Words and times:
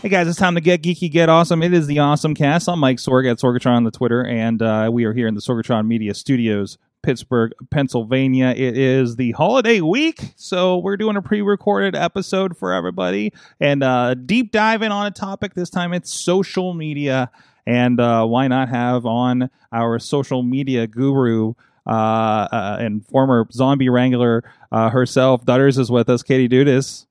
Hey 0.00 0.10
guys, 0.10 0.28
it's 0.28 0.38
time 0.38 0.54
to 0.54 0.60
get 0.60 0.80
geeky, 0.80 1.10
get 1.10 1.28
awesome. 1.28 1.60
It 1.60 1.74
is 1.74 1.88
the 1.88 1.98
Awesome 1.98 2.32
Cast. 2.32 2.68
I'm 2.68 2.78
Mike 2.78 2.98
Sorg 2.98 3.28
at 3.28 3.38
Sorgatron 3.38 3.78
on 3.78 3.82
the 3.82 3.90
Twitter, 3.90 4.24
and 4.24 4.62
uh, 4.62 4.88
we 4.92 5.04
are 5.04 5.12
here 5.12 5.26
in 5.26 5.34
the 5.34 5.40
Sorgatron 5.40 5.88
Media 5.88 6.14
Studios, 6.14 6.78
Pittsburgh, 7.02 7.50
Pennsylvania. 7.72 8.54
It 8.56 8.78
is 8.78 9.16
the 9.16 9.32
holiday 9.32 9.80
week, 9.80 10.34
so 10.36 10.78
we're 10.78 10.96
doing 10.96 11.16
a 11.16 11.20
pre-recorded 11.20 11.96
episode 11.96 12.56
for 12.56 12.72
everybody, 12.72 13.32
and 13.58 13.82
uh, 13.82 14.14
deep 14.14 14.52
diving 14.52 14.92
on 14.92 15.06
a 15.06 15.10
topic. 15.10 15.54
This 15.54 15.68
time, 15.68 15.92
it's 15.92 16.12
social 16.12 16.74
media, 16.74 17.32
and 17.66 17.98
uh, 17.98 18.24
why 18.24 18.46
not 18.46 18.68
have 18.68 19.04
on 19.04 19.50
our 19.72 19.98
social 19.98 20.44
media 20.44 20.86
guru? 20.86 21.54
Uh, 21.88 22.46
uh, 22.52 22.76
and 22.78 23.04
former 23.06 23.48
zombie 23.50 23.88
wrangler 23.88 24.44
uh, 24.70 24.90
herself, 24.90 25.44
Dutters 25.44 25.76
is 25.76 25.90
with 25.90 26.08
us. 26.08 26.22
Katie 26.22 26.48
Dudas. 26.48 27.06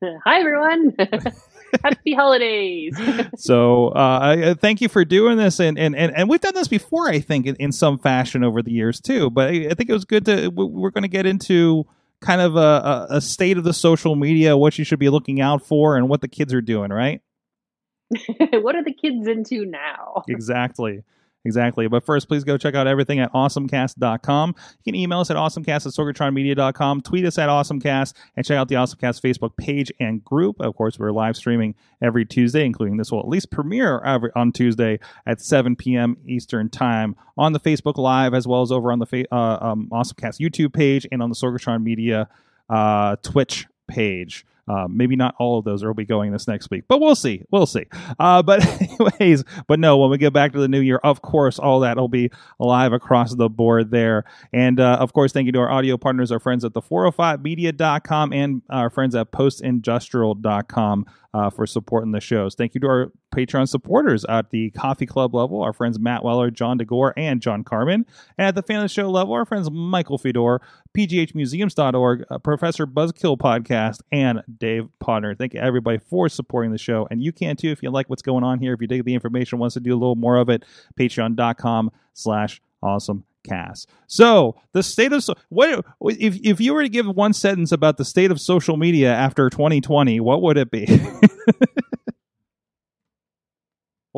Hi, 0.00 0.38
everyone. 0.38 0.94
Happy 1.84 2.14
holidays. 2.14 2.96
so 3.36 3.88
uh, 3.88 4.18
I- 4.22 4.54
thank 4.54 4.80
you 4.80 4.88
for 4.88 5.04
doing 5.04 5.36
this 5.36 5.60
and, 5.60 5.78
and, 5.78 5.94
and, 5.94 6.14
and 6.16 6.28
we've 6.28 6.40
done 6.40 6.54
this 6.54 6.68
before 6.68 7.08
i 7.08 7.20
think 7.20 7.46
in, 7.46 7.56
in 7.56 7.72
some 7.72 7.98
fashion 7.98 8.42
over 8.44 8.62
the 8.62 8.70
years 8.72 9.00
too 9.00 9.30
but 9.30 9.48
i, 9.50 9.68
I 9.70 9.74
think 9.74 9.90
it 9.90 9.92
was 9.92 10.04
good 10.04 10.24
to 10.26 10.48
we- 10.48 10.64
we're 10.64 10.90
going 10.90 11.02
to 11.02 11.08
get 11.08 11.26
into 11.26 11.86
kind 12.20 12.40
of 12.40 12.56
a, 12.56 13.06
a 13.10 13.20
state 13.20 13.58
of 13.58 13.64
the 13.64 13.72
social 13.74 14.16
media 14.16 14.56
what 14.56 14.78
you 14.78 14.84
should 14.84 14.98
be 14.98 15.08
looking 15.08 15.40
out 15.40 15.62
for 15.64 15.96
and 15.96 16.08
what 16.08 16.20
the 16.20 16.28
kids 16.28 16.52
are 16.54 16.60
doing 16.62 16.90
right 16.90 17.20
what 18.52 18.74
are 18.74 18.82
the 18.82 18.92
kids 18.92 19.26
into 19.28 19.66
now? 19.66 20.22
exactly 20.28 21.02
exactly. 21.48 21.88
But 21.88 22.04
first 22.04 22.28
please 22.28 22.44
go 22.44 22.56
check 22.56 22.74
out 22.74 22.86
everything 22.86 23.18
at 23.18 23.32
awesomecast.com 23.32 24.54
you 24.84 24.92
can 24.92 24.94
email 24.94 25.20
us 25.20 25.30
at 25.30 25.36
awesomecast 25.36 25.86
at 25.86 25.92
sorgatronmedia.com 25.92 27.00
tweet 27.00 27.24
us 27.24 27.38
at 27.38 27.48
awesomecast 27.48 28.14
and 28.36 28.46
check 28.46 28.56
out 28.56 28.68
the 28.68 28.76
awesomecast 28.76 29.20
facebook 29.20 29.56
page 29.56 29.90
and 29.98 30.24
group. 30.24 30.60
Of 30.60 30.76
course 30.76 30.98
we're 30.98 31.10
live 31.10 31.36
streaming 31.36 31.74
every 32.00 32.24
tuesday 32.24 32.64
including 32.64 32.98
this 32.98 33.10
will 33.10 33.20
at 33.20 33.28
least 33.28 33.50
premiere 33.50 34.00
every, 34.04 34.30
on 34.36 34.52
tuesday 34.52 35.00
at 35.26 35.40
7 35.40 35.74
p.m 35.74 36.16
eastern 36.26 36.68
time 36.68 37.16
on 37.36 37.52
the 37.52 37.60
facebook 37.60 37.96
live 37.96 38.34
as 38.34 38.46
well 38.46 38.62
as 38.62 38.70
over 38.70 38.92
on 38.92 38.98
the 38.98 39.06
fa- 39.06 39.34
uh, 39.34 39.58
um, 39.60 39.88
awesomecast 39.90 40.38
youtube 40.38 40.72
page 40.72 41.06
and 41.10 41.22
on 41.22 41.30
the 41.30 41.36
sorgatron 41.36 41.82
media 41.82 42.28
uh, 42.70 43.16
twitch 43.22 43.66
page 43.88 44.44
uh, 44.68 44.86
maybe 44.88 45.16
not 45.16 45.34
all 45.38 45.58
of 45.58 45.64
those 45.64 45.84
will 45.84 45.94
be 45.94 46.04
going 46.04 46.32
this 46.32 46.46
next 46.46 46.70
week, 46.70 46.84
but 46.88 47.00
we'll 47.00 47.14
see. 47.14 47.42
We'll 47.50 47.66
see. 47.66 47.86
Uh, 48.18 48.42
but 48.42 48.64
anyways, 48.80 49.44
but 49.66 49.78
no, 49.78 49.96
when 49.98 50.10
we 50.10 50.18
get 50.18 50.32
back 50.32 50.52
to 50.52 50.58
the 50.58 50.68
new 50.68 50.80
year, 50.80 50.98
of 51.02 51.22
course, 51.22 51.58
all 51.58 51.80
that 51.80 51.96
will 51.96 52.08
be 52.08 52.30
live 52.58 52.92
across 52.92 53.34
the 53.34 53.48
board 53.48 53.90
there. 53.90 54.24
And 54.52 54.80
uh, 54.80 54.98
of 55.00 55.12
course, 55.12 55.32
thank 55.32 55.46
you 55.46 55.52
to 55.52 55.58
our 55.60 55.70
audio 55.70 55.96
partners, 55.96 56.30
our 56.32 56.40
friends 56.40 56.64
at 56.64 56.74
the 56.74 56.82
405media.com 56.82 58.32
and 58.32 58.62
our 58.70 58.90
friends 58.90 59.14
at 59.14 59.32
postindustrial.com 59.32 61.06
uh, 61.34 61.50
for 61.50 61.66
supporting 61.66 62.12
the 62.12 62.20
shows. 62.20 62.54
Thank 62.54 62.74
you 62.74 62.80
to 62.80 62.86
our 62.86 63.12
Patreon 63.34 63.68
supporters 63.68 64.24
at 64.26 64.50
the 64.50 64.70
coffee 64.70 65.06
club 65.06 65.34
level, 65.34 65.62
our 65.62 65.72
friends 65.72 65.98
Matt 65.98 66.24
Weller, 66.24 66.50
John 66.50 66.78
DeGore, 66.78 67.12
and 67.16 67.40
John 67.40 67.64
Carmen. 67.64 68.06
And 68.36 68.46
at 68.48 68.54
the 68.54 68.62
fan 68.62 68.76
of 68.76 68.84
the 68.84 68.88
show 68.88 69.10
level, 69.10 69.34
our 69.34 69.44
friends 69.44 69.70
Michael 69.70 70.18
Fedor, 70.18 70.60
pghmuseums.org, 70.96 72.24
uh, 72.30 72.38
Professor 72.38 72.86
Buzzkill 72.86 73.38
Podcast, 73.38 74.00
and 74.10 74.42
Dave 74.58 74.88
Potter. 74.98 75.34
Thank 75.34 75.54
you, 75.54 75.60
everybody, 75.60 75.98
for 75.98 76.28
supporting 76.28 76.72
the 76.72 76.78
show. 76.78 77.06
And 77.10 77.22
you 77.22 77.32
can 77.32 77.56
too 77.56 77.70
if 77.70 77.82
you 77.82 77.90
like 77.90 78.08
what's 78.08 78.22
going 78.22 78.44
on 78.44 78.58
here. 78.58 78.72
If 78.72 78.80
you 78.80 78.86
dig 78.86 79.04
the 79.04 79.14
information, 79.14 79.58
wants 79.58 79.74
to 79.74 79.80
do 79.80 79.92
a 79.92 79.98
little 79.98 80.16
more 80.16 80.36
of 80.36 80.48
it, 80.48 80.64
patreon.com 80.98 81.90
slash 82.14 82.60
awesome 82.82 83.24
cast. 83.48 83.88
So 84.06 84.56
the 84.72 84.82
state 84.82 85.12
of 85.12 85.24
so 85.24 85.34
what 85.48 85.84
if 86.00 86.38
if 86.42 86.60
you 86.60 86.74
were 86.74 86.82
to 86.82 86.88
give 86.88 87.06
one 87.06 87.32
sentence 87.32 87.72
about 87.72 87.96
the 87.96 88.04
state 88.04 88.30
of 88.30 88.40
social 88.40 88.76
media 88.76 89.12
after 89.12 89.48
2020, 89.50 90.20
what 90.20 90.42
would 90.42 90.56
it 90.56 90.70
be? 90.70 90.86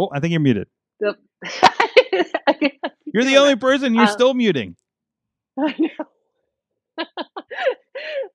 oh, 0.01 0.11
I 0.13 0.21
think 0.21 0.33
you're 0.33 0.41
muted. 0.41 0.69
The- 1.01 1.17
You're 3.13 3.25
the 3.25 3.39
only 3.39 3.57
person 3.57 3.95
you're 3.95 4.05
Uh, 4.05 4.09
still 4.09 4.35
muting. 4.35 4.77
I 5.59 5.75
know. 5.79 6.05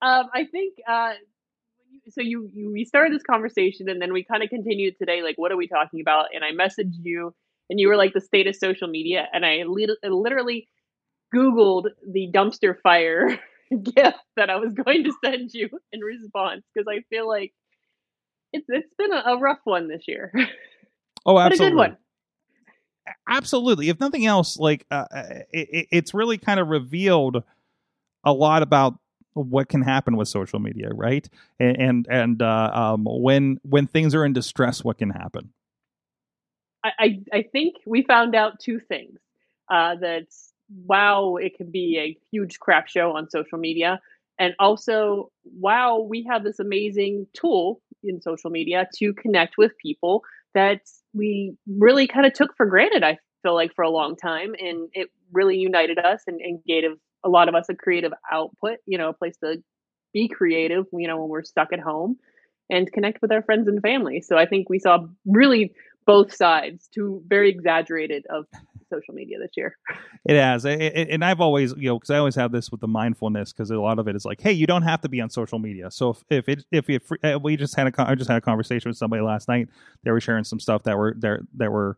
um, 0.02 0.30
I 0.34 0.46
think 0.52 0.76
uh, 0.88 1.14
so. 2.10 2.22
You, 2.22 2.50
you 2.54 2.72
we 2.74 2.84
started 2.86 3.14
this 3.14 3.24
conversation 3.24 3.88
and 3.90 4.02
then 4.02 4.12
we 4.12 4.24
kind 4.24 4.44
of 4.44 4.50
continued 4.50 4.98
today. 4.98 5.22
Like, 5.24 5.38
what 5.38 5.52
are 5.52 5.58
we 5.58 5.68
talking 5.68 6.02
about? 6.02 6.28
And 6.34 6.44
I 6.44 6.52
messaged 6.52 6.98
you, 7.04 7.34
and 7.70 7.80
you 7.80 7.88
were 7.88 7.96
like 7.96 8.14
the 8.14 8.22
state 8.22 8.48
of 8.48 8.56
social 8.56 8.88
media, 8.88 9.28
and 9.32 9.46
I 9.46 9.64
lit- 9.66 9.98
literally 10.04 10.68
Googled 11.34 11.86
the 12.06 12.30
dumpster 12.34 12.76
fire 12.82 13.40
gift 13.72 14.18
that 14.36 14.50
I 14.50 14.58
was 14.58 14.74
going 14.74 15.06
to 15.06 15.14
send 15.24 15.52
you 15.54 15.70
in 15.92 16.02
response 16.02 16.64
because 16.74 16.88
I 16.90 17.02
feel 17.10 17.28
like 17.28 17.54
it's 18.52 18.66
it's 18.68 18.94
been 18.98 19.14
a, 19.14 19.24
a 19.36 19.38
rough 19.38 19.60
one 19.64 19.88
this 19.88 20.04
year, 20.08 20.34
Oh, 21.26 21.36
but 21.36 21.46
a 21.48 21.48
absolutely. 21.48 21.72
good 21.72 21.78
one. 21.78 21.98
absolutely 23.28 23.90
if 23.90 24.00
nothing 24.00 24.26
else 24.26 24.58
like 24.58 24.86
uh, 24.92 25.06
it, 25.12 25.48
it- 25.72 25.88
it's 25.92 26.14
really 26.14 26.38
kind 26.38 26.60
of 26.60 26.68
revealed 26.68 27.44
a 28.24 28.34
lot 28.34 28.64
about 28.64 28.96
what 29.34 29.68
can 29.68 29.82
happen 29.82 30.16
with 30.18 30.28
social 30.28 30.60
media 30.60 30.90
right 30.94 31.28
and 31.60 31.78
and, 31.78 32.08
and 32.10 32.42
uh, 32.42 32.72
um, 32.74 33.06
when 33.08 33.60
when 33.64 33.86
things 33.88 34.16
are 34.16 34.26
in 34.26 34.34
distress 34.34 34.84
what 34.84 34.98
can 34.98 35.10
happen 35.10 35.52
I, 36.84 36.92
I, 37.00 37.20
I 37.34 37.42
think 37.52 37.76
we 37.86 38.04
found 38.04 38.36
out 38.36 38.60
two 38.60 38.80
things. 38.80 39.20
Uh, 39.70 39.96
that 39.96 40.28
wow, 40.86 41.38
it 41.38 41.56
can 41.58 41.72
be 41.72 41.98
a 41.98 42.16
huge 42.32 42.60
crap 42.60 42.88
show 42.88 43.16
on 43.16 43.30
social 43.32 43.58
media, 43.58 44.00
and 44.38 44.54
also 44.60 45.32
wow, 45.60 46.00
we 46.00 46.24
have 46.30 46.44
this 46.44 46.60
amazing 46.60 47.26
tool 47.34 47.82
in 48.04 48.22
social 48.22 48.52
media 48.52 48.88
to 48.98 49.14
connect 49.14 49.58
with 49.58 49.72
people 49.82 50.22
that 50.54 50.82
we 51.16 51.56
really 51.68 52.08
kind 52.08 52.26
of 52.26 52.34
took 52.34 52.56
for 52.56 52.66
granted. 52.66 53.04
I 53.04 53.18
feel 53.44 53.56
like 53.56 53.74
for 53.76 53.84
a 53.84 53.90
long 53.90 54.16
time, 54.16 54.54
and 54.60 54.90
it 54.94 55.10
really 55.32 55.58
united 55.58 55.98
us 55.98 56.24
and, 56.28 56.40
and 56.42 56.64
gave 56.66 56.84
a 57.24 57.30
lot 57.30 57.50
of 57.50 57.56
us 57.56 57.68
a 57.70 57.76
creative 57.76 58.14
output. 58.32 58.78
You 58.86 58.98
know, 58.98 59.10
a 59.10 59.14
place 59.14 59.38
to 59.44 59.64
be 60.14 60.28
creative. 60.28 60.86
You 60.94 61.08
know, 61.08 61.20
when 61.22 61.30
we're 61.30 61.44
stuck 61.44 61.74
at 61.74 61.80
home 61.80 62.18
and 62.70 62.92
connect 62.92 63.22
with 63.22 63.32
our 63.32 63.44
friends 63.44 63.68
and 63.68 63.82
family. 63.82 64.22
So 64.22 64.38
I 64.38 64.46
think 64.46 64.70
we 64.70 64.80
saw 64.80 65.06
really 65.26 65.74
both 66.06 66.34
sides, 66.34 66.88
two 66.94 67.22
very 67.28 67.50
exaggerated 67.50 68.26
of 68.30 68.46
social 68.92 69.14
media 69.16 69.40
this 69.40 69.52
year. 69.58 69.76
it 70.26 70.36
has. 70.36 70.64
A- 70.66 70.70
a- 70.70 71.12
and 71.12 71.26
i've 71.26 71.42
always 71.42 71.74
you 71.76 71.90
know 71.90 71.98
because 71.98 72.12
i 72.12 72.18
always 72.18 72.36
have 72.36 72.52
this 72.52 72.70
with 72.72 72.82
the 72.82 72.88
mindfulness 72.88 73.52
because 73.52 73.72
a 73.72 73.80
lot 73.80 73.98
of 73.98 74.08
it 74.08 74.16
is 74.16 74.26
like 74.26 74.40
hey 74.40 74.52
you 74.52 74.68
don't 74.68 74.84
have 74.84 75.02
to 75.02 75.10
be 75.10 75.20
on 75.22 75.30
social 75.30 75.58
media. 75.58 75.90
So 75.90 76.12
if 76.12 76.24
if 76.30 76.50
it 76.50 76.66
if 76.72 76.90
it, 76.90 77.02
uh, 77.24 77.40
we 77.42 77.58
just 77.58 77.76
had 77.76 77.88
a 77.88 78.08
i 78.10 78.14
just 78.16 78.30
had 78.30 78.38
a 78.38 78.42
conversation 78.42 78.90
with 78.90 78.98
somebody 78.98 79.24
last 79.24 79.48
night. 79.48 79.70
They 80.04 80.12
were 80.12 80.22
sharing 80.22 80.44
some 80.44 80.60
stuff 80.60 80.84
that 80.84 80.98
were 80.98 81.16
there 81.18 81.42
that 81.56 81.72
were 81.72 81.98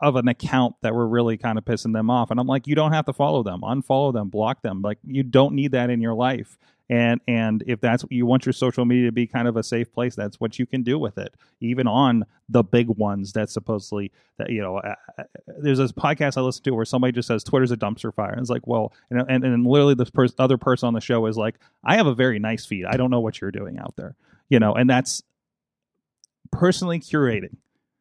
of 0.00 0.16
an 0.16 0.28
account 0.28 0.76
that 0.82 0.94
were 0.94 1.06
really 1.06 1.36
kind 1.36 1.58
of 1.58 1.64
pissing 1.64 1.92
them 1.92 2.10
off. 2.10 2.30
And 2.30 2.38
i'm 2.38 2.46
like 2.46 2.66
you 2.66 2.74
don't 2.74 2.92
have 2.92 3.06
to 3.06 3.12
follow 3.12 3.42
them. 3.42 3.60
Unfollow 3.62 4.12
them. 4.12 4.28
Block 4.28 4.62
them. 4.62 4.82
Like 4.82 4.98
you 5.04 5.22
don't 5.22 5.54
need 5.54 5.72
that 5.72 5.90
in 5.90 6.00
your 6.00 6.14
life. 6.14 6.58
And 6.90 7.20
and 7.28 7.62
if 7.66 7.80
that's 7.80 8.04
you 8.08 8.24
want 8.24 8.46
your 8.46 8.52
social 8.54 8.84
media 8.84 9.06
to 9.06 9.12
be 9.12 9.26
kind 9.26 9.46
of 9.46 9.56
a 9.56 9.62
safe 9.62 9.92
place 9.92 10.14
that's 10.14 10.40
what 10.40 10.58
you 10.58 10.64
can 10.66 10.82
do 10.82 10.98
with 10.98 11.18
it. 11.18 11.34
Even 11.60 11.86
on 11.86 12.24
the 12.48 12.62
big 12.62 12.88
ones 12.88 13.32
that 13.34 13.50
supposedly 13.50 14.10
that 14.38 14.50
you 14.50 14.62
know 14.62 14.78
uh, 14.78 14.94
uh, 15.18 15.24
there's 15.58 15.78
this 15.78 15.92
podcast 15.92 16.38
i 16.38 16.40
listen 16.40 16.62
to 16.62 16.70
where 16.70 16.86
somebody 16.86 17.12
just 17.12 17.28
says 17.28 17.44
twitter's 17.44 17.72
a 17.72 17.76
dumpster 17.76 18.14
fire. 18.14 18.30
And 18.30 18.40
it's 18.40 18.50
like 18.50 18.66
well 18.66 18.92
and 19.10 19.20
and, 19.28 19.44
and 19.44 19.66
literally 19.66 19.94
this 19.94 20.10
other 20.38 20.56
person 20.56 20.86
on 20.86 20.94
the 20.94 21.00
show 21.00 21.26
is 21.26 21.36
like 21.36 21.56
i 21.84 21.96
have 21.96 22.06
a 22.06 22.14
very 22.14 22.38
nice 22.38 22.64
feed. 22.64 22.86
I 22.86 22.96
don't 22.96 23.10
know 23.10 23.20
what 23.20 23.40
you're 23.40 23.50
doing 23.50 23.78
out 23.78 23.94
there. 23.96 24.14
You 24.48 24.58
know 24.60 24.74
and 24.74 24.88
that's 24.88 25.22
personally 26.50 27.00
curating 27.00 27.56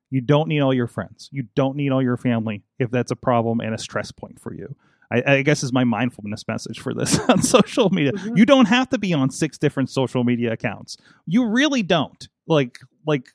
you 0.10 0.22
don't 0.22 0.48
need 0.48 0.62
all 0.62 0.74
your 0.74 0.88
friends 0.88 1.30
you 1.32 1.44
don't 1.56 1.76
need 1.76 1.92
all 1.92 2.02
your 2.02 2.18
family 2.18 2.64
if 2.80 2.90
that's 2.92 3.12
a 3.12 3.16
problem 3.16 3.60
and 3.60 3.74
a 3.74 3.78
stress 3.78 4.12
point 4.12 4.40
for 4.40 4.54
you 4.54 4.76
I, 5.10 5.24
I 5.26 5.42
guess 5.42 5.64
is 5.64 5.72
my 5.72 5.84
mindfulness 5.86 6.46
message 6.48 6.80
for 6.80 6.94
this 6.94 7.18
on 7.30 7.42
social 7.42 7.90
media. 7.90 8.12
Mhm. 8.12 8.38
You 8.38 8.46
don't 8.46 8.66
have 8.66 8.90
to 8.90 8.98
be 8.98 9.14
on 9.14 9.30
six 9.30 9.58
different 9.58 9.90
social 9.90 10.26
media 10.26 10.52
accounts. 10.52 10.98
You 11.26 11.46
really 11.46 11.82
don't. 11.82 12.28
Like 12.46 12.80
like 13.06 13.30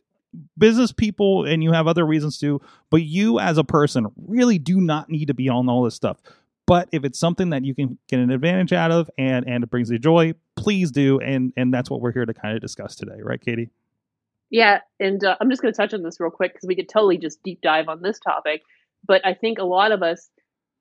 business 0.58 0.92
people 0.92 1.44
and 1.44 1.62
you 1.62 1.72
have 1.72 1.86
other 1.86 2.06
reasons 2.06 2.38
to, 2.40 2.60
but 2.90 3.02
you 3.02 3.38
as 3.38 3.58
a 3.58 3.64
person 3.64 4.06
really 4.26 4.58
do 4.58 4.80
not 4.80 5.08
need 5.08 5.26
to 5.28 5.34
be 5.34 5.48
on 5.48 5.69
all 5.69 5.82
this 5.82 5.94
stuff. 5.94 6.19
But 6.66 6.88
if 6.92 7.04
it's 7.04 7.19
something 7.19 7.50
that 7.50 7.64
you 7.64 7.74
can 7.74 7.98
get 8.08 8.20
an 8.20 8.30
advantage 8.30 8.72
out 8.72 8.90
of 8.90 9.10
and 9.19 9.46
and 9.48 9.64
it 9.64 9.70
brings 9.70 9.90
you 9.90 9.98
joy, 9.98 10.34
please 10.56 10.90
do. 10.90 11.20
And 11.20 11.52
and 11.56 11.72
that's 11.72 11.88
what 11.90 12.00
we're 12.00 12.12
here 12.12 12.26
to 12.26 12.34
kind 12.34 12.54
of 12.54 12.60
discuss 12.60 12.96
today, 12.96 13.20
right, 13.22 13.40
Katie? 13.40 13.70
Yeah, 14.52 14.81
and 15.00 15.25
uh, 15.25 15.37
I'm 15.40 15.49
just 15.50 15.62
going 15.62 15.72
to 15.72 15.76
touch 15.76 15.94
on 15.94 16.02
this 16.02 16.20
real 16.20 16.31
quick 16.31 16.52
because 16.52 16.69
we 16.69 16.76
could 16.76 16.88
totally 16.88 17.16
just 17.16 17.43
deep 17.43 17.60
dive 17.62 17.88
on 17.88 18.02
this 18.02 18.20
topic. 18.20 18.62
But 19.04 19.26
I 19.26 19.32
think 19.34 19.58
a 19.58 19.64
lot 19.64 19.93
of 19.93 20.02
us 20.02 20.28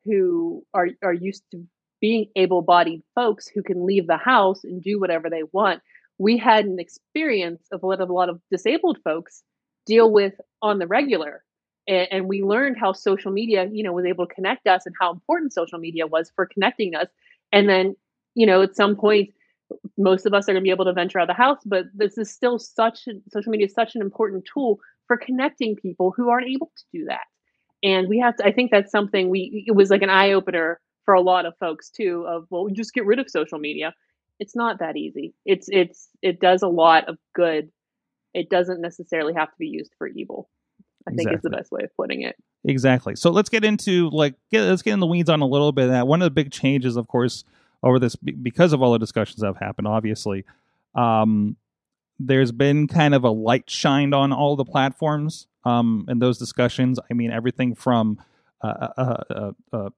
who 0.04 0.64
are 0.74 0.90
are 1.02 1.14
used 1.14 1.44
to 1.52 1.66
being 2.02 2.28
able-bodied 2.36 3.02
folks 3.16 3.48
who 3.48 3.64
can 3.64 3.86
leave 3.86 4.08
the 4.08 4.18
house 4.18 4.64
and 4.66 4.84
do 4.84 5.00
whatever 5.00 5.30
they 5.30 5.44
want, 5.54 5.82
we 6.18 6.38
had 6.38 6.66
an 6.66 6.80
experience 6.80 7.64
of 7.72 7.82
what 7.82 8.02
a 8.02 8.06
lot 8.06 8.28
of 8.28 8.42
disabled 8.52 8.98
folks 9.06 9.42
deal 9.86 10.12
with 10.12 10.34
on 10.62 10.78
the 10.80 10.88
regular. 10.88 11.44
And, 11.88 12.08
and 12.12 12.28
we 12.28 12.42
learned 12.44 12.78
how 12.78 12.92
social 12.92 13.32
media, 13.32 13.70
you 13.72 13.84
know, 13.84 13.94
was 13.94 14.06
able 14.06 14.28
to 14.28 14.36
connect 14.36 14.68
us 14.68 14.86
and 14.86 14.96
how 15.00 15.12
important 15.14 15.54
social 15.54 15.80
media 15.80 16.08
was 16.08 16.32
for 16.36 16.46
connecting 16.46 16.94
us. 16.96 17.08
And 17.54 17.70
then, 17.70 17.96
you 18.36 18.46
know, 18.46 18.64
at 18.64 18.76
some 18.76 18.98
point, 18.98 19.30
most 19.98 20.26
of 20.26 20.34
us 20.34 20.48
are 20.48 20.54
going 20.54 20.62
to 20.62 20.68
be 20.68 20.72
able 20.72 20.86
to 20.86 20.94
venture 20.94 21.20
out 21.20 21.30
of 21.30 21.36
the 21.36 21.42
house, 21.42 21.60
but 21.66 21.86
this 21.94 22.18
is 22.18 22.32
still 22.32 22.60
such 22.60 23.08
social 23.30 23.52
media 23.52 23.68
is 23.68 23.74
such 23.74 23.96
an 23.96 24.02
important 24.02 24.48
tool 24.52 24.80
for 25.08 25.18
connecting 25.18 25.76
people 25.76 26.14
who 26.16 26.30
aren't 26.30 26.48
able 26.48 26.72
to 26.78 26.84
do 26.94 27.06
that. 27.06 27.26
And 27.84 28.08
we 28.08 28.20
have 28.20 28.36
to, 28.38 28.46
I 28.46 28.52
think 28.52 28.72
that's 28.72 28.92
something 28.92 29.30
we, 29.30 29.66
it 29.68 29.76
was 29.76 29.90
like 29.90 30.02
an 30.02 30.10
eye 30.10 30.32
opener 30.32 30.80
for 31.06 31.14
a 31.14 31.22
lot 31.22 31.46
of 31.46 31.54
folks 31.60 31.90
too 31.90 32.26
of, 32.28 32.46
well, 32.50 32.68
just 32.72 32.94
get 32.94 33.06
rid 33.06 33.20
of 33.20 33.30
social 33.30 33.60
media. 33.60 33.94
It's 34.40 34.56
not 34.56 34.80
that 34.80 34.98
easy. 34.98 35.34
It's, 35.46 35.68
it's, 35.70 36.10
it 36.22 36.40
does 36.40 36.62
a 36.62 36.68
lot 36.68 37.10
of 37.10 37.18
good. 37.34 37.70
It 38.34 38.50
doesn't 38.50 38.82
necessarily 38.82 39.34
have 39.34 39.50
to 39.50 39.58
be 39.58 39.68
used 39.68 39.94
for 39.98 40.08
evil. 40.08 40.50
I 41.08 41.12
think 41.16 41.32
is 41.34 41.42
the 41.42 41.50
best 41.50 41.72
way 41.72 41.84
of 41.84 41.90
putting 41.98 42.22
it. 42.22 42.36
Exactly. 42.64 43.16
So 43.16 43.32
let's 43.32 43.50
get 43.50 43.66
into 43.66 44.12
like 44.12 44.36
get, 44.52 44.62
let's 44.62 44.84
get 44.84 44.94
in 44.94 45.00
the 45.00 45.08
weeds 45.08 45.32
on 45.32 45.42
a 45.42 45.48
little 45.48 45.72
bit 45.72 45.86
of 45.86 45.92
that. 45.92 46.06
One 46.08 46.22
of 46.22 46.28
the 46.28 46.32
big 46.32 46.52
changes, 46.52 46.96
of 46.96 47.08
course, 47.08 47.44
over 47.84 48.00
this 48.00 48.16
because 48.16 48.74
of 48.74 48.82
all 48.82 48.92
the 48.92 49.00
discussions 49.00 49.42
that 49.42 49.48
have 49.48 49.58
happened. 49.58 49.88
Obviously, 49.88 50.46
um, 50.96 51.56
there's 52.20 52.52
been 52.52 52.88
kind 52.88 53.16
of 53.16 53.24
a 53.24 53.30
light 53.30 53.70
shined 53.70 54.14
on 54.14 54.32
all 54.32 54.56
the 54.56 54.66
platforms 54.66 55.48
um, 55.66 56.06
and 56.08 56.22
those 56.22 56.38
discussions. 56.38 57.00
I 57.10 57.14
mean, 57.14 57.32
everything 57.32 57.76
from 57.76 58.20
uh, 58.62 58.88
uh, 58.98 59.24
uh, 59.30 59.52
uh, 59.74 59.90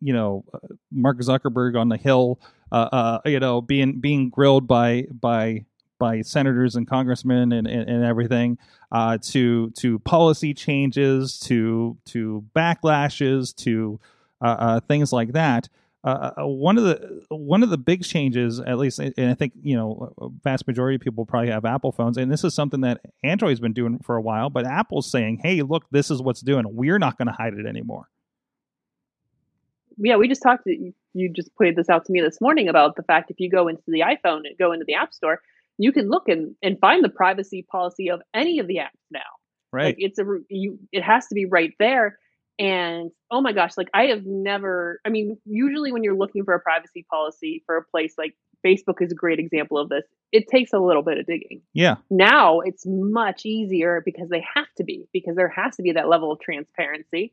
you 0.00 0.12
know 0.12 0.44
uh, 0.52 0.58
Mark 0.90 1.18
Zuckerberg 1.18 1.78
on 1.78 1.88
the 1.88 1.96
Hill, 1.96 2.40
uh, 2.70 2.88
uh, 2.92 3.18
you 3.24 3.40
know, 3.40 3.60
being 3.60 4.00
being 4.00 4.30
grilled 4.30 4.66
by 4.66 5.06
by 5.10 5.64
by 6.02 6.20
senators 6.20 6.74
and 6.74 6.88
congressmen 6.88 7.52
and, 7.52 7.68
and, 7.68 7.88
and 7.88 8.04
everything 8.04 8.58
uh, 8.90 9.18
to 9.22 9.70
to 9.70 10.00
policy 10.00 10.52
changes, 10.52 11.38
to 11.38 11.96
to 12.06 12.44
backlashes, 12.56 13.54
to 13.54 14.00
uh, 14.40 14.56
uh, 14.58 14.80
things 14.80 15.12
like 15.12 15.32
that. 15.32 15.68
Uh, 16.04 16.32
uh, 16.36 16.46
one 16.46 16.78
of 16.78 16.84
the 16.84 17.24
one 17.28 17.62
of 17.62 17.70
the 17.70 17.78
big 17.78 18.02
changes, 18.02 18.58
at 18.58 18.76
least, 18.76 18.98
and 18.98 19.14
I 19.18 19.34
think 19.34 19.52
you 19.62 19.76
know, 19.76 20.12
vast 20.42 20.66
majority 20.66 20.96
of 20.96 21.00
people 21.00 21.24
probably 21.24 21.50
have 21.50 21.64
Apple 21.64 21.92
phones, 21.92 22.16
and 22.16 22.30
this 22.30 22.42
is 22.42 22.54
something 22.54 22.80
that 22.80 23.00
Android's 23.22 23.60
been 23.60 23.72
doing 23.72 24.00
for 24.00 24.16
a 24.16 24.22
while. 24.22 24.50
But 24.50 24.66
Apple's 24.66 25.10
saying, 25.10 25.40
"Hey, 25.42 25.62
look, 25.62 25.84
this 25.92 26.10
is 26.10 26.20
what's 26.20 26.40
doing. 26.40 26.64
We're 26.68 26.98
not 26.98 27.18
going 27.18 27.28
to 27.28 27.34
hide 27.34 27.54
it 27.54 27.66
anymore." 27.66 28.08
yeah, 29.98 30.16
we 30.16 30.28
just 30.28 30.42
talked. 30.42 30.62
You, 30.66 30.92
you 31.14 31.32
just 31.32 31.54
pointed 31.56 31.76
this 31.76 31.88
out 31.88 32.04
to 32.06 32.12
me 32.12 32.20
this 32.20 32.40
morning 32.40 32.68
about 32.68 32.96
the 32.96 33.02
fact 33.02 33.30
if 33.30 33.38
you 33.38 33.50
go 33.50 33.68
into 33.68 33.82
the 33.86 34.00
iPhone 34.00 34.42
and 34.44 34.56
go 34.58 34.72
into 34.72 34.84
the 34.86 34.94
App 34.94 35.12
Store, 35.12 35.40
you 35.78 35.92
can 35.92 36.08
look 36.08 36.28
and, 36.28 36.54
and 36.62 36.78
find 36.80 37.04
the 37.04 37.08
privacy 37.08 37.66
policy 37.70 38.10
of 38.10 38.20
any 38.34 38.58
of 38.58 38.66
the 38.66 38.76
apps 38.76 39.00
now. 39.10 39.20
Right? 39.72 39.86
Like 39.86 39.96
it's 39.98 40.18
a 40.18 40.24
you. 40.48 40.78
It 40.92 41.02
has 41.02 41.26
to 41.28 41.34
be 41.34 41.46
right 41.46 41.72
there. 41.78 42.18
And 42.58 43.10
oh 43.30 43.40
my 43.40 43.52
gosh, 43.52 43.76
like 43.76 43.88
I 43.94 44.04
have 44.04 44.24
never. 44.24 45.00
I 45.04 45.08
mean, 45.08 45.38
usually 45.44 45.92
when 45.92 46.02
you're 46.04 46.16
looking 46.16 46.44
for 46.44 46.54
a 46.54 46.60
privacy 46.60 47.06
policy 47.10 47.62
for 47.66 47.76
a 47.76 47.84
place 47.84 48.14
like 48.18 48.34
Facebook 48.64 49.00
is 49.00 49.12
a 49.12 49.16
great 49.16 49.38
example 49.38 49.78
of 49.78 49.88
this. 49.88 50.04
It 50.30 50.48
takes 50.48 50.72
a 50.72 50.78
little 50.78 51.02
bit 51.02 51.18
of 51.18 51.26
digging. 51.26 51.62
yeah, 51.72 51.96
Now 52.10 52.60
it's 52.60 52.84
much 52.86 53.44
easier 53.44 54.02
because 54.04 54.28
they 54.28 54.44
have 54.54 54.72
to 54.76 54.84
be 54.84 55.08
because 55.12 55.36
there 55.36 55.48
has 55.48 55.76
to 55.76 55.82
be 55.82 55.92
that 55.92 56.08
level 56.08 56.32
of 56.32 56.40
transparency. 56.40 57.32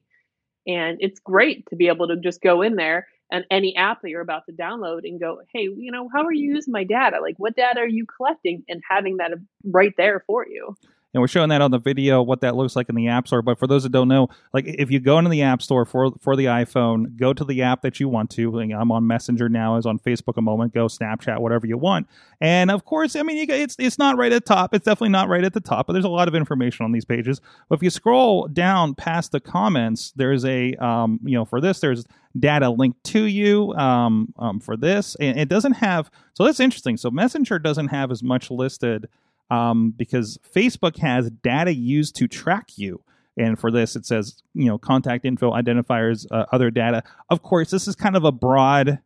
And 0.68 0.98
it's 1.00 1.20
great 1.20 1.66
to 1.70 1.76
be 1.76 1.88
able 1.88 2.08
to 2.10 2.18
just 2.18 2.42
go 2.42 2.62
in 2.62 2.76
there 2.76 3.08
and 3.32 3.46
any 3.52 3.76
app 3.76 4.02
that 4.02 4.10
you're 4.10 4.22
about 4.22 4.46
to 4.48 4.52
download 4.52 5.02
and 5.04 5.20
go, 5.20 5.42
hey, 5.54 5.64
you 5.64 5.92
know, 5.92 6.10
how 6.14 6.26
are 6.26 6.34
you 6.34 6.54
using 6.54 6.72
my 6.72 6.84
data? 6.84 7.20
Like, 7.22 7.36
what 7.38 7.56
data 7.56 7.80
are 7.80 7.88
you 7.88 8.06
collecting? 8.06 8.64
And 8.68 8.82
having 8.88 9.18
that 9.18 9.32
right 9.64 9.94
there 9.98 10.24
for 10.26 10.46
you. 10.48 10.76
And 11.14 11.22
we're 11.22 11.28
showing 11.28 11.50
that 11.50 11.62
on 11.62 11.72
the 11.72 11.80
video 11.80 12.22
what 12.22 12.42
that 12.42 12.56
looks 12.56 12.76
like 12.76 12.90
in 12.90 12.96
the 12.96 13.08
app 13.08 13.28
store. 13.28 13.42
But 13.42 13.58
for 13.58 13.68
those 13.68 13.84
that 13.84 13.92
don't 13.92 14.08
know 14.08 14.30
like 14.54 14.66
if 14.68 14.92
you 14.92 15.00
go 15.00 15.18
into 15.18 15.30
the 15.30 15.42
app 15.42 15.62
store 15.62 15.86
for 15.86 16.12
for 16.20 16.36
the 16.36 16.46
iphone 16.46 17.16
go 17.16 17.34
to 17.34 17.44
the 17.44 17.62
app 17.62 17.82
that 17.82 18.00
you 18.00 18.08
want 18.08 18.30
to. 18.32 18.60
I'm 18.60 18.92
on 18.92 19.08
messenger 19.08 19.50
now 19.50 19.74
i 19.74 19.76
was 19.78 19.86
on 19.86 20.00
facebook 20.00 20.38
a 20.38 20.42
moment 20.42 20.74
ago 20.74 20.88
snapchat 20.88 21.40
whatever 21.40 21.68
you 21.68 21.78
want. 21.78 22.08
And 22.42 22.72
of 22.72 22.86
course 22.86 23.16
i 23.16 23.24
mean 23.24 23.38
you, 23.38 23.46
it's 23.54 23.76
it's 23.80 23.98
not 23.98 24.18
right 24.18 24.32
at 24.32 24.46
the 24.46 24.54
top. 24.54 24.74
It's 24.74 24.86
definitely 24.86 25.10
not 25.10 25.30
right 25.30 25.44
at 25.44 25.54
the 25.54 25.60
top 25.60 25.88
but 25.88 25.94
there's 25.94 26.06
a 26.06 26.10
lot 26.10 26.28
of 26.28 26.36
information 26.36 26.86
on 26.86 26.92
these 26.92 27.06
pages. 27.06 27.42
But 27.68 27.76
if 27.76 27.84
you 27.84 27.90
scroll 27.90 28.48
down 28.48 28.96
past 28.96 29.32
the 29.32 29.40
comments 29.40 30.14
there's 30.16 30.46
a 30.46 30.76
um 30.76 31.20
you 31.24 31.36
know 31.36 31.46
for 31.46 31.62
this 31.62 31.80
there's 31.80 32.06
data 32.38 32.70
linked 32.70 33.04
to 33.04 33.24
you 33.24 33.74
um, 33.74 34.34
um 34.38 34.60
for 34.60 34.78
this. 34.78 35.16
And 35.20 35.40
it 35.40 35.50
doesn't 35.50 35.74
have 35.74 36.12
so 36.34 36.46
that's 36.46 36.60
interesting. 36.60 36.98
So 36.98 37.10
messenger 37.10 37.60
doesn't 37.60 37.88
have 37.88 38.12
as 38.12 38.24
much 38.24 38.52
listed 38.52 39.08
um, 39.50 39.94
because 39.96 40.38
Facebook 40.56 40.98
has 40.98 41.30
data 41.30 41.74
used 41.74 42.16
to 42.18 42.28
track 42.28 42.72
you. 42.76 43.04
And 43.38 43.58
for 43.58 43.72
this, 43.72 43.96
it 43.96 44.06
says, 44.06 44.42
you 44.54 44.66
know, 44.66 44.78
contact 44.78 45.24
info, 45.24 45.52
identifiers, 45.52 46.28
uh, 46.30 46.46
other 46.52 46.70
data. 46.72 47.04
Of 47.30 47.42
course, 47.42 47.72
this 47.72 47.88
is 47.88 47.96
kind 47.96 48.18
of 48.18 48.26
a 48.26 48.32
broad, 48.32 49.00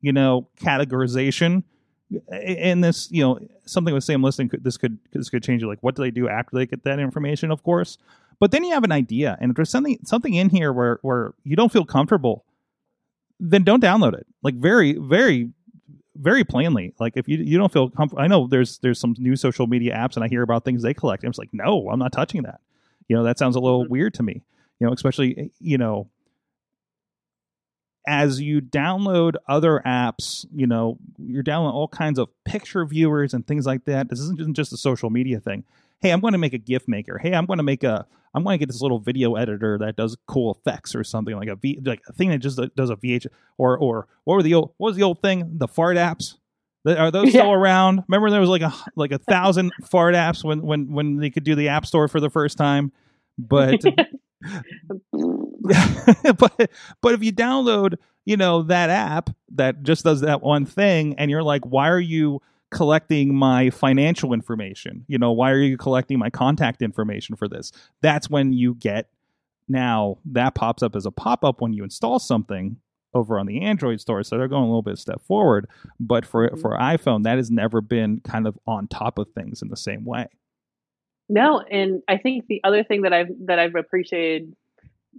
you 0.00 0.12
know, 0.12 0.48
categorization. 0.58 1.62
And 2.30 2.82
this, 2.82 3.10
you 3.10 3.22
know, 3.22 3.38
something 3.66 3.92
with 3.92 4.04
same 4.04 4.22
listing, 4.22 4.48
this 4.62 4.76
could 4.76 4.98
this 5.12 5.28
could 5.28 5.42
change. 5.42 5.64
Like, 5.64 5.82
what 5.82 5.96
do 5.96 6.02
they 6.02 6.12
do 6.12 6.28
after 6.28 6.56
they 6.56 6.64
get 6.64 6.84
that 6.84 7.00
information? 7.00 7.50
Of 7.50 7.64
course, 7.64 7.98
but 8.38 8.50
then 8.50 8.64
you 8.64 8.72
have 8.74 8.84
an 8.84 8.92
idea, 8.92 9.36
and 9.40 9.50
if 9.50 9.56
there's 9.56 9.70
something 9.70 9.98
something 10.04 10.34
in 10.34 10.50
here 10.50 10.72
where 10.72 10.98
where 11.02 11.34
you 11.42 11.56
don't 11.56 11.72
feel 11.72 11.84
comfortable, 11.84 12.44
then 13.40 13.64
don't 13.64 13.82
download 13.82 14.14
it. 14.14 14.26
Like 14.42 14.54
very 14.54 14.92
very 14.92 15.50
very 16.20 16.44
plainly 16.44 16.94
like 16.98 17.16
if 17.16 17.28
you 17.28 17.38
you 17.38 17.58
don't 17.58 17.72
feel 17.72 17.88
comfortable 17.90 18.22
i 18.22 18.26
know 18.26 18.46
there's 18.46 18.78
there's 18.78 18.98
some 18.98 19.14
new 19.18 19.36
social 19.36 19.66
media 19.66 19.94
apps 19.94 20.14
and 20.16 20.24
i 20.24 20.28
hear 20.28 20.42
about 20.42 20.64
things 20.64 20.82
they 20.82 20.94
collect. 20.94 21.22
I'm 21.24 21.30
just 21.30 21.38
like 21.38 21.52
no 21.52 21.88
i'm 21.90 21.98
not 21.98 22.12
touching 22.12 22.42
that. 22.42 22.60
You 23.08 23.16
know 23.16 23.22
that 23.24 23.38
sounds 23.38 23.56
a 23.56 23.60
little 23.60 23.84
Mhm. 23.84 23.90
weird 23.90 24.14
to 24.14 24.22
me 24.22 24.42
you 24.80 24.86
know 24.86 24.92
especially 24.92 25.50
you 25.60 25.78
know 25.78 26.08
as 28.08 28.40
you 28.40 28.60
download 28.60 29.34
other 29.48 29.82
apps 29.84 30.46
you 30.54 30.66
know 30.66 30.96
you're 31.18 31.42
downloading 31.42 31.74
all 31.76 31.88
kinds 31.88 32.18
of 32.18 32.28
picture 32.44 32.84
viewers 32.86 33.34
and 33.34 33.46
things 33.46 33.66
like 33.66 33.84
that. 33.86 34.08
This 34.08 34.20
isn't 34.20 34.54
just 34.54 34.72
a 34.72 34.76
social 34.76 35.10
media 35.10 35.40
thing 35.40 35.64
hey 36.00 36.10
i'm 36.10 36.20
going 36.20 36.32
to 36.32 36.38
make 36.38 36.52
a 36.54 36.58
gif 36.58 36.86
maker. 36.88 37.18
Hey 37.18 37.34
i'm 37.34 37.46
going 37.46 37.58
to 37.58 37.62
make 37.62 37.84
a 37.84 38.06
i'm 38.34 38.44
going 38.44 38.54
to 38.54 38.58
get 38.58 38.68
this 38.70 38.82
little 38.82 38.98
video 38.98 39.34
editor 39.34 39.78
that 39.78 39.96
does 39.96 40.16
cool 40.26 40.54
effects 40.60 40.94
or 40.94 41.02
something 41.04 41.34
like 41.36 41.48
a 41.48 41.56
v 41.56 41.80
like 41.84 42.02
a 42.08 42.12
thing 42.12 42.28
that 42.30 42.38
just 42.38 42.60
does 42.76 42.90
a 42.90 42.96
vh 42.96 43.26
or 43.58 43.78
or 43.78 44.06
what 44.24 44.34
were 44.34 44.42
the 44.42 44.54
old 44.54 44.72
what 44.76 44.88
was 44.88 44.96
the 44.96 45.02
old 45.02 45.22
thing? 45.22 45.58
The 45.58 45.68
fart 45.68 45.96
apps? 45.96 46.34
Are 46.86 47.10
those 47.10 47.30
still 47.30 47.46
Yeah. 47.46 47.52
around? 47.54 48.04
Remember 48.08 48.30
there 48.30 48.40
was 48.40 48.48
like 48.50 48.62
a 48.62 48.72
like 48.94 49.10
a 49.12 49.18
thousand 49.18 49.72
fart 49.90 50.14
apps 50.14 50.44
when 50.44 50.62
when 50.62 50.92
when 50.92 51.16
they 51.16 51.30
could 51.30 51.44
do 51.44 51.54
the 51.54 51.68
app 51.68 51.86
store 51.86 52.08
for 52.08 52.20
the 52.20 52.30
first 52.30 52.56
time? 52.58 52.92
But 53.38 53.80
but 56.38 56.70
but 57.00 57.14
if 57.14 57.22
you 57.22 57.32
download 57.32 57.96
you 58.24 58.36
know 58.36 58.62
that 58.62 58.90
app 58.90 59.30
that 59.52 59.82
just 59.82 60.04
does 60.04 60.20
that 60.20 60.42
one 60.42 60.64
thing 60.66 61.14
and 61.18 61.30
you're 61.30 61.42
like 61.42 61.64
why 61.64 61.88
are 61.88 62.00
you 62.00 62.40
collecting 62.70 63.34
my 63.34 63.70
financial 63.70 64.32
information 64.32 65.04
you 65.08 65.18
know 65.18 65.32
why 65.32 65.50
are 65.50 65.58
you 65.60 65.76
collecting 65.76 66.18
my 66.18 66.28
contact 66.30 66.82
information 66.82 67.36
for 67.36 67.48
this 67.48 67.70
that's 68.02 68.28
when 68.28 68.52
you 68.52 68.74
get 68.74 69.08
now 69.68 70.16
that 70.24 70.54
pops 70.54 70.82
up 70.82 70.96
as 70.96 71.06
a 71.06 71.10
pop-up 71.10 71.60
when 71.60 71.72
you 71.72 71.84
install 71.84 72.18
something 72.18 72.76
over 73.14 73.38
on 73.38 73.46
the 73.46 73.62
android 73.62 74.00
store 74.00 74.22
so 74.24 74.36
they're 74.36 74.48
going 74.48 74.64
a 74.64 74.66
little 74.66 74.82
bit 74.82 74.98
step 74.98 75.22
forward 75.22 75.68
but 76.00 76.26
for 76.26 76.48
Mhm. 76.50 76.60
for 76.60 76.70
iphone 76.78 77.22
that 77.22 77.36
has 77.36 77.50
never 77.50 77.80
been 77.80 78.20
kind 78.20 78.46
of 78.46 78.58
on 78.66 78.88
top 78.88 79.18
of 79.18 79.28
things 79.32 79.62
in 79.62 79.68
the 79.68 79.76
same 79.76 80.04
way 80.04 80.26
No, 81.28 81.60
and 81.60 82.02
I 82.08 82.18
think 82.18 82.46
the 82.46 82.60
other 82.62 82.84
thing 82.84 83.02
that 83.02 83.12
I've 83.12 83.28
that 83.46 83.58
I've 83.58 83.74
appreciated 83.74 84.54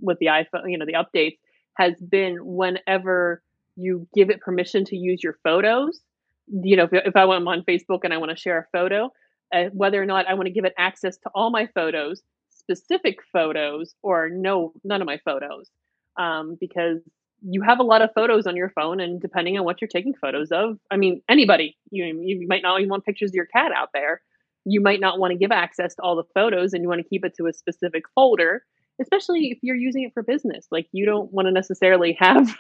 with 0.02 0.18
the 0.20 0.28
iPhone, 0.28 0.72
you 0.72 0.78
know, 0.78 0.86
the 0.86 0.94
updates 0.94 1.38
has 1.76 1.96
been 2.00 2.38
whenever 2.46 3.42
you 3.76 4.08
give 4.16 4.30
it 4.30 4.40
permission 4.40 4.86
to 4.86 4.96
use 4.96 5.22
your 5.22 5.36
photos. 5.44 6.00
You 6.48 6.78
know, 6.78 6.84
if, 6.84 6.90
if 6.94 7.16
I 7.16 7.26
went 7.26 7.48
on 7.48 7.64
Facebook 7.64 8.00
and 8.04 8.14
I 8.14 8.18
want 8.18 8.32
to 8.32 8.38
share 8.38 8.58
a 8.60 8.78
photo, 8.78 9.12
uh, 9.54 9.66
whether 9.74 10.02
or 10.02 10.06
not 10.06 10.28
I 10.28 10.34
want 10.34 10.48
to 10.48 10.54
give 10.54 10.66
it 10.66 10.74
access 10.78 11.18
to 11.20 11.30
all 11.34 11.50
my 11.50 11.68
photos, 11.68 12.22
specific 12.50 13.20
photos, 13.32 13.96
or 14.02 14.30
no, 14.30 14.74
none 14.84 15.02
of 15.02 15.06
my 15.06 15.20
photos, 15.24 15.70
um, 16.18 16.58
because 16.60 17.00
you 17.42 17.62
have 17.62 17.80
a 17.80 17.84
lot 17.84 18.02
of 18.02 18.10
photos 18.14 18.48
on 18.48 18.56
your 18.56 18.70
phone, 18.70 19.00
and 19.00 19.22
depending 19.22 19.58
on 19.58 19.66
what 19.66 19.82
you're 19.82 19.88
taking 19.88 20.14
photos 20.14 20.52
of, 20.52 20.80
I 20.90 20.98
mean, 20.98 21.22
anybody, 21.30 21.78
you 21.92 22.04
you 22.06 22.48
might 22.48 22.64
not 22.64 22.80
even 22.80 22.90
want 22.90 23.06
pictures 23.06 23.32
of 23.32 23.36
your 23.36 23.46
cat 23.46 23.72
out 23.72 23.90
there 23.94 24.22
you 24.70 24.82
might 24.82 25.00
not 25.00 25.18
want 25.18 25.32
to 25.32 25.38
give 25.38 25.52
access 25.52 25.96
to 25.96 26.02
all 26.02 26.18
the 26.18 26.26
photos 26.34 26.74
and 26.74 26.84
you 26.84 26.90
want 26.90 27.02
to 27.02 27.08
keep 27.08 27.24
it 27.24 27.34
to 27.38 27.48
a 27.48 27.54
specific 27.54 28.04
folder, 28.14 28.64
especially 29.02 29.48
if 29.48 29.60
you're 29.62 29.78
using 29.78 30.04
it 30.04 30.14
for 30.14 30.24
business. 30.24 30.68
Like 30.72 30.88
you 30.92 31.06
don't 31.06 31.32
want 31.32 31.48
to 31.48 31.52
necessarily 31.52 32.14
have, 32.20 32.54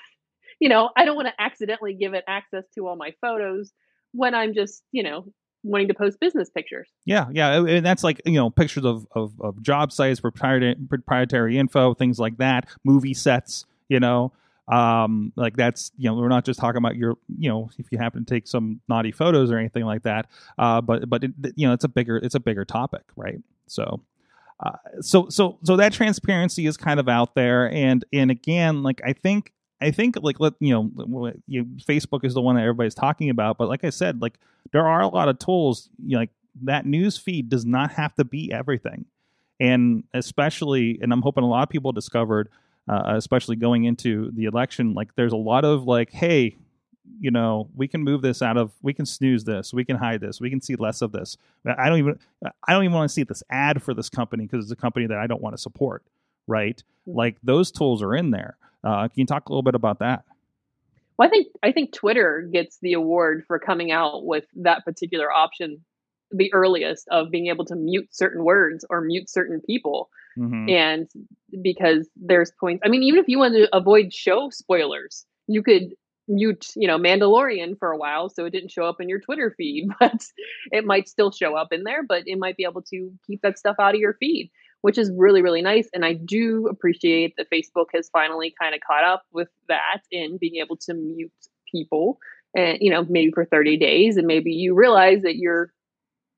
you 0.59 0.69
know, 0.69 0.89
I 0.95 1.05
don't 1.05 1.15
want 1.15 1.27
to 1.27 1.41
accidentally 1.41 1.93
give 1.93 2.13
it 2.13 2.23
access 2.27 2.63
to 2.75 2.87
all 2.87 2.95
my 2.95 3.13
photos 3.21 3.71
when 4.11 4.33
I'm 4.33 4.53
just, 4.53 4.83
you 4.91 5.03
know, 5.03 5.25
wanting 5.63 5.87
to 5.89 5.93
post 5.93 6.19
business 6.19 6.49
pictures. 6.49 6.89
Yeah, 7.05 7.27
yeah, 7.31 7.65
and 7.65 7.85
that's 7.85 8.03
like 8.03 8.21
you 8.25 8.33
know 8.33 8.49
pictures 8.49 8.85
of 8.85 9.05
of, 9.11 9.39
of 9.41 9.61
job 9.61 9.91
sites, 9.91 10.19
proprietary 10.19 10.75
proprietary 10.89 11.57
info, 11.57 11.93
things 11.93 12.19
like 12.19 12.37
that, 12.37 12.69
movie 12.83 13.13
sets, 13.13 13.65
you 13.89 13.99
know, 13.99 14.31
um, 14.67 15.31
like 15.35 15.55
that's 15.55 15.91
you 15.97 16.09
know 16.09 16.15
we're 16.15 16.27
not 16.27 16.45
just 16.45 16.59
talking 16.59 16.77
about 16.77 16.95
your 16.95 17.17
you 17.37 17.49
know 17.49 17.69
if 17.77 17.87
you 17.91 17.97
happen 17.97 18.25
to 18.25 18.33
take 18.33 18.47
some 18.47 18.81
naughty 18.87 19.11
photos 19.11 19.51
or 19.51 19.57
anything 19.57 19.85
like 19.85 20.03
that, 20.03 20.27
uh, 20.57 20.81
but 20.81 21.09
but 21.09 21.23
it, 21.23 21.31
you 21.55 21.67
know 21.67 21.73
it's 21.73 21.83
a 21.83 21.89
bigger 21.89 22.17
it's 22.17 22.35
a 22.35 22.39
bigger 22.39 22.65
topic, 22.65 23.03
right? 23.15 23.39
So. 23.67 24.01
Uh, 24.59 24.71
so 25.01 25.29
so 25.29 25.59
so 25.61 25.75
that 25.75 25.93
transparency 25.93 26.65
is 26.65 26.77
kind 26.77 26.99
of 26.99 27.07
out 27.07 27.35
there 27.35 27.71
and 27.71 28.03
and 28.11 28.31
again 28.31 28.81
like 28.81 28.99
i 29.05 29.13
think 29.13 29.53
I 29.79 29.91
think 29.91 30.15
like 30.21 30.39
let 30.39 30.53
you 30.59 30.73
know, 30.73 31.33
Facebook 31.87 32.23
is 32.23 32.33
the 32.33 32.41
one 32.41 32.55
that 32.55 32.61
everybody's 32.61 32.95
talking 32.95 33.29
about, 33.29 33.57
but 33.57 33.69
like 33.69 33.83
I 33.83 33.89
said, 33.89 34.21
like 34.21 34.39
there 34.71 34.87
are 34.87 35.01
a 35.01 35.07
lot 35.07 35.29
of 35.29 35.39
tools. 35.39 35.89
You 36.03 36.13
know, 36.13 36.19
like 36.19 36.31
that 36.63 36.85
news 36.85 37.17
feed 37.17 37.49
does 37.49 37.65
not 37.65 37.91
have 37.91 38.15
to 38.15 38.25
be 38.25 38.51
everything, 38.51 39.05
and 39.59 40.03
especially, 40.13 40.99
and 41.01 41.13
I'm 41.13 41.21
hoping 41.21 41.43
a 41.43 41.47
lot 41.47 41.63
of 41.63 41.69
people 41.69 41.91
discovered, 41.91 42.49
uh, 42.87 43.13
especially 43.15 43.55
going 43.55 43.85
into 43.85 44.31
the 44.31 44.45
election, 44.45 44.93
like 44.93 45.15
there's 45.15 45.33
a 45.33 45.37
lot 45.37 45.63
of 45.63 45.83
like, 45.83 46.11
hey, 46.11 46.55
you 47.19 47.31
know, 47.31 47.69
we 47.75 47.87
can 47.87 48.03
move 48.03 48.21
this 48.21 48.41
out 48.41 48.57
of, 48.57 48.71
we 48.81 48.93
can 48.93 49.05
snooze 49.05 49.43
this, 49.43 49.73
we 49.73 49.85
can 49.85 49.95
hide 49.95 50.21
this, 50.21 50.41
we 50.41 50.49
can 50.49 50.61
see 50.61 50.75
less 50.75 51.01
of 51.01 51.11
this. 51.11 51.37
I 51.65 51.89
don't 51.89 51.99
even, 51.99 52.19
I 52.67 52.73
don't 52.73 52.83
even 52.83 52.95
want 52.95 53.09
to 53.09 53.13
see 53.13 53.23
this 53.23 53.43
ad 53.49 53.81
for 53.81 53.93
this 53.93 54.09
company 54.09 54.45
because 54.45 54.65
it's 54.65 54.71
a 54.71 54.75
company 54.75 55.07
that 55.07 55.17
I 55.17 55.27
don't 55.27 55.41
want 55.41 55.55
to 55.55 55.61
support, 55.61 56.03
right? 56.47 56.81
Mm-hmm. 57.07 57.17
Like 57.17 57.37
those 57.43 57.71
tools 57.71 58.01
are 58.01 58.15
in 58.15 58.31
there 58.31 58.57
uh, 58.87 59.07
can 59.09 59.19
you 59.19 59.25
talk 59.25 59.49
a 59.49 59.51
little 59.51 59.63
bit 59.63 59.75
about 59.75 59.99
that? 59.99 60.23
Well, 61.17 61.27
I 61.27 61.29
think 61.29 61.47
I 61.61 61.71
think 61.71 61.91
Twitter 61.91 62.47
gets 62.51 62.77
the 62.81 62.93
award 62.93 63.43
for 63.47 63.59
coming 63.59 63.91
out 63.91 64.25
with 64.25 64.45
that 64.55 64.85
particular 64.85 65.31
option 65.31 65.83
the 66.31 66.53
earliest 66.53 67.07
of 67.09 67.31
being 67.31 67.47
able 67.47 67.65
to 67.65 67.75
mute 67.75 68.09
certain 68.11 68.43
words 68.43 68.85
or 68.89 69.01
mute 69.01 69.29
certain 69.29 69.61
people. 69.61 70.09
Mm-hmm. 70.37 70.69
And 70.69 71.09
because 71.61 72.07
there's 72.17 72.51
points, 72.59 72.81
I 72.85 72.89
mean, 72.89 73.03
even 73.03 73.19
if 73.19 73.27
you 73.27 73.39
want 73.39 73.53
to 73.55 73.73
avoid 73.75 74.13
show 74.13 74.49
spoilers, 74.49 75.25
you 75.47 75.63
could 75.63 75.93
mute, 76.27 76.67
you 76.75 76.87
know, 76.87 76.97
Mandalorian 76.97 77.79
for 77.79 77.91
a 77.91 77.97
while 77.97 78.29
so 78.29 78.45
it 78.45 78.51
didn't 78.51 78.71
show 78.71 78.83
up 78.83 78.99
in 78.99 79.07
your 79.07 79.19
Twitter 79.21 79.53
feed, 79.57 79.87
but 79.99 80.25
it 80.71 80.85
might 80.85 81.07
still 81.07 81.31
show 81.31 81.55
up 81.55 81.71
in 81.71 81.83
there, 81.83 82.03
but 82.03 82.23
it 82.25 82.37
might 82.37 82.57
be 82.57 82.65
able 82.65 82.81
to 82.83 83.11
keep 83.25 83.41
that 83.41 83.57
stuff 83.57 83.77
out 83.79 83.95
of 83.95 84.01
your 84.01 84.13
feed 84.13 84.51
which 84.81 84.97
is 84.97 85.11
really, 85.15 85.41
really 85.41 85.61
nice. 85.61 85.89
And 85.93 86.05
I 86.05 86.13
do 86.13 86.67
appreciate 86.67 87.35
that 87.37 87.49
Facebook 87.51 87.87
has 87.93 88.09
finally 88.09 88.53
kind 88.59 88.75
of 88.75 88.81
caught 88.81 89.03
up 89.03 89.23
with 89.31 89.49
that 89.67 90.01
in 90.11 90.37
being 90.37 90.55
able 90.57 90.77
to 90.77 90.93
mute 90.93 91.31
people 91.71 92.19
and, 92.55 92.77
you 92.81 92.91
know, 92.91 93.05
maybe 93.09 93.31
for 93.31 93.45
30 93.45 93.77
days. 93.77 94.17
And 94.17 94.27
maybe 94.27 94.51
you 94.53 94.75
realize 94.75 95.23
that 95.23 95.35
you're 95.35 95.71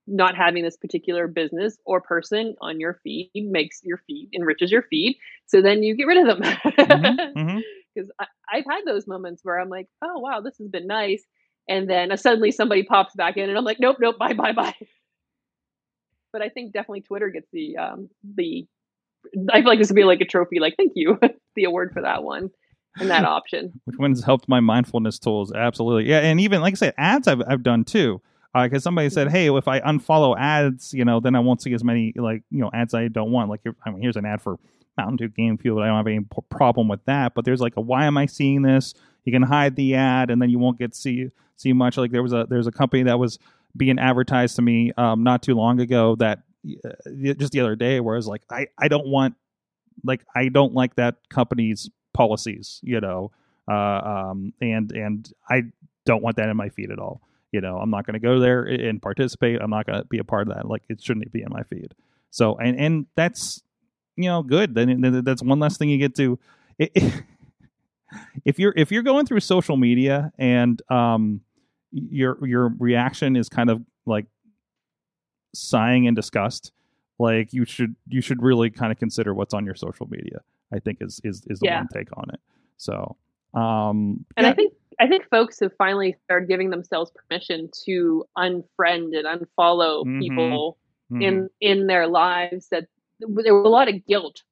not 0.08 0.36
having 0.36 0.64
this 0.64 0.78
particular 0.78 1.28
business 1.28 1.78
or 1.86 2.02
person 2.02 2.56
on 2.62 2.80
your 2.80 3.00
feed 3.04 3.30
makes 3.36 3.82
your 3.84 3.98
feed 4.08 4.30
enriches 4.34 4.72
your 4.72 4.82
feed. 4.82 5.18
So 5.46 5.62
then 5.62 5.84
you 5.84 5.96
get 5.96 6.08
rid 6.08 6.28
of 6.28 6.40
them. 6.40 6.58
Because 6.66 6.88
mm-hmm, 6.88 7.40
mm-hmm. 7.40 8.10
I've 8.52 8.66
had 8.66 8.82
those 8.86 9.06
moments 9.06 9.42
where 9.44 9.60
I'm 9.60 9.70
like, 9.70 9.88
oh, 10.02 10.20
wow, 10.20 10.42
this 10.42 10.58
has 10.58 10.68
been 10.68 10.88
nice. 10.88 11.24
And 11.68 11.88
then 11.88 12.12
uh, 12.12 12.18
suddenly 12.18 12.52
somebody 12.52 12.84
pops 12.84 13.14
back 13.14 13.38
in 13.38 13.48
and 13.48 13.58
I'm 13.58 13.66
like, 13.66 13.80
nope, 13.80 13.98
nope, 14.00 14.18
bye, 14.18 14.34
bye, 14.34 14.54
bye 14.54 14.74
but 16.32 16.42
I 16.42 16.50
think 16.50 16.74
definitely 16.74 17.02
Twitter 17.02 17.30
gets 17.30 17.48
the 17.52 17.78
um, 17.78 18.10
the. 18.36 18.68
I 19.52 19.60
feel 19.60 19.68
like 19.68 19.80
this 19.80 19.90
would 19.90 19.96
be 19.96 20.04
like 20.04 20.22
a 20.22 20.26
trophy. 20.26 20.60
Like, 20.60 20.76
thank 20.78 20.94
you, 20.96 21.20
the 21.56 21.66
award 21.66 21.92
for 21.94 22.02
that 22.02 22.24
one 22.24 22.50
and 23.00 23.10
that 23.10 23.26
option. 23.26 23.80
Which 23.86 23.98
one's 23.98 24.24
helped 24.24 24.48
my 24.48 24.60
mindfulness 24.60 25.20
tools? 25.20 25.52
Absolutely, 25.52 26.10
yeah. 26.10 26.20
And 26.20 26.40
even 26.40 26.62
like 26.62 26.74
I 26.74 26.76
said, 26.76 26.94
ads 26.98 27.28
I've 27.28 27.42
I've 27.48 27.64
done 27.64 27.84
too. 27.84 28.22
Because 28.52 28.82
uh, 28.82 28.86
somebody 28.86 29.10
said, 29.12 29.28
mm-hmm. 29.28 29.36
"Hey, 29.36 29.56
if 29.56 29.68
I 29.68 29.80
unfollow 29.82 30.36
ads, 30.38 30.94
you 30.94 31.06
know, 31.06 31.20
then 31.20 31.36
I 31.36 31.40
won't 31.40 31.62
see 31.62 31.74
as 31.74 31.84
many 31.84 32.14
like 32.16 32.44
you 32.50 32.60
know 32.60 32.72
ads 32.74 32.94
I 32.94 33.08
don't 33.08 33.32
want." 33.32 33.50
Like, 33.50 33.62
I 33.86 33.92
mean, 33.92 34.02
here's 34.02 34.16
an 34.16 34.26
ad 34.26 34.42
for 34.42 34.58
Mountain 34.98 35.18
Dew 35.18 35.30
Game 35.30 35.58
Fuel. 35.58 35.82
I 35.82 35.88
don't 35.88 35.98
have 35.98 36.08
any 36.08 36.26
problem 36.50 36.88
with 36.88 37.04
that. 37.06 37.36
But 37.36 37.46
there's 37.46 37.62
like 37.62 37.78
a 37.78 37.82
why 37.82 38.06
am 38.06 38.18
I 38.18 38.26
seeing 38.26 38.64
this? 38.64 38.94
You 39.24 39.32
can 39.32 39.44
hide 39.44 39.76
the 39.76 39.96
ad, 39.96 40.32
and 40.32 40.42
then 40.42 40.50
you 40.50 40.58
won't 40.58 40.80
get 40.80 40.96
see 40.96 41.30
see 41.58 41.74
much. 41.74 41.98
Like 41.98 42.12
there 42.12 42.24
was 42.24 42.34
a 42.34 42.48
there's 42.50 42.68
a 42.68 42.72
company 42.72 43.04
that 43.04 43.20
was 43.20 43.38
being 43.76 44.00
advertised 44.00 44.56
to 44.58 44.62
me 44.62 44.92
um, 44.98 45.24
not 45.24 45.44
too 45.44 45.56
long 45.56 45.80
ago 45.80 46.16
that 46.16 46.40
uh, 46.86 46.90
just 47.38 47.52
the 47.52 47.60
other 47.60 47.76
day 47.76 48.00
where 48.00 48.16
I 48.16 48.18
was 48.18 48.28
like, 48.28 48.42
I, 48.50 48.68
I 48.78 48.88
don't 48.88 49.08
want, 49.08 49.36
like, 50.04 50.26
I 50.36 50.50
don't 50.50 50.74
like 50.74 50.96
that 50.96 51.16
company's 51.30 51.90
policies, 52.14 52.80
you 52.84 53.00
know, 53.00 53.32
uh, 53.70 53.74
um, 54.32 54.54
and, 54.62 54.92
and 54.92 55.32
I 55.50 55.64
don't 56.06 56.24
want 56.24 56.38
that 56.38 56.50
in 56.50 56.58
my 56.58 56.70
feed 56.70 56.92
at 56.92 57.00
all. 57.00 57.22
You 57.52 57.62
know, 57.62 57.78
I'm 57.78 57.90
not 57.90 58.06
going 58.06 58.14
to 58.14 58.20
go 58.20 58.40
there 58.40 58.64
and 58.64 59.02
participate. 59.02 59.60
I'm 59.62 59.72
not 59.72 59.86
going 59.88 60.00
to 60.00 60.06
be 60.06 60.20
a 60.20 60.24
part 60.24 60.48
of 60.48 60.56
that. 60.56 60.68
Like, 60.68 60.84
it 60.90 61.02
shouldn't 61.02 61.32
be 61.32 61.42
in 61.42 61.50
my 61.50 61.64
feed. 61.64 61.94
So, 62.30 62.56
and, 62.58 62.80
and 62.80 63.06
that's, 63.16 63.64
you 64.16 64.26
know, 64.26 64.44
good. 64.44 64.76
Then 64.76 65.24
that's 65.24 65.42
one 65.42 65.60
less 65.60 65.78
thing 65.78 65.90
you 65.90 65.98
get 65.98 66.16
to. 66.16 66.38
If 68.46 68.60
you're 68.60 68.74
if 68.76 68.92
you're 68.92 69.04
going 69.04 69.26
through 69.26 69.42
social 69.42 69.78
media 69.78 70.32
and 70.38 70.82
um 70.90 71.42
your 71.92 72.38
your 72.46 72.74
reaction 72.80 73.36
is 73.36 73.50
kind 73.50 73.70
of 73.70 73.82
like 74.06 74.26
sighing 75.54 76.06
in 76.06 76.14
disgust 76.14 76.72
like 77.18 77.54
you 77.54 77.66
should 77.66 77.96
you 78.08 78.22
should 78.22 78.42
really 78.42 78.70
kind 78.70 78.92
of 78.92 78.98
consider 78.98 79.34
what's 79.34 79.54
on 79.54 79.66
your 79.66 79.76
social 79.76 80.08
media 80.10 80.40
i 80.74 80.80
think 80.80 81.00
is 81.02 81.20
is 81.24 81.44
is 81.48 81.60
the 81.60 81.68
yeah. 81.68 81.80
one 81.80 81.88
take 81.94 82.08
on 82.18 82.26
it 82.32 82.40
so 82.78 83.16
um 83.54 84.26
and 84.38 84.46
yeah. 84.46 84.50
i 84.50 84.54
think 84.54 84.74
i 85.00 85.08
think 85.08 85.28
folks 85.30 85.60
have 85.60 85.72
finally 85.78 86.16
started 86.26 86.48
giving 86.48 86.70
themselves 86.70 87.12
permission 87.12 87.70
to 87.86 88.24
unfriend 88.38 89.18
and 89.18 89.26
unfollow 89.26 90.06
mm-hmm. 90.06 90.20
people 90.20 90.78
mm-hmm. 91.12 91.22
in 91.22 91.50
in 91.62 91.88
their 91.88 92.08
lives 92.08 92.68
that 92.70 92.86
there 93.20 93.56
was 93.56 93.66
a 93.66 93.70
lot 93.70 93.90
of 93.90 94.06
guilt 94.06 94.44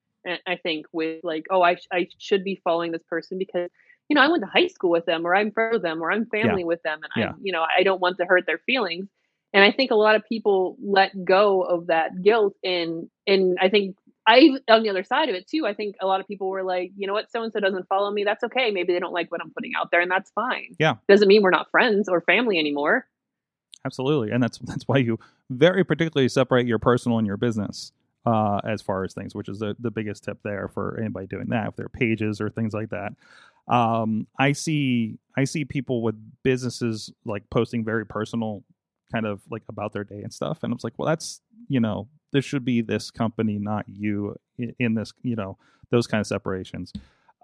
i 0.45 0.55
think 0.55 0.87
with 0.91 1.23
like 1.23 1.45
oh 1.51 1.61
i, 1.61 1.77
I 1.91 2.07
should 2.17 2.43
be 2.43 2.59
following 2.63 2.91
this 2.91 3.03
person 3.07 3.37
because 3.37 3.69
you 4.09 4.15
know 4.15 4.21
i 4.21 4.27
went 4.27 4.43
to 4.43 4.49
high 4.49 4.67
school 4.67 4.89
with 4.89 5.05
them 5.05 5.25
or 5.25 5.35
i'm 5.35 5.51
friends 5.51 5.73
with 5.73 5.81
them 5.83 6.01
or 6.01 6.11
i'm 6.11 6.25
family 6.25 6.61
yeah. 6.61 6.67
with 6.67 6.81
them 6.83 6.99
and 7.03 7.25
i 7.25 7.33
you 7.41 7.51
know 7.51 7.65
i 7.77 7.83
don't 7.83 8.01
want 8.01 8.17
to 8.17 8.25
hurt 8.25 8.45
their 8.45 8.59
feelings 8.59 9.07
and 9.53 9.63
I 9.63 9.71
think 9.71 9.91
a 9.91 9.95
lot 9.95 10.15
of 10.15 10.27
people 10.27 10.77
let 10.83 11.25
go 11.25 11.61
of 11.61 11.87
that 11.87 12.21
guilt 12.21 12.55
and 12.63 13.09
and 13.25 13.57
I 13.61 13.69
think 13.69 13.97
I 14.27 14.51
on 14.69 14.83
the 14.83 14.89
other 14.89 15.03
side 15.03 15.29
of 15.29 15.35
it 15.35 15.47
too, 15.47 15.65
I 15.65 15.73
think 15.73 15.95
a 16.01 16.07
lot 16.07 16.19
of 16.19 16.27
people 16.27 16.49
were 16.49 16.63
like, 16.63 16.91
you 16.97 17.07
know 17.07 17.13
what, 17.13 17.31
so 17.31 17.41
and 17.43 17.53
so 17.53 17.59
doesn't 17.59 17.87
follow 17.87 18.11
me. 18.11 18.23
That's 18.23 18.43
okay. 18.43 18.71
Maybe 18.71 18.93
they 18.93 18.99
don't 18.99 19.13
like 19.13 19.31
what 19.31 19.41
I'm 19.41 19.51
putting 19.51 19.71
out 19.75 19.89
there, 19.91 20.01
and 20.01 20.11
that's 20.11 20.31
fine. 20.31 20.75
Yeah, 20.79 20.95
doesn't 21.07 21.27
mean 21.27 21.41
we're 21.41 21.49
not 21.49 21.71
friends 21.71 22.09
or 22.09 22.21
family 22.21 22.59
anymore. 22.59 23.07
Absolutely, 23.85 24.31
and 24.31 24.43
that's 24.43 24.57
that's 24.63 24.83
why 24.87 24.97
you 24.97 25.17
very 25.49 25.83
particularly 25.83 26.27
separate 26.27 26.67
your 26.67 26.79
personal 26.79 27.17
and 27.17 27.25
your 27.25 27.37
business 27.37 27.93
uh, 28.25 28.59
as 28.63 28.81
far 28.81 29.03
as 29.03 29.13
things, 29.13 29.35
which 29.35 29.49
is 29.49 29.59
the 29.59 29.75
the 29.79 29.91
biggest 29.91 30.23
tip 30.23 30.39
there 30.43 30.67
for 30.67 30.97
anybody 30.99 31.27
doing 31.27 31.47
that. 31.49 31.69
If 31.69 31.75
they're 31.75 31.89
pages 31.89 32.41
or 32.41 32.49
things 32.49 32.73
like 32.73 32.89
that, 32.89 33.13
um, 33.67 34.27
I 34.39 34.53
see 34.53 35.19
I 35.37 35.43
see 35.43 35.65
people 35.65 36.01
with 36.01 36.15
businesses 36.43 37.11
like 37.25 37.49
posting 37.49 37.83
very 37.83 38.05
personal 38.05 38.63
kind 39.11 39.25
of 39.25 39.41
like 39.49 39.63
about 39.69 39.93
their 39.93 40.03
day 40.03 40.21
and 40.21 40.33
stuff. 40.33 40.59
And 40.63 40.71
I 40.71 40.75
was 40.75 40.83
like, 40.83 40.93
well, 40.97 41.07
that's, 41.07 41.41
you 41.67 41.79
know, 41.79 42.07
this 42.31 42.45
should 42.45 42.65
be 42.65 42.81
this 42.81 43.11
company, 43.11 43.57
not 43.57 43.85
you 43.87 44.35
in, 44.79 44.95
this, 44.95 45.13
you 45.23 45.35
know, 45.35 45.57
those 45.91 46.07
kind 46.07 46.19
of 46.19 46.27
separations. 46.27 46.93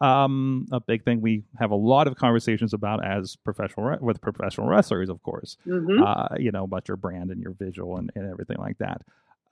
Um, 0.02 0.68
a 0.72 0.80
big 0.80 1.06
thing 1.06 1.22
we 1.22 1.44
have 1.60 1.72
a 1.72 1.76
lot 1.76 2.08
of 2.08 2.16
conversations 2.16 2.74
about 2.74 3.06
as 3.06 3.36
professional 3.38 3.98
with 4.02 4.20
professional 4.20 4.68
wrestlers, 4.68 5.08
of 5.08 5.22
course. 5.24 5.56
Mm-hmm. 5.66 6.04
Uh, 6.04 6.36
you 6.38 6.52
know 6.52 6.64
about 6.64 6.88
your 6.88 6.98
brand 6.98 7.30
and 7.30 7.42
your 7.42 7.54
visual 7.54 7.98
and, 7.98 8.12
and 8.16 8.30
everything 8.30 8.58
like 8.58 8.80
that. 8.80 9.04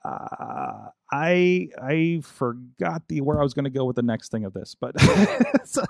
Uh, 0.04 0.88
I 1.12 1.68
I 1.80 2.20
forgot 2.22 3.06
the 3.08 3.20
where 3.20 3.38
I 3.38 3.42
was 3.42 3.54
going 3.54 3.64
to 3.64 3.70
go 3.70 3.84
with 3.84 3.96
the 3.96 4.02
next 4.02 4.32
thing 4.32 4.44
of 4.44 4.52
this, 4.52 4.74
but 4.74 4.98
so, 5.64 5.84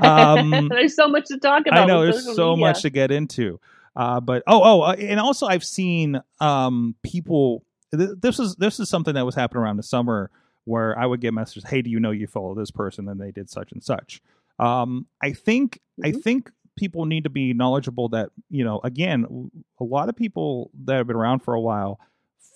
um, 0.00 0.68
there's 0.70 0.96
so 0.96 1.08
much 1.08 1.26
to 1.26 1.38
talk 1.38 1.66
about. 1.66 1.80
I 1.80 1.86
know 1.86 2.02
there's 2.02 2.24
so 2.34 2.56
media. 2.56 2.66
much 2.66 2.82
to 2.82 2.90
get 2.90 3.10
into. 3.10 3.60
Uh, 3.94 4.20
but 4.20 4.42
oh 4.46 4.60
oh, 4.62 4.80
uh, 4.82 4.96
and 4.98 5.20
also 5.20 5.46
I've 5.46 5.64
seen 5.64 6.20
um, 6.40 6.94
people. 7.02 7.64
Th- 7.96 8.10
this 8.20 8.40
is 8.40 8.56
this 8.56 8.80
is 8.80 8.88
something 8.88 9.14
that 9.14 9.24
was 9.24 9.34
happening 9.34 9.62
around 9.62 9.76
the 9.76 9.84
summer 9.84 10.30
where 10.64 10.98
I 10.98 11.06
would 11.06 11.20
get 11.20 11.32
messages, 11.32 11.64
"Hey, 11.68 11.82
do 11.82 11.90
you 11.90 12.00
know 12.00 12.10
you 12.10 12.26
follow 12.26 12.54
this 12.54 12.70
person 12.70 13.08
and 13.08 13.20
they 13.20 13.30
did 13.30 13.48
such 13.48 13.70
and 13.72 13.82
such." 13.82 14.20
Um, 14.58 15.06
I 15.22 15.32
think 15.32 15.80
mm-hmm. 16.00 16.16
I 16.16 16.20
think 16.20 16.50
people 16.76 17.06
need 17.06 17.24
to 17.24 17.30
be 17.30 17.54
knowledgeable 17.54 18.08
that 18.10 18.30
you 18.50 18.64
know 18.64 18.80
again 18.84 19.50
a 19.80 19.84
lot 19.84 20.08
of 20.08 20.16
people 20.16 20.70
that 20.84 20.96
have 20.96 21.06
been 21.06 21.16
around 21.16 21.40
for 21.40 21.54
a 21.54 21.60
while 21.60 22.00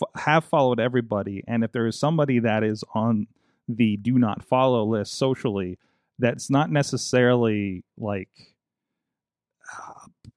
f- 0.02 0.22
have 0.22 0.44
followed 0.44 0.80
everybody 0.80 1.42
and 1.46 1.62
if 1.64 1.72
there 1.72 1.86
is 1.86 1.98
somebody 1.98 2.38
that 2.38 2.62
is 2.64 2.82
on 2.94 3.26
the 3.68 3.96
do 3.98 4.18
not 4.18 4.42
follow 4.44 4.84
list 4.84 5.14
socially 5.16 5.78
that's 6.18 6.50
not 6.50 6.70
necessarily 6.70 7.84
like 7.98 8.28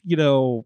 you 0.05 0.15
know 0.15 0.65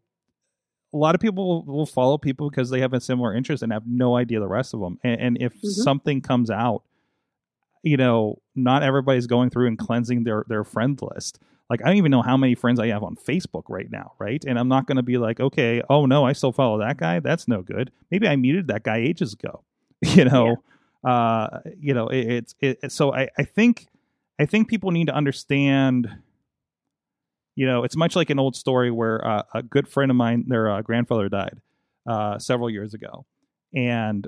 a 0.94 0.98
lot 0.98 1.16
of 1.16 1.22
people 1.22 1.64
will 1.64 1.86
follow 1.86 2.18
people 2.18 2.50
because 2.50 2.70
they 2.70 2.80
have 2.80 2.94
a 2.94 3.02
similar 3.02 3.36
interest 3.36 3.62
and 3.62 3.72
have 3.74 3.86
no 3.86 4.16
idea 4.16 4.40
the 4.40 4.48
rest 4.48 4.74
of 4.74 4.80
them. 4.80 4.98
And, 5.04 5.20
and 5.20 5.38
if 5.42 5.54
Mhm. 5.62 5.66
something 5.68 6.22
comes 6.22 6.50
out, 6.50 6.84
you 7.84 7.98
know, 7.98 8.40
not 8.56 8.84
everybody's 8.84 9.28
going 9.28 9.50
through 9.50 9.68
and 9.68 9.78
cleansing 9.78 10.24
their 10.24 10.46
their 10.48 10.64
friend 10.64 11.00
list. 11.02 11.40
Like 11.70 11.82
I 11.84 11.88
don't 11.88 11.98
even 11.98 12.12
know 12.12 12.22
how 12.22 12.38
many 12.38 12.56
friends 12.56 12.80
I 12.80 12.88
have 12.88 13.04
on 13.04 13.16
Facebook 13.16 13.64
right 13.68 13.92
now, 13.92 14.14
right? 14.20 14.44
And 14.46 14.58
I'm 14.58 14.70
not 14.70 14.88
going 14.88 14.96
to 14.96 15.04
be 15.04 15.18
like, 15.18 15.40
okay, 15.40 15.82
oh 15.90 16.06
no, 16.06 16.26
I 16.26 16.34
still 16.34 16.52
follow 16.52 16.80
that 16.80 16.98
guy. 16.98 17.20
That's 17.20 17.48
no 17.48 17.62
good. 17.62 17.92
Maybe 18.10 18.28
I 18.28 18.36
muted 18.36 18.68
that 18.68 18.84
guy 18.84 18.98
ages 18.98 19.34
ago. 19.34 19.64
You 20.04 20.26
know, 20.26 20.58
uh, 21.04 21.62
you 21.80 21.96
know, 21.96 22.08
it, 22.10 22.28
it's 22.28 22.56
it. 22.62 22.92
So 22.92 23.16
I 23.16 23.30
I 23.36 23.44
think 23.44 23.88
I 24.40 24.46
think 24.46 24.68
people 24.68 24.92
need 24.92 25.08
to 25.08 25.14
understand. 25.16 26.08
You 27.56 27.66
know, 27.66 27.84
it's 27.84 27.96
much 27.96 28.16
like 28.16 28.30
an 28.30 28.38
old 28.38 28.56
story 28.56 28.92
where 28.92 29.26
uh, 29.28 29.42
a 29.56 29.64
good 29.64 29.88
friend 29.88 30.12
of 30.12 30.18
mine, 30.18 30.46
their 30.48 30.70
uh, 30.70 30.84
grandfather 30.84 31.30
died 31.30 31.60
uh, 32.06 32.38
several 32.38 32.70
years 32.70 32.94
ago, 32.94 33.26
and 33.74 34.28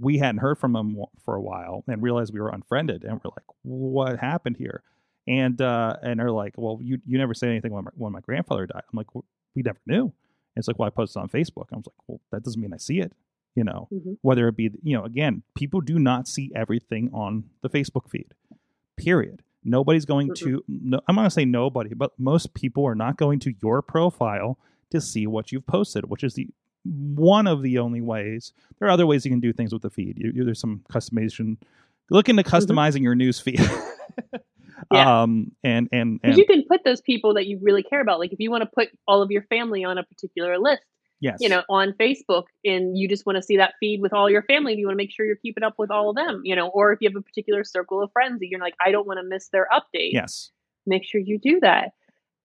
we 0.00 0.16
hadn't 0.16 0.38
heard 0.38 0.58
from 0.58 0.74
him 0.74 0.96
for 1.22 1.34
a 1.34 1.42
while, 1.42 1.84
and 1.86 2.02
realized 2.02 2.32
we 2.32 2.40
were 2.40 2.48
unfriended, 2.48 3.04
and 3.04 3.20
we're 3.22 3.30
like, 3.30 3.44
"What 3.62 4.18
happened 4.18 4.56
here?" 4.56 4.82
And 5.26 5.60
uh, 5.60 5.96
and 6.02 6.20
they're 6.20 6.30
like, 6.30 6.54
"Well, 6.58 6.78
you 6.82 6.98
you 7.06 7.16
never 7.18 7.32
said 7.34 7.48
anything 7.48 7.72
when 7.72 7.84
my, 7.84 7.90
when 7.94 8.12
my 8.12 8.20
grandfather 8.20 8.66
died." 8.66 8.82
I'm 8.92 8.96
like, 8.96 9.14
"We 9.54 9.62
never 9.62 9.78
knew." 9.86 10.02
And 10.04 10.12
it's 10.56 10.68
like, 10.68 10.78
"Well, 10.78 10.86
I 10.86 10.90
posted 10.90 11.22
on 11.22 11.28
Facebook." 11.30 11.66
I 11.72 11.76
was 11.76 11.86
like, 11.86 11.94
"Well, 12.06 12.20
that 12.30 12.42
doesn't 12.42 12.60
mean 12.60 12.74
I 12.74 12.76
see 12.76 13.00
it." 13.00 13.12
You 13.54 13.64
know, 13.64 13.88
Mhm. 13.92 14.18
whether 14.20 14.48
it 14.48 14.56
be 14.56 14.70
you 14.82 14.96
know, 14.96 15.04
again, 15.04 15.42
people 15.54 15.80
do 15.80 15.98
not 15.98 16.28
see 16.28 16.50
everything 16.54 17.08
on 17.14 17.44
the 17.62 17.70
Facebook 17.70 18.10
feed. 18.10 18.34
Period. 18.96 19.42
Nobody's 19.64 20.04
going 20.04 20.28
Mhm. 20.28 20.34
to. 20.40 20.64
No, 20.68 21.00
I'm 21.08 21.14
not 21.16 21.22
gonna 21.22 21.30
say 21.30 21.44
nobody, 21.46 21.94
but 21.94 22.12
most 22.18 22.52
people 22.52 22.84
are 22.84 22.94
not 22.94 23.16
going 23.16 23.38
to 23.40 23.54
your 23.62 23.80
profile 23.80 24.58
to 24.90 25.00
see 25.00 25.26
what 25.26 25.52
you've 25.52 25.66
posted, 25.66 26.10
which 26.10 26.22
is 26.22 26.34
the 26.34 26.48
one 26.84 27.46
of 27.46 27.62
the 27.62 27.78
only 27.78 28.02
ways. 28.02 28.52
There 28.78 28.86
are 28.88 28.90
other 28.90 29.06
ways 29.06 29.24
you 29.24 29.30
can 29.30 29.40
do 29.40 29.54
things 29.54 29.72
with 29.72 29.80
the 29.80 29.88
feed. 29.90 30.18
You, 30.18 30.32
you- 30.34 30.44
there's 30.44 30.60
some 30.60 30.82
customization. 30.90 31.56
Look 32.10 32.28
into 32.28 32.42
customizing 32.42 33.00
your 33.02 33.14
news 33.14 33.40
feed. 33.40 33.58
Yeah. 34.92 35.22
Um 35.22 35.52
and 35.62 35.88
and 35.92 36.20
and 36.22 36.36
you 36.36 36.44
can 36.46 36.64
put 36.68 36.84
those 36.84 37.00
people 37.00 37.34
that 37.34 37.46
you 37.46 37.58
really 37.62 37.82
care 37.82 38.00
about. 38.00 38.18
Like 38.18 38.32
if 38.32 38.40
you 38.40 38.50
want 38.50 38.62
to 38.62 38.70
put 38.74 38.88
all 39.06 39.22
of 39.22 39.30
your 39.30 39.42
family 39.42 39.84
on 39.84 39.98
a 39.98 40.02
particular 40.02 40.58
list, 40.58 40.82
yes, 41.20 41.38
you 41.40 41.48
know, 41.48 41.62
on 41.68 41.92
Facebook, 41.92 42.44
and 42.64 42.96
you 42.96 43.08
just 43.08 43.24
want 43.26 43.36
to 43.36 43.42
see 43.42 43.56
that 43.56 43.74
feed 43.80 44.00
with 44.00 44.12
all 44.12 44.28
your 44.30 44.42
family, 44.42 44.72
and 44.72 44.80
you 44.80 44.86
want 44.86 44.94
to 44.94 45.02
make 45.02 45.12
sure 45.12 45.24
you're 45.26 45.36
keeping 45.36 45.64
up 45.64 45.74
with 45.78 45.90
all 45.90 46.10
of 46.10 46.16
them, 46.16 46.42
you 46.44 46.56
know, 46.56 46.68
or 46.68 46.92
if 46.92 47.00
you 47.00 47.08
have 47.08 47.16
a 47.16 47.22
particular 47.22 47.64
circle 47.64 48.02
of 48.02 48.10
friends 48.12 48.40
that 48.40 48.48
you're 48.48 48.60
like, 48.60 48.74
I 48.84 48.90
don't 48.90 49.06
want 49.06 49.18
to 49.20 49.24
miss 49.24 49.48
their 49.48 49.68
update. 49.72 50.12
yes, 50.12 50.50
make 50.86 51.04
sure 51.04 51.20
you 51.20 51.38
do 51.38 51.60
that. 51.60 51.92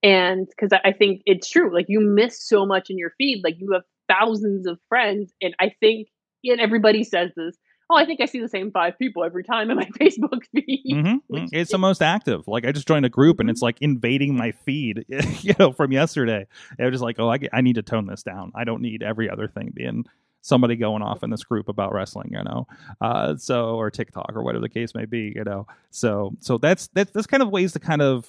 And 0.02 0.46
because 0.48 0.72
I 0.72 0.90
I 0.90 0.92
think 0.92 1.22
it's 1.26 1.48
true, 1.50 1.74
like 1.74 1.86
you 1.88 2.00
miss 2.00 2.46
so 2.46 2.64
much 2.64 2.90
in 2.90 2.96
your 2.96 3.12
feed, 3.18 3.42
like 3.44 3.56
you 3.58 3.72
have 3.72 3.82
thousands 4.08 4.66
of 4.66 4.78
friends, 4.88 5.32
and 5.42 5.54
I 5.60 5.72
think, 5.80 6.08
and 6.44 6.60
everybody 6.60 7.04
says 7.04 7.32
this. 7.36 7.56
Oh, 7.90 7.96
I 7.96 8.04
think 8.06 8.20
I 8.20 8.26
see 8.26 8.38
the 8.40 8.48
same 8.48 8.70
five 8.70 8.96
people 8.98 9.24
every 9.24 9.42
time 9.42 9.68
in 9.68 9.76
my 9.76 9.84
Facebook 10.00 10.44
feed. 10.54 10.82
hmm 10.88 11.16
Which 11.26 11.48
It's 11.52 11.72
the 11.72 11.78
most 11.78 12.02
active. 12.02 12.46
Like 12.46 12.64
I 12.64 12.70
just 12.72 12.86
joined 12.86 13.04
a 13.04 13.08
group 13.08 13.40
and 13.40 13.50
it's 13.50 13.62
like 13.62 13.78
invading 13.80 14.36
my 14.36 14.52
feed, 14.52 15.04
you 15.40 15.54
know, 15.58 15.72
from 15.72 15.90
yesterday. 15.90 16.46
And 16.78 16.80
I 16.80 16.84
was 16.84 16.94
just 16.94 17.02
like, 17.02 17.18
oh, 17.18 17.30
I, 17.30 17.38
I 17.52 17.60
need 17.62 17.74
to 17.74 17.82
tone 17.82 18.06
this 18.06 18.22
down. 18.22 18.52
I 18.54 18.62
don't 18.64 18.80
need 18.80 19.02
every 19.02 19.28
other 19.28 19.48
thing 19.48 19.72
being 19.74 20.06
somebody 20.42 20.76
going 20.76 21.02
off 21.02 21.22
in 21.22 21.30
this 21.30 21.42
group 21.42 21.68
about 21.68 21.92
wrestling, 21.92 22.30
you 22.32 22.42
know. 22.44 22.66
Uh, 23.00 23.36
so 23.36 23.74
or 23.74 23.90
TikTok 23.90 24.32
or 24.34 24.42
whatever 24.42 24.62
the 24.62 24.68
case 24.70 24.94
may 24.94 25.04
be, 25.04 25.32
you 25.34 25.42
know. 25.44 25.66
So 25.90 26.32
so 26.38 26.58
that's 26.58 26.86
that's 26.94 27.10
that's 27.10 27.26
kind 27.26 27.42
of 27.42 27.50
ways 27.50 27.72
to 27.72 27.80
kind 27.80 28.00
of, 28.02 28.26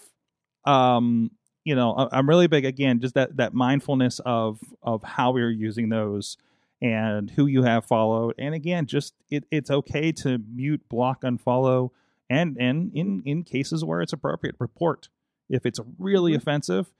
um, 0.65 1.31
you 1.63 1.75
know, 1.75 1.93
I- 1.93 2.17
I'm 2.17 2.27
really 2.27 2.47
big 2.47 2.65
again, 2.65 2.99
just 2.99 3.13
that 3.13 3.37
that 3.37 3.53
mindfulness 3.53 4.19
of 4.25 4.59
of 4.81 5.03
how 5.03 5.31
we're 5.31 5.51
using 5.51 5.89
those 5.89 6.37
and 6.81 7.29
who 7.31 7.45
you 7.45 7.63
have 7.63 7.85
followed. 7.85 8.35
And 8.37 8.55
again, 8.55 8.85
just 8.85 9.13
it, 9.29 9.45
it's 9.51 9.69
okay 9.69 10.11
to 10.13 10.39
mute, 10.53 10.81
block, 10.89 11.21
unfollow, 11.21 11.89
and 12.29 12.57
and 12.59 12.91
in 12.95 13.21
in 13.25 13.43
cases 13.43 13.83
where 13.85 14.01
it's 14.01 14.13
appropriate, 14.13 14.55
report. 14.59 15.09
If 15.49 15.65
it's 15.65 15.79
really 15.99 16.33
Mhm. 16.33 16.37
offensive, 16.37 16.91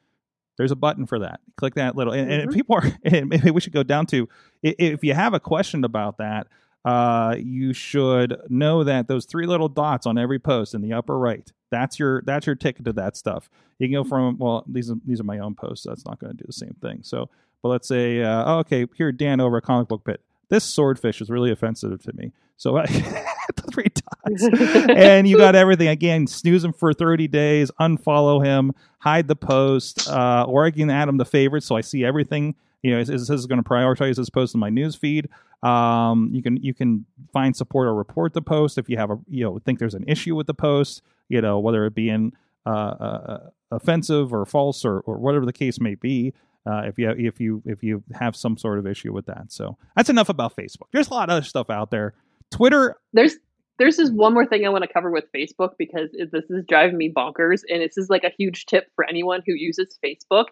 there's 0.57 0.71
a 0.71 0.75
button 0.75 1.05
for 1.05 1.19
that. 1.19 1.39
Click 1.55 1.75
that 1.75 1.95
little. 1.95 2.13
And, 2.13 2.49
Mhm. 2.49 2.53
people 2.53 2.75
are, 2.75 2.83
and 3.05 3.29
maybe 3.29 3.49
we 3.51 3.61
should 3.61 3.73
go 3.73 3.83
down 3.83 4.05
to 4.07 4.27
if 4.61 5.03
you 5.03 5.13
have 5.13 5.33
a 5.33 5.39
question 5.39 5.83
about 5.83 6.17
that. 6.17 6.47
Uh, 6.83 7.35
you 7.39 7.73
should 7.73 8.35
know 8.49 8.83
that 8.83 9.07
those 9.07 9.25
three 9.25 9.45
little 9.45 9.69
dots 9.69 10.05
on 10.07 10.17
every 10.17 10.39
post 10.39 10.73
in 10.73 10.81
the 10.81 10.91
upper 10.93 11.17
right. 11.17 11.51
That's 11.69 11.99
your 11.99 12.23
that's 12.25 12.45
your 12.47 12.55
ticket 12.55 12.85
to 12.85 12.93
that 12.93 13.15
stuff. 13.15 13.49
You 13.79 13.87
can 13.87 13.93
go 13.93 14.03
from 14.03 14.37
well, 14.37 14.63
these 14.67 14.89
are 14.91 14.95
these 15.05 15.19
are 15.21 15.23
my 15.23 15.39
own 15.39 15.53
posts. 15.55 15.83
So 15.83 15.91
that's 15.91 16.05
not 16.05 16.19
going 16.19 16.31
to 16.35 16.37
do 16.37 16.43
the 16.47 16.53
same 16.53 16.75
thing. 16.81 16.99
So 17.03 17.29
but 17.61 17.69
let's 17.69 17.87
say, 17.87 18.21
uh, 18.21 18.43
oh, 18.45 18.59
okay, 18.59 18.85
here, 18.95 19.11
Dan 19.11 19.39
over 19.39 19.57
a 19.57 19.61
Comic 19.61 19.87
Book 19.87 20.03
Pit. 20.03 20.21
This 20.49 20.63
swordfish 20.63 21.21
is 21.21 21.29
really 21.29 21.51
offensive 21.51 22.01
to 22.03 22.13
me. 22.13 22.31
So 22.57 22.77
I 22.77 22.85
the 23.55 23.63
three 23.71 23.87
dots. 23.89 24.89
and 24.89 25.27
you 25.27 25.37
got 25.37 25.55
everything 25.55 25.87
again. 25.87 26.27
Snooze 26.27 26.63
him 26.63 26.73
for 26.73 26.93
30 26.93 27.27
days, 27.27 27.71
unfollow 27.79 28.43
him, 28.43 28.73
hide 28.99 29.27
the 29.27 29.35
post, 29.35 30.09
uh, 30.09 30.45
or 30.47 30.65
I 30.65 30.71
can 30.71 30.89
add 30.89 31.07
him 31.07 31.17
to 31.17 31.25
favorites 31.25 31.65
so 31.65 31.75
I 31.75 31.81
see 31.81 32.03
everything. 32.03 32.55
You 32.83 32.91
know, 32.91 32.99
it 32.99 33.07
says 33.07 33.29
it's 33.29 33.45
going 33.45 33.61
to 33.61 33.69
prioritize 33.69 34.15
this 34.15 34.29
post 34.29 34.53
in 34.55 34.59
my 34.59 34.69
news 34.69 34.95
feed. 34.95 35.29
Um, 35.63 36.31
you 36.33 36.41
can 36.41 36.57
you 36.57 36.73
can 36.73 37.05
find 37.31 37.55
support 37.55 37.87
or 37.87 37.93
report 37.93 38.33
the 38.33 38.41
post 38.41 38.79
if 38.79 38.89
you 38.89 38.97
have 38.97 39.11
a 39.11 39.19
you 39.29 39.43
know 39.43 39.59
think 39.59 39.77
there's 39.77 39.93
an 39.93 40.05
issue 40.07 40.35
with 40.35 40.47
the 40.47 40.55
post. 40.55 41.03
You 41.29 41.41
know, 41.41 41.59
whether 41.59 41.85
it 41.85 41.93
be 41.93 42.09
in 42.09 42.33
uh, 42.65 42.69
uh, 42.69 43.49
offensive 43.71 44.33
or 44.33 44.45
false 44.45 44.83
or, 44.83 44.99
or 45.01 45.17
whatever 45.17 45.45
the 45.45 45.53
case 45.53 45.79
may 45.79 45.95
be. 45.95 46.33
Uh, 46.65 46.83
if 46.85 46.99
you 46.99 47.09
if 47.17 47.39
you 47.39 47.61
if 47.65 47.81
you 47.81 48.03
have 48.13 48.35
some 48.35 48.57
sort 48.57 48.77
of 48.77 48.85
issue 48.85 49.11
with 49.11 49.25
that, 49.25 49.51
so 49.51 49.77
that's 49.95 50.09
enough 50.09 50.29
about 50.29 50.55
Facebook. 50.55 50.87
There's 50.91 51.07
a 51.07 51.13
lot 51.13 51.29
of 51.29 51.37
other 51.37 51.45
stuff 51.45 51.69
out 51.69 51.89
there. 51.89 52.13
Twitter, 52.51 52.97
there's 53.13 53.37
there's 53.79 53.97
just 53.97 54.13
one 54.13 54.33
more 54.33 54.45
thing 54.45 54.63
I 54.65 54.69
want 54.69 54.83
to 54.83 54.93
cover 54.93 55.09
with 55.09 55.25
Facebook 55.35 55.71
because 55.79 56.09
it, 56.13 56.31
this 56.31 56.45
is 56.51 56.63
driving 56.67 56.97
me 56.97 57.11
bonkers, 57.11 57.61
and 57.67 57.81
this 57.81 57.97
is 57.97 58.09
like 58.09 58.23
a 58.23 58.31
huge 58.37 58.67
tip 58.67 58.87
for 58.95 59.05
anyone 59.09 59.41
who 59.45 59.53
uses 59.53 59.97
Facebook. 60.05 60.45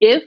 If 0.00 0.24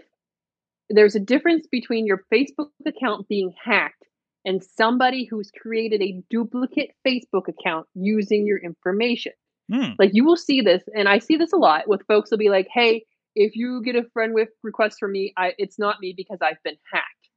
there's 0.90 1.16
a 1.16 1.20
difference 1.20 1.68
between 1.68 2.08
your 2.08 2.24
Facebook 2.34 2.70
account 2.88 3.28
being 3.28 3.54
hacked 3.64 4.06
and 4.46 4.64
somebody 4.64 5.26
who's 5.26 5.52
created 5.52 6.02
a 6.02 6.24
duplicate 6.30 6.92
Facebook 7.06 7.50
account 7.50 7.86
using 7.94 8.48
your 8.48 8.58
information. 8.58 9.34
hmm, 9.70 9.92
Like 10.00 10.12
you 10.14 10.24
will 10.26 10.38
see 10.38 10.62
this, 10.62 10.82
and 10.96 11.08
I 11.08 11.20
see 11.20 11.36
this 11.36 11.54
a 11.54 11.58
lot 11.58 11.88
with 11.88 12.02
folks 12.08 12.32
will 12.32 12.38
be 12.38 12.50
like, 12.50 12.68
"Hey, 12.74 13.06
if 13.38 13.56
you 13.56 13.82
get 13.84 13.96
a 13.96 14.04
friend 14.14 14.34
with 14.34 14.50
request 14.64 14.98
from 15.00 15.14
me, 15.14 15.34
I 15.38 15.54
it's 15.60 15.80
not 15.80 16.00
me 16.02 16.14
because 16.18 16.40
I've 16.42 16.64
been 16.64 16.78
hacked." 16.94 17.30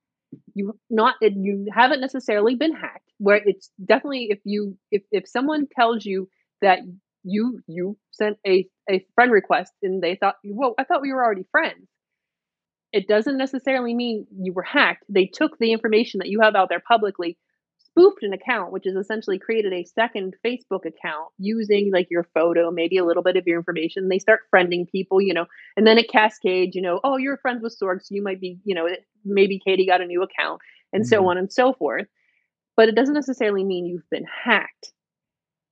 You 0.54 0.78
not 0.90 1.16
you 1.22 1.66
haven't 1.74 2.00
necessarily 2.00 2.56
been 2.56 2.74
hacked. 2.74 3.10
Where 3.18 3.40
it's 3.44 3.70
definitely 3.84 4.28
if 4.30 4.40
you 4.44 4.78
if 4.92 5.02
if 5.12 5.28
someone 5.28 5.68
tells 5.78 6.04
you 6.06 6.28
that 6.62 6.80
you 7.24 7.60
you 7.68 7.98
sent 8.12 8.38
a 8.46 8.68
a 8.90 9.06
friend 9.16 9.32
request 9.32 9.72
and 9.82 10.02
they 10.02 10.16
thought, 10.16 10.36
"Whoa, 10.44 10.74
I 10.78 10.84
thought 10.84 11.02
we 11.02 11.12
were 11.12 11.24
already 11.24 11.46
friends." 11.52 11.88
It 12.92 13.06
doesn't 13.08 13.36
necessarily 13.36 13.94
mean 13.94 14.26
you 14.36 14.52
were 14.52 14.62
hacked. 14.64 15.04
They 15.08 15.26
took 15.26 15.58
the 15.58 15.72
information 15.72 16.18
that 16.18 16.28
you 16.28 16.40
have 16.40 16.56
out 16.56 16.68
there 16.68 16.82
publicly, 16.86 17.38
spoofed 17.92 18.22
an 18.22 18.32
account, 18.32 18.72
which 18.72 18.86
is 18.86 18.96
essentially 18.96 19.38
created 19.38 19.72
a 19.72 19.84
second 19.84 20.34
Facebook 20.44 20.84
account 20.86 21.28
using 21.38 21.90
like 21.92 22.08
your 22.10 22.24
photo, 22.34 22.70
maybe 22.70 22.96
a 22.98 23.04
little 23.04 23.22
bit 23.22 23.36
of 23.36 23.46
your 23.46 23.58
information. 23.58 24.08
They 24.08 24.18
start 24.18 24.40
friending 24.54 24.90
people, 24.90 25.20
you 25.20 25.34
know, 25.34 25.46
and 25.76 25.86
then 25.86 25.98
it 25.98 26.10
cascades, 26.10 26.74
you 26.76 26.82
know, 26.82 27.00
oh, 27.04 27.16
you're 27.16 27.36
friends 27.38 27.62
with 27.62 27.76
Sorg, 27.80 28.00
so 28.02 28.14
you 28.14 28.22
might 28.22 28.40
be, 28.40 28.58
you 28.64 28.74
know, 28.74 28.88
maybe 29.24 29.60
Katie 29.64 29.86
got 29.86 30.00
a 30.00 30.06
new 30.06 30.22
account 30.22 30.60
and 30.92 31.06
so 31.06 31.22
Mhm. 31.22 31.26
on 31.26 31.38
and 31.38 31.52
so 31.52 31.72
forth. 31.72 32.06
But 32.76 32.88
it 32.88 32.94
doesn't 32.94 33.14
necessarily 33.14 33.64
mean 33.64 33.86
you've 33.86 34.08
been 34.10 34.24
hacked. 34.26 34.92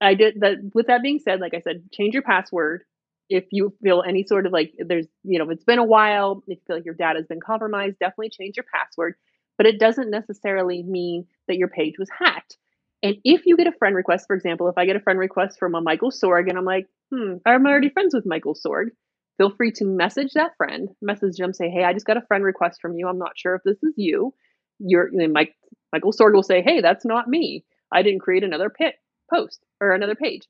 I 0.01 0.13
did 0.15 0.41
that. 0.41 0.57
With 0.73 0.87
that 0.87 1.01
being 1.01 1.19
said, 1.19 1.39
like 1.41 1.53
I 1.53 1.61
said, 1.61 1.83
change 1.93 2.13
your 2.13 2.23
password 2.23 2.83
if 3.29 3.45
you 3.51 3.75
feel 3.83 4.03
any 4.07 4.23
sort 4.23 4.45
of 4.47 4.53
like 4.53 4.73
there's, 4.79 5.07
you 5.23 5.39
know, 5.39 5.45
if 5.45 5.51
it's 5.51 5.63
been 5.63 5.79
a 5.79 5.83
while, 5.85 6.43
if 6.47 6.57
you 6.59 6.61
feel 6.67 6.77
like 6.77 6.85
your 6.85 6.95
data 6.95 7.19
has 7.19 7.27
been 7.27 7.39
compromised, 7.41 7.99
definitely 7.99 8.29
change 8.29 8.57
your 8.57 8.65
password. 8.73 9.15
But 9.59 9.67
it 9.67 9.77
doesn't 9.77 10.09
necessarily 10.09 10.83
mean 10.83 11.27
that 11.49 11.57
your 11.57 11.67
page 11.67 11.99
was 11.99 12.09
hacked. 12.09 12.57
And 13.03 13.17
if 13.25 13.45
you 13.45 13.57
get 13.57 13.67
a 13.67 13.73
friend 13.73 13.93
request, 13.93 14.25
for 14.25 14.35
example, 14.35 14.69
if 14.69 14.77
I 14.77 14.85
get 14.85 14.95
a 14.95 15.01
friend 15.01 15.19
request 15.19 15.59
from 15.59 15.75
a 15.75 15.81
Michael 15.81 16.11
Sorg 16.11 16.47
and 16.47 16.57
I'm 16.57 16.63
like, 16.63 16.87
hmm, 17.11 17.33
I'm 17.45 17.67
already 17.67 17.89
friends 17.89 18.15
with 18.15 18.25
Michael 18.25 18.55
Sorg, 18.55 18.91
feel 19.37 19.51
free 19.51 19.73
to 19.73 19.85
message 19.85 20.31
that 20.33 20.55
friend, 20.55 20.87
message 21.01 21.35
them, 21.35 21.53
say, 21.53 21.69
hey, 21.69 21.83
I 21.83 21.91
just 21.91 22.05
got 22.05 22.15
a 22.15 22.25
friend 22.27 22.43
request 22.43 22.79
from 22.81 22.95
you. 22.95 23.09
I'm 23.09 23.17
not 23.17 23.37
sure 23.37 23.55
if 23.55 23.61
this 23.63 23.83
is 23.83 23.93
you. 23.97 24.33
You're, 24.79 25.11
you 25.11 25.17
know, 25.17 25.27
Mike, 25.27 25.53
Michael 25.91 26.13
Sorg 26.13 26.33
will 26.33 26.41
say, 26.41 26.61
hey, 26.61 26.79
that's 26.79 27.05
not 27.05 27.27
me. 27.27 27.65
I 27.91 28.01
didn't 28.01 28.21
create 28.21 28.45
another 28.45 28.69
pit 28.69 28.95
post 29.29 29.59
or 29.81 29.91
another 29.91 30.15
page. 30.15 30.47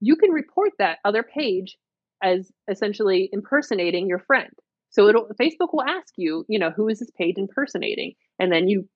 You 0.00 0.16
can 0.16 0.30
report 0.30 0.72
that 0.78 0.98
other 1.06 1.22
page 1.22 1.78
as 2.22 2.52
essentially 2.70 3.30
impersonating 3.32 4.08
your 4.08 4.18
friend. 4.18 4.50
So 4.90 5.08
it'll 5.08 5.28
Facebook 5.40 5.72
will 5.72 5.82
ask 5.82 6.14
you, 6.16 6.44
you 6.48 6.58
know, 6.58 6.70
who 6.70 6.88
is 6.88 7.00
this 7.00 7.10
page 7.10 7.36
impersonating? 7.36 8.14
And 8.38 8.52
then 8.52 8.68
you 8.68 8.88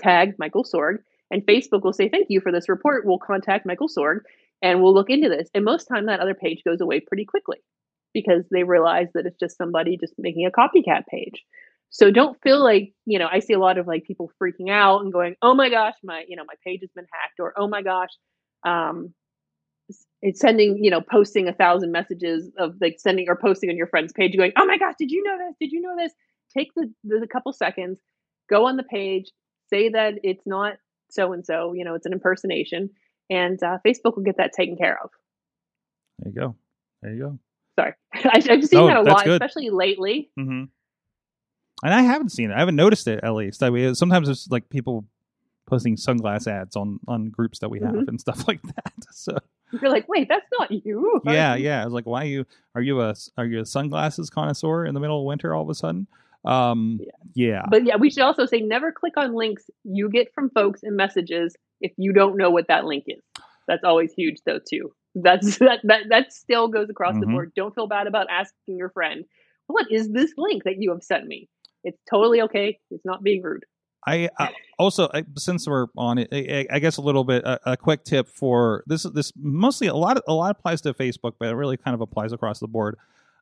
tag 0.00 0.34
Michael 0.38 0.64
Sorg 0.64 0.98
and 1.30 1.46
Facebook 1.46 1.82
will 1.82 1.92
say, 1.92 2.08
Thank 2.08 2.26
you 2.30 2.40
for 2.40 2.52
this 2.52 2.68
report. 2.68 3.04
We'll 3.06 3.18
contact 3.18 3.66
Michael 3.66 3.88
Sorg 3.88 4.20
and 4.62 4.82
we'll 4.82 4.94
look 4.94 5.10
into 5.10 5.28
this. 5.28 5.48
And 5.54 5.64
most 5.64 5.84
time 5.84 6.06
that 6.06 6.20
other 6.20 6.34
page 6.34 6.62
goes 6.64 6.80
away 6.80 7.00
pretty 7.00 7.24
quickly 7.24 7.58
because 8.14 8.44
they 8.50 8.64
realize 8.64 9.08
that 9.14 9.26
it's 9.26 9.38
just 9.38 9.56
somebody 9.56 9.96
just 9.96 10.14
making 10.18 10.46
a 10.46 10.50
copycat 10.50 11.06
page. 11.10 11.44
So 11.90 12.10
don't 12.10 12.40
feel 12.42 12.62
like, 12.62 12.92
you 13.06 13.18
know, 13.18 13.28
I 13.30 13.38
see 13.38 13.54
a 13.54 13.58
lot 13.58 13.78
of 13.78 13.86
like 13.86 14.04
people 14.04 14.30
freaking 14.42 14.70
out 14.70 15.02
and 15.02 15.12
going, 15.12 15.36
"Oh 15.40 15.54
my 15.54 15.70
gosh, 15.70 15.94
my, 16.04 16.24
you 16.28 16.36
know, 16.36 16.44
my 16.46 16.54
page 16.64 16.80
has 16.82 16.90
been 16.94 17.06
hacked," 17.10 17.40
or 17.40 17.54
"Oh 17.56 17.66
my 17.66 17.82
gosh, 17.82 18.10
um, 18.66 19.14
it's 20.20 20.40
sending, 20.40 20.82
you 20.84 20.90
know, 20.90 21.00
posting 21.00 21.48
a 21.48 21.54
thousand 21.54 21.92
messages 21.92 22.50
of 22.58 22.74
like 22.80 22.96
sending 22.98 23.26
or 23.28 23.36
posting 23.36 23.70
on 23.70 23.76
your 23.76 23.86
friend's 23.86 24.12
page, 24.12 24.36
going, 24.36 24.52
"Oh 24.56 24.66
my 24.66 24.76
gosh, 24.76 24.94
did 24.98 25.10
you 25.10 25.22
know 25.22 25.38
this? 25.38 25.56
Did 25.60 25.72
you 25.72 25.80
know 25.80 25.96
this?" 25.96 26.12
Take 26.56 26.68
the 26.74 26.92
the, 27.04 27.20
the 27.20 27.26
couple 27.26 27.52
seconds, 27.52 27.98
go 28.48 28.66
on 28.66 28.76
the 28.76 28.82
page, 28.82 29.30
say 29.70 29.88
that 29.90 30.14
it's 30.22 30.46
not 30.46 30.74
so 31.10 31.32
and 31.32 31.44
so, 31.44 31.72
you 31.72 31.84
know, 31.84 31.94
it's 31.94 32.06
an 32.06 32.12
impersonation, 32.12 32.90
and 33.30 33.62
uh, 33.62 33.78
Facebook 33.86 34.16
will 34.16 34.24
get 34.24 34.36
that 34.38 34.52
taken 34.52 34.76
care 34.76 34.98
of. 35.02 35.10
There 36.20 36.32
you 36.32 36.40
go. 36.40 36.56
There 37.02 37.12
you 37.14 37.18
go. 37.20 37.38
Sorry, 37.78 37.92
I, 38.14 38.42
I've 38.50 38.64
seen 38.64 38.80
No, 38.80 38.86
that 38.88 38.96
a 38.96 39.02
lot, 39.02 39.24
good. 39.24 39.40
especially 39.40 39.70
lately. 39.70 40.30
hmm 40.36 40.64
And 41.84 41.94
I 41.94 42.02
haven't 42.02 42.30
seen 42.30 42.50
it. 42.50 42.54
I 42.54 42.58
haven't 42.58 42.76
noticed 42.76 43.06
it 43.06 43.20
at 43.22 43.34
least. 43.34 43.62
I 43.62 43.70
mean, 43.70 43.94
sometimes 43.94 44.28
it's 44.28 44.48
like 44.50 44.68
people 44.68 45.04
posting 45.66 45.96
sunglass 45.96 46.46
ads 46.46 46.76
on 46.76 46.98
on 47.06 47.28
groups 47.30 47.58
that 47.60 47.68
we 47.68 47.78
have 47.80 47.92
Mhm. 47.94 48.08
and 48.08 48.20
stuff 48.20 48.48
like 48.48 48.62
that. 48.62 48.92
So 49.12 49.36
You're 49.82 49.90
like, 49.90 50.08
wait, 50.08 50.28
that's 50.28 50.46
not 50.58 50.70
you. 50.70 51.20
yeah, 51.26 51.54
yeah. 51.54 51.82
I 51.82 51.84
was 51.84 51.92
like, 51.92 52.06
why 52.06 52.22
are 52.22 52.26
you 52.26 52.46
are 52.74 52.80
you 52.82 53.00
a 53.02 53.14
are 53.36 53.44
you 53.46 53.60
a 53.60 53.66
sunglasses 53.66 54.30
connoisseur 54.30 54.86
in 54.86 54.94
the 54.94 55.00
middle 55.00 55.18
of 55.20 55.24
winter 55.26 55.54
all 55.54 55.62
of 55.62 55.68
a 55.68 55.74
sudden? 55.74 56.06
Um, 56.44 57.00
yeah, 57.34 57.62
But 57.70 57.84
yeah, 57.84 57.96
we 57.96 58.10
should 58.10 58.22
also 58.22 58.46
say 58.46 58.60
never 58.60 58.92
click 58.92 59.14
on 59.16 59.34
links 59.34 59.64
you 59.84 60.08
get 60.08 60.32
from 60.34 60.50
folks 60.50 60.80
in 60.82 60.96
messages 60.96 61.56
if 61.80 61.92
you 61.96 62.12
don't 62.12 62.36
know 62.36 62.50
what 62.50 62.68
that 62.68 62.84
link 62.84 63.04
is. 63.08 63.20
That's 63.66 63.84
always 63.84 64.12
huge 64.14 64.38
though 64.46 64.60
too. 64.68 64.92
That's 65.14 65.58
that 65.58 65.80
that, 65.84 66.02
that 66.10 66.32
still 66.32 66.68
goes 66.68 66.88
across 66.90 67.14
the 67.18 67.26
Mhm. 67.26 67.32
board. 67.32 67.52
Don't 67.56 67.74
feel 67.74 67.86
bad 67.86 68.06
about 68.06 68.28
asking 68.30 68.76
your 68.78 68.90
friend, 68.90 69.24
what 69.66 69.86
is 69.90 70.10
this 70.10 70.32
link 70.36 70.64
that 70.64 70.76
you 70.78 70.90
have 70.90 71.02
sent 71.02 71.26
me? 71.26 71.48
It's 71.84 71.98
totally 72.10 72.40
okay. 72.42 72.78
It's 72.90 73.04
not 73.04 73.22
being 73.22 73.42
rude. 73.42 73.64
I, 74.06 74.30
I 74.38 74.54
also 74.78 75.08
I, 75.12 75.24
since 75.36 75.66
we're 75.66 75.86
on 75.96 76.18
it, 76.18 76.28
I, 76.32 76.66
I 76.70 76.78
guess 76.78 76.96
a 76.96 77.02
little 77.02 77.24
bit 77.24 77.44
a, 77.44 77.72
a 77.72 77.76
quick 77.76 78.04
tip 78.04 78.28
for 78.28 78.84
this. 78.86 79.02
This 79.02 79.32
mostly 79.36 79.88
a 79.88 79.94
lot. 79.94 80.22
A 80.26 80.32
lot 80.32 80.52
applies 80.52 80.80
to 80.82 80.94
Facebook, 80.94 81.32
but 81.38 81.48
it 81.48 81.54
really 81.54 81.76
kind 81.76 81.94
of 81.94 82.00
applies 82.00 82.32
across 82.32 82.58
the 82.60 82.68
board. 82.68 82.96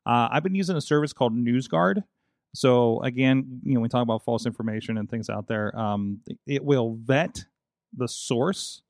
Uh, 0.05 0.27
I've 0.31 0.43
been 0.43 0.55
using 0.55 0.75
a 0.75 0.81
service 0.81 1.13
called 1.13 1.33
NewsGuard. 1.37 2.03
So 2.57 3.01
again, 3.03 3.61
you 3.63 3.75
know, 3.75 3.81
we 3.81 3.87
talk 3.87 4.01
about 4.01 4.23
false 4.23 4.45
information 4.45 4.97
and 4.97 5.09
things 5.09 5.29
out 5.29 5.47
there. 5.47 5.77
Um, 5.77 6.21
it 6.47 6.63
will 6.63 6.97
vet 7.03 7.45
the 7.95 8.07
source, 8.07 8.81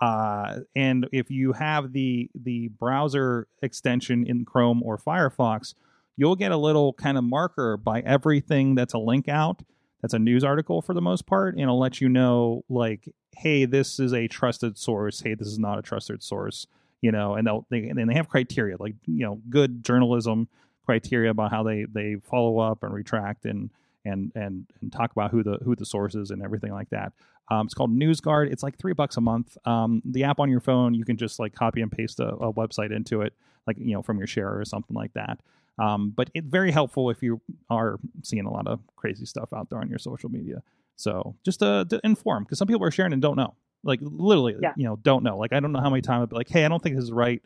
uh, 0.00 0.60
and 0.74 1.06
if 1.12 1.30
you 1.30 1.52
have 1.52 1.92
the 1.92 2.30
the 2.34 2.68
browser 2.68 3.48
extension 3.62 4.26
in 4.26 4.46
Chrome 4.46 4.82
or 4.82 4.96
Firefox, 4.96 5.74
you'll 6.16 6.36
get 6.36 6.52
a 6.52 6.56
little 6.56 6.94
kind 6.94 7.18
of 7.18 7.24
marker 7.24 7.76
by 7.76 8.00
everything 8.00 8.74
that's 8.74 8.94
a 8.94 8.98
link 8.98 9.28
out 9.28 9.62
that's 10.02 10.14
a 10.14 10.18
news 10.18 10.44
article 10.44 10.80
for 10.82 10.94
the 10.94 11.02
most 11.02 11.26
part 11.26 11.54
and 11.54 11.62
it'll 11.62 11.78
let 11.78 12.00
you 12.00 12.08
know 12.08 12.64
like 12.68 13.12
hey 13.36 13.64
this 13.64 14.00
is 14.00 14.12
a 14.12 14.28
trusted 14.28 14.78
source 14.78 15.20
hey 15.20 15.34
this 15.34 15.48
is 15.48 15.58
not 15.58 15.78
a 15.78 15.82
trusted 15.82 16.22
source 16.22 16.66
you 17.00 17.12
know 17.12 17.34
and 17.34 17.46
they'll 17.46 17.66
they, 17.70 17.88
and 17.88 18.08
they 18.08 18.14
have 18.14 18.28
criteria 18.28 18.76
like 18.78 18.94
you 19.06 19.24
know 19.24 19.40
good 19.48 19.84
journalism 19.84 20.48
criteria 20.90 21.30
about 21.30 21.50
how 21.50 21.62
they 21.62 21.84
they 21.98 22.16
follow 22.32 22.58
up 22.58 22.82
and 22.84 22.92
retract 22.92 23.44
and 23.46 23.70
and 24.04 24.32
and 24.34 24.66
and 24.80 24.92
talk 24.92 25.12
about 25.12 25.30
who 25.30 25.42
the 25.42 25.56
who 25.64 25.74
the 25.76 25.84
source 25.94 26.14
is 26.14 26.30
and 26.30 26.42
everything 26.42 26.72
like 26.72 26.90
that 26.90 27.12
um, 27.52 27.66
it's 27.66 27.74
called 27.74 27.90
NewsGuard. 28.02 28.52
It's 28.52 28.62
like 28.62 28.78
three 28.78 28.92
bucks 28.92 29.16
a 29.16 29.20
month. 29.20 29.58
Um, 29.64 30.02
the 30.04 30.22
app 30.22 30.38
on 30.38 30.48
your 30.48 30.60
phone, 30.60 30.94
you 30.94 31.04
can 31.04 31.16
just 31.16 31.40
like 31.40 31.52
copy 31.52 31.80
and 31.82 31.90
paste 31.90 32.20
a, 32.20 32.28
a 32.48 32.52
website 32.60 32.92
into 32.98 33.22
it, 33.22 33.32
like 33.66 33.76
you 33.76 33.92
know 33.94 34.02
from 34.02 34.18
your 34.18 34.28
share 34.28 34.52
or 34.56 34.64
something 34.64 34.94
like 35.02 35.12
that. 35.14 35.40
Um, 35.76 36.10
but 36.14 36.30
it's 36.32 36.46
very 36.46 36.70
helpful 36.70 37.10
if 37.10 37.24
you 37.24 37.40
are 37.68 37.98
seeing 38.22 38.46
a 38.46 38.52
lot 38.52 38.68
of 38.68 38.78
crazy 38.94 39.26
stuff 39.26 39.48
out 39.52 39.68
there 39.68 39.80
on 39.80 39.88
your 39.90 39.98
social 39.98 40.30
media. 40.30 40.62
So 40.94 41.34
just 41.44 41.58
to, 41.58 41.84
to 41.90 42.00
inform, 42.04 42.44
because 42.44 42.58
some 42.58 42.68
people 42.68 42.84
are 42.86 42.92
sharing 42.92 43.12
and 43.12 43.20
don't 43.20 43.36
know, 43.36 43.54
like 43.82 43.98
literally, 44.00 44.54
Yeah. 44.62 44.74
you 44.76 44.84
know, 44.84 44.94
don't 45.10 45.24
know. 45.24 45.36
Like 45.36 45.52
I 45.52 45.58
don't 45.58 45.72
know 45.72 45.80
how 45.80 45.90
many 45.90 46.02
times 46.02 46.22
I'd 46.22 46.30
be 46.30 46.36
like, 46.36 46.48
hey, 46.48 46.64
I 46.64 46.68
don't 46.68 46.80
think 46.80 46.94
this 46.94 47.04
is 47.04 47.10
right. 47.26 47.42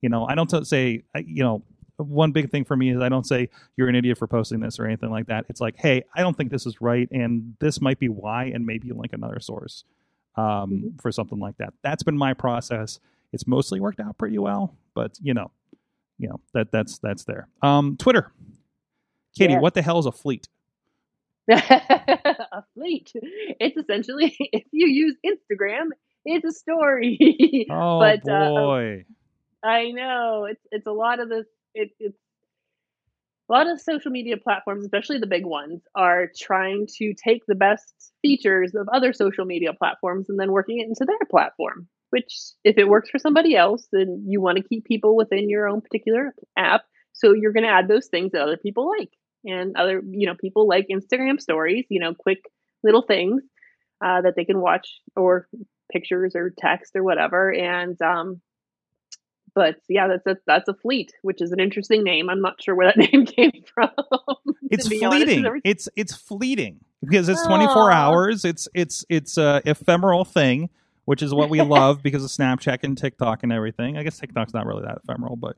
You 0.00 0.08
know, 0.08 0.26
I 0.26 0.34
don't 0.34 0.50
say, 0.66 1.04
I- 1.14 1.24
you 1.38 1.44
know, 1.44 1.62
one 1.96 2.32
big 2.32 2.50
thing 2.50 2.64
for 2.64 2.76
me 2.76 2.90
is 2.90 3.00
I 3.00 3.08
don't 3.08 3.26
say 3.26 3.48
you're 3.76 3.88
an 3.88 3.94
idiot 3.94 4.18
for 4.18 4.26
posting 4.26 4.60
this 4.60 4.78
or 4.78 4.86
anything 4.86 5.10
like 5.10 5.26
that. 5.26 5.46
It's 5.48 5.60
like, 5.60 5.76
hey, 5.78 6.02
I 6.14 6.20
don't 6.22 6.36
think 6.36 6.50
this 6.50 6.66
is 6.66 6.80
right, 6.80 7.08
and 7.12 7.54
this 7.60 7.80
might 7.80 7.98
be 7.98 8.08
why, 8.08 8.44
and 8.46 8.66
maybe 8.66 8.90
link 8.92 9.12
another 9.12 9.40
source 9.40 9.84
um, 10.36 10.44
Mhm. 10.96 11.00
for 11.00 11.12
something 11.12 11.38
like 11.38 11.56
that. 11.58 11.72
That's 11.82 12.02
been 12.02 12.18
my 12.18 12.34
process. 12.34 12.98
It's 13.32 13.46
mostly 13.46 13.80
worked 13.80 14.00
out 14.00 14.18
pretty 14.18 14.38
well, 14.38 14.74
but 14.94 15.18
you 15.22 15.34
know, 15.34 15.50
you 16.18 16.28
know 16.28 16.40
that 16.52 16.70
that's 16.72 16.98
that's 16.98 17.24
there. 17.24 17.48
Um, 17.62 17.96
Twitter, 17.96 18.32
Katie, 19.36 19.52
Yes. 19.54 19.62
what 19.62 19.74
the 19.74 19.82
hell 19.82 19.98
is 19.98 20.06
a 20.06 20.12
fleet? 20.12 20.48
a 21.50 22.62
fleet. 22.74 23.12
It's 23.14 23.76
essentially 23.76 24.34
if 24.52 24.64
you 24.72 24.86
use 24.88 25.16
Instagram, 25.24 25.88
it's 26.24 26.44
a 26.44 26.52
story. 26.52 27.66
Oh 27.70 27.98
But, 28.00 28.28
uh, 28.28 28.48
boy, 28.50 29.04
I 29.62 29.90
know 29.90 30.46
it's 30.50 30.66
it's 30.70 30.86
a 30.86 30.92
lot 30.92 31.20
of 31.20 31.28
this. 31.28 31.46
It, 31.74 31.90
it's 31.98 32.18
a 33.48 33.52
lot 33.52 33.68
of 33.70 33.80
social 33.80 34.10
media 34.10 34.36
platforms, 34.36 34.84
especially 34.84 35.18
the 35.18 35.26
big 35.26 35.44
ones, 35.44 35.82
are 35.94 36.30
trying 36.38 36.86
to 36.98 37.12
take 37.14 37.42
the 37.46 37.54
best 37.54 38.12
features 38.22 38.74
of 38.74 38.88
other 38.92 39.12
social 39.12 39.44
media 39.44 39.72
platforms 39.74 40.28
and 40.28 40.38
then 40.38 40.52
working 40.52 40.80
it 40.80 40.86
into 40.88 41.04
their 41.04 41.26
platform. 41.30 41.88
Which, 42.10 42.32
if 42.62 42.78
it 42.78 42.88
works 42.88 43.10
for 43.10 43.18
somebody 43.18 43.56
else, 43.56 43.88
then 43.92 44.24
you 44.26 44.40
want 44.40 44.56
to 44.58 44.62
keep 44.62 44.84
people 44.84 45.16
within 45.16 45.50
your 45.50 45.68
own 45.68 45.80
particular 45.80 46.32
app. 46.56 46.82
So 47.12 47.32
you're 47.32 47.52
going 47.52 47.64
to 47.64 47.70
add 47.70 47.88
those 47.88 48.06
things 48.06 48.32
that 48.32 48.42
other 48.42 48.56
people 48.56 48.88
like, 48.98 49.10
and 49.44 49.76
other 49.76 50.00
you 50.08 50.26
know 50.26 50.34
people 50.40 50.68
like 50.68 50.86
Instagram 50.90 51.40
stories. 51.40 51.86
You 51.90 52.00
know, 52.00 52.14
quick 52.14 52.38
little 52.84 53.02
things 53.02 53.42
uh, 54.04 54.22
that 54.22 54.34
they 54.36 54.44
can 54.44 54.60
watch 54.60 55.00
or 55.16 55.48
pictures 55.92 56.34
or 56.36 56.52
text 56.56 56.92
or 56.94 57.02
whatever. 57.02 57.52
And 57.52 58.00
um, 58.00 58.40
but 59.54 59.76
yeah, 59.88 60.08
that's 60.08 60.26
a 60.26 60.36
that's 60.46 60.68
a 60.68 60.74
fleet, 60.74 61.12
which 61.22 61.40
is 61.40 61.52
an 61.52 61.60
interesting 61.60 62.02
name. 62.04 62.28
I'm 62.30 62.40
not 62.40 62.62
sure 62.62 62.74
where 62.74 62.86
that 62.92 62.96
name 63.12 63.26
came 63.26 63.52
from. 63.74 63.90
it's 64.70 64.88
be 64.88 65.04
honest. 65.04 65.24
fleeting. 65.24 65.60
It's 65.64 65.88
it's 65.96 66.14
fleeting 66.14 66.80
because 67.02 67.28
it's 67.28 67.46
24 67.46 67.90
Aw. 67.90 67.94
hours. 67.94 68.44
It's 68.44 68.68
it's 68.74 69.04
it's 69.08 69.36
a 69.38 69.62
ephemeral 69.64 70.24
thing, 70.24 70.70
which 71.04 71.22
is 71.22 71.32
what 71.34 71.50
we 71.50 71.60
love 71.62 72.02
because 72.02 72.24
of 72.24 72.30
Snapchat 72.30 72.82
and 72.82 72.96
TikTok 72.98 73.42
and 73.42 73.52
everything. 73.52 73.96
I 73.96 74.02
guess 74.02 74.18
TikTok's 74.18 74.54
not 74.54 74.66
really 74.66 74.82
that 74.82 74.98
ephemeral, 75.04 75.36
but 75.36 75.56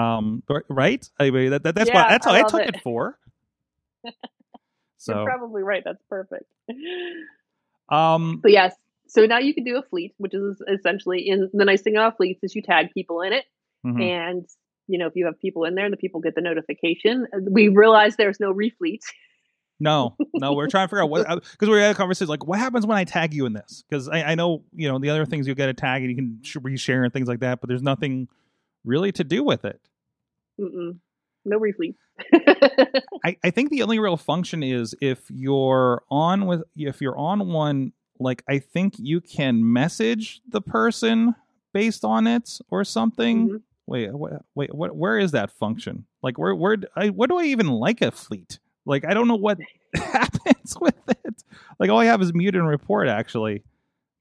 um, 0.00 0.42
but- 0.46 0.64
right? 0.68 1.08
I 1.18 1.30
mean, 1.30 1.50
that, 1.50 1.62
that 1.64 1.74
that's 1.74 1.88
Yeah, 1.88 1.94
what 1.96 2.08
that's 2.08 2.26
I 2.26 2.30
what 2.42 2.44
I 2.44 2.48
took 2.48 2.68
it. 2.68 2.76
it, 2.76 2.82
for. 2.82 3.18
So, 5.02 5.14
You're 5.14 5.24
probably 5.24 5.62
right. 5.62 5.82
That's 5.82 6.02
perfect. 6.10 6.44
um, 7.88 8.40
But 8.42 8.50
yes, 8.52 8.74
so 9.10 9.26
now 9.26 9.38
you 9.38 9.54
can 9.54 9.64
do 9.64 9.76
a 9.76 9.82
fleet, 9.82 10.14
which 10.18 10.34
is 10.34 10.62
essentially 10.72 11.28
in 11.28 11.50
the 11.52 11.64
nice 11.64 11.82
thing 11.82 11.96
about 11.96 12.16
fleets 12.16 12.40
is 12.42 12.54
you 12.54 12.62
tag 12.62 12.88
people 12.94 13.20
in 13.22 13.32
it, 13.32 13.44
mhm. 13.84 14.00
and 14.02 14.46
you 14.86 14.98
know 14.98 15.06
if 15.06 15.16
you 15.16 15.26
have 15.26 15.38
people 15.40 15.64
in 15.64 15.74
there, 15.74 15.90
the 15.90 15.96
people 15.96 16.20
get 16.20 16.34
the 16.34 16.40
notification. 16.40 17.26
We 17.50 17.68
realize 17.68 18.16
there's 18.16 18.40
no 18.40 18.52
refleet. 18.54 19.00
No, 19.80 20.16
no, 20.34 20.52
we're 20.52 20.68
trying 20.68 20.86
to 20.86 20.90
figure 20.90 21.02
out 21.02 21.10
what 21.10 21.26
because 21.26 21.68
we 21.68 21.78
had 21.78 21.90
a 21.90 21.94
conversation 21.94 22.28
like 22.28 22.46
what 22.46 22.58
happens 22.58 22.86
when 22.86 22.96
I 22.96 23.04
tag 23.04 23.34
you 23.34 23.46
in 23.46 23.52
this 23.52 23.82
because 23.88 24.08
I, 24.08 24.22
I 24.22 24.34
know 24.36 24.62
you 24.74 24.88
know 24.88 24.98
the 24.98 25.10
other 25.10 25.26
things 25.26 25.48
you 25.48 25.54
get 25.54 25.68
a 25.68 25.74
tag 25.74 26.02
and 26.02 26.10
you 26.10 26.16
can 26.16 26.38
sh- 26.42 26.56
reshare 26.58 27.04
and 27.04 27.12
things 27.12 27.28
like 27.28 27.40
that, 27.40 27.60
but 27.60 27.68
there's 27.68 27.82
nothing 27.82 28.28
really 28.84 29.12
to 29.12 29.24
do 29.24 29.42
with 29.42 29.64
it. 29.64 29.80
Mm-mm. 30.60 30.98
No 31.44 31.58
refleet. 31.58 31.94
I, 33.24 33.36
I 33.42 33.50
think 33.50 33.70
the 33.70 33.82
only 33.82 33.98
real 33.98 34.18
function 34.18 34.62
is 34.62 34.94
if 35.00 35.20
you're 35.30 36.02
on 36.10 36.46
with 36.46 36.62
if 36.76 37.00
you're 37.00 37.16
on 37.16 37.48
one 37.48 37.92
like 38.20 38.42
I 38.48 38.58
think 38.58 38.94
you 38.98 39.20
can 39.20 39.72
message 39.72 40.40
the 40.48 40.60
person 40.60 41.34
based 41.72 42.04
on 42.04 42.26
it 42.26 42.58
or 42.70 42.84
something. 42.84 43.48
Mhm. 43.48 43.62
Wait, 43.86 44.12
wait, 44.12 44.32
wait, 44.54 44.74
what? 44.74 44.94
Where 44.94 45.18
is 45.18 45.32
that 45.32 45.50
function? 45.50 46.04
Like, 46.22 46.38
where, 46.38 46.54
where? 46.54 46.76
I, 46.94 47.08
what 47.08 47.28
do 47.28 47.38
I 47.38 47.44
even 47.44 47.66
like 47.66 48.00
a 48.02 48.12
fleet? 48.12 48.60
Like, 48.86 49.04
I 49.04 49.14
don't 49.14 49.26
know 49.26 49.36
what 49.36 49.58
happens 49.94 50.76
with 50.80 50.94
it. 51.24 51.42
Like, 51.78 51.90
all 51.90 51.98
I 51.98 52.04
have 52.04 52.22
is 52.22 52.32
mute 52.32 52.54
and 52.54 52.68
report 52.68 53.08
actually. 53.08 53.64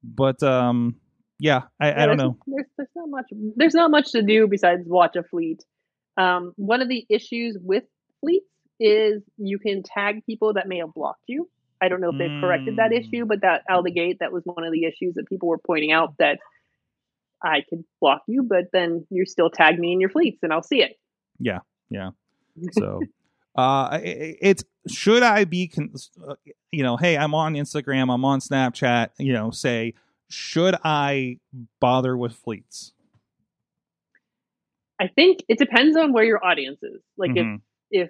But 0.03 0.41
um, 0.41 0.95
yeah, 1.39 1.63
I, 1.79 2.03
I 2.03 2.05
don't 2.05 2.17
know. 2.17 2.37
There's 2.47 2.65
there's 2.77 2.89
not 2.95 3.09
much 3.09 3.25
there's 3.55 3.73
not 3.73 3.91
much 3.91 4.11
to 4.13 4.21
do 4.21 4.47
besides 4.47 4.83
watch 4.85 5.15
a 5.15 5.23
fleet. 5.23 5.63
Um, 6.17 6.53
one 6.55 6.81
of 6.81 6.89
the 6.89 7.05
issues 7.09 7.57
with 7.61 7.83
fleets 8.21 8.45
is 8.79 9.21
you 9.37 9.59
can 9.59 9.83
tag 9.83 10.25
people 10.25 10.53
that 10.53 10.67
may 10.67 10.77
have 10.79 10.93
blocked 10.93 11.23
you. 11.27 11.49
I 11.81 11.87
don't 11.87 12.01
know 12.01 12.09
if 12.09 12.17
they've 12.17 12.41
corrected 12.41 12.75
that 12.77 12.91
Mm. 12.91 12.99
issue, 12.99 13.25
but 13.25 13.41
that 13.41 13.63
out 13.69 13.79
of 13.79 13.85
the 13.85 13.91
gate, 13.91 14.17
that 14.19 14.31
was 14.31 14.43
one 14.45 14.63
of 14.65 14.71
the 14.73 14.83
issues 14.85 15.15
that 15.15 15.27
people 15.27 15.47
were 15.47 15.57
pointing 15.59 15.91
out 15.91 16.15
that 16.19 16.39
I 17.41 17.61
could 17.69 17.83
block 18.01 18.23
you, 18.27 18.43
but 18.43 18.65
then 18.73 19.05
you're 19.09 19.25
still 19.25 19.49
tag 19.49 19.79
me 19.79 19.93
in 19.93 19.99
your 20.01 20.09
fleets 20.09 20.39
and 20.43 20.51
I'll 20.51 20.63
see 20.63 20.81
it. 20.81 20.97
Yeah. 21.39 21.59
Yeah. 21.89 22.11
So, 22.73 23.01
uh, 23.57 23.89
i- 23.91 23.95
i- 23.95 24.37
it's 24.41 24.63
should 24.87 25.23
I 25.23 25.45
be, 25.45 25.67
con- 25.69 25.93
you 26.71 26.83
know, 26.83 26.97
hey, 26.97 27.15
I'm 27.17 27.33
on 27.33 27.53
Instagram, 27.53 28.13
I'm 28.13 28.25
on 28.25 28.39
Snapchat, 28.41 29.11
you 29.17 29.31
know, 29.31 29.51
say, 29.51 29.93
should 30.29 30.75
I 30.83 31.39
bother 31.79 32.17
with 32.17 32.33
fleets? 32.33 32.93
I 34.99 35.07
think 35.07 35.39
it 35.47 35.57
depends 35.57 35.95
on 35.95 36.11
where 36.11 36.25
your 36.25 36.43
audience 36.43 36.79
is. 36.83 37.01
Like 37.17 37.31
Mhm. 37.31 37.61
if 37.91 38.09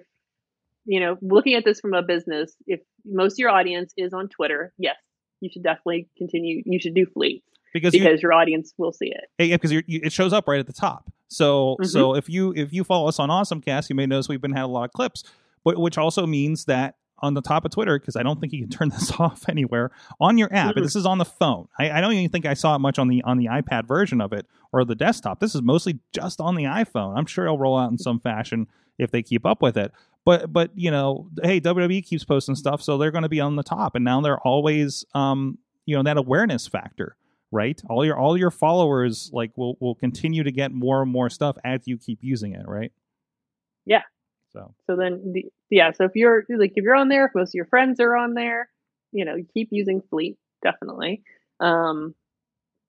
you 0.86 1.00
know, 1.00 1.16
looking 1.22 1.54
at 1.54 1.64
this 1.64 1.80
from 1.80 1.94
a 1.94 2.02
business, 2.02 2.54
if 2.66 2.80
most 3.04 3.34
of 3.34 3.38
your 3.38 3.50
audience 3.50 3.92
is 3.96 4.12
on 4.12 4.28
Twitter, 4.28 4.72
yes, 4.78 4.96
you 5.40 5.50
should 5.52 5.62
definitely 5.62 6.08
continue. 6.18 6.62
You 6.66 6.80
should 6.80 6.94
do 6.94 7.06
fleets 7.06 7.44
because 7.72 7.94
you, 7.94 8.00
because 8.02 8.22
your 8.22 8.32
audience 8.32 8.72
will 8.78 8.92
see 8.92 9.12
it. 9.12 9.24
yeah, 9.44 9.56
because 9.56 9.72
you, 9.72 9.82
it 9.86 10.12
shows 10.12 10.32
up 10.32 10.48
right 10.48 10.60
at 10.60 10.66
the 10.66 10.72
top. 10.72 11.10
So 11.28 11.76
Mhm. 11.80 11.86
so 11.86 12.14
if 12.16 12.28
you 12.28 12.52
if 12.56 12.72
you 12.72 12.82
follow 12.84 13.08
us 13.08 13.18
on 13.18 13.28
AwesomeCast, 13.28 13.88
you 13.88 13.94
may 13.96 14.06
notice 14.06 14.28
we've 14.28 14.40
been 14.40 14.52
had 14.52 14.64
a 14.64 14.66
lot 14.66 14.84
of 14.84 14.92
clips, 14.92 15.22
but 15.64 15.78
which 15.78 15.96
also 15.98 16.26
means 16.26 16.64
that 16.64 16.96
on 17.22 17.34
the 17.34 17.42
top 17.42 17.66
of 17.66 17.70
Twitter, 17.70 17.98
because 17.98 18.16
I 18.16 18.22
don't 18.22 18.40
think 18.40 18.52
you 18.54 18.60
can 18.62 18.70
turn 18.78 18.88
this 18.88 19.12
off 19.20 19.44
anywhere 19.48 19.90
on 20.18 20.38
your 20.38 20.52
app. 20.52 20.74
Mhm. 20.74 20.82
This 20.82 20.96
is 20.96 21.04
on 21.06 21.18
the 21.18 21.24
phone. 21.26 21.68
I, 21.78 21.90
I 21.90 22.00
don't 22.00 22.12
even 22.14 22.30
think 22.30 22.46
I 22.46 22.54
saw 22.54 22.74
it 22.74 22.78
much 22.80 22.98
on 22.98 23.08
the 23.08 23.22
on 23.22 23.36
the 23.38 23.46
iPad 23.46 23.86
version 23.86 24.20
of 24.20 24.32
it 24.32 24.46
or 24.72 24.84
the 24.84 24.94
desktop. 24.96 25.38
This 25.40 25.54
is 25.54 25.62
mostly 25.62 26.00
just 26.12 26.40
on 26.40 26.54
the 26.56 26.64
iPhone. 26.64 27.16
I'm 27.16 27.26
sure 27.26 27.44
it'll 27.44 27.58
roll 27.58 27.78
out 27.78 27.90
in 27.92 27.98
some 27.98 28.18
fashion 28.20 28.66
if 28.98 29.10
they 29.10 29.22
keep 29.22 29.46
up 29.46 29.62
with 29.62 29.76
it. 29.76 29.92
But 30.30 30.52
but 30.52 30.70
you 30.76 30.92
know, 30.92 31.28
hey, 31.42 31.60
WWE 31.60 32.06
keeps 32.06 32.22
posting 32.22 32.54
stuff, 32.54 32.80
so 32.80 32.98
they're 32.98 33.10
going 33.10 33.24
to 33.24 33.28
be 33.28 33.40
on 33.40 33.56
the 33.56 33.64
top, 33.64 33.96
and 33.96 34.04
now 34.04 34.20
they're 34.20 34.38
always 34.38 35.04
um 35.12 35.58
you 35.86 35.96
know 35.96 36.04
that 36.04 36.18
awareness 36.18 36.68
factor 36.68 37.16
right 37.50 37.82
all 37.90 38.04
your 38.04 38.16
all 38.16 38.38
your 38.38 38.52
followers 38.52 39.28
like 39.32 39.50
will 39.56 39.76
will 39.80 39.96
continue 39.96 40.44
to 40.44 40.52
get 40.52 40.70
more 40.70 41.02
and 41.02 41.10
more 41.10 41.28
stuff 41.28 41.56
as 41.64 41.80
you 41.88 41.98
keep 41.98 42.20
using 42.22 42.52
it 42.52 42.64
right 42.68 42.92
Yeah. 43.86 44.02
so 44.52 44.72
So 44.86 44.94
then, 44.94 45.32
the, 45.32 45.46
yeah. 45.68 45.90
So 45.90 46.04
if 46.04 46.12
you're 46.14 46.44
like, 46.48 46.74
if 46.76 46.84
you're 46.84 46.94
on 46.94 47.08
there, 47.08 47.26
if 47.26 47.32
most 47.34 47.48
of 47.48 47.54
your 47.54 47.66
friends 47.66 47.98
are 47.98 48.14
on 48.14 48.34
there, 48.34 48.68
you 49.10 49.24
know, 49.24 49.34
keep 49.52 49.70
using 49.72 50.00
Fleet 50.10 50.38
definitely. 50.62 51.24
Um, 51.58 52.14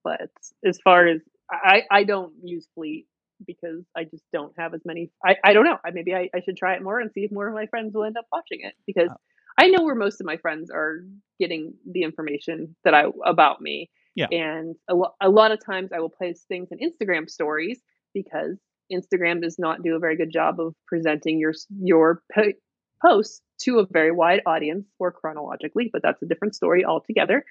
but 0.04 0.30
as 0.64 0.78
far 0.78 1.08
as 1.08 1.22
I, 1.50 1.82
I 1.90 2.04
don't 2.04 2.34
use 2.44 2.68
Fleet 2.76 3.08
because 3.46 3.82
I 3.96 4.04
just 4.04 4.22
don't 4.32 4.52
have 4.58 4.74
as 4.74 4.80
many. 4.84 5.10
I, 5.24 5.36
I 5.44 5.52
don't 5.52 5.64
know. 5.64 5.78
I 5.84 5.90
maybe 5.90 6.14
I, 6.14 6.28
I 6.34 6.40
should 6.40 6.56
try 6.56 6.74
it 6.74 6.82
more 6.82 7.00
and 7.00 7.10
see 7.12 7.20
if 7.24 7.32
more 7.32 7.48
of 7.48 7.54
my 7.54 7.66
friends 7.66 7.94
will 7.94 8.04
end 8.04 8.16
up 8.16 8.26
watching 8.32 8.60
it 8.62 8.74
because 8.86 9.08
Oh. 9.10 9.16
I 9.58 9.68
know 9.68 9.82
where 9.84 9.94
most 9.94 10.20
of 10.20 10.26
my 10.26 10.38
friends 10.38 10.70
are 10.70 11.00
getting 11.38 11.74
the 11.90 12.02
information 12.04 12.74
that 12.84 12.94
I 12.94 13.04
about 13.24 13.60
me. 13.60 13.90
Yeah. 14.14 14.26
And 14.30 14.76
a, 14.88 14.94
lo- 14.94 15.14
a 15.20 15.28
lot 15.28 15.52
of 15.52 15.64
times 15.64 15.90
I 15.92 16.00
will 16.00 16.10
post 16.10 16.46
things 16.48 16.68
in 16.70 16.78
Instagram 16.78 17.28
stories 17.28 17.80
because 18.14 18.56
Instagram 18.92 19.42
does 19.42 19.58
not 19.58 19.82
do 19.82 19.94
a 19.94 19.98
very 19.98 20.16
good 20.16 20.32
job 20.32 20.60
of 20.60 20.74
presenting 20.86 21.38
your 21.38 21.52
your 21.80 22.22
po- 22.34 22.52
posts 23.00 23.42
to 23.62 23.78
a 23.80 23.86
very 23.90 24.10
wide 24.12 24.40
audience 24.46 24.86
or 24.98 25.12
chronologically, 25.12 25.90
but 25.92 26.02
that's 26.02 26.22
a 26.22 26.26
different 26.26 26.54
story 26.54 26.84
altogether. 26.84 27.44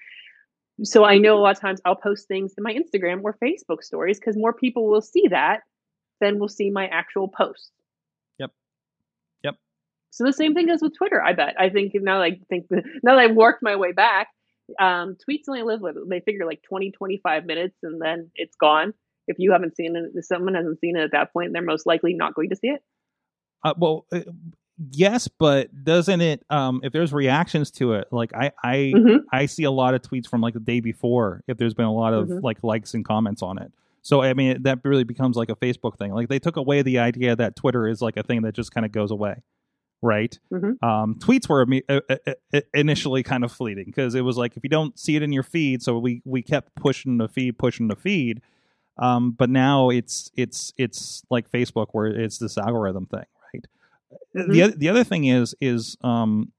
So 0.84 1.04
I 1.04 1.18
know 1.18 1.36
a 1.36 1.40
lot 1.40 1.54
of 1.56 1.60
times 1.60 1.80
I'll 1.84 1.94
post 1.96 2.26
things 2.28 2.54
in 2.56 2.64
my 2.64 2.74
Instagram 2.74 3.20
or 3.22 3.36
Facebook 3.42 3.82
stories 3.82 4.18
because 4.18 4.36
more 4.36 4.52
people 4.54 4.88
will 4.88 5.02
see 5.02 5.28
that 5.28 5.60
than 6.22 6.38
will 6.38 6.48
see 6.48 6.70
my 6.70 6.86
actual 6.86 7.28
post. 7.28 7.70
Yep. 8.38 8.52
Yep. 9.44 9.56
So 10.10 10.24
the 10.24 10.32
same 10.32 10.54
thing 10.54 10.66
goes 10.68 10.80
with 10.80 10.96
Twitter. 10.96 11.20
I 11.22 11.32
bet. 11.34 11.54
I 11.58 11.68
think 11.68 11.92
now 11.94 12.18
that 12.20 12.24
I 12.24 12.40
think 12.48 12.66
now 12.70 13.16
that 13.16 13.18
I've 13.18 13.36
worked 13.36 13.62
my 13.62 13.76
way 13.76 13.92
back, 13.92 14.28
um, 14.80 15.16
tweets 15.28 15.48
only 15.48 15.62
live 15.62 15.80
with 15.80 15.96
they 16.08 16.20
figure 16.20 16.46
like 16.46 16.62
20, 16.62 16.92
25 16.92 17.44
minutes 17.44 17.76
and 17.82 18.00
then 18.00 18.30
it's 18.36 18.56
gone. 18.56 18.94
If 19.28 19.36
you 19.38 19.52
haven't 19.52 19.76
seen 19.76 19.94
it, 19.96 20.12
if 20.14 20.24
someone 20.24 20.54
hasn't 20.54 20.80
seen 20.80 20.96
it 20.96 21.02
at 21.02 21.12
that 21.12 21.32
point, 21.32 21.52
they're 21.52 21.62
most 21.62 21.86
likely 21.86 22.14
not 22.14 22.34
going 22.34 22.48
to 22.50 22.56
see 22.56 22.68
it. 22.68 22.82
uh, 23.64 23.74
well 23.76 24.06
uh, 24.12 24.20
yes 24.90 25.28
but 25.28 25.68
doesn't 25.84 26.20
it 26.22 26.42
um 26.50 26.80
if 26.82 26.92
there's 26.92 27.12
reactions 27.12 27.70
to 27.70 27.92
it 27.92 28.08
like 28.10 28.32
i 28.34 28.50
i 28.64 28.76
Mhm. 28.96 29.18
i 29.30 29.46
see 29.46 29.62
a 29.64 29.70
lot 29.70 29.94
of 29.94 30.00
tweets 30.02 30.26
from 30.26 30.40
like 30.40 30.54
the 30.54 30.60
day 30.60 30.80
before 30.80 31.44
if 31.46 31.56
there's 31.58 31.74
been 31.74 31.84
a 31.86 31.92
lot 31.94 32.14
of 32.14 32.28
Mhm. 32.28 32.42
like 32.42 32.64
likes 32.64 32.94
and 32.94 33.04
comments 33.04 33.42
on 33.42 33.58
it 33.58 33.70
so 34.02 34.22
i 34.22 34.34
mean 34.34 34.62
that 34.62 34.78
really 34.84 35.04
becomes 35.04 35.36
like 35.36 35.48
a 35.48 35.56
facebook 35.56 35.96
thing 35.98 36.12
like 36.12 36.28
they 36.28 36.38
took 36.38 36.56
away 36.56 36.82
the 36.82 36.98
idea 36.98 37.34
that 37.34 37.56
twitter 37.56 37.86
is 37.88 38.02
like 38.02 38.16
a 38.16 38.22
thing 38.22 38.42
that 38.42 38.52
just 38.54 38.72
kind 38.74 38.84
of 38.84 38.92
goes 38.92 39.10
away 39.10 39.36
right 40.02 40.38
Mhm. 40.52 40.82
um 40.82 41.14
tweets 41.20 41.48
were 41.48 41.64
uh, 41.88 42.00
uh, 42.10 42.32
uh, 42.54 42.60
initially 42.74 43.22
kind 43.22 43.44
of 43.44 43.52
fleeting 43.52 43.84
because 43.86 44.14
it 44.14 44.22
was 44.22 44.36
like 44.36 44.56
if 44.56 44.62
you 44.64 44.68
don't 44.70 44.98
see 44.98 45.14
it 45.16 45.22
in 45.22 45.32
your 45.32 45.44
feed 45.44 45.82
so 45.82 45.98
we 45.98 46.20
we 46.24 46.42
kept 46.42 46.74
pushing 46.74 47.18
the 47.18 47.28
feed 47.28 47.56
pushing 47.58 47.86
the 47.88 47.94
feed 47.96 48.40
um 48.98 49.30
but 49.30 49.48
now 49.48 49.88
it's 49.90 50.30
it's 50.36 50.72
it's 50.76 51.22
like 51.30 51.48
facebook 51.50 51.86
where 51.92 52.06
it's 52.06 52.38
this 52.38 52.58
algorithm 52.58 53.06
thing 53.06 53.24
right 53.54 53.66
Mhm. 54.36 54.52
the 54.52 54.62
other 54.62 54.76
the 54.76 54.88
other 54.88 55.04
thing 55.04 55.24
is 55.26 55.54
is 55.60 55.96
um 56.02 56.50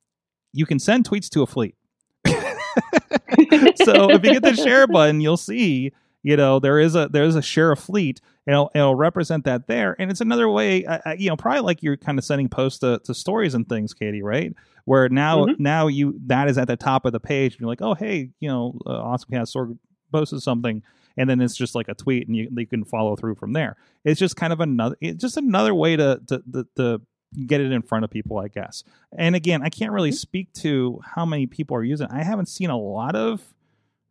you 0.53 0.65
can 0.65 0.79
send 0.79 1.07
tweets 1.07 1.27
to 1.29 1.41
a 1.41 1.45
fleet 1.47 1.75
so 2.25 4.09
if 4.11 4.23
you 4.23 4.31
get 4.33 4.43
the 4.43 4.55
share 4.55 4.87
button 4.95 5.19
you'll 5.21 5.37
see 5.37 5.91
you 6.23 6.35
know 6.37 6.59
there 6.59 6.79
is 6.79 6.95
a 6.95 7.07
there 7.11 7.23
is 7.25 7.35
a 7.35 7.41
share 7.41 7.71
of 7.71 7.79
fleet 7.79 8.19
and 8.47 8.53
it'll, 8.53 8.71
it'll 8.75 8.95
represent 8.95 9.45
that 9.45 9.67
there. 9.67 9.95
And 9.99 10.09
it's 10.11 10.19
another 10.21 10.49
way 10.49 10.85
you 11.17 11.29
know 11.29 11.37
probably 11.37 11.61
like 11.61 11.83
you're 11.83 11.97
kind 11.97 12.17
of 12.17 12.25
sending 12.25 12.49
posts 12.49 12.79
to, 12.79 12.99
to 13.05 13.13
stories 13.13 13.53
and 13.53 13.67
things 13.67 13.93
katie 13.93 14.21
right? 14.23 14.53
Where 14.85 15.07
now 15.09 15.45
Mhm. 15.45 15.59
now 15.59 15.87
you 15.87 16.19
that 16.25 16.49
is 16.49 16.57
at 16.57 16.67
the 16.67 16.75
top 16.77 17.05
of 17.05 17.11
the 17.13 17.19
page 17.19 17.53
and 17.53 17.61
you're 17.61 17.69
like 17.69 17.81
oh 17.81 17.93
hey 17.93 18.29
you 18.39 18.49
know 18.49 18.77
uh, 18.85 18.89
awesome 18.91 19.29
cast 19.31 19.53
Sorg 19.55 19.77
posted 20.11 20.41
something 20.41 20.81
and 21.17 21.29
then 21.29 21.39
it's 21.41 21.55
just 21.55 21.75
like 21.75 21.87
a 21.89 21.93
tweet 21.93 22.27
and 22.27 22.35
you, 22.35 22.49
you 22.55 22.65
can 22.67 22.83
follow 22.83 23.15
through 23.15 23.35
from 23.35 23.53
there. 23.53 23.77
It's 24.03 24.19
just 24.19 24.35
kind 24.35 24.51
of 24.53 24.59
another 24.59 24.95
it's 25.01 25.21
just 25.21 25.37
another 25.37 25.73
way 25.75 25.95
to 25.95 26.19
to, 26.27 26.43
to, 26.53 26.67
to 26.77 27.01
get 27.47 27.61
it 27.61 27.71
in 27.71 27.81
front 27.81 28.03
of 28.05 28.11
people 28.11 28.37
i 28.37 28.47
guess. 28.47 28.83
And 29.17 29.35
again 29.35 29.61
i 29.63 29.69
can't 29.69 29.91
really 29.91 30.11
speak 30.11 30.53
to 30.55 30.99
how 31.15 31.25
many 31.25 31.47
people 31.47 31.75
are 31.77 31.83
using 31.83 32.05
it. 32.07 32.13
i 32.13 32.23
haven't 32.23 32.45
seen 32.47 32.69
a 32.69 32.77
lot 32.77 33.15
of 33.15 33.53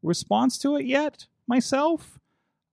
response 0.03 0.59
to 0.59 0.77
it 0.77 0.87
yet 0.87 1.27
myself 1.53 2.19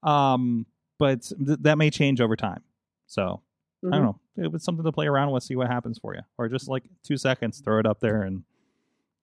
um 0.03 0.65
but 0.97 1.21
th- 1.45 1.59
that 1.61 1.77
may 1.77 1.89
change 1.89 2.19
over 2.21 2.35
time. 2.35 2.61
So 3.07 3.41
i 3.83 3.87
Mhm. 3.87 3.91
don't 3.91 4.01
know. 4.03 4.19
It 4.45 4.51
was 4.51 4.63
something 4.63 4.83
to 4.85 4.91
play 4.91 5.07
around 5.07 5.31
with 5.31 5.43
see 5.43 5.55
what 5.55 5.67
happens 5.67 5.97
for 5.97 6.13
you. 6.13 6.21
Or 6.37 6.49
just 6.49 6.67
like 6.67 6.83
two 7.03 7.17
seconds 7.17 7.61
throw 7.61 7.79
it 7.79 7.85
up 7.85 7.99
there 7.99 8.23
and 8.23 8.43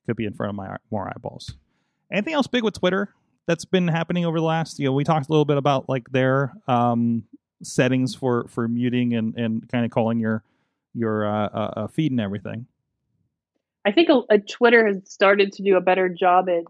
could 0.07 0.17
be 0.17 0.25
in 0.25 0.35
front 0.35 0.51
of 0.51 0.57
my 0.57 0.77
more 0.91 1.09
eyeballs. 1.09 1.55
Anything 2.13 2.35
else 2.35 2.47
big 2.47 2.65
with 2.65 2.75
twitter 2.79 3.15
that's 3.47 3.65
been 3.65 3.89
happening 3.89 4.25
over 4.25 4.39
the 4.39 4.45
last 4.45 4.79
you 4.79 4.87
know 4.87 4.93
we 4.93 5.05
talked 5.05 5.29
a 5.29 5.33
little 5.33 5.45
bit 5.45 5.57
about 5.57 5.89
like 5.89 6.11
their 6.11 6.53
um 6.69 7.25
settings 7.63 8.15
for 8.15 8.47
for 8.49 8.69
muting 8.69 9.15
and 9.15 9.35
and 9.37 9.69
kind 9.71 9.85
of 9.85 9.91
calling 9.91 10.19
your 10.21 10.43
your 10.95 11.27
uh, 11.27 11.49
uh, 11.61 11.73
uh 11.77 11.87
feed 11.89 12.11
and 12.13 12.21
everything? 12.21 12.67
I 13.85 13.93
think 13.93 14.09
a, 14.09 14.21
a 14.31 14.39
Twitter 14.39 14.87
has 14.87 14.99
started 15.11 15.53
to 15.53 15.63
do 15.63 15.77
a 15.77 15.81
better 15.81 16.09
job 16.09 16.49
at 16.49 16.65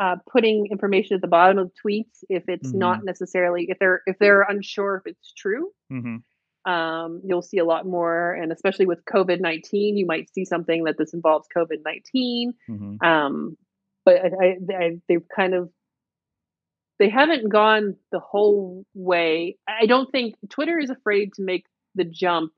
uh, 0.00 0.16
putting 0.32 0.66
information 0.70 1.14
at 1.14 1.20
the 1.20 1.28
bottom 1.28 1.58
of 1.58 1.70
tweets 1.84 2.24
if 2.28 2.48
it's 2.48 2.72
Mhm. 2.72 2.78
not 2.78 3.04
necessarily 3.04 3.66
if 3.68 3.78
they're 3.78 4.00
if 4.06 4.16
they're 4.18 4.42
unsure 4.42 4.96
if 4.96 5.12
it's 5.12 5.32
true. 5.34 5.70
mm-hmm. 5.92 6.16
Um, 6.70 7.22
you'll 7.24 7.40
see 7.50 7.56
a 7.58 7.64
lot 7.64 7.86
more, 7.86 8.32
and 8.34 8.52
especially 8.52 8.86
with 8.86 9.04
COVID 9.06 9.40
nineteen, 9.40 9.96
you 9.96 10.06
might 10.06 10.32
see 10.34 10.44
something 10.44 10.84
that 10.84 10.96
this 10.98 11.14
involves 11.14 11.46
COVID 11.56 11.82
nineteen. 11.84 12.52
Mm-hmm. 12.68 13.06
Um, 13.06 13.56
but 14.04 14.16
I, 14.24 14.28
I, 14.44 14.56
I, 14.84 14.90
they've 15.08 15.28
kind 15.34 15.54
of 15.54 15.70
they 16.98 17.08
haven't 17.08 17.48
gone 17.48 17.96
the 18.12 18.20
whole 18.20 18.84
way. 18.94 19.56
I 19.66 19.86
don't 19.86 20.10
think 20.12 20.34
Twitter 20.50 20.78
is 20.78 20.90
afraid 20.90 21.32
to 21.34 21.42
make 21.42 21.64
the 21.94 22.04
jump 22.04 22.52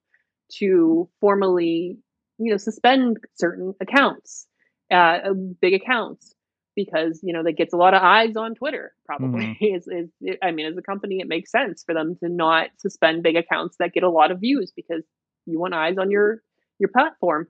to 0.58 1.08
formally, 1.20 1.98
you 2.38 2.50
know, 2.50 2.56
suspend 2.56 3.18
certain 3.34 3.72
accounts, 3.80 4.48
uh, 4.90 5.32
big 5.60 5.74
accounts, 5.74 6.34
because 6.74 7.20
you 7.22 7.32
know 7.32 7.42
that 7.42 7.56
gets 7.56 7.72
a 7.72 7.76
lot 7.76 7.94
of 7.94 8.02
eyes 8.02 8.36
on 8.36 8.54
Twitter. 8.54 8.92
Probably. 9.06 9.56
Is, 9.60 9.86
is 9.86 10.08
it, 10.20 10.38
I 10.42 10.50
mean, 10.50 10.66
as 10.66 10.76
a 10.76 10.82
company, 10.82 11.20
it 11.20 11.28
makes 11.28 11.50
sense 11.50 11.82
for 11.84 11.94
them 11.94 12.16
to 12.22 12.28
not 12.28 12.68
suspend 12.78 13.22
big 13.22 13.36
accounts 13.36 13.76
that 13.78 13.92
get 13.92 14.02
a 14.02 14.10
lot 14.10 14.30
of 14.30 14.40
views 14.40 14.72
because 14.74 15.04
you 15.46 15.58
want 15.58 15.74
eyes 15.74 15.98
on 15.98 16.10
your 16.10 16.42
your 16.78 16.88
platform. 16.88 17.48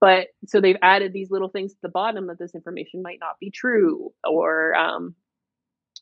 But 0.00 0.28
so 0.46 0.60
they've 0.60 0.76
added 0.82 1.12
these 1.12 1.30
little 1.30 1.48
things 1.48 1.72
at 1.72 1.82
the 1.82 1.88
bottom 1.88 2.26
that 2.26 2.38
this 2.38 2.54
information 2.54 3.02
might 3.02 3.20
not 3.20 3.38
be 3.40 3.50
true 3.50 4.12
or 4.28 4.74
um, 4.74 5.14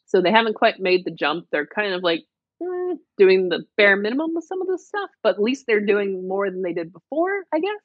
so 0.06 0.20
they 0.20 0.32
haven't 0.32 0.54
quite 0.54 0.80
made 0.80 1.04
the 1.04 1.10
jump. 1.10 1.46
They're 1.52 1.66
kind 1.66 1.94
of 1.94 2.02
like 2.02 2.24
mm, 2.62 2.96
doing 3.18 3.48
the 3.48 3.64
bare 3.76 3.96
minimum 3.96 4.34
with 4.34 4.44
some 4.44 4.60
of 4.60 4.68
this 4.68 4.86
stuff 4.86 5.10
but 5.22 5.34
at 5.34 5.42
least 5.42 5.64
they're 5.66 5.84
doing 5.84 6.26
more 6.26 6.50
than 6.50 6.62
they 6.62 6.72
did 6.72 6.92
before 6.92 7.44
i 7.52 7.58
guess 7.58 7.80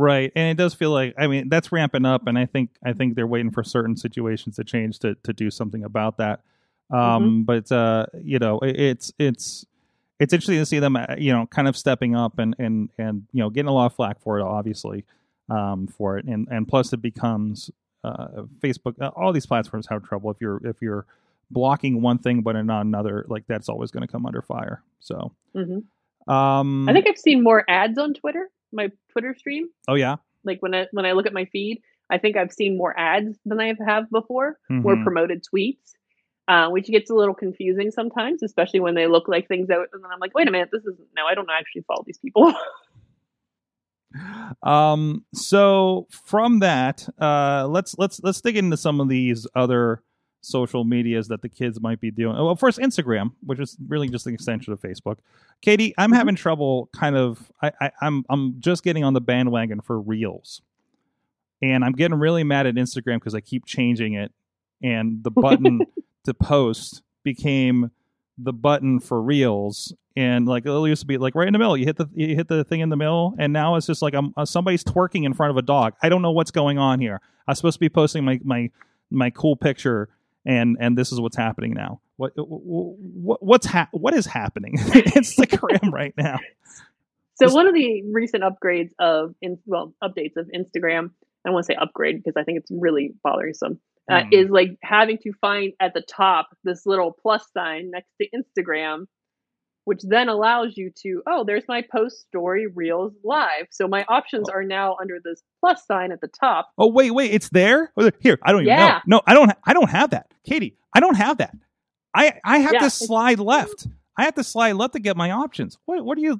Right, 0.00 0.30
and 0.36 0.48
it 0.48 0.56
does 0.56 0.74
feel 0.74 0.92
like 0.92 1.14
I 1.18 1.26
mean 1.26 1.48
that's 1.48 1.72
ramping 1.72 2.06
up, 2.06 2.28
and 2.28 2.38
I 2.38 2.46
think 2.46 2.70
I 2.84 2.92
think 2.92 3.16
they're 3.16 3.26
waiting 3.26 3.50
for 3.50 3.64
certain 3.64 3.96
situations 3.96 4.54
to 4.54 4.62
change 4.62 5.00
to 5.00 5.16
to 5.24 5.32
do 5.32 5.50
something 5.50 5.82
about 5.82 6.18
that. 6.18 6.42
Um, 6.92 7.42
But 7.42 7.72
uh, 7.72 8.06
you 8.22 8.38
know, 8.38 8.60
it, 8.60 8.78
it's 8.78 9.12
it's 9.18 9.66
it's 10.20 10.32
interesting 10.32 10.58
to 10.58 10.66
see 10.66 10.78
them, 10.78 10.94
uh, 10.94 11.16
you 11.18 11.32
know, 11.32 11.46
kind 11.46 11.66
of 11.66 11.76
stepping 11.76 12.14
up 12.14 12.38
and 12.38 12.54
and 12.60 12.90
and 12.96 13.26
you 13.32 13.42
know 13.42 13.50
getting 13.50 13.68
a 13.68 13.72
lot 13.72 13.86
of 13.86 13.92
flack 13.92 14.20
for 14.20 14.38
it, 14.38 14.42
obviously, 14.44 15.04
um, 15.50 15.88
for 15.88 16.16
it, 16.16 16.26
and 16.26 16.46
and 16.48 16.68
plus 16.68 16.92
it 16.92 17.02
becomes 17.02 17.68
uh, 18.04 18.44
Facebook. 18.60 18.94
Uh, 19.00 19.08
all 19.16 19.32
these 19.32 19.46
platforms 19.46 19.88
have 19.88 20.04
trouble 20.04 20.30
if 20.30 20.36
you're 20.40 20.64
if 20.64 20.80
you're 20.80 21.06
blocking 21.50 22.02
one 22.02 22.18
thing 22.18 22.42
but 22.42 22.52
not 22.52 22.86
another. 22.86 23.24
Like 23.26 23.48
that's 23.48 23.68
always 23.68 23.90
going 23.90 24.06
to 24.06 24.12
come 24.12 24.26
under 24.26 24.42
fire. 24.42 24.84
So, 25.00 25.32
hmm 25.56 25.78
um, 26.28 26.86
i 26.86 26.92
think 26.92 27.06
i've 27.08 27.16
seen 27.16 27.42
more 27.42 27.64
ads 27.70 27.96
on 27.96 28.12
twitter 28.12 28.50
my 28.72 28.90
twitter 29.12 29.34
stream 29.38 29.68
oh 29.88 29.94
yeah, 29.94 30.16
like 30.44 30.60
when 30.60 30.74
i 30.74 30.86
when 30.92 31.06
i 31.06 31.12
look 31.12 31.26
at 31.26 31.32
my 31.32 31.44
feed 31.46 31.80
i 32.10 32.18
think 32.18 32.36
i've 32.36 32.52
seen 32.52 32.76
more 32.76 32.98
ads 32.98 33.38
than 33.44 33.60
i 33.60 33.74
have 33.86 34.10
before 34.10 34.56
or 34.84 34.96
Mhm. 34.96 35.02
promoted 35.02 35.42
tweets, 35.44 35.92
uh, 36.48 36.68
which 36.68 36.86
gets 36.86 37.10
a 37.10 37.14
little 37.14 37.34
confusing 37.34 37.90
sometimes, 37.90 38.42
especially 38.42 38.80
when 38.80 38.94
they 38.94 39.06
look 39.06 39.28
like 39.28 39.48
things 39.48 39.68
that, 39.68 39.78
and 39.92 40.02
then 40.02 40.10
I'm 40.12 40.20
like, 40.20 40.34
wait 40.34 40.48
a 40.48 40.50
minute, 40.50 40.70
this 40.72 40.84
is 40.84 40.94
no, 41.16 41.26
I 41.26 41.34
don't 41.34 41.48
actually 41.50 41.82
follow 41.88 42.04
these 42.06 42.18
people. 42.18 42.52
Um, 44.62 45.24
so 45.34 46.06
from 46.10 46.60
that, 46.60 47.06
uh, 47.20 47.66
let's 47.68 47.94
let's 47.98 48.20
let's 48.22 48.40
dig 48.40 48.56
into 48.56 48.76
some 48.76 49.00
of 49.00 49.08
these 49.08 49.46
other 49.54 50.02
social 50.40 50.84
medias 50.84 51.28
that 51.28 51.42
the 51.42 51.48
kids 51.48 51.80
might 51.80 52.00
be 52.00 52.10
doing. 52.10 52.36
Well, 52.36 52.54
first 52.56 52.78
Instagram, 52.78 53.32
which 53.44 53.58
is 53.58 53.76
really 53.88 54.08
just 54.08 54.26
an 54.26 54.34
extension 54.34 54.72
of 54.72 54.80
Facebook. 54.80 55.16
Katie, 55.60 55.94
I'm 55.98 56.12
Mhm. 56.12 56.16
having 56.16 56.34
trouble. 56.36 56.88
Kind 56.94 57.16
of, 57.16 57.50
I, 57.60 57.72
I, 57.80 57.90
I'm 58.00 58.24
I'm 58.30 58.54
just 58.60 58.84
getting 58.84 59.02
on 59.04 59.14
the 59.14 59.20
bandwagon 59.20 59.80
for 59.80 60.00
Reels, 60.00 60.62
and 61.60 61.84
I'm 61.84 61.92
getting 61.92 62.18
really 62.18 62.44
mad 62.44 62.66
at 62.66 62.74
Instagram 62.76 63.16
because 63.16 63.34
I 63.34 63.40
keep 63.40 63.66
changing 63.66 64.14
it, 64.14 64.32
and 64.82 65.22
the 65.24 65.30
button 65.30 65.80
to 66.24 66.34
post 66.34 67.02
became 67.24 67.90
the 68.38 68.52
button 68.52 69.00
for 69.00 69.20
Reels, 69.20 69.92
and 70.16 70.46
like 70.46 70.64
it 70.64 70.70
used 70.70 71.00
to 71.00 71.06
be 71.06 71.18
like 71.18 71.34
right 71.34 71.48
in 71.48 71.52
the 71.52 71.58
middle. 71.58 71.76
You 71.76 71.84
hit 71.86 71.96
the 71.96 72.06
you 72.14 72.36
hit 72.36 72.46
the 72.48 72.62
thing 72.62 72.80
in 72.80 72.88
the 72.90 72.96
middle, 72.96 73.34
and 73.38 73.52
now 73.52 73.74
it's 73.74 73.86
just 73.86 74.02
like 74.02 74.14
I'm 74.14 74.32
uh, 74.36 74.44
somebody's 74.44 74.84
twerking 74.84 75.24
in 75.24 75.34
front 75.34 75.50
of 75.50 75.56
a 75.56 75.62
dog. 75.62 75.94
I 76.02 76.08
don't 76.08 76.22
know 76.22 76.30
what's 76.30 76.52
going 76.52 76.78
on 76.78 77.00
here. 77.00 77.20
I 77.46 77.50
was 77.52 77.58
supposed 77.58 77.74
to 77.76 77.80
be 77.80 77.88
posting 77.88 78.24
my 78.24 78.38
my 78.44 78.70
my 79.10 79.30
cool 79.30 79.56
picture, 79.56 80.08
and 80.48 80.76
and 80.80 80.98
this 80.98 81.12
is 81.12 81.20
what's 81.20 81.36
happening 81.36 81.74
now. 81.74 82.00
What 82.16 82.32
what 82.36 83.42
what's 83.42 83.66
ha- 83.66 83.88
what 83.92 84.14
is 84.14 84.26
happening? 84.26 84.76
Instagram 84.78 85.92
right 85.92 86.14
now. 86.16 86.38
So 87.36 87.44
Just- 87.46 87.54
one 87.54 87.68
of 87.68 87.74
the 87.74 88.02
recent 88.12 88.42
upgrades 88.42 88.90
of 88.98 89.34
in, 89.40 89.58
well 89.66 89.94
updates 90.02 90.36
of 90.36 90.48
Instagram, 90.52 91.10
I 91.10 91.48
don't 91.48 91.52
want 91.54 91.66
to 91.66 91.72
say 91.72 91.76
upgrade 91.80 92.16
because 92.16 92.34
I 92.36 92.42
think 92.42 92.58
it's 92.58 92.70
really 92.72 93.14
bothersome. 93.22 93.78
Uh, 94.10 94.22
Mhm. 94.22 94.32
Is 94.32 94.50
like 94.50 94.70
having 94.82 95.18
to 95.18 95.32
find 95.40 95.74
at 95.78 95.92
the 95.94 96.00
top 96.00 96.48
this 96.64 96.86
little 96.86 97.12
plus 97.12 97.46
sign 97.52 97.90
next 97.90 98.08
to 98.20 98.26
Instagram, 98.30 99.04
which 99.88 100.02
then 100.02 100.28
allows 100.28 100.76
you 100.76 100.90
to 100.90 101.22
oh 101.26 101.44
there's 101.44 101.64
my 101.66 101.80
post 101.80 102.20
story 102.20 102.66
reels 102.66 103.14
live. 103.24 103.68
So 103.70 103.88
my 103.88 104.04
options 104.06 104.46
oh. 104.50 104.52
are 104.52 104.62
now 104.62 104.98
under 105.00 105.18
this 105.18 105.42
plus 105.60 105.86
sign 105.86 106.12
at 106.12 106.20
the 106.20 106.28
top. 106.28 106.70
Oh 106.76 106.88
wait, 106.88 107.10
wait, 107.10 107.32
it's 107.32 107.48
there. 107.48 107.90
Oh, 107.96 108.10
Here, 108.20 108.38
I 108.42 108.52
don't 108.52 108.64
even 108.64 108.76
Yeah. 108.76 109.00
know. 109.06 109.16
No, 109.16 109.22
I 109.26 109.32
don't. 109.32 109.50
I 109.64 109.72
don't 109.72 109.88
have 109.88 110.10
that, 110.10 110.30
Katie. 110.44 110.76
I 110.94 111.00
don't 111.00 111.14
have 111.14 111.38
that. 111.38 111.56
I 112.14 112.38
I 112.44 112.58
have 112.58 112.74
Yeah, 112.74 112.80
to 112.80 112.90
slide 112.90 113.38
left. 113.38 113.86
I 114.18 114.24
have 114.24 114.34
to 114.34 114.44
slide 114.44 114.72
left 114.72 114.92
to 114.92 115.00
get 115.00 115.16
my 115.16 115.30
options. 115.30 115.78
What 115.86 116.04
what 116.04 116.16
do 116.16 116.22
you? 116.22 116.38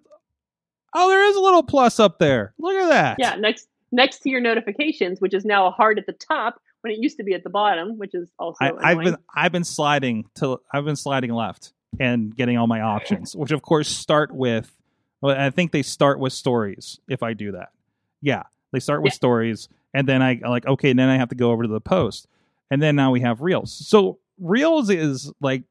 Oh, 0.95 1.09
there 1.09 1.25
is 1.25 1.37
a 1.37 1.41
little 1.41 1.63
plus 1.63 1.99
up 1.99 2.19
there. 2.19 2.53
Look 2.59 2.75
at 2.75 2.89
that. 2.91 3.17
Yeah, 3.19 3.37
next 3.37 3.67
next 3.93 4.19
to 4.25 4.31
your 4.31 4.43
notifications, 4.43 5.23
which 5.23 5.33
is 5.33 5.47
now 5.47 5.67
a 5.67 5.71
heart 5.71 5.99
at 5.99 6.05
the 6.05 6.13
top 6.13 6.61
when 6.83 6.93
it 6.93 6.99
used 6.99 7.17
to 7.17 7.25
be 7.25 7.33
at 7.33 7.45
the 7.45 7.51
bottom, 7.51 7.97
which 7.97 8.15
is 8.15 8.31
also 8.39 8.63
I, 8.63 8.91
I've 8.91 8.99
been 8.99 9.17
I've 9.35 9.53
been 9.53 9.65
sliding 9.65 10.27
to 10.35 10.61
I've 10.71 10.85
been 10.85 10.97
sliding 10.97 11.33
left 11.33 11.73
and 11.98 12.35
getting 12.35 12.57
all 12.57 12.66
my 12.66 12.81
options, 12.81 13.35
which 13.37 13.51
of 13.51 13.62
course 13.62 13.88
start 13.88 14.33
with. 14.35 14.72
Well, 15.20 15.37
I 15.38 15.51
think 15.51 15.72
they 15.72 15.83
start 15.83 16.20
with 16.20 16.33
stories. 16.33 17.01
If 17.09 17.22
I 17.22 17.33
do 17.33 17.53
that, 17.53 17.70
yeah, 18.22 18.44
they 18.72 18.79
start 18.81 19.03
with 19.03 19.12
Yeah. 19.12 19.16
stories, 19.16 19.68
and 19.94 20.09
then 20.09 20.22
I 20.22 20.40
like 20.46 20.66
okay, 20.66 20.92
then 20.92 21.09
I 21.09 21.16
have 21.16 21.29
to 21.31 21.35
go 21.35 21.51
over 21.51 21.62
to 21.64 21.68
the 21.68 21.81
post, 21.81 22.27
and 22.70 22.81
then 22.83 22.94
now 22.96 23.11
we 23.11 23.20
have 23.20 23.40
reels. 23.40 23.72
So 23.72 24.18
reels 24.38 24.90
is 24.90 25.33
like 25.40 25.64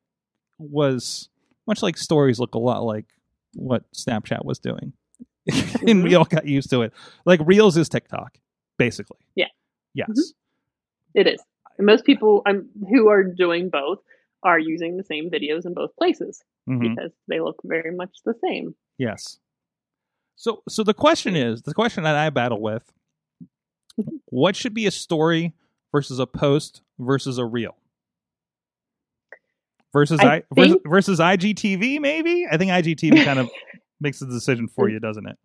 was 0.59 1.29
much 1.65 1.81
like 1.83 1.97
stories 1.97 2.39
look 2.39 2.55
a 2.55 2.59
lot 2.59 2.83
like 2.83 3.05
what 3.53 3.83
Snapchat 3.93 4.43
was 4.43 4.59
doing, 4.59 4.93
and 5.87 6.03
we 6.03 6.15
all 6.15 6.25
got 6.25 6.45
used 6.45 6.69
to 6.71 6.81
it. 6.81 6.93
Like 7.25 7.39
reels 7.45 7.77
is 7.77 7.87
TikTok, 7.89 8.37
basically. 8.77 9.19
Yeah. 9.35 9.47
Yes. 9.93 10.09
Mhm. 10.09 10.33
It 11.13 11.27
is. 11.27 11.41
And 11.77 11.85
most 11.85 12.05
people 12.05 12.41
um, 12.45 12.69
who 12.89 13.07
are 13.07 13.23
doing 13.23 13.69
both 13.69 13.99
are 14.43 14.59
using 14.59 14.97
the 14.97 15.03
same 15.03 15.29
videos 15.29 15.65
in 15.65 15.73
both 15.73 15.95
places 15.95 16.43
Mhm. 16.69 16.79
because 16.95 17.11
they 17.27 17.39
look 17.39 17.59
very 17.63 17.95
much 17.95 18.17
the 18.25 18.33
same. 18.43 18.75
Yes. 18.97 19.39
So 20.35 20.61
so 20.69 20.83
the 20.83 20.93
question 20.93 21.35
is, 21.35 21.63
the 21.63 21.73
question 21.73 22.03
that 22.03 22.15
I 22.15 22.29
battle 22.29 22.61
with, 22.61 22.91
what 24.25 24.55
should 24.55 24.73
be 24.73 24.85
a 24.85 24.91
story 24.91 25.53
versus 25.91 26.19
a 26.19 26.27
post 26.27 26.81
versus 26.99 27.37
a 27.37 27.45
reel? 27.45 27.75
Versus 29.93 30.19
I, 30.19 30.35
I 30.37 30.43
versus, 30.53 30.77
versus 30.85 31.19
IGTV 31.19 31.99
maybe? 31.99 32.45
I 32.49 32.57
think 32.57 32.71
IGTV 32.71 33.23
kind 33.25 33.39
of 33.39 33.49
makes 33.99 34.19
the 34.19 34.27
decision 34.27 34.67
for 34.67 34.89
you, 34.89 34.99
doesn't 34.99 35.25
it? 35.27 35.37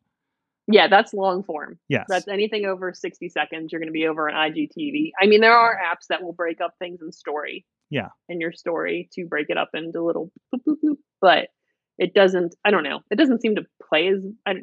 Yeah, 0.68 0.88
that's 0.88 1.12
long 1.14 1.42
form. 1.42 1.78
Yes. 1.88 2.06
That's 2.08 2.28
anything 2.28 2.66
over 2.66 2.92
60 2.92 3.28
seconds, 3.30 3.72
you're 3.72 3.80
going 3.80 3.88
to 3.88 3.92
be 3.92 4.06
over 4.06 4.30
on 4.30 4.34
IGTV. 4.52 5.12
I 5.20 5.26
mean, 5.26 5.40
there 5.40 5.52
are 5.56 5.76
apps 5.82 6.06
that 6.08 6.22
will 6.22 6.32
break 6.32 6.60
up 6.60 6.74
things 6.78 7.00
in 7.02 7.10
story. 7.12 7.64
Yeah. 7.92 8.08
In 8.30 8.40
your 8.40 8.52
story 8.52 9.10
to 9.12 9.26
break 9.26 9.50
it 9.50 9.58
up 9.58 9.68
into 9.74 10.02
little 10.02 10.32
boop, 10.54 10.60
boop, 10.66 10.76
boop. 10.82 10.96
But 11.20 11.48
it 11.98 12.14
doesn't, 12.14 12.54
I 12.64 12.70
don't 12.70 12.84
know, 12.84 13.00
it 13.10 13.16
doesn't 13.16 13.42
seem 13.42 13.54
to 13.56 13.66
play 13.86 14.08
as, 14.08 14.24
I, 14.46 14.54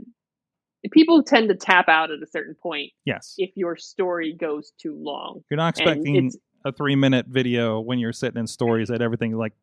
people 0.92 1.22
tend 1.22 1.50
to 1.50 1.56
tap 1.56 1.88
out 1.88 2.10
at 2.10 2.24
a 2.24 2.26
certain 2.26 2.56
point 2.56 2.92
yes. 3.06 3.36
if 3.38 3.52
your 3.56 3.78
story 3.78 4.34
goes 4.34 4.72
too 4.82 4.98
long. 5.00 5.42
You're 5.52 5.58
not 5.58 5.78
expecting 5.78 6.32
a 6.66 6.72
3 6.72 6.96
minute 6.96 7.28
video 7.28 7.80
when 7.80 8.00
you're 8.00 8.14
sitting 8.14 8.40
in 8.40 8.48
stories 8.48 8.88
that 8.88 9.02
everything 9.02 9.38
like 9.38 9.54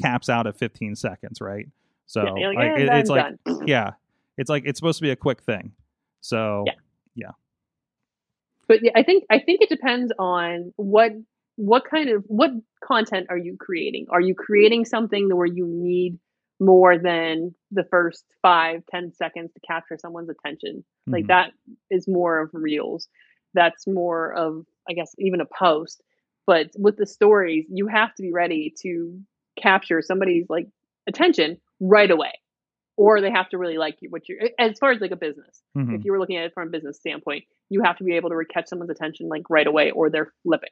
caps 0.00 0.28
out 0.28 0.46
at 0.46 0.56
15 0.56 0.94
seconds, 0.94 1.40
right? 1.40 1.66
So 2.06 2.22
yeah, 2.38 2.48
like, 2.48 2.56
like, 2.56 2.68
"Eh, 2.68 2.82
it- 2.82 2.86
done, 2.86 2.98
it's 2.98 3.10
like 3.10 3.44
done." 3.44 3.66
yeah. 3.66 3.90
It's 4.38 4.48
like 4.48 4.62
it's 4.66 4.78
supposed 4.78 4.98
to 4.98 5.02
be 5.02 5.10
a 5.10 5.16
quick 5.16 5.42
thing. 5.42 5.72
So 6.20 6.64
Yeah. 7.16 7.30
but 8.68 8.78
yeah, 8.82 8.92
I 8.94 9.02
think 9.02 9.24
I 9.30 9.40
think 9.40 9.62
it 9.62 9.68
depends 9.68 10.12
on 10.18 10.72
what 10.76 11.12
what 11.56 11.84
kind 11.88 12.08
of 12.10 12.24
what 12.26 12.50
content 12.84 13.26
are 13.30 13.38
you 13.38 13.56
creating? 13.58 14.06
Are 14.10 14.20
you 14.20 14.34
creating 14.34 14.84
something 14.84 15.28
where 15.34 15.46
you 15.46 15.66
need 15.66 16.18
more 16.60 16.98
than 16.98 17.54
the 17.70 17.84
first 17.84 18.24
five 18.42 18.82
ten 18.90 19.12
seconds 19.12 19.52
to 19.54 19.60
capture 19.66 19.98
someone's 19.98 20.30
attention? 20.30 20.84
Like 21.06 21.24
mhm. 21.24 21.28
that 21.28 21.52
is 21.90 22.06
more 22.08 22.40
of 22.40 22.50
reels. 22.52 23.08
That's 23.54 23.86
more 23.86 24.32
of 24.32 24.64
I 24.88 24.92
guess 24.92 25.14
even 25.18 25.40
a 25.40 25.46
post. 25.46 26.02
But 26.46 26.70
with 26.76 26.96
the 26.96 27.06
stories, 27.06 27.66
you 27.68 27.88
have 27.88 28.14
to 28.14 28.22
be 28.22 28.32
ready 28.32 28.72
to 28.82 29.18
capture 29.60 30.00
somebody's 30.02 30.46
like 30.48 30.68
attention 31.08 31.58
right 31.80 32.10
away. 32.10 32.32
Or 32.98 33.20
they 33.20 33.30
have 33.30 33.48
to 33.50 33.58
really 33.58 33.76
like 33.76 33.96
you 34.00 34.08
what 34.10 34.28
you're 34.28 34.38
as 34.58 34.78
far 34.78 34.90
as 34.92 35.00
like 35.00 35.10
a 35.10 35.16
business 35.16 35.62
Mhm. 35.76 35.94
if 35.98 36.04
you 36.04 36.12
were 36.12 36.18
looking 36.18 36.36
at 36.36 36.44
it 36.46 36.54
from 36.54 36.68
a 36.68 36.70
business 36.70 36.96
standpoint, 36.98 37.44
you 37.68 37.82
have 37.82 37.98
to 37.98 38.04
be 38.04 38.16
able 38.16 38.30
to 38.30 38.44
catch 38.52 38.68
someone's 38.68 38.90
attention 38.90 39.28
like 39.28 39.42
right 39.50 39.66
away 39.66 39.90
or 39.90 40.08
they're 40.10 40.32
flipping 40.42 40.70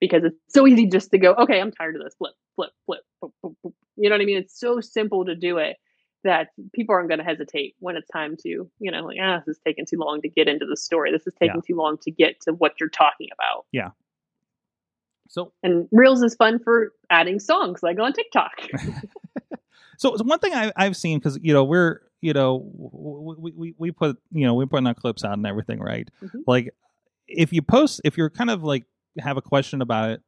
because 0.00 0.24
it's 0.24 0.36
so 0.48 0.66
easy 0.66 0.86
just 0.86 1.10
to 1.10 1.18
go, 1.18 1.34
okay, 1.34 1.60
I'm 1.60 1.72
tired 1.72 1.96
of 1.96 2.02
this. 2.02 2.14
Flip, 2.18 2.34
flip, 2.54 2.70
flip. 2.84 3.00
boop, 3.22 3.32
boop, 3.44 3.54
boop. 3.64 3.72
You 3.96 4.08
know 4.08 4.14
what 4.14 4.22
I 4.22 4.24
mean? 4.24 4.38
It's 4.38 4.58
so 4.58 4.80
simple 4.80 5.24
to 5.24 5.34
do 5.34 5.58
it 5.58 5.76
that 6.24 6.48
people 6.74 6.94
aren't 6.94 7.08
going 7.08 7.18
to 7.18 7.24
hesitate 7.24 7.76
when 7.78 7.96
it's 7.96 8.08
time 8.08 8.36
to, 8.42 8.48
you 8.48 8.90
know, 8.90 9.04
like, 9.04 9.18
ah, 9.22 9.42
this 9.46 9.56
is 9.56 9.62
taking 9.64 9.86
too 9.86 9.98
long 9.98 10.20
to 10.22 10.28
get 10.28 10.48
into 10.48 10.66
the 10.66 10.76
story. 10.76 11.12
This 11.12 11.26
is 11.26 11.34
taking 11.40 11.62
too 11.62 11.76
long 11.76 11.98
to 12.02 12.10
get 12.10 12.40
to 12.42 12.52
what 12.52 12.72
you're 12.80 12.88
talking 12.88 13.28
about. 13.32 13.66
Yeah. 13.72 13.90
So 15.28 15.52
And 15.62 15.88
Reels 15.92 16.22
is 16.22 16.34
fun 16.34 16.58
for 16.58 16.92
adding 17.10 17.38
songs 17.38 17.82
like 17.82 17.98
on 17.98 18.12
TikTok. 18.12 18.68
So, 19.98 20.16
so 20.16 20.24
one 20.24 20.38
thing 20.38 20.54
I, 20.54 20.72
I've 20.76 20.96
seen 20.96 21.18
because 21.18 21.38
you 21.42 21.52
know 21.52 21.64
we're 21.64 22.00
you 22.20 22.32
know 22.32 22.70
we, 22.76 23.52
we 23.52 23.74
we 23.78 23.90
put 23.92 24.18
you 24.30 24.46
know 24.46 24.54
we're 24.54 24.66
putting 24.66 24.86
our 24.86 24.94
clips 24.94 25.24
out 25.24 25.34
and 25.34 25.46
everything 25.46 25.80
right. 25.80 26.08
Mhm. 26.22 26.42
Like 26.46 26.74
if 27.26 27.52
you 27.52 27.62
post 27.62 28.00
if 28.04 28.16
you're 28.16 28.30
kind 28.30 28.50
of 28.50 28.62
like 28.62 28.84
have 29.18 29.36
a 29.36 29.42
question 29.42 29.82
about 29.82 30.10
it, 30.10 30.22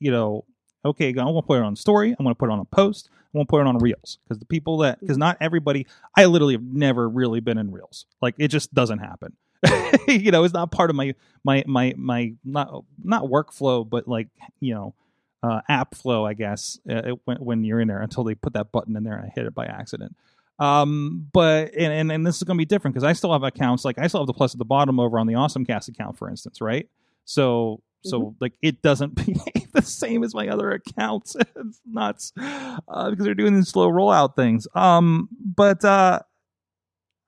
you 0.00 0.10
know, 0.10 0.44
okay, 0.84 1.08
I'm 1.08 1.14
gonna 1.14 1.42
put 1.42 1.58
it 1.58 1.64
on 1.64 1.76
story. 1.76 2.14
I'm 2.18 2.24
gonna 2.24 2.34
put 2.34 2.48
it 2.48 2.52
on 2.52 2.60
a 2.60 2.64
post. 2.64 3.10
I'm 3.12 3.38
gonna 3.38 3.46
put 3.46 3.60
it 3.60 3.66
on 3.66 3.78
reels 3.78 4.18
because 4.24 4.38
the 4.38 4.46
people 4.46 4.78
that 4.78 5.00
because 5.00 5.18
not 5.18 5.36
everybody. 5.40 5.86
I 6.16 6.26
literally 6.26 6.54
have 6.54 6.62
never 6.62 7.08
really 7.08 7.40
been 7.40 7.58
in 7.58 7.70
reels. 7.70 8.06
Like 8.22 8.34
it 8.38 8.48
just 8.48 8.72
doesn't 8.74 8.98
happen. 8.98 9.34
you 10.08 10.30
know, 10.30 10.44
it's 10.44 10.54
not 10.54 10.70
part 10.70 10.90
of 10.90 10.96
my 10.96 11.14
my 11.44 11.64
my 11.66 11.94
my 11.96 12.32
not 12.44 12.84
not 13.02 13.24
workflow, 13.24 13.88
but 13.88 14.08
like 14.08 14.28
you 14.60 14.74
know 14.74 14.94
uh, 15.42 15.60
app 15.68 15.94
flow, 15.94 16.26
I 16.26 16.34
guess, 16.34 16.78
uh, 16.90 17.12
when, 17.24 17.36
when 17.38 17.64
you're 17.64 17.80
in 17.80 17.88
there 17.88 18.00
until 18.00 18.24
they 18.24 18.34
put 18.34 18.54
that 18.54 18.72
button 18.72 18.96
in 18.96 19.04
there 19.04 19.14
and 19.14 19.26
I 19.26 19.32
hit 19.34 19.46
it 19.46 19.54
by 19.54 19.66
accident. 19.66 20.16
Um, 20.58 21.28
but 21.32 21.72
and, 21.74 21.92
and, 21.92 22.10
and 22.12 22.26
this 22.26 22.36
is 22.36 22.42
going 22.42 22.56
to 22.56 22.60
be 22.60 22.64
different 22.66 22.94
because 22.94 23.04
I 23.04 23.12
still 23.12 23.32
have 23.32 23.44
accounts 23.44 23.84
like 23.84 23.98
I 23.98 24.08
still 24.08 24.20
have 24.20 24.26
the 24.26 24.32
plus 24.32 24.54
at 24.54 24.58
the 24.58 24.64
bottom 24.64 24.98
over 24.98 25.18
on 25.18 25.26
the 25.28 25.34
AwesomeCast 25.34 25.88
account, 25.88 26.18
for 26.18 26.28
instance, 26.28 26.60
right? 26.60 26.88
So 27.24 27.80
so 28.02 28.34
like 28.40 28.54
it 28.62 28.82
doesn't 28.82 29.14
behave 29.26 29.72
the 29.72 29.82
same 29.82 30.24
as 30.24 30.34
my 30.34 30.48
other 30.48 30.70
accounts. 30.70 31.36
it's 31.56 31.80
nuts 31.86 32.32
uh, 32.36 33.10
because 33.10 33.24
they're 33.24 33.34
doing 33.34 33.54
these 33.54 33.68
slow 33.68 33.90
rollout 33.90 34.36
things. 34.36 34.66
Um, 34.74 35.28
but 35.40 35.84
uh, 35.84 36.20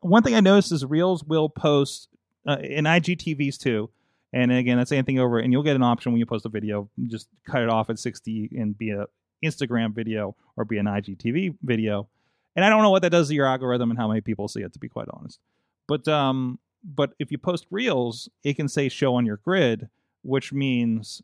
one 0.00 0.22
thing 0.22 0.34
I 0.34 0.40
noticed 0.40 0.72
is 0.72 0.84
Reels 0.84 1.24
will 1.24 1.48
post 1.48 2.08
uh, 2.46 2.58
in 2.62 2.84
IGTVs 2.84 3.58
too. 3.58 3.90
And 4.32 4.52
again, 4.52 4.78
that's 4.78 4.92
anything 4.92 5.18
over, 5.18 5.40
and 5.40 5.52
you'll 5.52 5.64
get 5.64 5.74
an 5.74 5.82
option 5.82 6.12
when 6.12 6.20
you 6.20 6.26
post 6.26 6.46
a 6.46 6.48
video. 6.48 6.88
Just 7.08 7.28
cut 7.48 7.62
it 7.62 7.68
off 7.68 7.90
at 7.90 7.98
60 7.98 8.50
and 8.56 8.78
be 8.78 8.90
a 8.90 9.06
Instagram 9.44 9.92
video 9.92 10.36
or 10.56 10.64
be 10.64 10.78
an 10.78 10.86
IGTV 10.86 11.56
video. 11.62 12.08
And 12.54 12.64
I 12.64 12.68
don't 12.68 12.82
know 12.82 12.90
what 12.90 13.02
that 13.02 13.10
does 13.10 13.28
to 13.28 13.34
your 13.34 13.46
algorithm 13.46 13.90
and 13.90 13.98
how 13.98 14.06
many 14.06 14.20
people 14.20 14.46
see 14.46 14.62
it, 14.62 14.72
to 14.72 14.78
be 14.78 14.88
quite 14.88 15.08
honest. 15.12 15.40
But 15.88 16.06
um, 16.06 16.58
but 16.84 17.14
if 17.18 17.30
you 17.30 17.38
post 17.38 17.66
reels, 17.70 18.28
it 18.44 18.54
can 18.54 18.68
say 18.68 18.88
show 18.88 19.14
on 19.14 19.26
your 19.26 19.38
grid, 19.38 19.88
which 20.22 20.52
means 20.52 21.22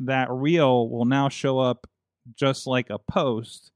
that 0.00 0.30
reel 0.30 0.88
will 0.88 1.04
now 1.06 1.28
show 1.28 1.58
up 1.58 1.86
just 2.34 2.66
like 2.66 2.90
a 2.90 2.98
post. 2.98 3.70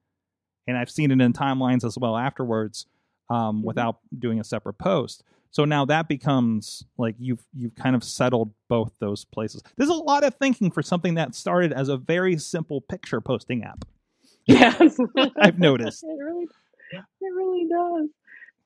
And 0.66 0.76
I've 0.76 0.90
seen 0.90 1.10
it 1.10 1.20
in 1.20 1.32
timelines 1.32 1.84
as 1.84 1.96
well 1.98 2.16
afterwards. 2.16 2.86
um, 3.30 3.62
without 3.62 3.98
doing 4.18 4.40
a 4.40 4.44
separate 4.44 4.74
post. 4.78 5.22
So 5.52 5.64
now 5.64 5.84
that 5.86 6.08
becomes 6.08 6.84
like 6.98 7.14
you've 7.18 7.44
you've 7.56 7.74
kind 7.76 7.94
of 7.96 8.02
settled 8.04 8.52
both 8.68 8.92
those 9.00 9.24
places. 9.24 9.62
There's 9.76 9.88
a 9.90 9.94
lot 9.94 10.24
of 10.24 10.34
thinking 10.34 10.70
for 10.70 10.82
something 10.82 11.14
that 11.14 11.34
started 11.34 11.72
as 11.72 11.88
a 11.88 11.96
very 11.96 12.38
simple 12.38 12.80
picture 12.80 13.20
posting 13.20 13.62
app. 13.64 13.84
Yes, 14.46 14.96
I've 15.40 15.58
noticed. 15.60 16.02
it 16.08 16.18
really, 16.22 16.46
it 16.92 17.34
really 17.34 17.68
does. 17.68 18.08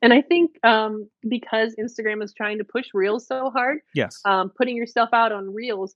And 0.04 0.12
I 0.12 0.20
think 0.20 0.50
um, 0.64 1.08
because 1.26 1.74
Instagram 1.80 2.22
is 2.22 2.34
trying 2.34 2.58
to 2.58 2.64
push 2.64 2.86
Reels 2.92 3.26
so 3.26 3.50
hard, 3.50 3.78
Yes. 3.94 4.20
um, 4.26 4.50
putting 4.56 4.76
yourself 4.76 5.08
out 5.14 5.32
on 5.32 5.52
Reels 5.54 5.94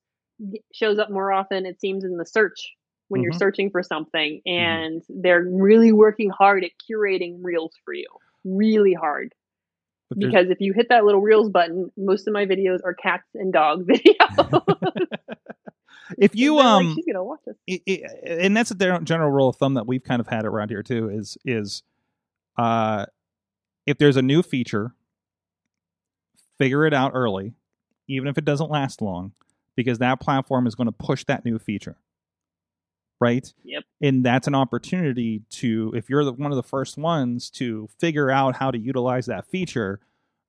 shows 0.72 0.98
up 0.98 1.10
more 1.10 1.30
often. 1.30 1.66
It 1.66 1.78
seems 1.78 2.04
in 2.04 2.16
the 2.16 2.24
search 2.24 2.72
when 3.08 3.22
you're 3.22 3.32
Mhm. 3.32 3.38
searching 3.38 3.70
for 3.70 3.82
something, 3.82 4.40
and 4.46 5.02
they're 5.10 5.42
really 5.44 5.92
working 5.92 6.30
hard 6.30 6.64
at 6.64 6.70
curating 6.90 7.38
Reels 7.42 7.74
for 7.84 7.92
you. 7.92 8.06
Really 8.44 8.94
hard 8.94 9.34
because 10.16 10.48
if 10.48 10.58
you 10.60 10.72
hit 10.72 10.88
that 10.88 11.04
little 11.04 11.20
Reels 11.20 11.50
button, 11.50 11.90
most 11.98 12.26
of 12.26 12.32
my 12.32 12.46
videos 12.46 12.78
are 12.84 12.94
cats 12.94 13.28
and 13.34 13.52
dog 13.52 13.86
videos. 13.88 14.62
if 16.18 16.34
you 16.34 16.54
like, 16.56 16.64
um 16.66 16.94
she's 16.94 17.04
gonna 17.04 17.22
watch 17.24 17.40
it, 17.66 17.82
it, 17.86 18.10
and 18.24 18.56
that's 18.56 18.70
a 18.70 18.74
general 18.74 19.00
general 19.02 19.30
rule 19.30 19.48
of 19.50 19.56
thumb 19.56 19.74
that 19.74 19.86
we've 19.86 20.04
kind 20.04 20.20
of 20.20 20.26
had 20.28 20.46
around 20.46 20.70
here 20.70 20.82
too 20.82 21.10
is 21.10 21.36
is 21.44 21.82
uh 22.56 23.04
if 23.88 23.96
there's 23.98 24.16
a 24.16 24.22
new 24.22 24.42
feature 24.42 24.92
figure 26.58 26.84
it 26.84 26.92
out 26.92 27.12
early 27.14 27.54
even 28.08 28.28
if 28.28 28.36
it 28.38 28.44
doesn't 28.44 28.70
last 28.70 29.00
long 29.00 29.32
because 29.76 29.98
that 29.98 30.20
platform 30.20 30.66
is 30.66 30.74
going 30.74 30.86
to 30.86 30.92
push 30.92 31.24
that 31.24 31.44
new 31.44 31.58
feature. 31.58 31.96
Right? 33.20 33.52
Yep. 33.64 33.82
and 34.00 34.24
that's 34.24 34.46
an 34.46 34.54
opportunity 34.54 35.42
to 35.50 35.92
if 35.96 36.08
you're 36.08 36.24
the, 36.24 36.32
one 36.32 36.52
of 36.52 36.56
the 36.56 36.62
first 36.62 36.96
ones 36.96 37.50
to 37.50 37.88
figure 37.98 38.30
out 38.30 38.54
how 38.54 38.70
to 38.70 38.78
utilize 38.78 39.26
that 39.26 39.44
feature 39.44 39.98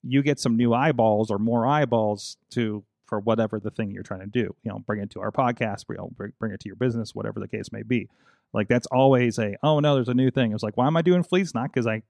you 0.03 0.21
get 0.21 0.39
some 0.39 0.55
new 0.55 0.71
eyeballs 0.71 1.31
or 1.31 1.39
more 1.39 1.65
eyeballs 1.65 2.37
to 2.51 2.83
for 3.07 3.19
whatever 3.19 3.59
the 3.59 3.71
thing 3.71 3.89
you're 3.89 4.03
trying 4.03 4.19
to 4.19 4.27
do 4.27 4.55
you 4.61 4.71
know 4.71 4.77
bring 4.85 5.01
it 5.01 5.09
to 5.09 5.19
our 5.19 5.31
podcast 5.31 5.87
bring, 5.87 6.31
bring 6.37 6.51
it 6.51 6.59
to 6.59 6.69
your 6.69 6.75
business 6.75 7.15
whatever 7.15 7.39
the 7.39 7.47
case 7.47 7.71
may 7.71 7.81
be. 7.81 8.07
Like 8.53 8.67
that's 8.67 8.85
always 8.87 9.39
a 9.39 9.55
oh 9.63 9.79
no 9.79 9.95
there's 9.95 10.07
a 10.07 10.13
new 10.13 10.29
thing. 10.29 10.53
It's 10.53 10.61
like 10.61 10.77
why 10.77 10.85
am 10.85 10.95
i 10.95 11.01
doing 11.01 11.23
fleets 11.23 11.55
not? 11.55 11.73
Because 11.73 11.87
i 11.87 12.03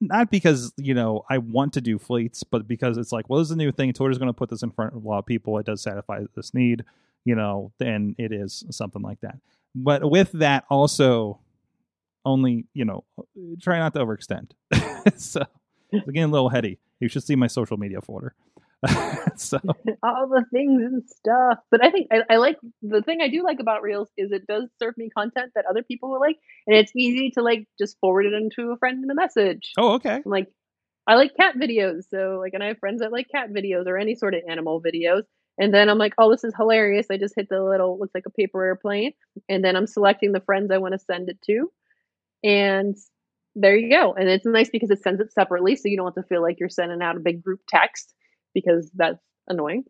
not 0.00 0.30
because 0.30 0.72
you 0.76 0.92
know 0.94 1.24
i 1.30 1.38
want 1.38 1.72
to 1.72 1.80
do 1.80 1.98
fleets 1.98 2.42
but 2.42 2.68
because 2.68 2.98
it's 2.98 3.12
like 3.12 3.28
well 3.28 3.38
this 3.38 3.48
is 3.48 3.52
a 3.52 3.56
new 3.56 3.72
thing. 3.72 3.92
Twitter's 3.92 4.18
going 4.18 4.28
to 4.28 4.34
put 4.34 4.50
this 4.50 4.62
in 4.62 4.70
front 4.70 4.94
of 4.94 5.04
a 5.04 5.08
lot 5.08 5.18
of 5.18 5.26
people. 5.26 5.58
It 5.58 5.66
does 5.66 5.82
satisfy 5.82 6.22
this 6.34 6.52
need 6.54 6.84
you 7.24 7.34
know 7.34 7.72
then 7.78 8.14
it 8.18 8.32
is 8.32 8.64
something 8.70 9.02
like 9.02 9.20
that. 9.20 9.36
But 9.74 10.10
with 10.10 10.32
that 10.32 10.64
also 10.70 11.40
only 12.24 12.66
you 12.74 12.84
know 12.84 13.04
try 13.60 13.78
not 13.78 13.94
to 13.94 14.00
overextend. 14.00 14.50
So 15.16 15.44
getting 15.92 16.24
a 16.24 16.28
little 16.28 16.48
heady. 16.48 16.78
You 16.98 17.08
should 17.08 17.22
see 17.22 17.36
my 17.36 17.46
social 17.46 17.76
media 17.76 18.00
folder 18.00 18.34
so 19.36 19.58
all 20.02 20.28
the 20.28 20.44
things 20.52 20.82
and 20.82 21.02
stuff. 21.08 21.58
But 21.70 21.84
I 21.84 21.90
think 21.90 22.08
I, 22.12 22.34
I 22.34 22.36
like 22.36 22.58
the 22.82 23.02
thing 23.02 23.20
I 23.20 23.28
do 23.28 23.42
like 23.42 23.60
about 23.60 23.82
Reels 23.82 24.08
is 24.16 24.32
it 24.32 24.46
does 24.46 24.68
serve 24.80 24.96
me 24.96 25.10
content 25.16 25.52
that 25.54 25.64
other 25.68 25.82
people 25.82 26.10
will 26.10 26.20
like, 26.20 26.36
and 26.66 26.76
it's 26.76 26.92
easy 26.94 27.30
to 27.32 27.42
like 27.42 27.66
just 27.78 27.98
forward 28.00 28.26
it 28.26 28.34
into 28.34 28.72
a 28.72 28.78
friend 28.78 29.02
in 29.02 29.10
a 29.10 29.14
message. 29.14 29.72
oh 29.78 29.94
okay 29.94 30.16
I'm 30.16 30.22
like, 30.24 30.48
I 31.06 31.14
like 31.14 31.36
cat 31.36 31.54
videos, 31.56 32.04
so 32.10 32.38
like, 32.40 32.52
and 32.54 32.62
I 32.62 32.68
have 32.68 32.78
friends 32.78 33.00
that 33.00 33.12
like 33.12 33.28
cat 33.30 33.50
videos 33.50 33.86
or 33.86 33.96
any 33.96 34.14
sort 34.14 34.34
of 34.34 34.42
animal 34.48 34.82
videos. 34.82 35.22
And 35.58 35.72
then 35.72 35.88
I'm 35.88 35.96
like, 35.96 36.12
oh, 36.18 36.30
this 36.30 36.44
is 36.44 36.52
hilarious. 36.54 37.06
I 37.10 37.16
just 37.16 37.32
hit 37.34 37.48
the 37.48 37.62
little 37.62 37.98
looks 37.98 38.14
like 38.14 38.26
a 38.26 38.30
paper 38.30 38.62
airplane, 38.62 39.12
and 39.48 39.64
then 39.64 39.74
I'm 39.74 39.86
selecting 39.86 40.32
the 40.32 40.40
friends 40.40 40.70
I 40.70 40.78
want 40.78 40.92
to 40.92 40.98
send 40.98 41.30
it 41.30 41.38
to, 41.46 41.70
and 42.44 42.94
there 43.54 43.74
you 43.74 43.90
go. 43.90 44.12
And 44.12 44.28
it's 44.28 44.44
nice 44.44 44.68
because 44.68 44.90
it 44.90 45.02
sends 45.02 45.20
it 45.20 45.32
separately, 45.32 45.76
so 45.76 45.88
you 45.88 45.96
don't 45.96 46.14
have 46.14 46.22
to 46.22 46.28
feel 46.28 46.42
like 46.42 46.60
you're 46.60 46.68
sending 46.68 47.00
out 47.00 47.16
a 47.16 47.20
big 47.20 47.42
group 47.42 47.60
text 47.66 48.12
because 48.56 48.90
that's 48.94 49.20
annoying 49.48 49.84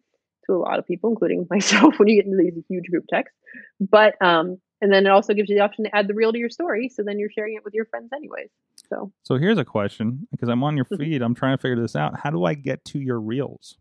to 0.46 0.52
a 0.54 0.58
lot 0.58 0.78
of 0.80 0.86
people, 0.86 1.08
including 1.10 1.46
myself, 1.50 1.98
when 1.98 2.08
you 2.08 2.16
get 2.16 2.26
into 2.26 2.36
these 2.42 2.64
huge 2.68 2.86
group 2.90 3.04
texts. 3.08 3.36
But 3.80 4.20
um, 4.20 4.58
and 4.82 4.92
then 4.92 5.06
it 5.06 5.10
also 5.10 5.32
gives 5.32 5.48
you 5.48 5.56
the 5.56 5.62
option 5.62 5.84
to 5.84 5.96
add 5.96 6.06
the 6.08 6.14
reel 6.14 6.32
to 6.32 6.38
your 6.38 6.50
story, 6.50 6.88
so 6.88 7.02
then 7.02 7.18
you're 7.18 7.30
sharing 7.30 7.54
it 7.56 7.64
with 7.64 7.72
your 7.74 7.86
friends 7.86 8.10
anyways. 8.14 8.50
So 8.90 9.12
So 9.22 9.36
here's 9.36 9.58
a 9.58 9.64
question 9.64 10.26
because 10.32 10.48
I'm 10.48 10.62
on 10.64 10.76
your 10.76 10.84
Mhm. 10.86 10.98
feed. 10.98 11.22
I'm 11.22 11.34
trying 11.34 11.56
to 11.56 11.60
figure 11.62 11.80
this 11.80 11.96
out. 11.96 12.18
How 12.20 12.30
do 12.30 12.44
I 12.44 12.54
get 12.54 12.84
to 12.86 12.98
your 13.00 13.20
reels? 13.20 13.78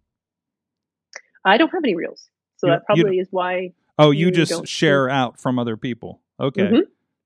I 1.44 1.58
don't 1.58 1.70
have 1.70 1.84
any 1.84 1.96
reels, 1.96 2.30
so 2.58 2.68
You- 2.68 2.74
that 2.74 2.86
probably 2.86 3.20
is 3.20 3.28
why. 3.32 3.74
Oh, 3.98 4.12
you 4.12 4.28
You 4.28 4.32
just 4.32 4.68
share 4.68 5.10
out 5.10 5.40
from 5.40 5.58
other 5.60 5.78
people. 5.78 6.22
Okay. 6.40 6.62
Mhm. 6.68 6.82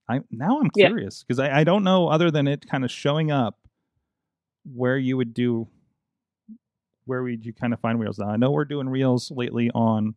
I 0.08 0.22
now 0.32 0.60
I'm 0.60 0.70
curious 0.72 1.24
because 1.24 1.40
I, 1.40 1.60
I 1.60 1.64
don't 1.64 1.84
know 1.84 2.08
other 2.08 2.32
than 2.32 2.48
it 2.48 2.68
kind 2.68 2.84
of 2.84 2.90
showing 2.92 3.30
up 3.32 3.60
where 4.66 4.98
you 4.98 5.16
would 5.18 5.34
do 5.34 5.68
where 7.10 7.24
would 7.24 7.46
you 7.46 7.52
kind 7.54 7.74
of 7.74 7.80
find 7.80 8.00
reels 8.00 8.20
now. 8.20 8.30
I 8.30 8.38
know 8.38 8.52
we're 8.52 8.66
doing 8.66 8.88
reels 8.88 9.32
lately 9.32 9.70
on 9.74 10.14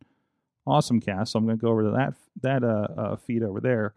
AwesomeCast, 0.68 1.28
so 1.28 1.38
I'm 1.38 1.46
going 1.46 1.58
to 1.58 1.60
go 1.62 1.70
over 1.70 1.84
to 1.84 1.90
that 1.92 2.14
that 2.42 2.62
uh, 2.62 2.86
uh, 3.00 3.16
feed 3.16 3.42
over 3.42 3.60
there. 3.60 3.94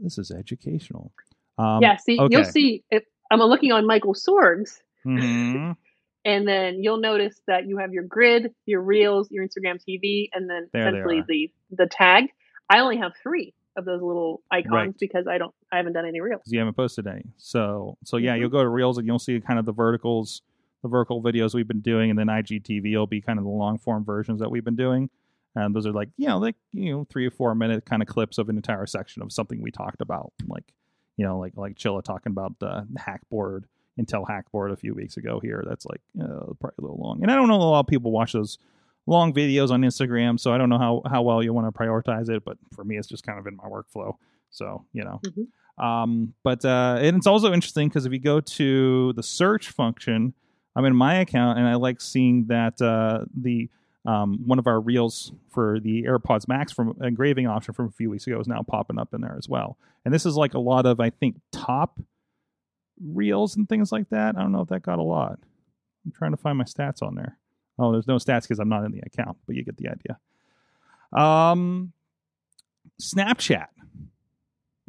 This 0.00 0.18
is 0.18 0.30
educational. 0.30 1.12
Um, 1.58 1.80
yeah, 1.82 1.96
see, 1.98 2.18
okay. 2.18 2.34
you'll 2.34 2.44
see. 2.44 2.82
If 2.90 3.04
I'm 3.30 3.40
looking 3.40 3.72
on 3.72 3.86
Michael 3.86 4.14
Sorg's, 4.14 4.82
Mhm. 5.06 5.76
and 6.24 6.48
then 6.48 6.82
you'll 6.82 6.98
notice 7.00 7.40
that 7.46 7.66
you 7.66 7.78
have 7.78 7.92
your 7.92 8.04
grid, 8.04 8.52
your 8.66 8.80
reels, 8.82 9.30
your 9.30 9.46
Instagram 9.46 9.78
TV, 9.86 10.28
and 10.32 10.48
then 10.48 10.68
There 10.72 10.88
essentially 10.88 11.22
the 11.28 11.50
the 11.70 11.86
tag. 11.86 12.24
I 12.68 12.80
only 12.80 12.96
have 12.98 13.12
three 13.22 13.52
of 13.76 13.84
those 13.84 14.02
little 14.02 14.42
icons 14.50 14.72
Right. 14.72 14.98
because 14.98 15.26
I 15.28 15.38
don't, 15.38 15.54
I 15.72 15.76
haven't 15.76 15.92
done 15.92 16.06
any 16.06 16.20
reels. 16.20 16.42
you 16.46 16.58
haven't 16.58 16.74
posted 16.74 17.06
any. 17.06 17.24
So 17.36 17.96
so 18.04 18.16
yeah, 18.16 18.34
Mhm. 18.36 18.40
you'll 18.40 18.48
go 18.50 18.62
to 18.62 18.68
Reels 18.68 18.98
and 18.98 19.06
you'll 19.06 19.18
see 19.20 19.40
kind 19.40 19.58
of 19.58 19.64
the 19.64 19.72
verticals, 19.72 20.42
the 20.82 20.88
vertical 20.88 21.22
videos 21.22 21.54
we've 21.54 21.68
been 21.68 21.80
doing, 21.80 22.10
and 22.10 22.18
then 22.18 22.26
IGTV 22.28 22.94
will 22.94 23.06
be 23.06 23.20
kind 23.20 23.38
of 23.38 23.44
the 23.44 23.50
long 23.50 23.78
form 23.78 24.04
versions 24.04 24.40
that 24.40 24.50
we've 24.50 24.64
been 24.64 24.76
doing. 24.76 25.10
And 25.56 25.74
those 25.74 25.86
are 25.86 25.92
like 25.92 26.08
you 26.16 26.28
know 26.28 26.38
like 26.38 26.56
you 26.72 26.92
know 26.92 27.04
three 27.10 27.26
or 27.26 27.30
four 27.30 27.54
minute 27.54 27.84
kind 27.84 28.02
of 28.02 28.08
clips 28.08 28.38
of 28.38 28.48
an 28.48 28.56
entire 28.56 28.86
section 28.86 29.22
of 29.22 29.32
something 29.32 29.60
we 29.60 29.70
talked 29.70 30.00
about, 30.00 30.32
like 30.46 30.72
you 31.16 31.24
know 31.26 31.38
like 31.38 31.56
like 31.56 31.76
Chilla 31.76 32.02
talking 32.02 32.30
about 32.32 32.58
the 32.60 32.86
hackboard 32.98 33.64
Intel 34.00 34.24
hackboard 34.26 34.72
a 34.72 34.76
few 34.76 34.94
weeks 34.94 35.16
ago 35.16 35.40
here. 35.40 35.64
That's 35.68 35.84
like 35.86 36.00
uh, 36.20 36.54
probably 36.60 36.74
a 36.78 36.82
little 36.82 36.98
long, 36.98 37.22
and 37.22 37.30
I 37.30 37.34
don't 37.34 37.48
know 37.48 37.56
a 37.56 37.58
lot 37.64 37.80
of 37.80 37.86
people 37.88 38.12
watch 38.12 38.32
those 38.32 38.58
long 39.06 39.34
videos 39.34 39.70
on 39.70 39.82
Instagram, 39.82 40.38
so 40.38 40.52
I 40.52 40.58
don't 40.58 40.68
know 40.70 40.78
how 40.78 41.02
how 41.10 41.22
well 41.22 41.42
you 41.42 41.52
want 41.52 41.66
to 41.66 41.78
prioritize 41.78 42.30
it. 42.30 42.44
But 42.44 42.56
for 42.72 42.84
me, 42.84 42.96
it's 42.96 43.08
just 43.08 43.24
kind 43.26 43.38
of 43.38 43.46
in 43.48 43.56
my 43.56 43.64
workflow. 43.64 44.14
So 44.50 44.84
you 44.92 45.02
know, 45.04 45.20
Mhm. 45.26 45.84
um, 45.84 46.34
but 46.44 46.64
uh, 46.64 46.98
and 47.00 47.16
it's 47.16 47.26
also 47.26 47.52
interesting 47.52 47.88
because 47.88 48.06
if 48.06 48.12
you 48.12 48.20
go 48.20 48.40
to 48.40 49.12
the 49.14 49.22
search 49.24 49.68
function, 49.70 50.32
I'm 50.76 50.84
in 50.84 50.94
my 50.94 51.16
account 51.16 51.58
and 51.58 51.66
I 51.66 51.74
like 51.74 52.00
seeing 52.00 52.46
that 52.46 52.80
uh, 52.80 53.24
the 53.34 53.68
um, 54.06 54.40
one 54.46 54.58
of 54.58 54.66
our 54.66 54.80
reels 54.80 55.32
for 55.50 55.78
the 55.80 56.04
AirPods 56.04 56.48
Max 56.48 56.72
from 56.72 56.96
engraving 57.02 57.46
option 57.46 57.74
from 57.74 57.86
a 57.86 57.90
few 57.90 58.08
weeks 58.08 58.26
ago 58.26 58.40
is 58.40 58.48
now 58.48 58.62
popping 58.62 58.98
up 58.98 59.12
in 59.12 59.20
there 59.20 59.36
as 59.36 59.48
well. 59.48 59.76
And 60.04 60.14
this 60.14 60.24
is 60.24 60.36
like 60.36 60.54
a 60.54 60.58
lot 60.58 60.86
of 60.86 61.00
I 61.00 61.10
think 61.10 61.36
top 61.52 62.00
reels 63.02 63.56
and 63.56 63.68
things 63.68 63.92
like 63.92 64.08
that. 64.10 64.36
I 64.36 64.40
don't 64.40 64.52
know 64.52 64.62
if 64.62 64.68
that 64.68 64.82
got 64.82 64.98
a 64.98 65.02
lot. 65.02 65.38
I'm 66.04 66.12
trying 66.12 66.30
to 66.30 66.36
find 66.36 66.56
my 66.56 66.64
stats 66.64 67.02
on 67.02 67.14
there. 67.14 67.36
Oh, 67.78 67.92
there's 67.92 68.06
no 68.06 68.16
stats 68.16 68.42
because 68.42 68.58
I'm 68.58 68.68
not 68.68 68.84
in 68.84 68.92
the 68.92 69.02
account, 69.04 69.38
but 69.46 69.56
you 69.56 69.64
get 69.64 69.76
the 69.76 69.88
idea. 69.88 70.18
Um, 71.12 71.92
Snapchat. 73.00 73.66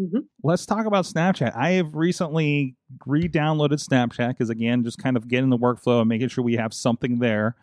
Mhm. 0.01 0.25
Let's 0.43 0.65
talk 0.65 0.85
about 0.85 1.05
Snapchat. 1.05 1.55
I 1.55 1.71
have 1.71 1.93
recently 1.95 2.75
re-downloaded 3.05 3.85
Snapchat 3.87 4.29
because 4.29 4.49
again, 4.49 4.83
just 4.83 4.97
kind 4.97 5.15
of 5.15 5.27
getting 5.27 5.49
the 5.49 5.57
workflow 5.57 5.99
and 5.99 6.09
making 6.09 6.29
sure 6.29 6.43
we 6.43 6.55
have 6.55 6.73
something 6.73 7.19
there. 7.19 7.55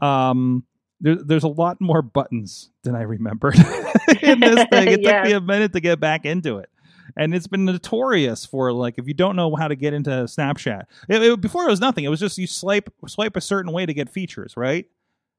Um, 0.00 0.64
there, 1.00 1.14
there's 1.16 1.44
a 1.44 1.48
lot 1.48 1.80
more 1.80 2.02
buttons 2.02 2.70
than 2.82 2.94
I 2.94 3.02
remembered 3.02 3.54
in 4.22 4.40
this 4.40 4.66
thing. 4.70 4.88
It 4.88 5.00
Yeah. 5.02 5.18
took 5.22 5.24
me 5.26 5.32
a 5.32 5.40
minute 5.40 5.72
to 5.72 5.80
get 5.80 6.00
back 6.00 6.24
into 6.26 6.58
it. 6.58 6.68
And 7.16 7.34
it's 7.34 7.46
been 7.46 7.64
notorious 7.64 8.44
for 8.44 8.70
like 8.72 8.96
if 8.98 9.08
you 9.08 9.14
don't 9.14 9.34
know 9.34 9.54
how 9.56 9.66
to 9.68 9.74
get 9.76 9.94
into 9.94 10.10
Snapchat. 10.10 10.82
It, 11.08 11.22
it- 11.22 11.40
before 11.40 11.64
it 11.66 11.70
was 11.70 11.80
nothing. 11.80 12.04
It 12.04 12.08
was 12.08 12.20
just 12.20 12.36
you 12.36 12.46
swipe 12.46 12.92
swipe 13.06 13.36
a 13.36 13.40
certain 13.40 13.72
way 13.72 13.86
to 13.86 13.94
get 13.94 14.10
features, 14.10 14.56
right? 14.56 14.86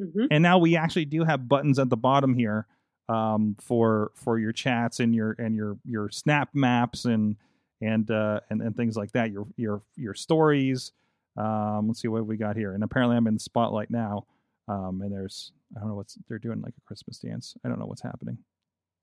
hmm 0.01 0.25
and 0.31 0.41
now 0.41 0.57
we 0.57 0.77
actually 0.77 1.03
do 1.05 1.25
have 1.25 1.47
buttons 1.49 1.77
at 1.77 1.89
the 1.89 1.97
bottom 1.97 2.33
here 2.33 2.65
um, 3.09 3.55
for 3.59 4.11
for 4.13 4.39
your 4.39 4.53
chats 4.53 4.99
and 4.99 5.13
your 5.13 5.35
and 5.39 5.55
your 5.55 5.77
your 5.83 6.09
snap 6.09 6.49
maps 6.53 7.05
and 7.05 7.35
and 7.81 8.09
uh, 8.11 8.39
and 8.49 8.61
and 8.61 8.77
things 8.77 8.95
like 8.95 9.11
that. 9.13 9.31
Your 9.31 9.47
your 9.57 9.81
your 9.97 10.13
stories. 10.13 10.91
Um, 11.35 11.87
let's 11.87 12.01
see 12.01 12.07
what 12.07 12.25
we 12.25 12.37
got 12.37 12.55
here. 12.55 12.73
And 12.73 12.83
apparently, 12.83 13.17
I'm 13.17 13.27
in 13.27 13.33
the 13.33 13.39
spotlight 13.39 13.89
now. 13.89 14.25
Um, 14.67 15.01
and 15.01 15.11
there's 15.11 15.51
I 15.75 15.79
don't 15.79 15.89
know 15.89 15.95
what's 15.95 16.17
they're 16.27 16.39
doing 16.39 16.61
like 16.61 16.75
a 16.77 16.81
Christmas 16.85 17.17
dance. 17.17 17.55
I 17.65 17.69
don't 17.69 17.79
know 17.79 17.85
what's 17.87 18.03
happening. 18.03 18.37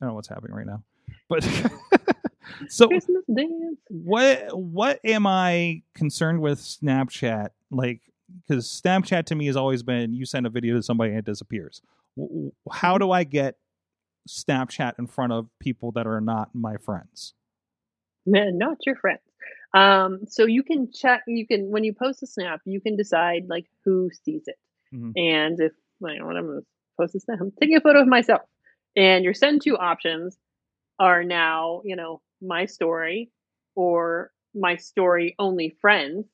I 0.01 0.05
don't 0.05 0.11
know 0.11 0.15
what's 0.15 0.29
happening 0.29 0.55
right 0.55 0.67
now. 0.67 0.83
But 1.29 1.43
so 2.69 2.87
Christmas 2.89 3.25
dance. 3.35 3.79
what 3.89 4.57
what 4.57 5.01
am 5.05 5.27
I 5.27 5.83
concerned 5.95 6.41
with 6.41 6.61
Snapchat? 6.61 7.49
Like, 7.73 8.03
because 8.47 8.81
Snapchat 8.85 9.25
to 9.27 9.35
me 9.35 9.47
has 9.47 9.57
always 9.57 9.83
been 9.83 10.13
you 10.13 10.27
send 10.27 10.47
a 10.47 10.51
video 10.51 10.77
to 10.77 10.83
somebody 10.83 11.11
and 11.11 11.19
it 11.19 11.25
disappears. 11.25 11.83
How 12.71 12.97
do 12.99 13.11
I 13.11 13.25
get 13.25 13.57
Snapchat 14.27 14.99
in 14.99 15.07
front 15.07 15.33
of 15.33 15.49
people 15.61 15.93
that 15.93 16.07
are 16.07 16.21
not 16.21 16.55
my 16.55 16.77
friends? 16.77 17.35
Not 18.27 18.79
your 18.85 18.97
friends. 18.97 19.21
Um, 19.73 20.21
so 20.27 20.47
you 20.47 20.63
can 20.63 20.91
check. 20.93 21.23
You 21.27 21.47
can 21.47 21.71
when 21.71 21.85
you 21.85 21.93
post 21.93 22.23
a 22.23 22.27
snap, 22.27 22.61
you 22.65 22.81
can 22.81 22.97
decide 22.97 23.45
like 23.49 23.67
who 23.85 24.11
sees 24.25 24.45
it, 24.47 24.57
Mhm. 24.93 25.13
and 25.17 25.61
if 25.61 25.73
you 26.01 26.19
know 26.19 26.27
what 26.27 26.37
I'm 26.37 26.47
gonna 26.47 26.61
post 26.99 27.15
a 27.15 27.21
snap, 27.21 27.41
I'm 27.41 27.53
taking 27.53 27.77
a 27.77 27.81
photo 27.81 28.01
of 28.01 28.09
myself, 28.09 28.43
and 28.97 29.23
your 29.25 29.35
send 29.35 29.63
to 29.63 29.77
options 29.77 30.39
are 30.99 31.23
now 31.25 31.83
you 31.85 31.95
know 31.95 32.21
my 32.41 32.65
story 32.67 33.31
or 33.75 34.33
my 34.55 34.77
story 34.77 35.35
only 35.39 35.71
friends. 35.81 36.27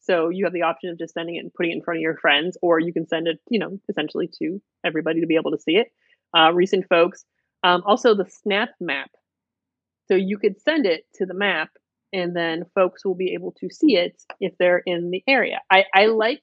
So 0.00 0.30
you 0.30 0.44
have 0.44 0.52
the 0.52 0.62
option 0.62 0.90
of 0.90 0.98
just 0.98 1.14
sending 1.14 1.36
it 1.36 1.40
and 1.40 1.54
putting 1.54 1.72
it 1.72 1.76
in 1.76 1.82
front 1.82 1.98
of 1.98 2.02
your 2.02 2.16
friends, 2.16 2.58
or 2.60 2.78
you 2.78 2.92
can 2.92 3.06
send 3.06 3.26
it, 3.28 3.40
you 3.48 3.58
know, 3.58 3.78
essentially 3.88 4.28
to 4.38 4.60
everybody 4.84 5.20
to 5.20 5.26
be 5.26 5.36
able 5.36 5.50
to 5.52 5.58
see 5.60 5.76
it. 5.76 5.92
Uh, 6.36 6.52
recent 6.52 6.86
folks. 6.88 7.24
Um, 7.62 7.82
also, 7.86 8.14
the 8.14 8.28
Snap 8.28 8.70
Map. 8.80 9.10
So 10.08 10.14
you 10.14 10.38
could 10.38 10.60
send 10.60 10.84
it 10.86 11.06
to 11.14 11.26
the 11.26 11.34
map, 11.34 11.70
and 12.12 12.36
then 12.36 12.64
folks 12.74 13.04
will 13.04 13.14
be 13.14 13.32
able 13.34 13.52
to 13.60 13.70
see 13.70 13.96
it 13.96 14.20
if 14.40 14.52
they're 14.58 14.82
in 14.84 15.10
the 15.10 15.22
area. 15.26 15.60
I, 15.70 15.84
I 15.94 16.06
like 16.06 16.42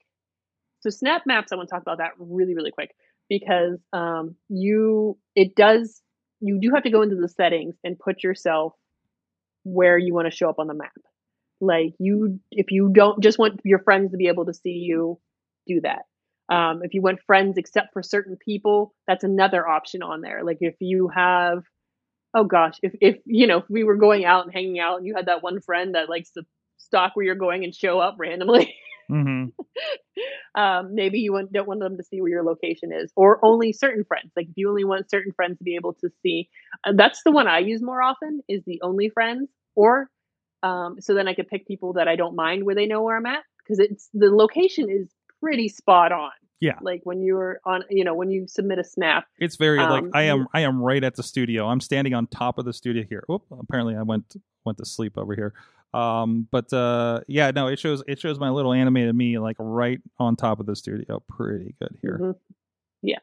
so 0.79 0.89
Snap 0.89 1.23
Maps. 1.25 1.51
I 1.51 1.55
want 1.55 1.69
to 1.69 1.75
talk 1.75 1.83
about 1.83 1.99
that 1.99 2.11
really, 2.17 2.55
really 2.55 2.71
quick 2.71 2.95
because 3.29 3.79
um, 3.93 4.35
you 4.49 5.17
it 5.35 5.55
does 5.55 6.01
you 6.41 6.59
do 6.59 6.71
have 6.73 6.83
to 6.83 6.89
go 6.89 7.03
into 7.03 7.15
the 7.15 7.29
settings 7.29 7.75
and 7.83 7.97
put 7.97 8.23
yourself 8.23 8.73
where 9.63 9.97
you 9.97 10.13
want 10.13 10.29
to 10.29 10.35
show 10.35 10.49
up 10.49 10.59
on 10.59 10.67
the 10.67 10.73
map. 10.73 10.91
Like 11.61 11.93
you, 11.99 12.39
if 12.49 12.71
you 12.71 12.91
don't 12.91 13.21
just 13.21 13.37
want 13.37 13.61
your 13.63 13.79
friends 13.79 14.11
to 14.11 14.17
be 14.17 14.27
able 14.27 14.47
to 14.47 14.53
see 14.53 14.71
you, 14.71 15.19
do 15.67 15.81
that. 15.81 16.01
Um, 16.52 16.82
if 16.84 16.93
you 16.93 17.02
want 17.02 17.22
friends 17.26 17.58
except 17.58 17.93
for 17.93 18.04
certain 18.04 18.36
people, 18.36 18.93
that's 19.08 19.24
another 19.24 19.68
option 19.68 20.04
on 20.04 20.22
there. 20.22 20.43
Like 20.43 20.58
if 20.60 20.76
you 20.80 21.08
have, 21.08 21.64
oh 22.34 22.43
gosh, 22.43 22.78
if 22.84 22.93
if 23.02 23.18
you 23.26 23.47
know 23.47 23.60
if 23.60 23.70
we 23.70 23.84
were 23.84 23.95
going 23.95 24.26
out 24.26 24.45
and 24.45 24.54
hanging 24.54 24.80
out 24.80 24.97
and 24.97 25.08
you 25.08 25.16
had 25.16 25.28
that 25.28 25.41
one 25.41 25.62
friend 25.62 25.95
that 25.95 26.10
likes 26.10 26.32
to 26.32 26.43
stalk 26.78 27.16
where 27.16 27.26
you're 27.26 27.36
going 27.36 27.64
and 27.64 27.74
show 27.74 27.99
up 27.99 28.18
randomly, 28.20 28.76
hmm 29.10 29.45
um, 30.56 30.93
maybe 30.93 31.20
you 31.20 31.34
want, 31.34 31.52
don't 31.52 31.68
want 31.68 31.80
them 31.80 31.97
to 31.97 32.04
see 32.04 32.22
where 32.22 32.30
your 32.30 32.43
location 32.43 32.91
is, 32.91 33.12
or 33.16 33.43
only 33.43 33.72
certain 33.74 34.04
friends. 34.04 34.32
Like 34.36 34.47
if 34.49 34.54
you 34.56 34.70
only 34.70 34.84
want 34.84 35.10
certain 35.10 35.32
friends 35.34 35.58
to 35.60 35.64
be 35.64 35.76
able 35.76 35.93
to 35.95 36.10
see, 36.22 36.49
uh, 36.86 36.93
that's 36.95 37.22
the 37.24 37.32
one 37.32 37.47
I 37.47 37.60
use 37.60 37.82
more 37.82 38.02
often 38.02 38.41
is 38.47 38.62
the 38.66 38.82
only 38.84 39.10
friends, 39.10 39.49
or 39.76 40.10
um, 40.64 40.97
so 40.99 41.14
then 41.14 41.28
I 41.28 41.34
could 41.34 41.47
pick 41.47 41.68
people 41.68 41.93
that 41.93 42.08
I 42.08 42.16
don't 42.16 42.36
mind 42.36 42.64
where 42.66 42.76
they 42.76 42.86
know 42.86 43.02
where 43.02 43.18
I'm 43.18 43.26
at 43.26 43.43
because 43.64 43.80
it's 43.80 44.10
the 44.14 44.30
location 44.30 44.89
is 44.89 45.10
pretty 45.41 45.67
spot 45.69 46.11
on. 46.11 46.31
Yeah. 46.59 46.73
Like 46.81 47.01
when 47.05 47.23
you're 47.23 47.59
on, 47.65 47.83
you 47.89 48.03
know, 48.03 48.13
when 48.13 48.29
you 48.29 48.45
submit 48.47 48.77
a 48.77 48.83
snap, 48.83 49.25
It's 49.39 49.55
very 49.55 49.79
like 49.79 50.03
Um, 50.03 50.11
I 50.13 50.23
am. 50.23 50.47
I 50.53 50.61
am 50.61 50.79
right 50.81 51.03
at 51.03 51.15
the 51.15 51.23
studio. 51.23 51.67
I'm 51.67 51.81
standing 51.81 52.13
on 52.13 52.27
top 52.27 52.59
of 52.59 52.65
the 52.65 52.73
studio 52.73 53.03
here. 53.09 53.23
Oop, 53.31 53.43
apparently 53.51 53.95
I 53.95 54.03
went 54.03 54.35
went 54.63 54.77
to 54.77 54.85
sleep 54.85 55.17
over 55.17 55.33
here. 55.35 55.53
Um, 55.93 56.47
but 56.51 56.71
uh, 56.71 57.21
yeah, 57.27 57.49
no, 57.51 57.67
it 57.67 57.79
shows 57.79 58.03
it 58.07 58.19
shows 58.19 58.39
my 58.39 58.49
little 58.51 58.73
animated 58.73 59.15
me 59.15 59.39
like 59.39 59.55
right 59.59 59.99
on 60.19 60.35
top 60.35 60.59
of 60.59 60.67
the 60.67 60.75
studio. 60.75 61.23
Pretty 61.27 61.73
good 61.81 61.97
here. 62.01 62.19
Mhm. 62.21 62.35
yeah. 63.01 63.19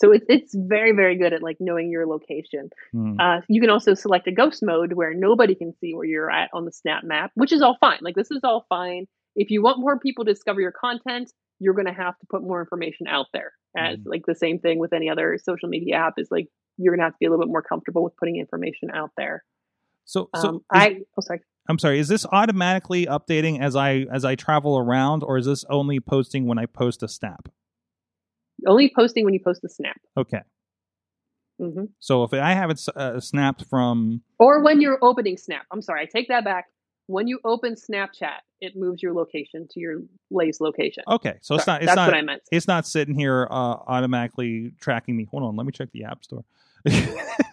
So 0.00 0.10
it's 0.10 0.26
it's 0.28 0.52
very 0.52 0.90
very 0.90 1.16
good 1.16 1.32
at 1.32 1.40
like 1.40 1.58
knowing 1.60 1.88
your 1.88 2.06
location. 2.06 2.70
Hmm. 2.90 3.20
Uh, 3.20 3.40
you 3.48 3.60
can 3.60 3.70
also 3.70 3.94
select 3.94 4.26
a 4.26 4.32
ghost 4.32 4.60
mode 4.60 4.94
where 4.94 5.14
nobody 5.14 5.54
can 5.54 5.72
see 5.80 5.94
where 5.94 6.04
you're 6.04 6.30
at 6.30 6.50
on 6.52 6.64
the 6.64 6.72
snap 6.72 7.04
map, 7.04 7.30
which 7.34 7.52
is 7.52 7.62
all 7.62 7.76
fine. 7.80 7.98
Like 8.02 8.16
this 8.16 8.32
is 8.32 8.40
all 8.42 8.66
fine. 8.68 9.06
If 9.36 9.50
you 9.52 9.62
want 9.62 9.78
more 9.78 10.00
people 10.00 10.24
to 10.24 10.32
discover 10.32 10.60
your 10.60 10.72
content, 10.72 11.32
you're 11.62 11.74
going 11.74 11.86
to 11.86 11.92
have 11.92 12.18
to 12.18 12.26
put 12.28 12.42
more 12.42 12.60
information 12.60 13.06
out 13.06 13.26
there. 13.32 13.52
As 13.76 13.98
Mhm. 13.98 14.02
like 14.06 14.26
the 14.26 14.34
same 14.34 14.58
thing 14.58 14.78
with 14.78 14.92
any 14.92 15.08
other 15.08 15.38
social 15.42 15.68
media 15.68 15.96
app 15.96 16.14
is 16.18 16.28
like 16.30 16.48
you're 16.76 16.92
going 16.94 16.98
to 17.00 17.04
have 17.04 17.12
to 17.14 17.18
be 17.20 17.26
a 17.26 17.30
little 17.30 17.44
bit 17.46 17.50
more 17.50 17.62
comfortable 17.62 18.02
with 18.02 18.16
putting 18.16 18.36
information 18.36 18.90
out 18.92 19.10
there. 19.16 19.44
So 20.04 20.28
so 20.36 20.48
Um, 20.48 20.54
is- 20.56 20.62
I 20.70 21.00
oh 21.16 21.20
sorry. 21.20 21.40
I'm 21.68 21.78
sorry. 21.78 21.98
Is 22.00 22.08
this 22.08 22.26
automatically 22.26 23.06
updating 23.06 23.60
as 23.60 23.76
I 23.76 24.06
as 24.10 24.24
I 24.24 24.34
travel 24.34 24.76
around, 24.76 25.22
or 25.22 25.38
is 25.38 25.46
this 25.46 25.64
only 25.70 26.00
posting 26.00 26.46
when 26.46 26.58
I 26.58 26.66
post 26.66 27.02
a 27.04 27.08
snap? 27.08 27.48
Only 28.66 28.92
posting 28.94 29.24
when 29.24 29.32
you 29.34 29.40
post 29.40 29.62
the 29.62 29.68
snap. 29.68 29.96
Okay. 30.16 30.42
hmm 31.58 31.84
So 32.00 32.24
if 32.24 32.32
I 32.32 32.52
have 32.54 32.70
it 32.70 32.80
uh, 32.96 33.20
snapped 33.20 33.64
from 33.66 34.22
Or 34.38 34.62
when 34.62 34.80
you're 34.80 34.98
opening 35.02 35.36
Snap. 35.36 35.64
I'm 35.70 35.82
sorry, 35.82 36.02
I 36.02 36.06
take 36.06 36.28
that 36.28 36.44
back. 36.44 36.66
When 37.12 37.28
you 37.28 37.40
open 37.44 37.74
Snapchat, 37.74 38.38
it 38.62 38.74
moves 38.74 39.02
your 39.02 39.12
location 39.12 39.68
to 39.70 39.80
your 39.80 39.98
Lay's 40.30 40.60
location. 40.60 41.04
okay, 41.06 41.36
so 41.42 41.54
it's 41.56 41.66
not 41.66 41.82
it's 41.82 41.86
that's 41.88 41.96
not 41.96 42.08
what 42.10 42.16
I 42.16 42.22
meant. 42.22 42.42
it's 42.50 42.66
not 42.66 42.86
sitting 42.86 43.14
here 43.14 43.46
uh, 43.50 43.76
automatically 43.86 44.72
tracking 44.80 45.14
me. 45.16 45.26
Hold 45.30 45.42
on, 45.42 45.56
let 45.56 45.66
me 45.66 45.72
check 45.72 45.90
the 45.92 46.04
app 46.04 46.24
store. 46.24 46.44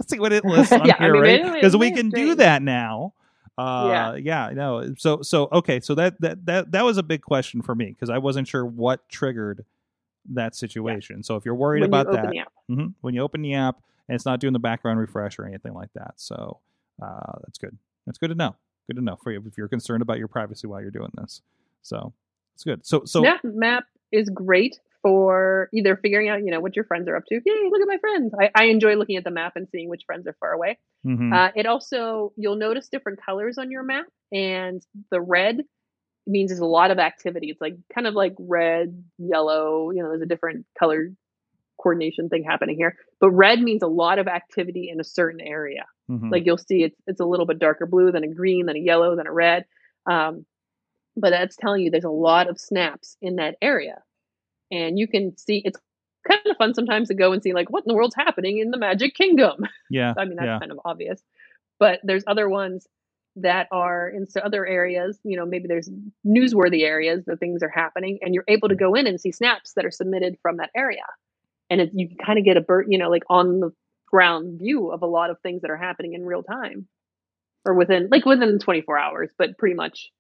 See 0.08 0.18
what 0.20 0.32
it 0.32 0.46
lists 0.46 0.72
on 0.72 0.88
Yeah, 0.88 0.96
I 0.98 1.04
here, 1.04 1.14
mean, 1.14 1.22
right? 1.22 1.54
Because 1.56 1.76
we 1.76 1.92
can 1.92 2.10
do 2.10 2.36
that 2.36 2.62
now. 2.62 3.14
Uh, 3.58 4.16
Yeah. 4.16 4.16
yeah, 4.16 4.52
no. 4.54 4.94
So 4.98 5.22
so 5.24 5.50
okay, 5.52 5.82
so 5.82 5.94
that 5.96 6.20
that 6.22 6.46
that 6.46 6.72
that 6.72 6.86
was 6.86 6.98
a 6.98 7.04
big 7.04 7.22
question 7.22 7.62
for 7.62 7.76
me 7.76 7.88
because 7.88 8.10
I 8.10 8.18
wasn't 8.18 8.48
sure 8.48 8.66
what 8.66 9.10
triggered 9.10 9.66
that 10.32 10.56
situation. 10.56 11.22
So 11.24 11.36
if 11.36 11.44
you're 11.44 11.54
worried 11.56 11.82
when 11.82 11.90
about 11.90 12.08
you 12.08 12.14
that, 12.14 12.30
the 12.32 12.38
app. 12.40 12.54
hmm 12.70 12.88
when 13.02 13.14
you 13.14 13.22
open 13.22 13.42
the 13.42 13.56
app 13.56 13.82
and 14.08 14.16
it's 14.16 14.26
not 14.26 14.40
doing 14.40 14.54
the 14.54 14.60
background 14.60 15.00
refresh 15.00 15.38
or 15.38 15.46
anything 15.46 15.74
like 15.74 15.92
that, 15.96 16.14
so 16.16 16.60
uh, 17.02 17.34
that's 17.46 17.58
good. 17.58 17.78
That's 18.06 18.18
good 18.18 18.30
to 18.30 18.36
know. 18.36 18.56
Good 18.90 19.04
know 19.04 19.18
for 19.22 19.32
you 19.32 19.44
if 19.46 19.58
you're 19.58 19.68
concerned 19.68 20.02
about 20.02 20.18
your 20.18 20.28
privacy 20.28 20.66
while 20.68 20.82
you're 20.82 20.90
doing 20.90 21.12
this. 21.16 21.42
So 21.84 22.14
it's 22.56 22.64
good. 22.64 22.86
So 22.86 23.04
so 23.06 23.22
Snap 23.22 23.42
Map 23.44 23.84
is 24.12 24.30
great 24.30 24.80
for 25.02 25.70
either 25.74 25.96
figuring 25.96 26.28
out, 26.28 26.40
you 26.44 26.52
know, 26.52 26.60
what 26.60 26.76
your 26.76 26.86
friends 26.86 27.08
are 27.08 27.16
up 27.16 27.24
to. 27.28 27.36
Yay, 27.36 27.70
look 27.70 27.82
at 27.82 27.88
my 27.88 27.98
friends. 28.00 28.34
I, 28.40 28.50
I 28.56 28.66
enjoy 28.66 28.96
looking 28.96 29.16
at 29.16 29.24
the 29.24 29.32
map 29.32 29.54
and 29.56 29.68
seeing 29.72 29.90
which 29.90 30.02
friends 30.06 30.28
are 30.28 30.36
far 30.40 30.52
away. 30.52 30.78
mhm. 31.06 31.34
Uh, 31.34 31.52
it 31.56 31.66
also, 31.66 32.34
you'll 32.36 32.58
notice 32.58 32.90
different 32.90 33.24
colors 33.24 33.58
on 33.58 33.72
your 33.72 33.84
map, 33.84 34.08
and 34.32 34.86
the 35.12 35.22
red 35.22 35.62
means 36.28 36.50
there's 36.50 36.60
a 36.60 36.66
lot 36.66 36.92
of 36.92 37.00
activity. 37.00 37.50
It's 37.50 37.62
like 37.62 37.76
kind 37.94 38.08
of 38.08 38.14
like 38.14 38.36
red, 38.40 39.04
yellow, 39.18 39.92
you 39.92 40.02
know, 40.02 40.10
there's 40.10 40.22
a 40.22 40.26
different 40.26 40.66
color 40.78 41.12
coordination 41.82 42.30
thing 42.30 42.44
happening 42.44 42.76
here. 42.78 42.98
But 43.20 43.32
red 43.32 43.62
means 43.62 43.84
a 43.84 43.88
lot 43.88 44.20
of 44.20 44.28
activity 44.28 44.90
in 44.92 45.00
a 45.00 45.04
certain 45.04 45.42
area. 45.42 45.86
Mhm. 46.10 46.32
Like 46.32 46.46
you'll 46.46 46.58
see 46.58 46.84
it's 46.84 47.00
it's 47.08 47.20
a 47.20 47.26
little 47.26 47.46
bit 47.46 47.60
darker 47.60 47.86
blue 47.86 48.12
than 48.12 48.24
a 48.24 48.34
green, 48.34 48.66
than 48.66 48.76
a 48.76 48.80
yellow, 48.80 49.16
than 49.16 49.28
a 49.28 49.32
red. 49.32 49.66
Um, 50.06 50.46
but 51.16 51.32
that's 51.32 51.56
telling 51.56 51.84
you 51.84 51.92
there's 51.92 52.04
a 52.04 52.10
lot 52.10 52.50
of 52.50 52.60
snaps 52.60 53.18
in 53.22 53.36
that 53.38 53.56
area. 53.62 54.02
And 54.72 54.98
you 54.98 55.08
can 55.08 55.38
see 55.38 55.62
it's 55.64 55.80
kind 56.28 56.42
of 56.46 56.58
fun 56.58 56.74
sometimes 56.74 57.08
to 57.10 57.16
go 57.16 57.32
and 57.32 57.42
see 57.42 57.54
like 57.54 57.70
what 57.70 57.84
in 57.86 57.90
the 57.90 57.96
world's 57.96 58.16
happening 58.16 58.60
in 58.60 58.72
the 58.72 58.78
Magic 58.78 59.16
Kingdom. 59.16 59.66
yeah, 59.90 60.14
I 60.18 60.26
mean 60.26 60.36
that's 60.36 60.48
yeah. 60.48 60.60
kind 60.60 60.72
of 60.72 60.80
obvious. 60.86 61.22
But 61.80 62.00
there's 62.04 62.24
other 62.28 62.50
ones 62.50 62.88
that 63.38 63.68
are 63.72 64.10
in 64.10 64.26
other 64.44 64.66
areas, 64.66 65.20
you 65.24 65.38
know, 65.38 65.46
maybe 65.46 65.68
there's 65.68 65.90
newsworthy 66.26 66.84
areas 66.84 67.24
that 67.26 67.40
things 67.40 67.64
are 67.64 67.70
happening 67.70 68.20
and 68.22 68.34
you're 68.34 68.44
able 68.48 68.68
to 68.70 68.76
go 68.76 68.96
in 68.96 69.08
and 69.08 69.20
see 69.20 69.32
snaps 69.32 69.74
that 69.76 69.86
are 69.86 69.92
submitted 69.92 70.38
from 70.42 70.58
that 70.58 70.72
area. 70.76 71.04
And 71.70 71.82
it, 71.82 71.92
you 71.94 72.10
kind 72.26 72.40
of 72.40 72.46
get 72.46 72.58
a 72.58 72.62
bird, 72.62 72.88
you 72.90 72.98
know, 72.98 73.10
like 73.10 73.24
on 73.30 73.60
the 73.60 73.72
ground 74.08 74.60
view 74.60 74.92
of 74.92 75.02
a 75.02 75.06
lot 75.06 75.30
of 75.30 75.38
things 75.42 75.62
that 75.62 75.70
are 75.70 75.78
happening 75.78 76.14
in 76.14 76.26
real 76.26 76.44
time 76.44 76.88
or 77.66 77.74
within 77.74 78.08
like 78.10 78.26
within 78.26 78.60
24 78.60 78.98
hours, 78.98 79.30
but 79.38 79.58
pretty 79.58 79.76
much 79.76 80.12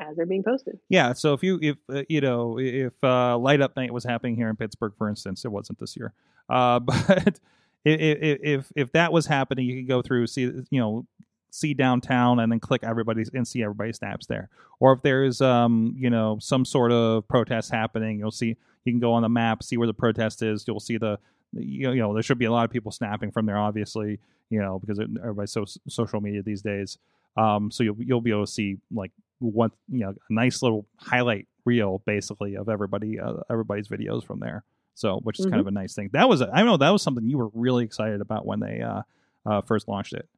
as 0.00 0.16
they're 0.16 0.26
being 0.26 0.44
posted. 0.44 0.78
Yeah, 0.88 1.12
so 1.12 1.34
if 1.34 1.42
you 1.42 1.58
if 1.60 1.76
uh, 1.92 2.02
you 2.08 2.20
know 2.20 2.58
if 2.58 2.92
uh, 3.02 3.36
light 3.36 3.60
up 3.60 3.76
night 3.76 3.92
was 3.92 4.04
happening 4.04 4.36
here 4.36 4.48
in 4.48 4.56
Pittsburgh, 4.56 4.92
for 4.96 5.08
instance, 5.08 5.44
it 5.44 5.52
wasn't 5.52 5.78
this 5.78 5.96
year, 5.96 6.12
uh, 6.48 6.78
but 6.80 7.40
if, 7.84 8.38
if 8.42 8.72
if 8.76 8.92
that 8.92 9.12
was 9.12 9.26
happening, 9.26 9.66
you 9.66 9.76
could 9.76 9.88
go 9.88 10.02
through 10.02 10.26
see 10.26 10.42
you 10.70 10.80
know 10.80 11.06
see 11.50 11.74
downtown 11.74 12.38
and 12.40 12.52
then 12.52 12.60
click 12.60 12.84
everybody's 12.84 13.30
and 13.30 13.46
see 13.46 13.62
everybody's 13.62 13.96
snaps 13.96 14.26
there. 14.26 14.48
Or 14.80 14.92
if 14.92 15.02
there's 15.02 15.40
um 15.40 15.94
you 15.96 16.10
know 16.10 16.38
some 16.40 16.64
sort 16.64 16.92
of 16.92 17.26
protest 17.28 17.70
happening, 17.70 18.18
you'll 18.18 18.30
see 18.30 18.56
you 18.84 18.92
can 18.92 19.00
go 19.00 19.12
on 19.12 19.22
the 19.22 19.28
map, 19.28 19.62
see 19.62 19.76
where 19.76 19.86
the 19.86 19.94
protest 19.94 20.42
is. 20.42 20.64
You'll 20.66 20.80
see 20.80 20.98
the 20.98 21.18
you 21.54 21.94
know, 21.94 22.12
there 22.12 22.22
should 22.22 22.38
be 22.38 22.44
a 22.44 22.52
lot 22.52 22.64
of 22.66 22.70
people 22.70 22.92
snapping 22.92 23.30
from 23.30 23.46
there, 23.46 23.56
obviously, 23.58 24.18
you 24.50 24.60
know 24.60 24.78
because 24.78 24.98
it, 24.98 25.08
everybody's 25.20 25.52
so 25.52 25.64
social 25.88 26.20
media 26.20 26.42
these 26.42 26.62
days. 26.62 26.98
Um, 27.36 27.70
so 27.70 27.82
you'll 27.84 27.96
you'll 28.02 28.20
be 28.20 28.30
able 28.30 28.46
to 28.46 28.52
see 28.52 28.78
like 28.90 29.12
what 29.38 29.70
you 29.90 30.00
know 30.00 30.10
a 30.10 30.32
nice 30.32 30.62
little 30.62 30.86
highlight 30.96 31.46
reel 31.64 32.02
basically 32.06 32.56
of 32.56 32.68
everybody 32.68 33.18
uh, 33.20 33.34
everybody's 33.50 33.88
videos 33.88 34.24
from 34.24 34.40
there. 34.40 34.64
So 34.94 35.20
which 35.22 35.38
is 35.38 35.46
kind 35.46 35.56
Mhm. 35.56 35.60
of 35.60 35.66
a 35.68 35.70
nice 35.70 35.94
thing. 35.94 36.10
That 36.12 36.28
was 36.28 36.42
I 36.42 36.62
know 36.62 36.76
that 36.76 36.90
was 36.90 37.02
something 37.02 37.28
you 37.28 37.38
were 37.38 37.50
really 37.54 37.84
excited 37.84 38.20
about 38.20 38.44
when 38.46 38.60
they 38.60 38.80
uh, 38.80 39.02
uh, 39.46 39.60
first 39.62 39.86
launched 39.88 40.12
it. 40.14 40.28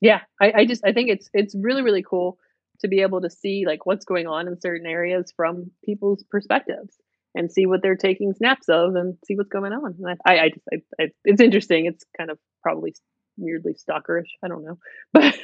Yeah, 0.00 0.20
I, 0.40 0.52
I 0.56 0.64
just 0.66 0.82
I 0.84 0.92
think 0.92 1.08
it's 1.10 1.30
it's 1.32 1.54
really 1.54 1.82
really 1.82 2.02
cool 2.02 2.38
to 2.80 2.88
be 2.88 3.00
able 3.00 3.20
to 3.20 3.30
see 3.30 3.64
like 3.66 3.86
what's 3.86 4.04
going 4.04 4.26
on 4.26 4.48
in 4.48 4.60
certain 4.60 4.86
areas 4.86 5.32
from 5.36 5.70
people's 5.84 6.24
perspectives 6.30 6.96
and 7.34 7.50
see 7.50 7.66
what 7.66 7.82
they're 7.82 7.96
taking 7.96 8.32
snaps 8.34 8.68
of 8.68 8.94
and 8.94 9.16
see 9.26 9.34
what's 9.36 9.48
going 9.48 9.72
on. 9.72 9.96
And 9.98 10.18
I 10.24 10.38
I, 10.38 10.48
just 10.50 10.66
I, 10.72 11.02
I, 11.02 11.08
it's 11.24 11.40
interesting. 11.40 11.86
It's 11.86 12.04
kind 12.16 12.30
of 12.30 12.38
probably 12.62 12.94
weirdly 13.36 13.74
stalkerish. 13.74 14.28
I 14.44 14.48
don't 14.48 14.64
know, 14.64 14.78
but 15.12 15.34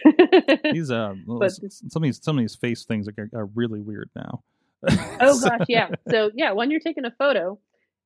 These 0.72 0.90
uh, 0.90 1.14
But- 1.26 1.52
some 1.52 2.02
of 2.02 2.02
these 2.02 2.22
some 2.22 2.38
of 2.38 2.42
these 2.42 2.56
face 2.56 2.84
things 2.84 3.08
are, 3.08 3.30
are 3.34 3.46
really 3.54 3.80
weird 3.80 4.10
now. 4.14 4.42
oh 5.20 5.40
gosh, 5.40 5.66
yeah. 5.68 5.88
So 6.10 6.30
yeah, 6.34 6.52
when 6.52 6.70
you're 6.70 6.80
taking 6.80 7.04
a 7.04 7.10
photo, 7.10 7.58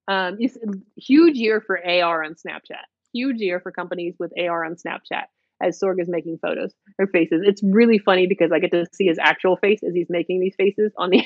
um, 0.08 0.38
it's 0.40 0.56
a 0.56 0.72
huge 0.96 1.36
year 1.36 1.60
for 1.60 1.78
AR 1.78 2.24
on 2.24 2.34
Snapchat. 2.34 2.82
Huge 3.12 3.36
year 3.38 3.60
for 3.60 3.70
companies 3.70 4.16
with 4.18 4.32
AR 4.36 4.64
on 4.64 4.74
Snapchat, 4.74 5.26
as 5.62 5.78
Sorg 5.78 6.00
is 6.00 6.08
making 6.08 6.38
photos 6.42 6.72
or 6.98 7.06
faces. 7.06 7.42
It's 7.44 7.62
really 7.62 7.98
funny 7.98 8.26
because 8.26 8.50
I 8.50 8.58
get 8.58 8.72
to 8.72 8.86
see 8.92 9.06
his 9.06 9.18
actual 9.20 9.56
face 9.56 9.84
as 9.86 9.94
he's 9.94 10.08
making 10.10 10.40
these 10.40 10.54
faces 10.56 10.92
on 10.98 11.10
the. 11.10 11.24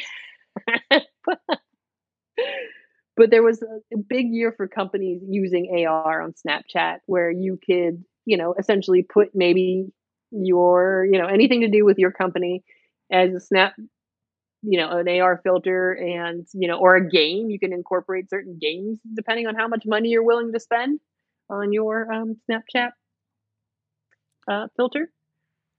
But 3.16 3.30
there 3.30 3.43
was 3.43 3.62
a 3.62 3.97
big 3.97 4.28
year 4.30 4.53
for 4.57 4.68
companies 4.68 5.22
using 5.28 5.86
AR 5.86 6.22
on 6.22 6.34
Snapchat 6.34 6.99
where 7.07 7.30
you 7.30 7.59
could, 7.64 8.05
you 8.24 8.36
know, 8.36 8.55
essentially 8.59 9.03
put 9.03 9.30
maybe 9.34 9.86
your, 10.30 11.07
you 11.11 11.18
know, 11.18 11.26
anything 11.26 11.62
to 11.62 11.68
do 11.68 11.84
with 11.84 11.99
your 11.99 12.12
company 12.12 12.62
as 13.11 13.34
a 13.34 13.41
snap 13.41 13.74
you 14.62 14.78
know 14.78 14.99
an 14.99 15.09
AR 15.09 15.41
filter 15.43 15.93
and 15.93 16.47
you 16.53 16.68
know 16.68 16.78
or 16.78 16.97
a 16.97 17.09
game. 17.09 17.51
You 17.51 17.59
can 17.59 17.72
incorporate 17.72 18.30
certain 18.30 18.59
games 18.61 18.99
depending 19.14 19.47
on 19.47 19.55
how 19.55 19.68
much 19.68 19.84
money 19.86 20.09
you're 20.11 20.24
willing 20.24 20.53
to 20.53 20.61
spend 20.61 21.01
on 21.49 21.72
your 21.72 22.12
um, 22.12 22.36
Snapchat 22.51 22.91
uh, 24.51 24.68
filter. 24.76 25.11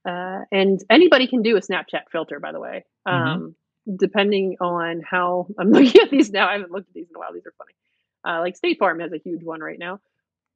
Uh, 0.08 0.40
and 0.50 0.82
anybody 0.88 1.26
can 1.26 1.42
do 1.42 1.56
a 1.56 1.60
Snapchat 1.60 2.08
filter 2.10 2.40
by 2.40 2.52
the 2.52 2.60
way. 2.60 2.84
Um, 3.06 3.54
depending 3.96 4.56
on 4.60 5.02
how 5.08 5.46
I'm 5.58 5.70
looking 5.70 6.00
at 6.00 6.10
these 6.10 6.30
now 6.30 6.48
I 6.48 6.52
haven't 6.52 6.72
looked 6.72 6.88
at 6.88 6.94
these 6.94 7.08
in 7.08 7.16
a 7.16 7.18
while 7.18 7.32
these 7.32 7.46
are 7.46 7.54
funny 7.58 7.74
uh, 8.24 8.40
like 8.40 8.56
State 8.56 8.78
Farm 8.78 9.00
has 9.00 9.12
a 9.12 9.18
huge 9.18 9.42
one 9.42 9.60
right 9.60 9.78
now 9.78 10.00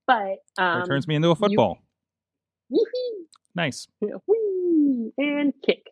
but 0.06 0.38
um, 0.58 0.80
That 0.80 0.86
turns 0.86 1.08
me 1.08 1.14
into 1.14 1.30
a 1.30 1.34
football. 1.34 1.78
wee-hee, 2.68 3.24
nice. 3.54 3.86
wee, 4.00 5.12
and 5.18 5.52
kick. 5.64 5.86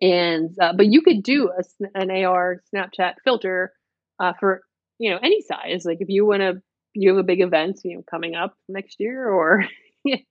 And 0.00 0.50
uh, 0.60 0.72
but 0.72 0.86
you 0.86 1.02
could 1.02 1.22
do 1.22 1.50
a, 1.50 1.62
an 1.94 2.10
AR 2.10 2.62
Snapchat 2.74 3.14
filter 3.24 3.72
uh, 4.18 4.32
for 4.38 4.62
you 4.98 5.10
know 5.10 5.18
any 5.22 5.42
size. 5.42 5.84
Like 5.84 5.98
if 6.00 6.08
you 6.08 6.26
want 6.26 6.40
to, 6.40 6.60
you 6.94 7.10
have 7.10 7.18
a 7.18 7.22
big 7.22 7.40
event 7.40 7.80
you 7.84 7.96
know 7.96 8.04
coming 8.10 8.34
up 8.34 8.56
next 8.68 8.96
year, 8.98 9.28
or 9.28 9.64
maybe 10.04 10.26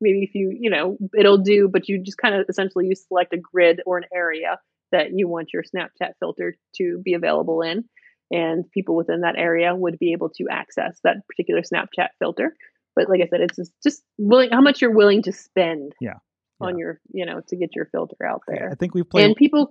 if 0.00 0.34
you 0.34 0.56
you 0.58 0.68
know 0.70 0.96
it'll 1.16 1.38
do. 1.38 1.68
But 1.68 1.88
you 1.88 2.02
just 2.02 2.18
kind 2.18 2.34
of 2.34 2.46
essentially 2.48 2.86
you 2.86 2.96
select 2.96 3.32
a 3.32 3.38
grid 3.38 3.82
or 3.86 3.98
an 3.98 4.04
area 4.12 4.58
that 4.94 5.08
you 5.14 5.28
want 5.28 5.50
your 5.52 5.62
Snapchat 5.62 6.12
filter 6.20 6.56
to 6.76 7.00
be 7.04 7.14
available 7.14 7.60
in, 7.62 7.84
and 8.30 8.64
people 8.72 8.96
within 8.96 9.20
that 9.20 9.36
area 9.36 9.74
would 9.74 9.98
be 9.98 10.12
able 10.12 10.30
to 10.30 10.44
access 10.50 10.98
that 11.04 11.16
particular 11.28 11.60
Snapchat 11.62 12.08
filter. 12.18 12.54
But 12.96 13.08
like 13.08 13.20
I 13.20 13.26
said, 13.26 13.40
it's 13.40 13.70
just, 13.82 14.02
willing 14.18 14.50
how 14.50 14.60
much 14.60 14.80
you're 14.80 14.94
willing 14.94 15.22
to 15.24 15.32
spend 15.32 15.92
Yeah. 16.00 16.18
on 16.60 16.78
your 16.78 17.00
you 17.12 17.26
know 17.26 17.40
to 17.48 17.56
get 17.56 17.74
your 17.76 17.86
filter 17.86 18.24
out 18.24 18.42
there. 18.48 18.68
I 18.70 18.76
think 18.76 18.94
we've 18.94 19.08
played 19.08 19.26
And 19.26 19.36
people, 19.36 19.70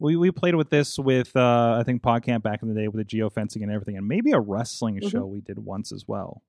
we, 0.00 0.16
we 0.16 0.30
played 0.30 0.54
with 0.54 0.70
this 0.70 0.98
with 0.98 1.36
uh 1.36 1.76
I 1.78 1.82
think 1.84 2.02
PodCamp 2.02 2.42
back 2.42 2.62
in 2.62 2.68
the 2.68 2.74
day 2.74 2.88
with 2.88 3.06
the 3.06 3.16
geofencing 3.16 3.62
and 3.62 3.70
everything, 3.70 3.96
and 3.98 4.08
maybe 4.08 4.32
a 4.32 4.40
wrestling 4.40 4.98
Mhm. 5.00 5.10
show 5.10 5.26
we 5.26 5.40
did 5.42 5.58
once 5.58 5.92
as 5.92 6.04
well. 6.08 6.42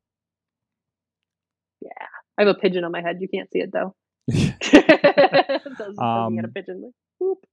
Yeah, 1.81 2.07
I 2.37 2.43
have 2.43 2.55
a 2.55 2.59
pigeon 2.59 2.83
on 2.85 2.91
my 2.91 3.01
head. 3.01 3.17
You 3.19 3.27
can't 3.27 3.51
see 3.51 3.59
it 3.59 3.71
though. 3.73 3.93
so 4.31 4.37
I 4.39 5.59
was 5.61 5.69
just 5.69 5.99
looking 5.99 6.39
at 6.39 6.45
a 6.45 6.47
Um, 6.47 6.53
pigeon. 6.55 6.81
Like, 6.81 6.93
whoop. 7.19 7.45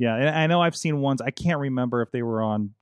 Yeah, 0.00 0.16
and 0.16 0.28
I 0.30 0.46
know 0.48 0.60
I've 0.62 0.74
seen 0.76 1.00
ones. 1.00 1.20
I 1.20 1.30
can't 1.30 1.60
remember 1.60 2.00
if 2.02 2.10
they 2.10 2.22
were 2.22 2.40
on, 2.42 2.72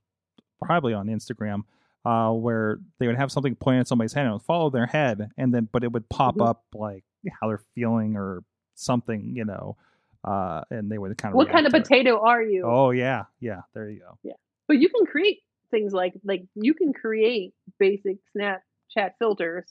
probably 0.63 0.93
on 0.93 1.07
Instagram, 1.07 1.63
uh, 2.05 2.31
where 2.31 2.79
they 2.97 3.07
would 3.07 3.17
have 3.17 3.31
something 3.31 3.55
pointed 3.55 3.81
at 3.81 3.87
somebody's 3.89 4.13
head 4.13 4.21
and 4.21 4.29
it 4.29 4.33
would 4.33 4.41
follow 4.43 4.69
their 4.69 4.85
head, 4.87 5.29
and 5.37 5.53
then 5.53 5.67
but 5.71 5.83
it 5.83 5.91
would 5.91 6.07
pop 6.09 6.37
Mhm. 6.37 6.47
up 6.47 6.63
like 6.73 7.03
how 7.41 7.49
they're 7.49 7.61
feeling 7.75 8.15
or 8.15 8.43
something, 8.75 9.35
you 9.35 9.43
know, 9.43 9.75
uh, 10.23 10.61
and 10.71 10.89
they 10.89 10.97
would 10.97 11.17
kind 11.17 11.33
of. 11.33 11.35
What 11.37 11.49
kind 11.49 11.67
of 11.67 11.73
react 11.73 11.87
to 11.89 11.93
it. 11.93 11.97
potato 11.99 12.21
are 12.25 12.41
you? 12.41 12.63
Oh 12.65 12.91
yeah, 12.91 13.25
yeah. 13.41 13.61
There 13.73 13.89
you 13.89 13.99
go. 13.99 14.17
Yeah, 14.23 14.33
but 14.69 14.77
you 14.77 14.87
can 14.87 15.05
create 15.05 15.39
things 15.71 15.91
like 15.93 16.13
like 16.23 16.45
you 16.55 16.73
can 16.73 16.93
create 16.93 17.53
basic 17.79 18.17
Snapchat 18.35 19.11
filters 19.19 19.65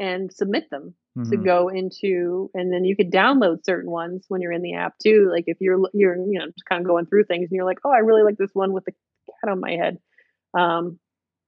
and 0.00 0.32
submit 0.32 0.68
them 0.70 0.94
to 1.16 1.36
Mhm. 1.36 1.44
go 1.44 1.68
into 1.68 2.50
and 2.54 2.72
then 2.72 2.84
you 2.84 2.96
could 2.96 3.10
download 3.12 3.64
certain 3.64 3.90
ones 3.90 4.24
when 4.28 4.40
you're 4.40 4.52
in 4.52 4.62
the 4.62 4.74
app 4.74 4.94
too 5.02 5.28
like 5.32 5.44
if 5.46 5.56
you're 5.60 5.78
you're 5.92 6.16
you 6.16 6.38
know 6.38 6.46
just 6.46 6.64
kind 6.68 6.80
of 6.82 6.86
going 6.88 7.06
through 7.06 7.24
things 7.24 7.42
and 7.44 7.52
you're 7.52 7.64
like 7.64 7.78
oh 7.84 7.90
i 7.92 7.98
really 7.98 8.22
like 8.24 8.36
this 8.36 8.50
one 8.52 8.72
with 8.72 8.84
the 8.84 8.92
cat 8.92 9.50
on 9.52 9.60
my 9.60 9.70
head 9.70 9.98
um 10.58 10.98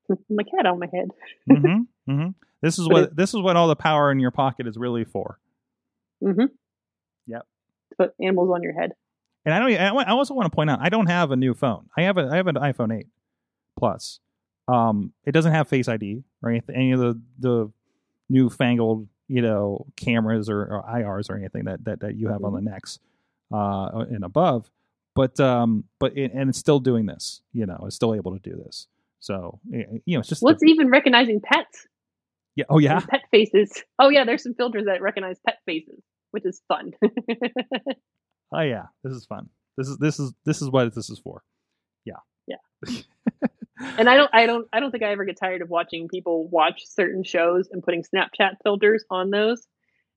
my 0.30 0.44
cat 0.44 0.66
on 0.66 0.78
my 0.78 0.86
head 0.94 1.08
hmm 1.48 1.82
hmm 2.12 2.28
This 2.62 2.78
is 2.78 2.88
But 2.88 2.94
what 3.10 3.16
this 3.16 3.34
is 3.34 3.40
what 3.40 3.56
all 3.56 3.66
the 3.68 3.74
power 3.76 4.10
in 4.12 4.20
your 4.20 4.30
pocket 4.30 4.66
is 4.68 4.76
really 4.76 5.04
for. 5.04 5.38
mm-hmm 6.22 6.44
Yep. 7.26 7.46
put 7.98 8.12
animals 8.22 8.50
on 8.54 8.62
your 8.62 8.72
head 8.80 8.92
And 9.44 9.52
I 9.54 9.58
don't. 9.58 9.98
I 9.98 10.10
also 10.10 10.34
want 10.34 10.46
to 10.50 10.54
point 10.54 10.70
out 10.70 10.78
I 10.80 10.88
don't 10.90 11.06
have 11.08 11.30
a 11.32 11.36
new 11.36 11.54
phone. 11.54 11.88
I 11.96 12.02
have 12.02 12.18
a 12.18 12.28
I 12.32 12.36
have 12.36 12.46
an 12.46 12.54
iPhone 12.56 12.96
eight 12.96 13.08
plus. 13.78 14.20
Um, 14.68 15.12
it 15.24 15.32
doesn't 15.32 15.52
have 15.52 15.68
Face 15.68 15.86
ID 15.88 16.24
or 16.42 16.50
anything, 16.50 16.74
any 16.76 16.92
of 16.92 16.98
the 17.00 17.20
the 17.38 17.72
newfangled 18.28 19.08
you 19.28 19.42
know 19.42 19.86
cameras 19.96 20.48
or, 20.48 20.62
or 20.62 20.84
IRs 20.88 21.30
or 21.30 21.36
anything 21.36 21.64
that 21.64 21.84
that, 21.84 22.00
that 22.00 22.16
you 22.16 22.28
have 22.28 22.44
on 22.44 22.54
the 22.54 22.60
necks 22.60 22.98
uh, 23.52 24.04
and 24.10 24.24
above. 24.24 24.70
But 25.14 25.38
um, 25.40 25.84
but 25.98 26.16
it, 26.16 26.32
and 26.34 26.48
it's 26.48 26.58
still 26.58 26.80
doing 26.80 27.06
this. 27.06 27.40
You 27.52 27.66
know, 27.66 27.84
it's 27.86 27.96
still 27.96 28.14
able 28.14 28.38
to 28.38 28.50
do 28.50 28.56
this. 28.64 28.86
So 29.20 29.60
you 29.70 30.00
know, 30.06 30.20
it's 30.20 30.28
just 30.28 30.42
what's 30.42 30.62
even 30.62 30.90
recognizing 30.90 31.40
pets 31.40 31.86
yeah. 32.54 32.64
Oh 32.70 32.78
yeah. 32.78 33.00
pet 33.00 33.22
faces 33.30 33.82
oh 33.98 34.08
yeah 34.08 34.24
there's 34.24 34.42
some 34.42 34.54
filters 34.54 34.86
that 34.86 35.02
recognize 35.02 35.38
pet 35.44 35.58
faces 35.66 36.00
which 36.30 36.46
is 36.46 36.62
fun 36.68 36.92
Oh 38.52 38.60
yeah. 38.60 38.84
This 39.02 39.12
is 39.12 39.26
fun. 39.26 39.48
This 39.76 39.88
is 39.88 39.98
this 39.98 40.20
is 40.20 40.32
this 40.44 40.62
is 40.62 40.70
what 40.70 40.94
this 40.94 41.10
is 41.10 41.18
for. 41.18 41.42
and 43.78 44.08
I 44.08 44.16
don't, 44.16 44.30
I 44.32 44.46
don't, 44.46 44.66
I 44.72 44.80
don't 44.80 44.90
think 44.90 45.02
I 45.02 45.10
ever 45.12 45.24
get 45.24 45.38
tired 45.38 45.62
of 45.62 45.70
watching 45.70 46.08
people 46.08 46.48
watch 46.48 46.82
certain 46.86 47.24
shows 47.24 47.68
and 47.70 47.82
putting 47.82 48.02
Snapchat 48.02 48.56
filters 48.62 49.04
on 49.10 49.30
those, 49.30 49.66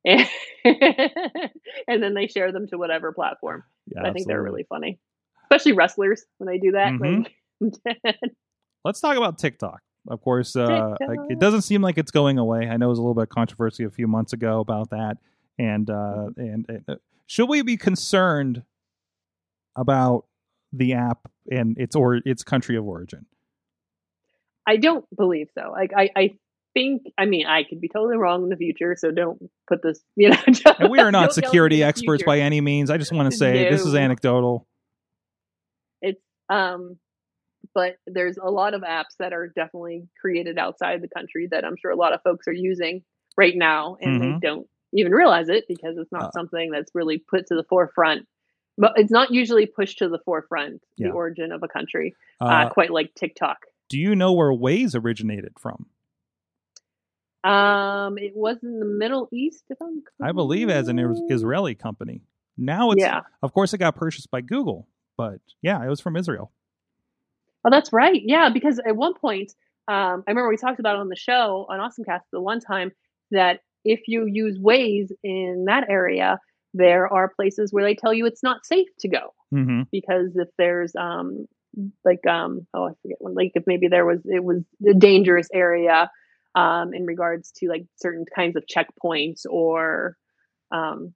and, 0.06 0.28
and 0.66 2.04
then 2.04 2.14
they 2.14 2.28
share 2.28 2.52
them 2.52 2.68
to 2.68 2.78
whatever 2.78 3.12
platform. 3.12 3.64
Yeah, 3.88 4.08
I 4.08 4.14
think 4.14 4.28
they're 4.28 4.42
really 4.42 4.66
funny, 4.70 5.00
especially 5.44 5.74
wrestlers 5.74 6.24
when 6.38 6.48
they 6.48 6.60
do 6.60 6.72
that. 6.72 6.94
Mhm. 6.94 7.28
Like, 7.62 8.06
let's 8.86 9.00
talk 9.00 9.18
about 9.18 9.38
TikTok. 9.38 9.82
Of 10.08 10.22
course, 10.22 10.56
uh, 10.56 10.96
TikTok. 11.00 11.08
like, 11.08 11.20
it 11.30 11.40
doesn't 11.40 11.62
seem 11.64 11.82
like 11.82 11.98
it's 11.98 12.12
going 12.12 12.38
away. 12.38 12.68
I 12.68 12.78
know 12.78 12.80
there 12.80 12.88
was 12.90 13.00
a 13.00 13.02
little 13.02 13.16
bit 13.16 13.24
of 13.24 13.30
controversy 13.30 13.84
a 13.84 13.90
few 13.90 14.08
months 14.08 14.34
ago 14.34 14.60
about 14.60 14.92
that. 14.92 15.18
And 15.58 15.90
uh, 15.90 16.30
and, 16.38 16.66
and 16.70 16.84
uh, 16.88 16.96
should 17.28 17.50
we 17.50 17.62
be 17.62 17.76
concerned 17.76 18.64
about 19.76 20.26
the 20.72 20.94
app 20.94 21.30
and 21.52 21.78
its 21.78 21.96
or 21.96 22.16
its 22.16 22.44
country 22.44 22.78
of 22.78 22.88
origin? 22.88 23.26
I 24.70 24.78
don't 24.78 25.06
believe 25.16 25.48
so. 25.58 25.72
Like, 25.72 25.92
I, 25.96 26.10
I 26.16 26.34
think, 26.74 27.04
I 27.18 27.26
mean, 27.26 27.46
I 27.48 27.64
could 27.64 27.82
be 27.82 27.88
totally 27.90 28.18
wrong 28.18 28.44
in 28.44 28.50
the 28.50 28.56
future, 28.56 28.96
so 28.98 29.12
don't 29.12 29.50
put 29.68 29.82
this, 29.82 30.00
you 30.16 30.30
know. 30.30 30.38
And 30.80 30.90
we 30.92 31.00
are 31.00 31.12
not 31.12 31.12
don't 31.12 31.14
yell 31.14 31.24
at 31.24 31.38
me 31.38 31.44
security 31.44 31.84
experts 31.84 32.24
by 32.24 32.40
any 32.40 32.62
means. 32.62 32.90
I 32.90 32.98
just 32.98 33.12
want 33.12 33.32
to 33.32 33.38
say 33.38 33.70
this 33.70 33.86
is 33.86 33.96
anecdotal. 33.96 34.66
it's 36.02 36.22
um 36.50 36.98
but 37.76 37.98
there's 38.08 38.38
a 38.38 38.50
lot 38.50 38.74
of 38.74 38.82
apps 38.82 39.16
that 39.20 39.34
are 39.34 39.48
definitely 39.48 40.08
created 40.20 40.58
outside 40.58 41.02
the 41.02 41.08
country 41.10 41.48
that 41.52 41.66
i'm 41.66 41.76
sure 41.78 41.92
a 41.92 41.96
lot 41.96 42.14
of 42.14 42.22
folks 42.24 42.48
are 42.48 42.54
using 42.54 43.04
right 43.38 43.56
now 43.56 43.98
and 44.02 44.22
Mhm. 44.22 44.42
they 44.42 44.48
don't 44.48 44.68
even 44.94 45.12
realize 45.12 45.50
it 45.50 45.66
because 45.68 45.98
it's 45.98 46.12
not 46.12 46.26
Uh. 46.26 46.32
something 46.32 46.72
that's 46.72 46.92
really 46.96 47.18
put 47.20 47.48
to 47.48 47.56
the 47.56 47.64
forefront 47.64 48.26
but 48.78 48.94
it's 48.96 49.12
not 49.12 49.32
usually 49.32 49.66
pushed 49.66 49.98
to 50.00 50.08
the 50.10 50.20
forefront 50.20 50.82
Yeah. 50.98 51.10
the 51.10 51.14
origin 51.14 51.52
of 51.52 51.62
a 51.64 51.68
country 51.68 52.16
uh, 52.42 52.46
Uh, 52.46 52.70
quite 52.70 52.92
like 52.92 53.14
tiktok 53.14 53.58
do 53.90 53.98
you 54.00 54.16
know 54.16 54.34
where 54.34 54.52
Waze 54.52 54.96
originated 54.96 55.54
from? 55.60 55.88
um 57.46 58.18
it 58.18 58.34
was 58.36 58.58
in 58.64 58.80
the 58.80 58.86
middle 58.86 59.30
east 59.32 59.64
if 59.70 59.78
i'm 59.82 60.04
I 60.22 60.34
believe 60.34 60.70
as 60.70 60.90
an 60.90 61.00
Israeli 61.30 61.74
company. 61.74 62.22
Now 62.58 62.92
it's, 62.92 63.02
yeah 63.02 63.22
of 63.42 63.54
course, 63.54 63.74
it 63.74 63.78
got 63.78 63.96
purchased 63.96 64.30
by 64.30 64.42
Google, 64.42 64.88
but 65.16 65.40
yeah, 65.62 65.82
it 65.82 65.88
was 65.88 66.02
from 66.02 66.18
Israel. 66.18 66.52
Oh, 67.64 67.70
that's 67.70 67.94
right. 67.94 68.22
Yeah, 68.24 68.50
because 68.50 68.80
at 68.86 68.96
one 68.96 69.14
point, 69.14 69.54
um, 69.88 70.24
I 70.28 70.32
remember 70.32 70.50
we 70.50 70.58
talked 70.58 70.80
about 70.80 70.96
it 70.96 71.00
on 71.00 71.10
the 71.10 71.16
show 71.16 71.66
on 71.70 71.80
AwesomeCast 71.80 72.22
the 72.32 72.42
one 72.42 72.60
time 72.60 72.92
that 73.32 73.62
if 73.86 74.02
you 74.08 74.26
use 74.26 74.58
Waze 74.58 75.12
in 75.24 75.66
that 75.68 75.90
area, 75.90 76.40
there 76.74 77.12
are 77.12 77.30
places 77.30 77.72
where 77.72 77.84
they 77.84 77.96
tell 77.96 78.14
you 78.14 78.26
it's 78.26 78.44
not 78.44 78.66
safe 78.66 78.88
to 79.00 79.08
go 79.08 79.34
hmm 79.52 79.84
because 79.92 80.36
if 80.36 80.50
there's 80.58 80.96
um 80.96 81.48
like 82.04 82.26
um 82.28 82.66
oh 82.74 82.88
I 82.88 82.92
forget 83.02 83.18
one 83.20 83.36
like 83.36 83.52
if 83.56 83.64
maybe 83.68 83.88
there 83.88 84.06
was 84.06 84.20
it 84.26 84.44
was 84.44 84.64
a 84.88 84.94
dangerous 84.94 85.48
area 85.54 86.10
um 86.56 86.94
in 86.94 87.06
regards 87.06 87.52
to 87.58 87.68
like 87.68 87.86
certain 87.98 88.26
kinds 88.36 88.56
of 88.56 88.64
checkpoints 88.66 89.46
or 89.50 90.16
um 90.72 91.14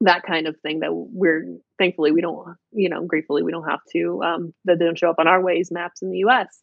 that 0.00 0.22
kind 0.24 0.46
of 0.46 0.56
thing 0.60 0.80
that 0.80 0.92
we're 0.92 1.46
thankfully 1.78 2.12
we 2.12 2.20
don't 2.20 2.56
you 2.72 2.88
know 2.88 3.04
gratefully 3.04 3.42
we 3.42 3.52
don't 3.52 3.68
have 3.68 3.80
to 3.92 4.20
um 4.22 4.52
that 4.64 4.78
they 4.78 4.84
don't 4.84 4.98
show 4.98 5.10
up 5.10 5.18
on 5.18 5.28
our 5.28 5.40
Waze 5.40 5.70
maps 5.70 6.02
in 6.02 6.10
the 6.10 6.18
US 6.18 6.60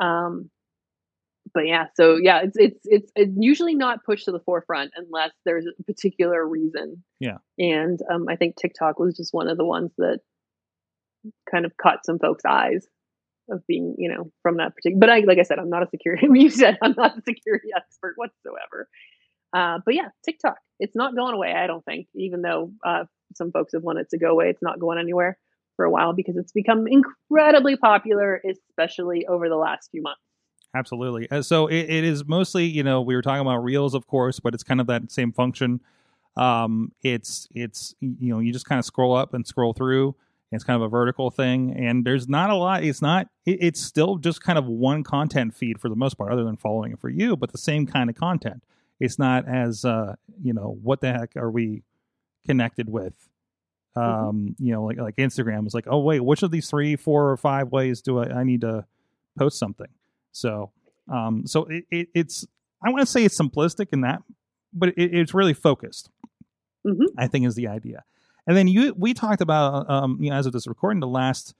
um 0.00 0.50
but 1.52 1.66
yeah 1.66 1.86
so 1.94 2.16
yeah 2.16 2.40
it's 2.42 2.56
it's 2.56 2.80
it's, 2.84 3.12
it's 3.16 3.32
usually 3.38 3.74
not 3.74 4.04
pushed 4.04 4.24
to 4.26 4.32
the 4.32 4.40
forefront 4.40 4.92
unless 4.96 5.32
there's 5.44 5.66
a 5.66 5.82
particular 5.84 6.46
reason 6.46 7.02
Yeah. 7.18 7.38
and 7.58 7.98
um 8.10 8.26
I 8.28 8.36
think 8.36 8.56
TikTok 8.56 8.98
was 8.98 9.16
just 9.16 9.34
one 9.34 9.48
of 9.48 9.58
the 9.58 9.64
ones 9.64 9.90
that 9.98 10.20
kind 11.50 11.64
of 11.64 11.76
caught 11.76 12.04
some 12.04 12.18
folks' 12.18 12.44
eyes 12.48 12.86
of 13.50 13.66
being, 13.66 13.96
you 13.98 14.12
know, 14.12 14.30
from 14.42 14.58
that 14.58 14.74
particular. 14.74 15.00
But 15.00 15.10
I, 15.10 15.18
like 15.20 15.38
I 15.38 15.42
said, 15.42 15.58
I'm 15.58 15.70
not 15.70 15.82
a 15.82 15.88
security. 15.90 16.26
You 16.32 16.50
said 16.50 16.78
I'm 16.82 16.94
not 16.96 17.18
a 17.18 17.22
security 17.22 17.68
expert 17.76 18.14
whatsoever. 18.16 18.88
Uh, 19.52 19.78
but 19.84 19.94
yeah, 19.94 20.08
TikTok, 20.24 20.58
it's 20.78 20.94
not 20.94 21.16
going 21.16 21.34
away. 21.34 21.52
I 21.52 21.66
don't 21.66 21.84
think, 21.84 22.06
even 22.14 22.42
though 22.42 22.72
uh, 22.86 23.04
some 23.34 23.50
folks 23.50 23.72
have 23.74 23.82
wanted 23.82 24.08
to 24.10 24.18
go 24.18 24.30
away, 24.30 24.48
it's 24.48 24.62
not 24.62 24.78
going 24.78 24.98
anywhere 24.98 25.36
for 25.76 25.84
a 25.84 25.90
while 25.90 26.12
because 26.12 26.36
it's 26.36 26.52
become 26.52 26.86
incredibly 26.86 27.76
popular, 27.76 28.40
especially 28.48 29.26
over 29.26 29.48
the 29.48 29.56
last 29.56 29.90
few 29.90 30.02
months. 30.02 30.20
Absolutely. 30.74 31.28
Uh, 31.30 31.42
so 31.42 31.66
it, 31.66 31.90
it 31.90 32.04
is 32.04 32.24
mostly, 32.26 32.64
you 32.64 32.84
know, 32.84 33.00
we 33.00 33.16
were 33.16 33.22
talking 33.22 33.40
about 33.40 33.64
reels, 33.64 33.94
of 33.94 34.06
course, 34.06 34.38
but 34.38 34.54
it's 34.54 34.62
kind 34.62 34.80
of 34.80 34.86
that 34.86 35.10
same 35.10 35.32
function. 35.32 35.80
Um, 36.36 36.92
it's 37.02 37.48
it's 37.54 37.94
you 38.00 38.32
know, 38.32 38.38
you 38.38 38.52
just 38.52 38.66
kind 38.66 38.78
of 38.78 38.84
scroll 38.84 39.16
up 39.16 39.34
and 39.34 39.44
scroll 39.44 39.72
through. 39.72 40.14
It's 40.52 40.64
kind 40.64 40.76
of 40.76 40.82
a 40.82 40.88
vertical 40.88 41.30
thing, 41.30 41.76
and 41.76 42.04
there's 42.04 42.28
not 42.28 42.50
a 42.50 42.56
lot. 42.56 42.82
It's 42.82 43.00
not. 43.00 43.28
It, 43.46 43.58
it's 43.60 43.80
still 43.80 44.16
just 44.16 44.42
kind 44.42 44.58
of 44.58 44.66
one 44.66 45.04
content 45.04 45.54
feed 45.54 45.80
for 45.80 45.88
the 45.88 45.94
most 45.94 46.14
part, 46.14 46.32
other 46.32 46.44
than 46.44 46.56
following 46.56 46.92
it 46.92 46.98
for 46.98 47.08
you, 47.08 47.36
but 47.36 47.52
the 47.52 47.58
same 47.58 47.86
kind 47.86 48.10
of 48.10 48.16
content. 48.16 48.64
It's 48.98 49.18
not 49.18 49.48
as 49.48 49.84
uh, 49.84 50.16
you 50.42 50.52
know, 50.52 50.76
what 50.82 51.00
the 51.00 51.12
heck 51.12 51.36
are 51.36 51.50
we 51.50 51.84
connected 52.46 52.88
with? 52.88 53.14
Um, 53.96 54.04
mm-hmm. 54.04 54.64
you 54.64 54.72
know, 54.72 54.84
like 54.84 54.98
like 54.98 55.16
Instagram 55.16 55.66
is 55.66 55.74
like, 55.74 55.86
oh 55.88 56.00
wait, 56.00 56.20
which 56.20 56.42
of 56.42 56.50
these 56.50 56.68
three, 56.68 56.96
four, 56.96 57.30
or 57.30 57.36
five 57.36 57.70
ways 57.70 58.00
do 58.00 58.18
I, 58.18 58.40
I 58.40 58.44
need 58.44 58.62
to 58.62 58.86
post 59.38 59.58
something? 59.58 59.88
So, 60.32 60.72
um, 61.08 61.46
so 61.46 61.64
it, 61.66 61.84
it, 61.90 62.08
it's 62.14 62.46
I 62.84 62.90
want 62.90 63.00
to 63.00 63.06
say 63.06 63.24
it's 63.24 63.40
simplistic 63.40 63.88
in 63.92 64.00
that, 64.00 64.22
but 64.72 64.90
it, 64.90 65.14
it's 65.14 65.34
really 65.34 65.54
focused. 65.54 66.10
Mm-hmm. 66.86 67.18
I 67.18 67.26
think 67.26 67.46
is 67.46 67.54
the 67.54 67.68
idea. 67.68 68.04
And 68.50 68.56
then 68.56 68.66
you 68.66 68.92
we 68.98 69.14
talked 69.14 69.40
about 69.40 69.88
um, 69.88 70.18
you 70.20 70.28
know 70.28 70.34
as 70.34 70.44
of 70.44 70.52
this 70.52 70.66
recording 70.66 70.98
the 70.98 71.06
last 71.06 71.54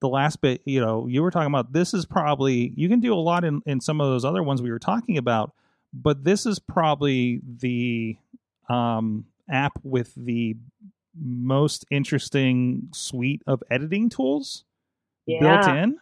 the 0.00 0.08
last 0.08 0.40
bit 0.40 0.62
you 0.64 0.80
know 0.80 1.06
you 1.06 1.22
were 1.22 1.30
talking 1.30 1.46
about 1.46 1.72
this 1.72 1.94
is 1.94 2.04
probably 2.04 2.72
you 2.74 2.88
can 2.88 2.98
do 2.98 3.14
a 3.14 3.22
lot 3.22 3.44
in 3.44 3.62
in 3.66 3.80
some 3.80 4.00
of 4.00 4.08
those 4.08 4.24
other 4.24 4.42
ones 4.42 4.60
we 4.60 4.72
were 4.72 4.80
talking 4.80 5.16
about, 5.16 5.52
but 5.92 6.24
this 6.24 6.44
is 6.44 6.58
probably 6.58 7.40
the 7.60 8.16
um, 8.68 9.26
app 9.48 9.78
with 9.84 10.12
the 10.16 10.56
most 11.16 11.84
interesting 11.92 12.88
suite 12.92 13.42
of 13.46 13.62
editing 13.70 14.08
tools 14.08 14.64
Yeah. 15.26 15.38
built 15.38 15.68
in. 15.68 15.98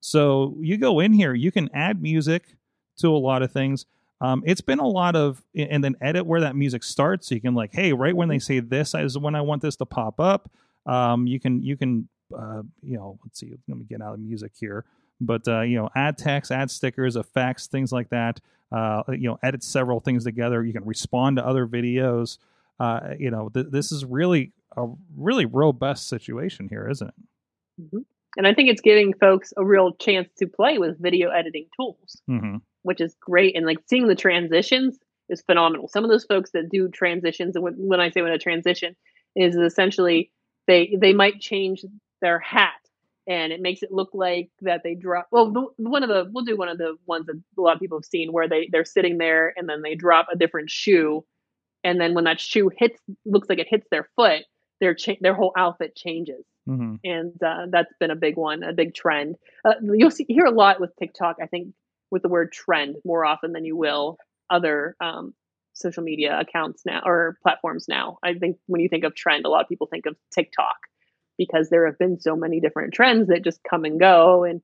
So 0.00 0.54
you 0.60 0.76
go 0.76 1.00
in 1.00 1.14
here, 1.14 1.32
you 1.32 1.50
can 1.50 1.70
add 1.72 2.02
music 2.02 2.56
to 2.98 3.08
a 3.08 3.16
lot 3.16 3.40
of 3.40 3.50
things. 3.50 3.86
Um, 4.22 4.42
it's 4.46 4.60
been 4.60 4.78
a 4.78 4.86
lot 4.86 5.16
of, 5.16 5.42
and 5.54 5.82
then 5.82 5.96
edit 6.00 6.24
where 6.24 6.40
that 6.42 6.54
music 6.54 6.84
starts. 6.84 7.28
So 7.28 7.34
you 7.34 7.40
can 7.40 7.54
like, 7.54 7.72
hey, 7.72 7.92
right 7.92 8.14
when 8.14 8.28
they 8.28 8.38
say 8.38 8.60
this 8.60 8.94
is 8.94 9.18
when 9.18 9.34
I 9.34 9.40
want 9.40 9.62
this 9.62 9.76
to 9.76 9.86
pop 9.86 10.20
up. 10.20 10.50
Um, 10.86 11.26
you 11.26 11.38
can 11.40 11.62
you 11.62 11.76
can 11.76 12.08
uh, 12.36 12.62
you 12.82 12.96
know, 12.96 13.18
let's 13.24 13.38
see, 13.40 13.52
let 13.68 13.78
me 13.78 13.84
get 13.84 14.00
out 14.00 14.14
of 14.14 14.20
music 14.20 14.52
here. 14.58 14.84
But 15.20 15.46
uh, 15.46 15.60
you 15.60 15.76
know, 15.76 15.88
add 15.94 16.18
text, 16.18 16.50
add 16.50 16.70
stickers, 16.70 17.16
effects, 17.16 17.66
things 17.66 17.92
like 17.92 18.08
that. 18.10 18.40
Uh, 18.70 19.02
you 19.08 19.28
know, 19.28 19.38
edit 19.42 19.62
several 19.62 20.00
things 20.00 20.24
together. 20.24 20.64
You 20.64 20.72
can 20.72 20.84
respond 20.84 21.36
to 21.36 21.46
other 21.46 21.66
videos. 21.66 22.38
Uh, 22.80 23.14
you 23.18 23.30
know, 23.30 23.48
th- 23.50 23.66
this 23.70 23.92
is 23.92 24.04
really 24.04 24.52
a 24.76 24.86
really 25.16 25.44
robust 25.44 26.08
situation 26.08 26.68
here, 26.68 26.88
isn't 26.88 27.08
it? 27.08 27.14
hmm 27.90 27.98
And 28.36 28.46
I 28.46 28.54
think 28.54 28.70
it's 28.70 28.80
giving 28.80 29.12
folks 29.12 29.52
a 29.56 29.64
real 29.64 29.92
chance 29.92 30.28
to 30.38 30.46
play 30.46 30.78
with 30.78 30.98
video 31.00 31.30
editing 31.30 31.66
tools, 31.76 32.22
Mm-hmm. 32.28 32.56
Which 32.82 33.00
is 33.00 33.14
great. 33.20 33.56
And 33.56 33.66
like 33.66 33.78
seeing 33.88 34.08
the 34.08 34.14
transitions 34.14 34.98
is 35.28 35.42
phenomenal. 35.42 35.88
Some 35.88 36.04
of 36.04 36.10
those 36.10 36.24
folks 36.24 36.50
that 36.52 36.70
do 36.70 36.88
transitions, 36.88 37.56
and 37.56 37.64
when, 37.64 38.00
I 38.00 38.10
say 38.10 38.22
when 38.22 38.32
a 38.32 38.38
transition 38.38 38.96
is 39.34 39.56
essentially 39.56 40.30
they 40.66 40.96
they 41.00 41.12
might 41.12 41.40
change 41.40 41.84
their 42.20 42.38
hat 42.38 42.72
and 43.26 43.52
it 43.52 43.60
makes 43.60 43.82
it 43.82 43.92
look 43.92 44.10
like 44.12 44.50
that 44.62 44.82
they 44.82 44.94
drop. 44.94 45.28
Well, 45.30 45.50
the, 45.50 45.66
one 45.76 46.02
of 46.02 46.08
the 46.08 46.28
we'll 46.32 46.44
do 46.44 46.56
one 46.56 46.68
of 46.68 46.78
the 46.78 46.96
ones 47.06 47.26
that 47.26 47.40
a 47.56 47.60
lot 47.60 47.74
of 47.74 47.80
people 47.80 47.98
have 47.98 48.04
seen 48.04 48.32
where 48.32 48.48
they 48.48 48.68
they're 48.70 48.84
sitting 48.84 49.18
there 49.18 49.52
and 49.56 49.68
then 49.68 49.82
they 49.82 49.94
drop 49.94 50.26
a 50.32 50.36
different 50.36 50.70
shoe, 50.70 51.24
and 51.84 52.00
then 52.00 52.14
when 52.14 52.24
that 52.24 52.40
shoe 52.40 52.70
hits, 52.76 53.00
looks 53.24 53.48
like 53.48 53.58
it 53.58 53.68
hits 53.68 53.86
their 53.90 54.08
foot, 54.16 54.42
their 54.80 54.94
cha- 54.94 55.16
their 55.20 55.34
whole 55.34 55.52
outfit 55.56 55.96
changes 55.96 56.44
Mm-hmm. 56.68 56.94
and 57.02 57.42
uh, 57.42 57.66
that's 57.70 57.92
been 57.98 58.12
a 58.12 58.16
big 58.16 58.36
one, 58.36 58.62
a 58.62 58.72
big 58.72 58.94
trend. 58.94 59.34
Uh, 59.64 59.72
you'll 59.82 60.12
see 60.12 60.24
hear 60.28 60.44
a 60.44 60.52
lot 60.52 60.80
with 60.80 60.94
TikTok. 60.96 61.38
I 61.42 61.46
think 61.46 61.74
with 62.12 62.22
the 62.22 62.28
word 62.28 62.52
trend 62.52 62.96
more 63.04 63.24
often 63.24 63.52
than 63.52 63.64
you 63.64 63.76
will 63.76 64.18
other 64.50 64.94
um, 65.00 65.34
social 65.72 66.02
media 66.02 66.38
accounts 66.38 66.82
now 66.86 67.00
or 67.04 67.38
platforms 67.42 67.86
now. 67.88 68.18
I 68.22 68.34
think 68.34 68.58
when 68.66 68.82
you 68.82 68.88
think 68.88 69.04
of 69.04 69.14
trend, 69.14 69.46
a 69.46 69.48
lot 69.48 69.62
of 69.62 69.68
people 69.68 69.88
think 69.88 70.06
of 70.06 70.14
TikTok 70.32 70.76
because 71.38 71.70
there 71.70 71.86
have 71.86 71.98
been 71.98 72.20
so 72.20 72.36
many 72.36 72.60
different 72.60 72.92
trends 72.92 73.28
that 73.28 73.42
just 73.42 73.60
come 73.68 73.84
and 73.84 73.98
go 73.98 74.44
and 74.44 74.60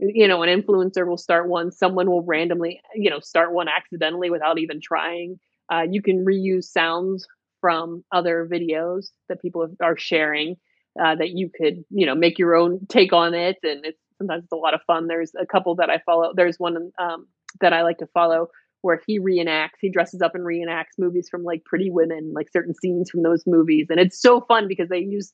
you 0.00 0.26
know 0.26 0.42
an 0.42 0.48
influencer 0.48 1.06
will 1.06 1.16
start 1.16 1.48
one 1.48 1.70
someone 1.70 2.10
will 2.10 2.24
randomly 2.24 2.80
you 2.94 3.08
know 3.08 3.20
start 3.20 3.52
one 3.52 3.68
accidentally 3.68 4.30
without 4.30 4.58
even 4.58 4.80
trying 4.80 5.38
uh, 5.72 5.84
you 5.88 6.02
can 6.02 6.24
reuse 6.24 6.64
sounds 6.64 7.26
from 7.60 8.04
other 8.10 8.48
videos 8.50 9.10
that 9.28 9.40
people 9.40 9.68
are 9.80 9.96
sharing 9.96 10.56
uh, 11.00 11.14
that 11.14 11.30
you 11.30 11.48
could 11.48 11.84
you 11.90 12.04
know 12.04 12.16
make 12.16 12.38
your 12.38 12.56
own 12.56 12.84
take 12.88 13.12
on 13.12 13.32
it 13.32 13.58
and 13.62 13.84
it's 13.84 14.01
sometimes 14.22 14.44
it's 14.44 14.52
a 14.52 14.56
lot 14.56 14.74
of 14.74 14.80
fun. 14.86 15.08
There's 15.08 15.32
a 15.40 15.46
couple 15.46 15.74
that 15.76 15.90
i 15.90 15.98
follow 16.04 16.32
there's 16.34 16.58
one 16.58 16.92
um, 16.98 17.26
that 17.60 17.72
i 17.72 17.82
like 17.82 17.98
to 17.98 18.06
follow 18.14 18.48
where 18.80 19.00
he 19.06 19.20
reenacts 19.20 19.78
he 19.80 19.90
dresses 19.90 20.22
up 20.22 20.34
and 20.34 20.44
reenacts 20.44 20.98
movies 20.98 21.28
from 21.30 21.44
like 21.44 21.64
pretty 21.64 21.90
women 21.90 22.32
like 22.34 22.48
certain 22.52 22.74
scenes 22.74 23.10
from 23.10 23.22
those 23.22 23.44
movies 23.46 23.86
and 23.90 24.00
it's 24.00 24.20
so 24.20 24.40
fun 24.40 24.66
because 24.68 24.88
they 24.88 24.98
use 24.98 25.32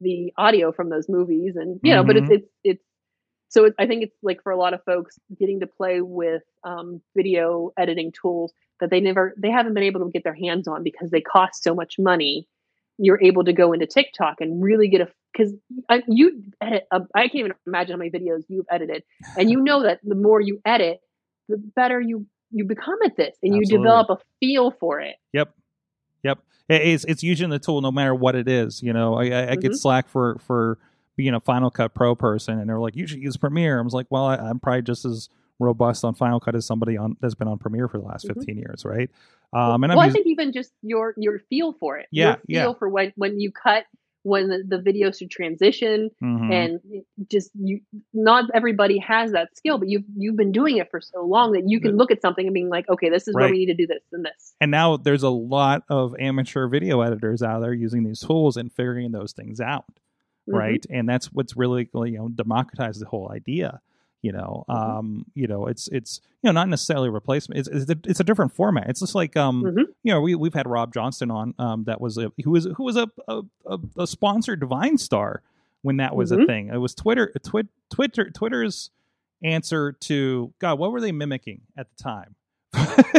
the 0.00 0.32
audio 0.38 0.72
from 0.72 0.90
those 0.90 1.08
movies 1.08 1.56
and 1.56 1.80
you 1.82 1.94
know 1.94 2.04
but 2.04 2.16
it's 2.16 2.30
it's 2.30 2.48
it's 2.64 2.84
so 3.48 3.64
it, 3.64 3.74
i 3.78 3.86
think 3.86 4.02
it's 4.02 4.16
like 4.22 4.42
for 4.42 4.52
a 4.52 4.56
lot 4.56 4.74
of 4.74 4.80
folks 4.84 5.18
getting 5.38 5.60
to 5.60 5.66
play 5.66 6.00
with 6.00 6.42
um, 6.64 7.00
video 7.16 7.72
editing 7.76 8.12
tools 8.12 8.52
that 8.80 8.90
they 8.90 9.00
never 9.00 9.34
they 9.36 9.50
haven't 9.50 9.74
been 9.74 9.82
able 9.82 10.04
to 10.04 10.10
get 10.10 10.24
their 10.24 10.34
hands 10.34 10.68
on 10.68 10.82
because 10.82 11.10
they 11.10 11.20
cost 11.20 11.62
so 11.62 11.74
much 11.74 11.96
money. 11.98 12.46
You're 12.98 13.22
able 13.22 13.44
to 13.44 13.52
go 13.52 13.72
into 13.72 13.86
tiktok 13.86 14.40
and 14.40 14.62
really 14.62 14.88
get 14.88 15.00
a 15.00 15.08
because 15.32 15.52
you 16.08 16.42
edit 16.60 16.86
a, 16.90 17.00
i 17.14 17.22
can't 17.22 17.34
even 17.36 17.52
imagine 17.66 17.92
how 17.92 17.98
many 17.98 18.10
videos 18.10 18.42
you've 18.48 18.66
edited 18.70 19.02
and 19.36 19.50
you 19.50 19.60
know 19.60 19.82
that 19.82 20.00
the 20.04 20.14
more 20.14 20.40
you 20.40 20.60
edit 20.64 21.00
the 21.48 21.56
better 21.56 22.00
you 22.00 22.26
you 22.50 22.64
become 22.64 22.96
at 23.04 23.16
this 23.16 23.36
and 23.42 23.54
you 23.54 23.62
develop 23.64 24.08
a 24.10 24.18
feel 24.40 24.70
for 24.70 25.00
it 25.00 25.16
Yep. 25.32 25.54
Yep. 26.24 26.38
It's 26.68 27.04
it's 27.04 27.22
using 27.22 27.48
the 27.50 27.58
tool 27.58 27.80
no 27.80 27.90
matter 27.92 28.14
what 28.14 28.34
it 28.34 28.48
is. 28.48 28.82
You 28.82 28.92
know, 28.92 29.14
I, 29.14 29.24
I, 29.30 29.50
I 29.52 29.56
get 29.56 29.72
Mhm. 29.72 29.76
slack 29.76 30.08
for 30.08 30.38
for 30.40 30.78
being 31.16 31.32
a 31.34 31.40
Final 31.40 31.70
Cut 31.70 31.94
Pro 31.94 32.14
person, 32.14 32.58
and 32.58 32.68
they're 32.68 32.78
like, 32.78 32.94
"You 32.96 33.06
should 33.06 33.20
use 33.22 33.36
Premiere." 33.38 33.78
I 33.78 33.82
was 33.82 33.94
like, 33.94 34.06
"Well, 34.10 34.24
I, 34.24 34.36
I'm 34.36 34.58
probably 34.60 34.82
just 34.82 35.04
as 35.06 35.28
robust 35.58 36.04
on 36.04 36.14
Final 36.14 36.40
Cut 36.40 36.54
as 36.54 36.66
somebody 36.66 36.96
on 36.98 37.16
that's 37.20 37.34
been 37.34 37.48
on 37.48 37.56
Premiere 37.58 37.88
for 37.88 37.98
the 37.98 38.04
last 38.04 38.26
Mhm. 38.26 38.34
15 38.34 38.58
years, 38.58 38.84
right?" 38.84 39.10
Um, 39.54 39.82
and 39.84 39.92
I'm 39.92 39.96
well, 39.96 40.00
I 40.00 40.06
using, 40.06 40.24
think 40.24 40.32
even 40.32 40.52
just 40.52 40.72
your 40.82 41.14
your 41.16 41.38
feel 41.48 41.72
for 41.72 41.96
it, 41.98 42.06
Yeah, 42.10 42.24
your 42.26 42.36
feel 42.36 42.72
yeah. 42.72 42.78
for 42.78 42.88
when 42.90 43.12
when 43.16 43.40
you 43.40 43.50
cut, 43.50 43.84
when 44.24 44.48
the, 44.48 44.62
the 44.66 44.78
video 44.80 45.10
should 45.10 45.30
transition, 45.30 46.10
Mhm. 46.22 46.52
and 46.52 46.80
just 47.30 47.50
you. 47.54 47.80
Not 48.12 48.44
everybody 48.54 48.98
has 48.98 49.32
that 49.32 49.56
skill, 49.56 49.78
but 49.78 49.88
you've 49.88 50.04
you've 50.16 50.36
been 50.36 50.52
doing 50.52 50.76
it 50.78 50.90
for 50.90 51.00
so 51.00 51.24
long 51.24 51.52
that 51.52 51.64
you 51.68 51.80
can 51.80 51.96
look 51.96 52.10
at 52.10 52.20
something 52.20 52.46
and 52.46 52.52
being 52.54 52.68
like, 52.68 52.88
okay, 52.88 53.08
this 53.10 53.28
is 53.28 53.34
where 53.34 53.50
we 53.50 53.58
need 53.58 53.66
to 53.66 53.74
do 53.74 53.86
this 53.86 54.02
and 54.12 54.24
this. 54.24 54.54
and 54.60 54.70
now 54.70 54.96
there's 54.96 55.22
a 55.22 55.30
lot 55.30 55.82
of 55.88 56.14
amateur 56.18 56.68
video 56.68 57.00
editors 57.00 57.42
out 57.42 57.60
there 57.60 57.72
using 57.72 58.02
these 58.04 58.20
tools 58.20 58.56
and 58.56 58.72
figuring 58.72 59.12
those 59.12 59.32
things 59.32 59.60
out. 59.60 59.84
Mhm. 60.48 60.54
right 60.58 60.86
and 60.90 61.06
that's 61.08 61.26
what's 61.32 61.56
really 61.58 61.88
you 61.94 62.16
know 62.18 62.28
democratized 62.30 63.00
the 63.02 63.06
whole 63.06 63.30
idea 63.30 63.80
you 64.22 64.32
know 64.32 64.64
Mhm. 64.68 64.74
um 64.98 65.26
you 65.34 65.46
know 65.46 65.66
it's 65.66 65.88
it's 65.88 66.20
you 66.42 66.48
know 66.48 66.52
not 66.52 66.68
necessarily 66.68 67.08
a 67.08 67.12
replacement. 67.12 67.60
It's 67.60 67.68
it's 67.68 67.90
a, 67.90 67.96
it's 68.04 68.20
a 68.20 68.24
different 68.24 68.52
format. 68.54 68.88
It's 68.90 69.00
just 69.00 69.14
like 69.14 69.36
um 69.36 69.62
Mhm. 69.62 69.84
you 70.02 70.12
know 70.12 70.20
we 70.20 70.34
we've 70.34 70.54
had 70.54 70.66
rob 70.68 70.92
johnston 70.92 71.30
on 71.30 71.54
um 71.58 71.84
that 71.84 72.00
was 72.00 72.18
a 72.18 72.32
who 72.44 72.50
was 72.50 72.66
who 72.76 72.82
was 72.84 72.96
a 72.96 73.08
a, 73.28 73.42
a, 73.66 73.78
a 73.98 74.06
sponsored 74.06 74.60
divine 74.60 74.98
star 74.98 75.42
when 75.82 75.98
that 75.98 76.16
was 76.16 76.32
a 76.32 76.36
Mhm. 76.38 76.46
thing. 76.46 76.68
It 76.68 76.78
was 76.78 76.94
twitter 76.94 77.32
twit, 77.44 77.68
twitter 77.90 78.30
twitter's 78.30 78.90
answer 79.44 79.92
to 79.92 80.52
god 80.58 80.78
what 80.80 80.90
were 80.90 81.00
they 81.00 81.12
mimicking 81.12 81.60
at 81.76 81.86
the 81.96 82.02
time? 82.02 82.34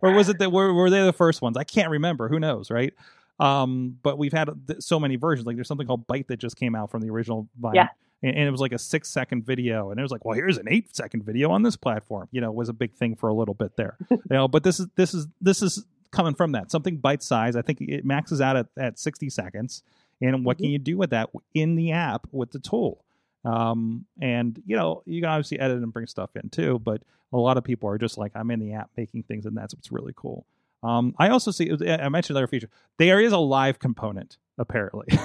Or 0.00 0.12
was 0.12 0.28
it 0.28 0.38
that 0.38 0.52
were, 0.52 0.72
were 0.72 0.88
they 0.88 1.02
the 1.02 1.12
first 1.12 1.42
ones? 1.42 1.56
I 1.56 1.64
can't 1.64 1.90
remember. 1.90 2.28
Who 2.28 2.38
knows 2.38 2.70
right? 2.70 2.94
Um 3.40 3.98
but 4.02 4.18
we've 4.18 4.32
had 4.32 4.48
th- 4.66 4.82
so 4.82 4.98
many 5.00 5.16
versions. 5.16 5.46
Like 5.46 5.56
there's 5.56 5.68
something 5.68 5.86
called 5.86 6.06
Byte 6.06 6.26
that 6.28 6.38
just 6.38 6.56
came 6.56 6.74
out 6.74 6.90
from 6.90 7.00
the 7.02 7.10
original 7.10 7.48
vine. 7.58 7.74
Yeah. 7.74 7.88
And, 8.22 8.34
and 8.36 8.48
it 8.48 8.50
was 8.50 8.60
like 8.60 8.72
a 8.72 8.78
six 8.78 9.08
second 9.08 9.44
video 9.46 9.90
and 9.90 9.98
it 9.98 10.02
was 10.02 10.10
like 10.10 10.24
well 10.24 10.34
here's 10.34 10.58
an 10.58 10.66
eight 10.68 10.94
second 10.94 11.24
video 11.24 11.50
on 11.50 11.62
this 11.62 11.76
platform 11.76 12.28
you 12.32 12.40
know 12.40 12.50
was 12.50 12.68
a 12.68 12.72
big 12.72 12.92
thing 12.94 13.14
for 13.16 13.28
a 13.28 13.34
little 13.34 13.54
bit 13.54 13.76
there. 13.76 13.96
You 14.10 14.20
know 14.30 14.48
but 14.48 14.62
this 14.64 14.80
is 14.80 14.86
this 14.96 15.14
is 15.14 15.26
this 15.40 15.62
is 15.62 15.84
coming 16.10 16.34
from 16.34 16.52
that. 16.52 16.70
Something 16.70 16.96
bite 16.96 17.22
size 17.22 17.54
i 17.56 17.62
think 17.62 17.80
it 17.80 18.04
maxes 18.04 18.40
out 18.40 18.56
at, 18.56 18.66
at 18.76 18.98
60 18.98 19.28
seconds. 19.30 19.82
And 20.20 20.44
what 20.44 20.56
can 20.58 20.66
Mhm. 20.66 20.72
you 20.72 20.78
do 20.78 20.96
with 20.96 21.10
that 21.10 21.30
in 21.54 21.76
the 21.76 21.92
app 21.92 22.26
with 22.32 22.50
the 22.50 22.58
tool? 22.58 23.04
Um 23.44 24.04
and 24.20 24.60
you 24.66 24.76
know 24.76 25.02
you 25.06 25.20
can 25.22 25.30
obviously 25.30 25.60
edit 25.60 25.78
and 25.82 25.92
bring 25.92 26.06
stuff 26.06 26.30
in 26.34 26.48
too 26.50 26.78
but 26.80 27.02
a 27.32 27.36
lot 27.36 27.56
of 27.56 27.62
people 27.64 27.88
are 27.88 27.98
just 27.98 28.16
like 28.18 28.32
i'm 28.34 28.50
in 28.50 28.58
the 28.58 28.72
app 28.72 28.90
making 28.96 29.22
things 29.22 29.46
and 29.46 29.56
that's 29.56 29.74
what's 29.74 29.92
really 29.92 30.12
cool. 30.16 30.44
Um 30.82 31.14
i 31.18 31.28
also 31.28 31.50
see 31.52 31.70
i 31.70 32.08
mentioned 32.08 32.36
another 32.36 32.46
feature 32.48 32.68
there 32.98 33.20
is 33.20 33.32
a 33.32 33.38
live 33.38 33.78
component 33.78 34.38
apparently 34.58 35.06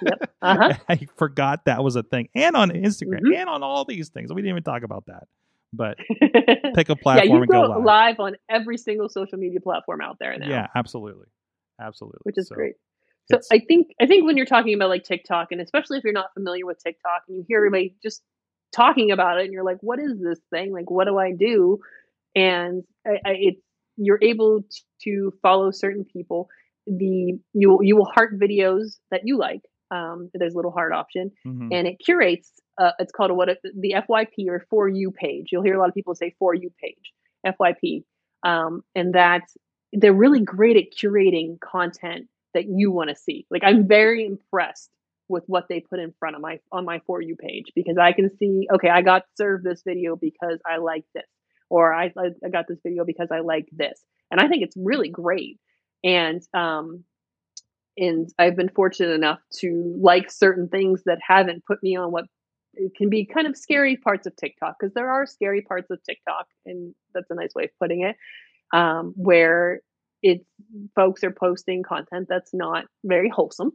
Uh-huh. 0.42 0.74
I 0.88 1.06
forgot 1.16 1.64
that 1.64 1.82
was 1.82 1.96
a 1.96 2.02
thing, 2.04 2.28
and 2.34 2.54
on 2.56 2.70
Instagram, 2.70 3.20
Mhm. 3.22 3.36
and 3.36 3.48
on 3.50 3.62
all 3.64 3.84
these 3.84 4.08
things. 4.10 4.32
We 4.32 4.40
didn't 4.40 4.50
even 4.50 4.62
talk 4.62 4.82
about 4.84 5.06
that. 5.06 5.24
but 5.72 5.98
pick 6.74 6.88
a 6.88 6.96
platform 6.96 7.28
yeah, 7.28 7.34
you 7.34 7.42
and 7.42 7.48
go 7.48 7.62
live. 7.62 7.82
live 7.84 8.20
on 8.20 8.36
every 8.48 8.78
single 8.78 9.08
social 9.08 9.36
media 9.38 9.60
platform 9.60 10.00
out 10.00 10.16
there 10.20 10.36
now. 10.38 10.48
Yeah, 10.48 10.66
absolutely, 10.76 11.26
absolutely. 11.80 12.20
which 12.22 12.38
is 12.38 12.48
So 12.48 12.54
great. 12.54 12.74
So 13.30 13.40
I 13.52 13.58
think 13.58 13.88
I 14.00 14.06
think 14.06 14.24
when 14.24 14.36
you're 14.38 14.46
talking 14.46 14.72
about 14.74 14.88
like 14.88 15.04
TikTok, 15.04 15.48
and 15.52 15.60
especially 15.60 15.98
if 15.98 16.04
you're 16.04 16.12
not 16.14 16.32
familiar 16.34 16.64
with 16.64 16.78
TikTok, 16.82 17.22
and 17.28 17.36
you 17.36 17.44
hear 17.46 17.58
everybody 17.58 17.94
just 18.02 18.22
talking 18.72 19.10
about 19.10 19.38
it, 19.40 19.44
and 19.44 19.52
you're 19.52 19.64
like, 19.64 19.78
"What 19.82 19.98
is 19.98 20.18
this 20.20 20.38
thing? 20.50 20.72
Like, 20.72 20.90
what 20.90 21.06
do 21.06 21.18
I 21.18 21.32
do?" 21.32 21.78
And 22.34 22.84
I, 23.06 23.10
I, 23.26 23.32
it's 23.38 23.60
you're 23.96 24.20
able 24.22 24.62
to 25.02 25.32
follow 25.42 25.70
certain 25.72 26.04
people. 26.10 26.48
The 26.88 27.38
you 27.52 27.78
you 27.82 27.96
will 27.96 28.06
heart 28.06 28.38
videos 28.38 28.98
that 29.10 29.22
you 29.24 29.36
like. 29.38 29.60
Um, 29.90 30.30
there's 30.34 30.54
a 30.54 30.56
little 30.56 30.70
heart 30.70 30.92
option, 30.92 31.30
Mhm. 31.46 31.68
and 31.72 31.86
it 31.88 31.98
curates. 31.98 32.52
Uh, 32.78 32.92
it's 32.98 33.12
called 33.12 33.30
a, 33.30 33.34
what 33.34 33.48
the 33.62 33.94
FYP 33.94 34.48
or 34.48 34.60
for 34.70 34.88
you 34.88 35.10
page. 35.10 35.48
You'll 35.50 35.62
hear 35.62 35.74
a 35.74 35.78
lot 35.78 35.88
of 35.88 35.94
people 35.94 36.14
say 36.14 36.34
for 36.38 36.54
you 36.54 36.70
page, 36.80 37.12
FYP, 37.44 38.04
um, 38.42 38.82
and 38.94 39.14
that 39.14 39.42
they're 39.92 40.12
really 40.12 40.40
great 40.40 40.76
at 40.76 40.92
curating 40.96 41.58
content 41.60 42.28
that 42.54 42.66
you 42.68 42.90
want 42.90 43.10
to 43.10 43.16
see. 43.16 43.46
Like 43.50 43.62
I'm 43.64 43.86
very 43.88 44.24
impressed 44.26 44.90
with 45.28 45.44
what 45.46 45.66
they 45.68 45.80
put 45.80 45.98
in 45.98 46.12
front 46.18 46.36
of 46.36 46.42
my 46.42 46.60
on 46.72 46.84
my 46.84 47.00
for 47.06 47.20
you 47.20 47.36
page 47.36 47.66
because 47.74 47.98
I 47.98 48.12
can 48.12 48.34
see 48.36 48.66
okay, 48.72 48.88
I 48.90 49.02
got 49.02 49.24
served 49.36 49.64
this 49.64 49.82
video 49.82 50.16
because 50.16 50.58
I 50.66 50.76
like 50.78 51.04
this, 51.14 51.26
or 51.70 51.92
I 51.92 52.12
I 52.44 52.48
got 52.50 52.66
this 52.68 52.78
video 52.82 53.04
because 53.04 53.28
I 53.30 53.40
like 53.40 53.68
this, 53.72 54.02
and 54.30 54.40
I 54.40 54.48
think 54.48 54.62
it's 54.62 54.76
really 54.76 55.08
great. 55.08 55.58
And 56.04 56.42
um, 56.54 57.04
and 57.98 58.28
I've 58.38 58.56
been 58.56 58.68
fortunate 58.68 59.12
enough 59.12 59.40
to 59.56 59.96
like 60.00 60.30
certain 60.30 60.68
things 60.68 61.02
that 61.06 61.18
haven't 61.26 61.64
put 61.66 61.82
me 61.82 61.96
on 61.96 62.12
what 62.12 62.26
can 62.96 63.10
be 63.10 63.24
kind 63.24 63.46
of 63.46 63.56
scary 63.56 63.96
parts 63.96 64.26
of 64.26 64.36
TikTok 64.36 64.76
because 64.78 64.94
there 64.94 65.10
are 65.10 65.26
scary 65.26 65.62
parts 65.62 65.90
of 65.90 65.98
TikTok, 66.04 66.46
and 66.64 66.94
that's 67.14 67.30
a 67.30 67.34
nice 67.34 67.54
way 67.54 67.64
of 67.64 67.70
putting 67.80 68.02
it, 68.02 68.16
um, 68.72 69.12
where 69.16 69.80
it's 70.22 70.44
folks 70.94 71.24
are 71.24 71.30
posting 71.30 71.82
content 71.82 72.26
that's 72.28 72.52
not 72.54 72.84
very 73.04 73.28
wholesome, 73.28 73.72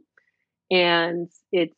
and 0.70 1.28
it's. 1.52 1.74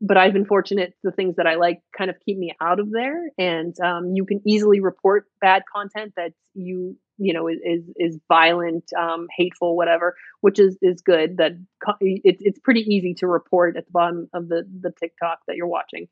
But 0.00 0.18
I've 0.18 0.32
been 0.34 0.44
fortunate. 0.44 0.92
The 1.04 1.12
things 1.12 1.36
that 1.36 1.46
I 1.46 1.54
like 1.54 1.80
kind 1.96 2.10
of 2.10 2.16
keep 2.26 2.36
me 2.36 2.52
out 2.60 2.80
of 2.80 2.90
there, 2.90 3.30
and 3.38 3.74
um, 3.80 4.12
you 4.14 4.26
can 4.26 4.42
easily 4.46 4.80
report 4.80 5.26
bad 5.40 5.62
content 5.72 6.12
that 6.16 6.32
you 6.52 6.96
you 7.18 7.32
know 7.32 7.48
is 7.48 7.58
is, 7.64 7.82
is 7.96 8.18
violent, 8.28 8.84
um, 8.98 9.26
hateful, 9.36 9.76
whatever, 9.76 10.16
which 10.40 10.58
is 10.58 10.76
is 10.82 11.00
good. 11.00 11.38
That 11.38 11.52
it's 12.00 12.42
it's 12.42 12.58
pretty 12.58 12.80
easy 12.80 13.14
to 13.14 13.26
report 13.26 13.76
at 13.76 13.86
the 13.86 13.92
bottom 13.92 14.28
of 14.32 14.48
the 14.48 14.64
the 14.80 14.92
TikTok 14.98 15.40
that 15.46 15.56
you're 15.56 15.66
watching. 15.66 16.08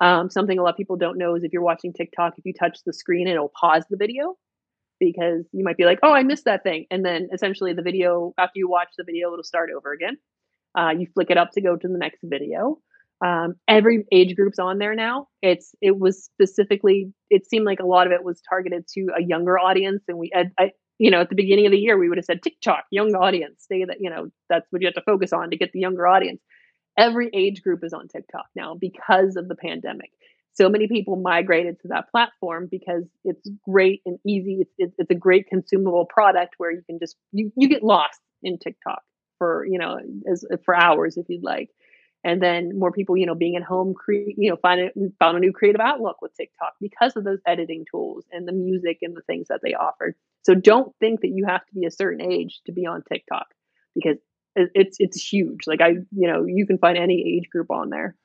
Um, 0.00 0.30
something 0.30 0.58
a 0.58 0.62
lot 0.62 0.70
of 0.70 0.76
people 0.76 0.96
don't 0.96 1.18
know 1.18 1.36
is 1.36 1.44
if 1.44 1.52
you're 1.52 1.62
watching 1.62 1.92
TikTok, 1.92 2.34
if 2.36 2.44
you 2.44 2.52
touch 2.52 2.78
the 2.84 2.92
screen, 2.92 3.28
it'll 3.28 3.52
pause 3.58 3.84
the 3.88 3.96
video 3.96 4.36
because 5.00 5.44
you 5.52 5.64
might 5.64 5.76
be 5.76 5.84
like, 5.84 5.98
oh, 6.02 6.12
I 6.12 6.22
missed 6.22 6.44
that 6.44 6.62
thing. 6.62 6.86
And 6.90 7.04
then 7.04 7.28
essentially 7.32 7.72
the 7.72 7.82
video, 7.82 8.34
after 8.38 8.58
you 8.58 8.68
watch 8.68 8.88
the 8.96 9.04
video, 9.04 9.32
it'll 9.32 9.42
start 9.42 9.70
over 9.74 9.92
again. 9.92 10.16
Uh, 10.78 10.90
you 10.90 11.06
flick 11.14 11.30
it 11.30 11.38
up 11.38 11.52
to 11.52 11.60
go 11.62 11.76
to 11.76 11.88
the 11.88 11.98
next 11.98 12.20
video. 12.22 12.78
Um, 13.24 13.54
every 13.66 14.04
age 14.12 14.36
group's 14.36 14.58
on 14.58 14.78
there 14.78 14.94
now. 14.94 15.28
It's 15.42 15.74
it 15.80 15.98
was 15.98 16.24
specifically. 16.24 17.12
It 17.30 17.48
seemed 17.48 17.64
like 17.64 17.80
a 17.80 17.86
lot 17.86 18.06
of 18.06 18.12
it 18.12 18.22
was 18.22 18.42
targeted 18.48 18.86
to 18.94 19.08
a 19.16 19.22
younger 19.22 19.58
audience, 19.58 20.02
and 20.08 20.18
we, 20.18 20.30
I, 20.34 20.44
I 20.58 20.70
you 20.98 21.10
know, 21.10 21.20
at 21.20 21.30
the 21.30 21.34
beginning 21.34 21.66
of 21.66 21.72
the 21.72 21.78
year, 21.78 21.98
we 21.98 22.08
would 22.08 22.18
have 22.18 22.24
said 22.24 22.42
TikTok, 22.42 22.84
young 22.90 23.14
audience. 23.14 23.64
Say 23.66 23.84
that 23.84 23.98
you 24.00 24.10
know 24.10 24.28
that's 24.50 24.66
what 24.70 24.82
you 24.82 24.88
have 24.88 24.94
to 24.94 25.02
focus 25.02 25.32
on 25.32 25.50
to 25.50 25.56
get 25.56 25.72
the 25.72 25.80
younger 25.80 26.06
audience 26.06 26.40
every 26.96 27.30
age 27.34 27.62
group 27.62 27.84
is 27.84 27.92
on 27.92 28.08
TikTok 28.08 28.46
now 28.54 28.74
because 28.74 29.36
of 29.36 29.48
the 29.48 29.54
pandemic. 29.54 30.10
So 30.54 30.68
many 30.70 30.88
people 30.88 31.16
migrated 31.16 31.80
to 31.82 31.88
that 31.88 32.10
platform 32.10 32.68
because 32.70 33.04
it's 33.24 33.48
great 33.68 34.00
and 34.06 34.18
easy. 34.26 34.58
It's, 34.60 34.72
it's, 34.78 34.94
it's 34.98 35.10
a 35.10 35.14
great 35.14 35.48
consumable 35.48 36.06
product 36.06 36.54
where 36.56 36.70
you 36.70 36.82
can 36.86 36.98
just 36.98 37.16
you, 37.32 37.52
you 37.56 37.68
get 37.68 37.82
lost 37.82 38.20
in 38.42 38.58
TikTok 38.58 39.02
for 39.38 39.66
you 39.66 39.78
know 39.78 39.98
as 40.30 40.46
for 40.64 40.74
hours 40.74 41.18
if 41.18 41.26
you'd 41.28 41.44
like. 41.44 41.70
And 42.26 42.42
then 42.42 42.76
more 42.76 42.90
people, 42.90 43.16
you 43.16 43.24
know, 43.24 43.36
being 43.36 43.54
at 43.54 43.62
home, 43.62 43.94
cre- 43.94 44.34
you 44.36 44.50
know, 44.50 44.56
find 44.56 44.80
it, 44.80 44.92
found 45.20 45.36
a 45.36 45.40
new 45.40 45.52
creative 45.52 45.80
outlook 45.80 46.20
with 46.20 46.36
TikTok 46.36 46.72
because 46.80 47.14
of 47.14 47.22
those 47.22 47.38
editing 47.46 47.84
tools 47.88 48.24
and 48.32 48.48
the 48.48 48.52
music 48.52 48.98
and 49.02 49.16
the 49.16 49.20
things 49.20 49.46
that 49.46 49.60
they 49.62 49.74
offered. 49.74 50.16
So 50.42 50.52
don't 50.52 50.92
think 50.98 51.20
that 51.20 51.28
you 51.28 51.46
have 51.46 51.64
to 51.66 51.72
be 51.72 51.86
a 51.86 51.90
certain 51.92 52.20
age 52.20 52.62
to 52.66 52.72
be 52.72 52.84
on 52.84 53.04
TikTok 53.08 53.46
because 53.94 54.16
it's 54.56 54.96
it's 54.98 55.22
huge. 55.22 55.68
Like 55.68 55.80
I, 55.80 55.90
you 56.10 56.26
know, 56.26 56.46
you 56.46 56.66
can 56.66 56.78
find 56.78 56.98
any 56.98 57.36
age 57.36 57.48
group 57.48 57.70
on 57.70 57.90
there. 57.90 58.16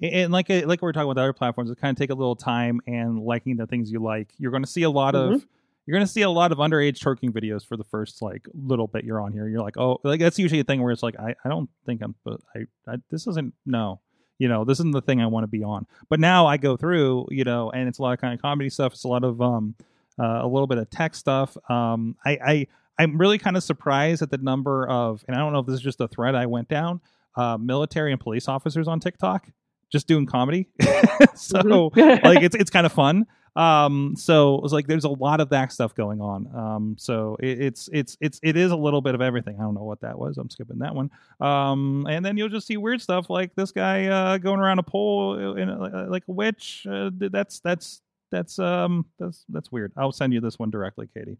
and 0.00 0.32
like 0.32 0.48
like 0.50 0.80
we 0.80 0.86
we're 0.86 0.92
talking 0.92 1.08
with 1.08 1.18
other 1.18 1.32
platforms, 1.32 1.68
it 1.68 1.80
kind 1.80 1.96
of 1.96 1.98
take 1.98 2.10
a 2.10 2.14
little 2.14 2.36
time 2.36 2.80
and 2.86 3.18
liking 3.18 3.56
the 3.56 3.66
things 3.66 3.90
you 3.90 4.00
like. 4.00 4.30
You're 4.38 4.52
going 4.52 4.62
to 4.62 4.70
see 4.70 4.84
a 4.84 4.90
lot 4.90 5.16
of 5.16 5.30
Mm-hmm. 5.32 5.46
You're 5.88 5.96
going 5.96 6.06
to 6.06 6.12
see 6.12 6.20
a 6.20 6.28
lot 6.30 6.52
of 6.52 6.58
underage 6.58 6.98
twerking 6.98 7.30
videos 7.32 7.66
for 7.66 7.78
the 7.78 7.84
first 7.84 8.20
like 8.20 8.46
little 8.52 8.86
bit 8.86 9.04
you're 9.04 9.22
on 9.22 9.32
here. 9.32 9.48
You're 9.48 9.62
like, 9.62 9.78
oh, 9.78 9.98
like 10.04 10.20
that's 10.20 10.38
usually 10.38 10.60
a 10.60 10.64
thing 10.64 10.82
where 10.82 10.92
it's 10.92 11.02
like, 11.02 11.18
I, 11.18 11.34
I 11.44 11.48
don't 11.48 11.70
think 11.86 12.02
I'm, 12.02 12.14
but 12.24 12.40
I, 12.54 12.66
I 12.86 12.96
this 13.10 13.26
isn't 13.26 13.54
no, 13.64 14.00
you 14.38 14.48
know, 14.48 14.64
this 14.66 14.78
isn't 14.80 14.92
the 14.92 15.00
thing 15.00 15.22
I 15.22 15.26
want 15.26 15.44
to 15.44 15.48
be 15.48 15.64
on. 15.64 15.86
But 16.10 16.20
now 16.20 16.46
I 16.46 16.58
go 16.58 16.76
through, 16.76 17.28
you 17.30 17.44
know, 17.44 17.70
and 17.70 17.88
it's 17.88 17.98
a 17.98 18.02
lot 18.02 18.12
of 18.12 18.20
kind 18.20 18.34
of 18.34 18.42
comedy 18.42 18.68
stuff. 18.68 18.92
It's 18.92 19.04
a 19.04 19.08
lot 19.08 19.24
of 19.24 19.40
um, 19.40 19.74
uh, 20.20 20.40
a 20.42 20.46
little 20.46 20.66
bit 20.66 20.76
of 20.76 20.90
tech 20.90 21.14
stuff. 21.14 21.56
Um, 21.70 22.16
I, 22.24 22.38
I 22.44 22.66
I'm 22.98 23.16
really 23.16 23.38
kind 23.38 23.56
of 23.56 23.62
surprised 23.64 24.20
at 24.20 24.30
the 24.30 24.38
number 24.38 24.86
of, 24.88 25.24
and 25.26 25.34
I 25.36 25.40
don't 25.40 25.52
know 25.54 25.60
if 25.60 25.66
this 25.66 25.76
is 25.76 25.80
just 25.80 26.00
a 26.02 26.08
thread 26.08 26.34
I 26.34 26.46
went 26.46 26.68
down, 26.68 27.00
uh, 27.36 27.56
military 27.56 28.12
and 28.12 28.20
police 28.20 28.46
officers 28.46 28.88
on 28.88 29.00
TikTok 29.00 29.48
just 29.90 30.06
doing 30.06 30.26
comedy. 30.26 30.68
so 31.34 31.90
Mhm. 31.90 32.22
like 32.24 32.42
it's 32.42 32.54
it's 32.56 32.70
kind 32.70 32.84
of 32.84 32.92
fun. 32.92 33.26
Um, 33.58 34.14
so 34.16 34.54
it 34.54 34.62
was 34.62 34.72
like 34.72 34.86
there's 34.86 35.04
a 35.04 35.08
lot 35.08 35.40
of 35.40 35.48
that 35.50 35.72
stuff 35.72 35.92
going 35.94 36.20
on. 36.20 36.48
Um, 36.54 36.96
so 36.96 37.36
it, 37.40 37.60
it's 37.60 37.88
it's 37.92 38.16
it's 38.20 38.38
it 38.42 38.56
is 38.56 38.70
a 38.70 38.76
little 38.76 39.00
bit 39.00 39.16
of 39.16 39.20
everything. 39.20 39.56
I 39.58 39.62
don't 39.62 39.74
know 39.74 39.82
what 39.82 40.00
that 40.02 40.16
was. 40.16 40.38
I'm 40.38 40.48
skipping 40.48 40.78
that 40.78 40.94
one. 40.94 41.10
Um, 41.40 42.06
and 42.08 42.24
then 42.24 42.36
you'll 42.36 42.48
just 42.48 42.68
see 42.68 42.76
weird 42.76 43.02
stuff 43.02 43.28
like 43.28 43.54
this 43.56 43.72
guy 43.72 44.06
uh, 44.06 44.38
going 44.38 44.60
around 44.60 44.78
a 44.78 44.84
pole 44.84 45.56
in 45.56 45.68
a, 45.68 46.06
like 46.08 46.22
a 46.28 46.32
witch. 46.32 46.86
Uh, 46.88 47.10
that's 47.12 47.58
that's 47.60 48.00
that's 48.30 48.58
um 48.60 49.06
that's 49.18 49.44
that's 49.48 49.72
weird. 49.72 49.92
I'll 49.96 50.12
send 50.12 50.32
you 50.32 50.40
this 50.40 50.58
one 50.58 50.70
directly, 50.70 51.08
Katie. 51.12 51.38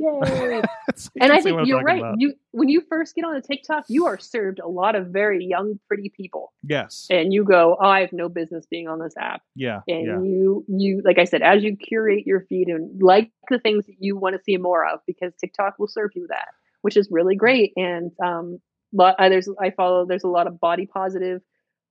Yay. 0.00 0.62
And 1.20 1.32
I 1.32 1.40
think 1.40 1.66
you're 1.66 1.82
right. 1.82 1.98
about. 1.98 2.16
You 2.18 2.34
when 2.52 2.68
you 2.68 2.82
first 2.88 3.14
get 3.14 3.24
on 3.24 3.36
a 3.36 3.40
TikTok, 3.40 3.84
you 3.88 4.06
are 4.06 4.18
served 4.18 4.58
a 4.58 4.68
lot 4.68 4.96
of 4.96 5.08
very 5.08 5.44
young, 5.44 5.78
pretty 5.86 6.10
people, 6.14 6.52
yes. 6.62 7.06
and 7.10 7.32
you 7.32 7.44
go, 7.44 7.76
"Oh, 7.80 7.86
I 7.86 8.00
have 8.00 8.12
no 8.12 8.28
business 8.28 8.66
being 8.70 8.88
on 8.88 8.98
this 8.98 9.14
app." 9.18 9.42
Yeah. 9.54 9.80
And 9.86 10.06
Yeah. 10.06 10.20
you, 10.20 10.64
you, 10.68 11.02
like 11.04 11.18
I 11.18 11.24
said, 11.24 11.42
as 11.42 11.62
you 11.62 11.76
curate 11.76 12.26
your 12.26 12.40
feed 12.48 12.68
and 12.68 13.00
like 13.02 13.30
the 13.50 13.58
things 13.58 13.86
that 13.86 13.96
you 14.00 14.16
want 14.16 14.36
to 14.36 14.42
see 14.42 14.56
more 14.56 14.86
of, 14.86 15.00
because 15.06 15.32
TikTok 15.40 15.78
will 15.78 15.88
serve 15.88 16.10
you 16.14 16.26
that, 16.28 16.48
which 16.82 16.96
is 16.96 17.08
really 17.10 17.36
great. 17.36 17.72
And 17.76 18.10
um, 18.24 18.58
there's 18.92 19.48
I 19.60 19.70
follow 19.70 20.06
there's 20.06 20.24
a 20.24 20.28
lot 20.28 20.46
of 20.46 20.58
body 20.60 20.86
positive 20.86 21.40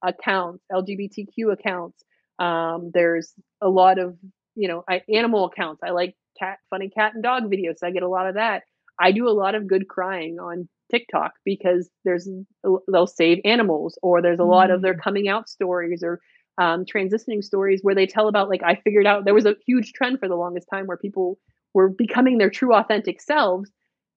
accounts, 0.03 0.63
LGBTQ 0.71 1.53
accounts. 1.53 2.03
Um, 2.37 2.91
there's 2.93 3.33
a 3.61 3.69
lot 3.69 3.99
of 3.99 4.17
you 4.55 4.67
know 4.67 4.83
I, 4.89 5.01
animal 5.13 5.45
accounts. 5.45 5.81
I 5.83 5.91
like 5.91 6.15
cat 6.39 6.59
funny 6.69 6.89
cat 6.89 7.13
and 7.13 7.23
dog 7.23 7.43
videos. 7.43 7.77
So 7.77 7.87
I 7.87 7.91
get 7.91 8.03
a 8.03 8.09
lot 8.09 8.27
of 8.27 8.35
that. 8.35 8.63
I 8.99 9.11
do 9.11 9.27
a 9.27 9.31
lot 9.31 9.55
of 9.55 9.67
good 9.67 9.87
crying 9.87 10.39
on 10.39 10.67
TikTok 10.91 11.33
because 11.45 11.89
there's 12.03 12.27
they'll 12.91 13.07
save 13.07 13.39
animals 13.45 13.97
or 14.01 14.21
there's 14.21 14.39
a 14.39 14.43
lot 14.43 14.71
of 14.71 14.81
their 14.81 14.97
coming 14.97 15.27
out 15.27 15.47
stories 15.47 16.03
or 16.03 16.19
um, 16.57 16.83
transitioning 16.83 17.43
stories 17.43 17.79
where 17.81 17.95
they 17.95 18.05
tell 18.05 18.27
about 18.27 18.49
like 18.49 18.63
I 18.63 18.75
figured 18.83 19.07
out 19.07 19.23
there 19.23 19.33
was 19.33 19.45
a 19.45 19.55
huge 19.65 19.93
trend 19.93 20.19
for 20.19 20.27
the 20.27 20.35
longest 20.35 20.67
time 20.71 20.87
where 20.87 20.97
people 20.97 21.39
were 21.73 21.89
becoming 21.89 22.37
their 22.37 22.49
true 22.49 22.73
authentic 22.75 23.21
selves 23.21 23.71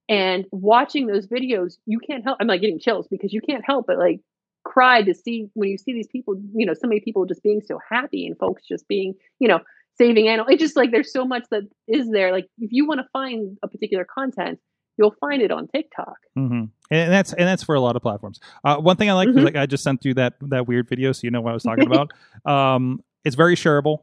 and 0.08 0.46
watching 0.50 1.06
those 1.06 1.28
videos 1.28 1.74
you 1.86 2.00
can't 2.00 2.24
help 2.24 2.38
I'm 2.40 2.48
like 2.48 2.60
getting 2.60 2.80
chills 2.80 3.06
because 3.08 3.32
you 3.32 3.40
can't 3.40 3.64
help 3.64 3.86
but 3.86 3.98
like 3.98 4.20
cry 4.64 5.02
to 5.02 5.14
see 5.14 5.48
when 5.54 5.68
you 5.68 5.78
see 5.78 5.92
these 5.92 6.08
people 6.08 6.34
you 6.54 6.66
know 6.66 6.74
so 6.74 6.88
many 6.88 7.00
people 7.00 7.26
just 7.26 7.42
being 7.42 7.60
so 7.64 7.78
happy 7.88 8.26
and 8.26 8.36
folks 8.38 8.62
just 8.66 8.88
being 8.88 9.14
you 9.38 9.46
know 9.46 9.60
saving 9.98 10.28
animals 10.28 10.48
it's 10.52 10.60
just 10.60 10.76
like 10.76 10.90
there's 10.90 11.12
so 11.12 11.24
much 11.24 11.44
that 11.50 11.62
is 11.88 12.08
there 12.10 12.32
like 12.32 12.46
if 12.58 12.70
you 12.72 12.86
want 12.86 12.98
to 13.00 13.06
find 13.12 13.58
a 13.62 13.68
particular 13.68 14.04
content 14.04 14.58
you'll 14.98 15.14
find 15.20 15.40
it 15.42 15.50
on 15.50 15.66
TikTok 15.68 16.16
hmm 16.34 16.64
And 16.90 17.12
that's 17.12 17.32
and 17.32 17.46
that's 17.48 17.62
for 17.62 17.74
a 17.74 17.80
lot 17.80 17.96
of 17.96 18.02
platforms. 18.02 18.40
Uh, 18.64 18.76
one 18.76 18.96
thing 18.96 19.08
I 19.08 19.14
like, 19.14 19.28
Mhm. 19.30 19.44
like 19.44 19.56
I 19.56 19.64
just 19.66 19.82
sent 19.84 20.04
you 20.04 20.12
that 20.14 20.34
that 20.42 20.66
weird 20.66 20.88
video, 20.88 21.12
so 21.12 21.20
you 21.24 21.30
know 21.30 21.40
what 21.40 21.50
I 21.50 21.54
was 21.54 21.62
talking 21.62 21.86
about. 21.92 22.12
Um, 22.44 23.02
it's 23.24 23.34
very 23.36 23.54
shareable. 23.56 24.00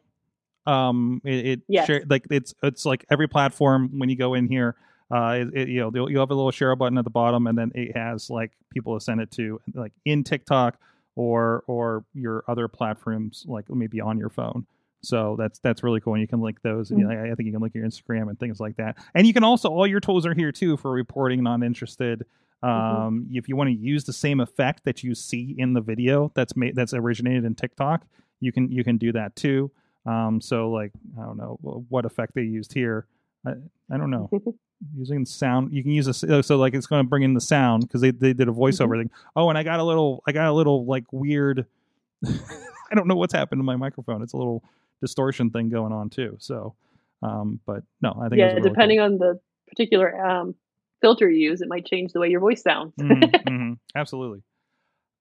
Um, 0.66 1.22
it, 1.24 1.46
it 1.46 1.60
Yes. 1.68 1.88
share, 1.88 2.04
like 2.10 2.26
it's 2.32 2.54
it's 2.64 2.86
like 2.86 3.06
every 3.12 3.28
platform 3.28 4.00
when 4.00 4.10
you 4.10 4.16
go 4.16 4.34
in 4.34 4.48
here. 4.48 4.76
Uh, 5.12 5.40
it, 5.42 5.48
it- 5.62 5.70
you 5.70 5.80
know, 5.80 5.92
you'll, 5.94 6.10
you'll 6.12 6.22
have 6.22 6.30
a 6.32 6.36
little 6.36 6.52
share 6.52 6.76
button 6.76 6.98
at 6.98 7.04
the 7.04 7.10
bottom, 7.10 7.48
and 7.48 7.58
then 7.58 7.72
it 7.76 7.96
has 7.98 8.30
like 8.30 8.52
people 8.72 8.98
to 8.98 9.04
send 9.04 9.20
it 9.22 9.32
to, 9.32 9.60
like 9.74 9.92
in 10.06 10.24
TikTok 10.24 10.78
or 11.16 11.64
or 11.68 12.04
your 12.14 12.44
other 12.48 12.68
platforms, 12.68 13.44
like 13.48 13.66
maybe 13.70 14.02
on 14.02 14.18
your 14.18 14.30
phone. 14.30 14.66
So 15.02 15.36
that's 15.40 15.60
that's 15.60 15.84
really 15.84 16.02
cool. 16.02 16.14
And 16.14 16.22
you 16.22 16.28
can 16.28 16.42
link 16.42 16.62
those. 16.62 16.92
And, 16.92 17.00
know, 17.00 17.10
I 17.10 17.36
think 17.36 17.48
you 17.48 17.52
can 17.52 17.62
link 17.62 17.74
your 17.74 17.86
Instagram 17.86 18.30
and 18.30 18.40
things 18.40 18.60
like 18.60 18.76
that. 18.78 18.98
And 19.16 19.26
you 19.26 19.34
can 19.34 19.44
also 19.44 19.70
all 19.70 19.88
your 19.88 20.00
tools 20.00 20.26
are 20.26 20.34
here 20.34 20.52
too 20.52 20.78
for 20.78 20.92
reporting 20.92 21.44
non 21.44 21.64
interested. 21.64 22.26
Um, 22.62 23.28
If 23.32 23.48
you 23.48 23.56
want 23.56 23.70
to 23.70 23.76
use 23.76 24.04
the 24.04 24.14
same 24.14 24.42
effect 24.42 24.84
that 24.84 25.04
you 25.04 25.16
see 25.16 25.56
in 25.58 25.74
the 25.74 25.82
video 25.82 26.32
that's 26.36 26.58
made 26.58 26.76
that's 26.76 26.94
originated 26.94 27.46
in 27.46 27.56
TikTok, 27.56 28.06
you 28.42 28.52
can 28.52 28.72
you 28.72 28.84
can 28.84 28.98
do 28.98 29.12
that 29.14 29.36
too. 29.36 29.72
Um, 30.06 30.42
so 30.42 30.70
like 30.70 30.92
I 31.18 31.24
don't 31.24 31.38
know 31.38 31.58
what 31.62 32.06
effect 32.06 32.36
they 32.36 32.42
used 32.42 32.74
here. 32.74 33.08
I, 33.46 33.52
I 33.92 33.98
don't 33.98 34.12
know. 34.12 34.30
Using 34.98 35.26
sound, 35.26 35.74
you 35.74 35.84
can 35.84 35.92
use 35.92 36.08
a 36.08 36.42
so 36.42 36.58
like 36.58 36.74
it's 36.74 36.88
going 36.88 37.04
to 37.04 37.10
bring 37.10 37.24
in 37.24 37.34
the 37.34 37.42
sound 37.42 37.84
because 37.84 38.00
they 38.00 38.12
they 38.12 38.32
did 38.32 38.48
a 38.48 38.52
voiceover 38.52 38.98
thing. 38.98 39.12
Oh, 39.36 39.50
and 39.50 39.58
I 39.58 39.64
got 39.64 39.82
a 39.82 39.84
little 39.84 40.24
I 40.26 40.32
got 40.32 40.48
a 40.48 40.54
little 40.54 40.86
like 40.86 41.04
weird. 41.12 41.66
I 42.26 42.96
don't 42.96 43.08
know 43.08 43.16
what's 43.16 43.34
happened 43.34 43.60
to 43.60 43.64
my 43.64 43.76
microphone. 43.76 44.22
It's 44.24 44.32
a 44.32 44.38
little 44.38 44.64
distortion 45.02 45.50
thing 45.50 45.70
going 45.70 45.94
on 45.94 46.10
too. 46.10 46.36
So, 46.40 46.76
um, 47.22 47.60
but 47.66 47.84
no, 48.02 48.12
I 48.22 48.30
think 48.30 48.40
yeah, 48.40 48.48
really 48.54 48.62
depending 48.62 49.00
on 49.00 49.18
the 49.18 49.40
particular 49.68 50.26
um, 50.26 50.56
filter 51.02 51.30
you 51.30 51.50
use, 51.50 51.62
it 51.62 51.68
might 51.70 51.86
change 51.86 52.12
the 52.14 52.20
way 52.20 52.30
your 52.30 52.40
voice 52.40 52.62
sounds. 52.62 52.94
cool. 53.00 53.08
Mhm, 53.08 53.44
mhm, 53.48 53.78
absolutely. 53.96 54.42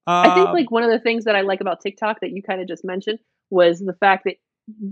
I 0.06 0.34
think 0.34 0.48
Um, 0.48 0.54
like 0.54 0.70
one 0.70 0.82
of 0.82 0.90
the 0.90 0.98
things 0.98 1.24
that 1.24 1.36
I 1.36 1.42
like 1.42 1.60
about 1.60 1.80
TikTok 1.80 2.20
that 2.20 2.30
you 2.30 2.42
kind 2.42 2.60
of 2.62 2.66
just 2.68 2.84
mentioned 2.84 3.18
was 3.50 3.78
the 3.80 3.92
fact 3.92 4.24
that 4.24 4.36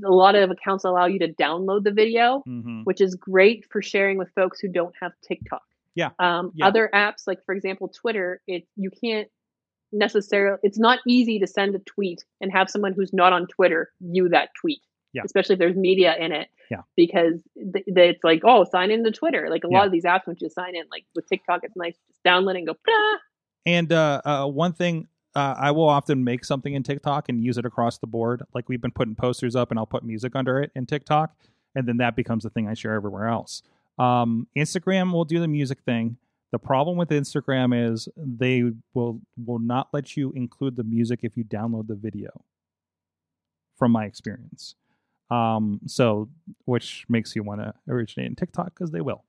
a 0.04 0.10
lot 0.10 0.34
of 0.34 0.50
accounts 0.50 0.84
allow 0.84 1.06
you 1.06 1.18
to 1.20 1.28
download 1.32 1.84
the 1.84 1.90
video, 1.92 2.42
mhm. 2.46 2.84
which 2.84 3.00
is 3.00 3.14
great 3.14 3.64
for 3.70 3.82
sharing 3.82 4.18
with 4.18 4.30
folks 4.34 4.60
who 4.60 4.68
don't 4.68 4.94
have 5.00 5.12
TikTok. 5.26 5.62
Yeah. 5.94 6.10
Um, 6.18 6.52
Yeah. 6.54 6.66
Other 6.66 6.90
apps, 6.94 7.26
like 7.26 7.42
for 7.46 7.54
example 7.54 7.88
Twitter, 7.88 8.42
it 8.46 8.66
you 8.76 8.90
can't 8.90 9.28
necessarily. 9.92 10.58
It's 10.62 10.78
not 10.78 10.98
easy 11.06 11.38
to 11.38 11.46
send 11.46 11.74
a 11.74 11.78
tweet 11.80 12.24
and 12.40 12.52
have 12.52 12.70
someone 12.70 12.92
who's 12.92 13.12
not 13.12 13.32
on 13.32 13.46
Twitter 13.46 13.90
view 14.00 14.28
that 14.30 14.50
tweet. 14.60 14.80
Yeah. 15.12 15.22
Especially 15.24 15.54
if 15.54 15.58
there's 15.58 15.76
media 15.76 16.14
in 16.18 16.32
it. 16.32 16.48
Yeah. 16.70 16.82
Because 16.96 17.34
th- 17.72 17.84
it's 17.86 18.24
like, 18.24 18.42
oh, 18.44 18.64
sign 18.64 18.90
into 18.90 19.10
Twitter. 19.10 19.48
Like 19.50 19.64
a 19.64 19.68
Yeah. 19.70 19.78
lot 19.78 19.86
of 19.86 19.92
these 19.92 20.04
apps, 20.04 20.26
once 20.26 20.40
you 20.42 20.50
sign 20.50 20.74
in, 20.76 20.82
like 20.90 21.04
with 21.14 21.26
TikTok, 21.28 21.60
it's 21.62 21.76
nice 21.76 21.94
just 22.08 22.22
download 22.24 22.56
and 22.58 22.66
go. 22.66 22.74
"Bah." 22.84 23.18
And 23.64 23.92
uh, 23.92 24.20
uh, 24.24 24.46
one 24.46 24.72
thing, 24.74 25.06
uh, 25.34 25.54
I 25.58 25.70
will 25.70 25.88
often 25.88 26.22
make 26.24 26.44
something 26.44 26.74
in 26.74 26.82
TikTok 26.82 27.28
and 27.28 27.42
use 27.42 27.56
it 27.56 27.64
across 27.64 27.98
the 27.98 28.06
board. 28.06 28.42
Like 28.54 28.68
we've 28.68 28.80
been 28.80 28.90
putting 28.90 29.14
posters 29.14 29.56
up, 29.56 29.70
and 29.70 29.78
I'll 29.78 29.86
put 29.86 30.04
music 30.04 30.34
under 30.34 30.60
it 30.60 30.70
in 30.74 30.86
TikTok, 30.86 31.34
and 31.74 31.86
then 31.88 31.96
that 31.98 32.14
becomes 32.16 32.42
the 32.44 32.50
thing 32.50 32.68
I 32.68 32.74
share 32.74 32.94
everywhere 32.94 33.28
else. 33.28 33.62
Um, 33.98 34.46
Instagram 34.56 35.12
will 35.12 35.24
do 35.24 35.38
the 35.40 35.48
music 35.48 35.80
thing. 35.82 36.18
The 36.56 36.60
problem 36.60 36.96
with 36.96 37.10
Instagram 37.10 37.92
is 37.92 38.08
they 38.16 38.62
will 38.94 39.20
will 39.36 39.58
not 39.58 39.88
let 39.92 40.16
you 40.16 40.32
include 40.34 40.76
the 40.76 40.84
music 40.84 41.20
if 41.22 41.36
you 41.36 41.44
download 41.44 41.86
the 41.86 41.94
video. 41.94 42.30
From 43.76 43.92
my 43.92 44.06
experience, 44.06 44.74
um, 45.30 45.80
so 45.84 46.30
which 46.64 47.04
makes 47.10 47.36
you 47.36 47.42
want 47.42 47.60
to 47.60 47.74
originate 47.90 48.30
in 48.30 48.36
TikTok 48.36 48.72
because 48.72 48.90
they 48.90 49.02
will. 49.02 49.22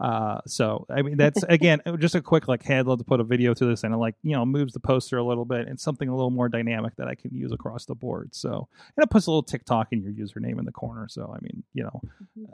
Uh, 0.00 0.38
so 0.46 0.86
I 0.88 1.02
mean 1.02 1.16
that's 1.16 1.42
again 1.48 1.82
just 1.98 2.14
a 2.14 2.22
quick 2.22 2.46
like 2.46 2.62
hey 2.62 2.78
I'd 2.78 2.86
love 2.86 2.98
to 2.98 3.04
put 3.04 3.18
a 3.18 3.24
video 3.24 3.52
to 3.52 3.66
this 3.66 3.82
and 3.82 3.92
it 3.92 3.96
like 3.96 4.14
you 4.22 4.36
know 4.36 4.46
moves 4.46 4.72
the 4.72 4.78
poster 4.78 5.18
a 5.18 5.24
little 5.24 5.44
bit 5.44 5.66
and 5.66 5.78
something 5.78 6.08
a 6.08 6.14
little 6.14 6.30
more 6.30 6.48
dynamic 6.48 6.94
that 6.98 7.08
I 7.08 7.16
can 7.16 7.34
use 7.34 7.50
across 7.50 7.84
the 7.84 7.96
board. 7.96 8.32
So 8.32 8.68
and 8.96 9.02
it 9.02 9.10
puts 9.10 9.26
a 9.26 9.30
little 9.32 9.42
TikTok 9.42 9.88
in 9.90 10.02
your 10.04 10.12
username 10.12 10.60
in 10.60 10.66
the 10.66 10.72
corner. 10.72 11.08
So 11.08 11.34
I 11.36 11.40
mean 11.42 11.64
you 11.74 11.82
know 11.82 12.00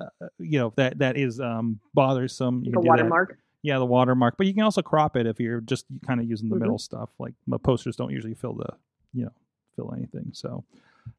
uh, 0.01 0.29
you 0.39 0.59
know 0.59 0.73
that 0.77 1.01
that 1.01 1.19
is 1.19 1.39
um 1.39 1.81
bothersome. 1.93 2.63
You 2.65 2.71
a 2.71 2.75
can 2.77 2.83
that. 3.11 3.37
Yeah, 3.67 3.79
the 3.81 3.85
watermark, 3.87 4.37
but 4.39 4.47
you 4.47 4.55
can 4.55 4.63
also 4.63 4.81
crop 4.81 5.17
it 5.17 5.27
if 5.27 5.41
you're 5.41 5.61
just 5.61 5.87
kind 6.07 6.21
of 6.21 6.27
using 6.27 6.49
the 6.49 6.55
Mhm. 6.55 6.61
middle 6.61 6.79
stuff. 6.79 7.11
Like 7.19 7.35
my 7.49 7.59
posters 7.59 7.97
don't 7.97 8.13
usually 8.13 8.35
fill 8.35 8.53
the 8.55 8.69
you 9.13 9.25
know 9.25 9.33
fill 9.75 9.93
anything. 9.93 10.31
So 10.35 10.63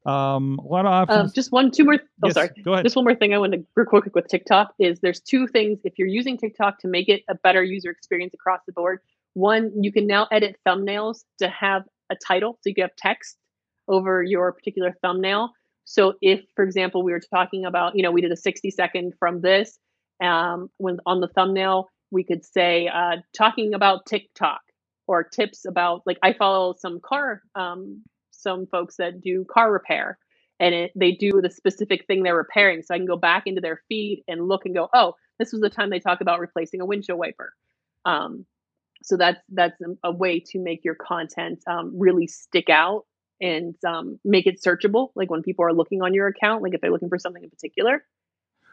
um 0.06 0.58
a 0.58 0.66
lot 0.66 0.86
of 0.86 0.92
options. 0.92 1.30
Um, 1.30 1.32
just 1.34 1.52
one, 1.52 1.70
two 1.70 1.84
more. 1.84 1.94
Oh, 1.96 2.26
Yes, 2.28 2.34
sorry. 2.34 2.48
Go 2.64 2.72
ahead. 2.72 2.86
Just 2.86 2.96
one 2.96 3.04
more 3.04 3.14
thing 3.14 3.34
I 3.34 3.38
want 3.38 3.52
to 3.52 3.64
real 3.74 3.84
quick 3.86 4.14
with 4.14 4.28
TikTok 4.28 4.74
is 4.78 5.00
there's 5.00 5.20
two 5.20 5.46
things 5.46 5.80
if 5.84 5.98
you're 5.98 6.08
using 6.08 6.38
TikTok 6.38 6.78
to 6.80 6.88
make 6.88 7.10
it 7.10 7.22
a 7.28 7.34
better 7.34 7.62
user 7.62 7.90
experience 7.90 8.32
across 8.32 8.60
the 8.66 8.72
board. 8.72 9.00
One, 9.34 9.70
you 9.82 9.92
can 9.92 10.06
now 10.06 10.26
edit 10.32 10.56
thumbnails 10.66 11.24
to 11.40 11.48
have 11.48 11.84
a 12.08 12.16
title, 12.16 12.54
so 12.62 12.70
you 12.70 12.74
can 12.74 12.82
have 12.82 12.96
text 12.96 13.36
over 13.88 14.22
your 14.22 14.52
particular 14.52 14.96
thumbnail. 15.02 15.50
So 15.84 16.14
if, 16.22 16.40
for 16.56 16.64
example, 16.64 17.02
we 17.02 17.12
were 17.12 17.20
talking 17.20 17.66
about, 17.66 17.94
you 17.94 18.02
know, 18.02 18.10
we 18.10 18.20
did 18.22 18.32
a 18.32 18.36
60 18.36 18.70
second 18.70 19.12
from 19.18 19.40
this, 19.42 19.78
um, 20.22 20.70
when 20.78 20.98
on 21.06 21.20
the 21.20 21.28
thumbnail 21.28 21.88
we 22.10 22.24
could 22.24 22.44
say 22.44 22.88
uh, 22.88 23.16
talking 23.36 23.74
about 23.74 24.06
TikTok 24.06 24.60
or 25.06 25.24
tips 25.24 25.64
about 25.64 26.02
like 26.06 26.18
I 26.22 26.32
follow 26.32 26.74
some 26.78 27.00
car 27.00 27.42
um, 27.54 28.02
some 28.30 28.66
folks 28.66 28.96
that 28.96 29.20
do 29.20 29.44
car 29.50 29.72
repair 29.72 30.18
and 30.60 30.74
it, 30.74 30.92
they 30.94 31.12
do 31.12 31.40
the 31.40 31.50
specific 31.50 32.06
thing 32.06 32.22
they're 32.22 32.36
repairing. 32.36 32.82
So 32.82 32.94
I 32.94 32.98
can 32.98 33.06
go 33.06 33.16
back 33.16 33.44
into 33.46 33.60
their 33.60 33.82
feed 33.88 34.24
and 34.26 34.48
look 34.48 34.64
and 34.64 34.74
go, 34.74 34.88
oh, 34.92 35.14
this 35.38 35.52
was 35.52 35.60
the 35.60 35.70
time 35.70 35.90
they 35.90 36.00
talk 36.00 36.20
about 36.20 36.40
replacing 36.40 36.80
a 36.80 36.86
windshield 36.86 37.18
wiper. 37.18 37.52
Um, 38.04 38.44
so 39.02 39.16
that's 39.16 39.40
that's 39.50 39.80
a, 40.02 40.10
way 40.10 40.40
to 40.40 40.58
make 40.58 40.84
your 40.84 40.96
content 40.96 41.62
um, 41.68 41.92
really 41.96 42.26
stick 42.26 42.68
out 42.68 43.04
and 43.40 43.76
um, 43.86 44.18
make 44.24 44.46
it 44.46 44.60
searchable. 44.60 45.10
Like 45.14 45.30
when 45.30 45.42
people 45.42 45.64
are 45.64 45.72
looking 45.72 46.02
on 46.02 46.14
your 46.14 46.26
account, 46.26 46.62
like 46.62 46.74
if 46.74 46.80
they're 46.80 46.90
looking 46.90 47.08
for 47.08 47.18
something 47.18 47.42
in 47.42 47.50
particular. 47.50 48.04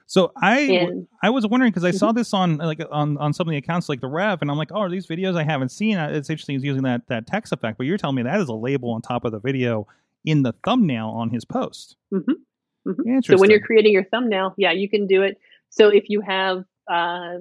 So 0.07 0.31
I 0.41 0.59
And 0.61 1.07
I 1.23 1.29
was 1.29 1.45
wondering 1.47 1.71
because 1.71 1.83
I 1.83 1.91
saw 1.91 2.09
Mm-hmm. 2.09 2.17
this 2.17 2.33
on 2.33 2.57
like 2.57 2.81
on 2.91 3.17
on 3.17 3.33
some 3.33 3.47
of 3.47 3.51
the 3.51 3.57
accounts 3.57 3.89
like 3.89 4.01
the 4.01 4.07
Rev, 4.07 4.41
and 4.41 4.51
I'm 4.51 4.57
like, 4.57 4.71
oh, 4.71 4.79
are 4.79 4.89
these 4.89 5.07
videos 5.07 5.35
I 5.35 5.43
haven't 5.43 5.69
seen? 5.69 5.97
Uh, 5.97 6.09
It's 6.13 6.29
interesting. 6.29 6.55
He's 6.55 6.63
using 6.63 6.83
that 6.83 7.07
that 7.07 7.27
text 7.27 7.51
effect, 7.53 7.77
but 7.77 7.85
you're 7.87 7.97
telling 7.97 8.15
me 8.15 8.23
that 8.23 8.39
is 8.39 8.49
a 8.49 8.53
label 8.53 8.91
on 8.91 9.01
top 9.01 9.25
of 9.25 9.31
the 9.31 9.39
video 9.39 9.87
in 10.23 10.43
the 10.43 10.53
thumbnail 10.63 11.07
on 11.09 11.29
his 11.29 11.45
post. 11.45 11.95
Mhm. 12.13 12.23
Mhm. 12.87 12.99
Interesting. 13.05 13.37
So 13.37 13.41
when 13.41 13.49
you're 13.49 13.59
creating 13.61 13.93
your 13.93 14.03
thumbnail, 14.05 14.53
yeah, 14.57 14.71
you 14.71 14.89
can 14.89 15.07
do 15.07 15.23
it. 15.23 15.37
So 15.69 15.89
if 15.89 16.05
you 16.09 16.21
have, 16.21 16.63
uh, 16.89 17.37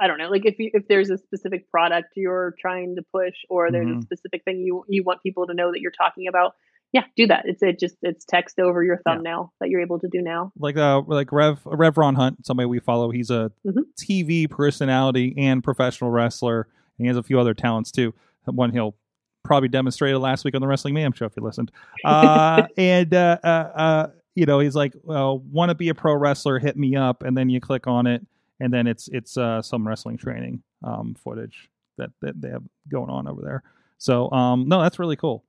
I 0.00 0.06
don't 0.06 0.18
know, 0.18 0.28
like 0.30 0.46
if 0.46 0.58
you 0.60 0.70
if 0.74 0.86
there's 0.88 1.10
a 1.10 1.18
specific 1.18 1.68
product 1.70 2.08
you're 2.16 2.54
trying 2.60 2.94
to 2.96 3.02
push, 3.12 3.34
or 3.48 3.70
there's 3.72 3.88
Mhm. 3.88 3.98
a 3.98 4.02
specific 4.02 4.44
thing 4.44 4.60
you 4.60 4.84
you 4.88 5.02
want 5.02 5.22
people 5.22 5.46
to 5.48 5.54
know 5.54 5.72
that 5.72 5.80
you're 5.80 5.90
talking 5.90 6.28
about, 6.28 6.54
yeah, 6.92 7.04
do 7.16 7.26
that. 7.26 7.44
It's 7.46 7.62
it 7.62 7.78
just 7.78 7.96
it's 8.02 8.24
text 8.24 8.58
over 8.58 8.82
your 8.82 9.00
Yeah. 9.06 9.12
thumbnail 9.14 9.52
that 9.60 9.68
you're 9.70 9.80
able 9.80 9.98
to 10.00 10.08
do 10.08 10.22
now. 10.22 10.52
like 10.58 10.76
uh 10.76 11.02
like 11.06 11.30
Rev 11.32 11.60
Rev 11.64 11.96
Ron 11.98 12.14
Hunt, 12.14 12.46
somebody 12.46 12.66
we 12.66 12.80
follow. 12.80 13.10
He's 13.10 13.30
a 13.30 13.50
Mhm. 13.66 13.82
TV 14.00 14.46
personality 14.48 15.34
and 15.36 15.62
professional 15.62 16.10
wrestler, 16.10 16.62
and 16.98 17.04
he 17.04 17.06
has 17.08 17.16
a 17.16 17.22
few 17.22 17.38
other 17.38 17.54
talents 17.54 17.90
too. 17.92 18.14
One 18.46 18.70
he'll 18.72 18.96
probably 19.44 19.68
demonstrated 19.68 20.18
last 20.20 20.44
week 20.44 20.54
on 20.54 20.60
the 20.60 20.66
Wrestling 20.66 20.94
Mayhem 20.94 21.12
show 21.12 21.26
if 21.26 21.32
you 21.36 21.42
listened. 21.42 21.70
Uh, 22.04 22.66
and 22.78 23.12
uh, 23.14 23.38
uh, 23.44 23.46
uh, 23.46 24.06
you 24.34 24.46
know, 24.46 24.58
he's 24.60 24.74
like, 24.74 24.94
well, 25.02 25.38
"Want 25.38 25.68
to 25.70 25.74
be 25.74 25.88
a 25.90 25.94
pro 25.94 26.14
wrestler? 26.14 26.58
Hit 26.58 26.76
me 26.76 26.96
up." 26.96 27.22
And 27.22 27.36
then 27.36 27.48
you 27.50 27.60
click 27.60 27.86
on 27.86 28.06
it, 28.06 28.24
and 28.60 28.72
then 28.72 28.86
it's 28.86 29.08
it's 29.08 29.36
uh, 29.36 29.60
some 29.62 29.86
wrestling 29.86 30.16
training 30.16 30.62
um, 30.82 31.14
footage 31.22 31.68
that 31.98 32.10
that 32.22 32.40
they 32.40 32.48
have 32.48 32.62
going 32.88 33.10
on 33.10 33.26
over 33.28 33.42
there. 33.42 33.62
So 33.98 34.30
um, 34.30 34.68
no, 34.68 34.80
that's 34.80 34.98
really 34.98 35.16
cool. 35.16 35.44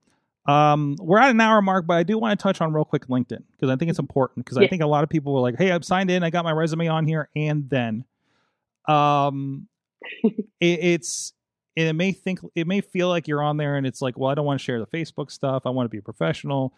Um, 0.46 0.96
we're 0.98 1.18
at 1.18 1.30
an 1.30 1.40
hour 1.40 1.60
mark, 1.62 1.86
but 1.86 1.94
I 1.98 2.02
do 2.02 2.18
want 2.18 2.38
to 2.38 2.42
touch 2.42 2.60
on 2.60 2.72
real 2.72 2.84
quick 2.84 3.06
LinkedIn 3.08 3.42
because 3.52 3.68
I 3.70 3.76
think 3.76 3.90
it's 3.90 3.98
important 3.98 4.44
because 4.44 4.56
I 4.58 4.62
think 4.68 4.82
a 4.82 4.86
lot 4.86 5.04
of 5.04 5.10
people 5.10 5.34
were 5.34 5.40
like, 5.40 5.56
"Hey, 5.58 5.70
I've 5.70 5.84
signed 5.84 6.10
in, 6.10 6.22
I 6.22 6.30
got 6.30 6.44
my 6.44 6.52
resume 6.52 6.88
on 6.88 7.06
here," 7.06 7.28
and 7.36 7.68
then, 7.68 8.04
um, 8.88 9.68
it, 10.24 10.40
it's 10.60 11.32
it 11.76 11.92
may 11.94 12.12
think 12.12 12.40
it 12.54 12.66
may 12.66 12.80
feel 12.80 13.08
like 13.08 13.28
you're 13.28 13.42
on 13.42 13.56
there 13.58 13.76
and 13.76 13.86
it's 13.86 14.02
like, 14.02 14.18
well, 14.18 14.30
I 14.30 14.34
don't 14.34 14.44
want 14.46 14.58
to 14.58 14.64
share 14.64 14.80
the 14.80 14.86
Facebook 14.86 15.30
stuff. 15.30 15.62
I 15.66 15.70
want 15.70 15.84
to 15.86 15.90
be 15.90 15.98
a 15.98 16.02
professional, 16.02 16.74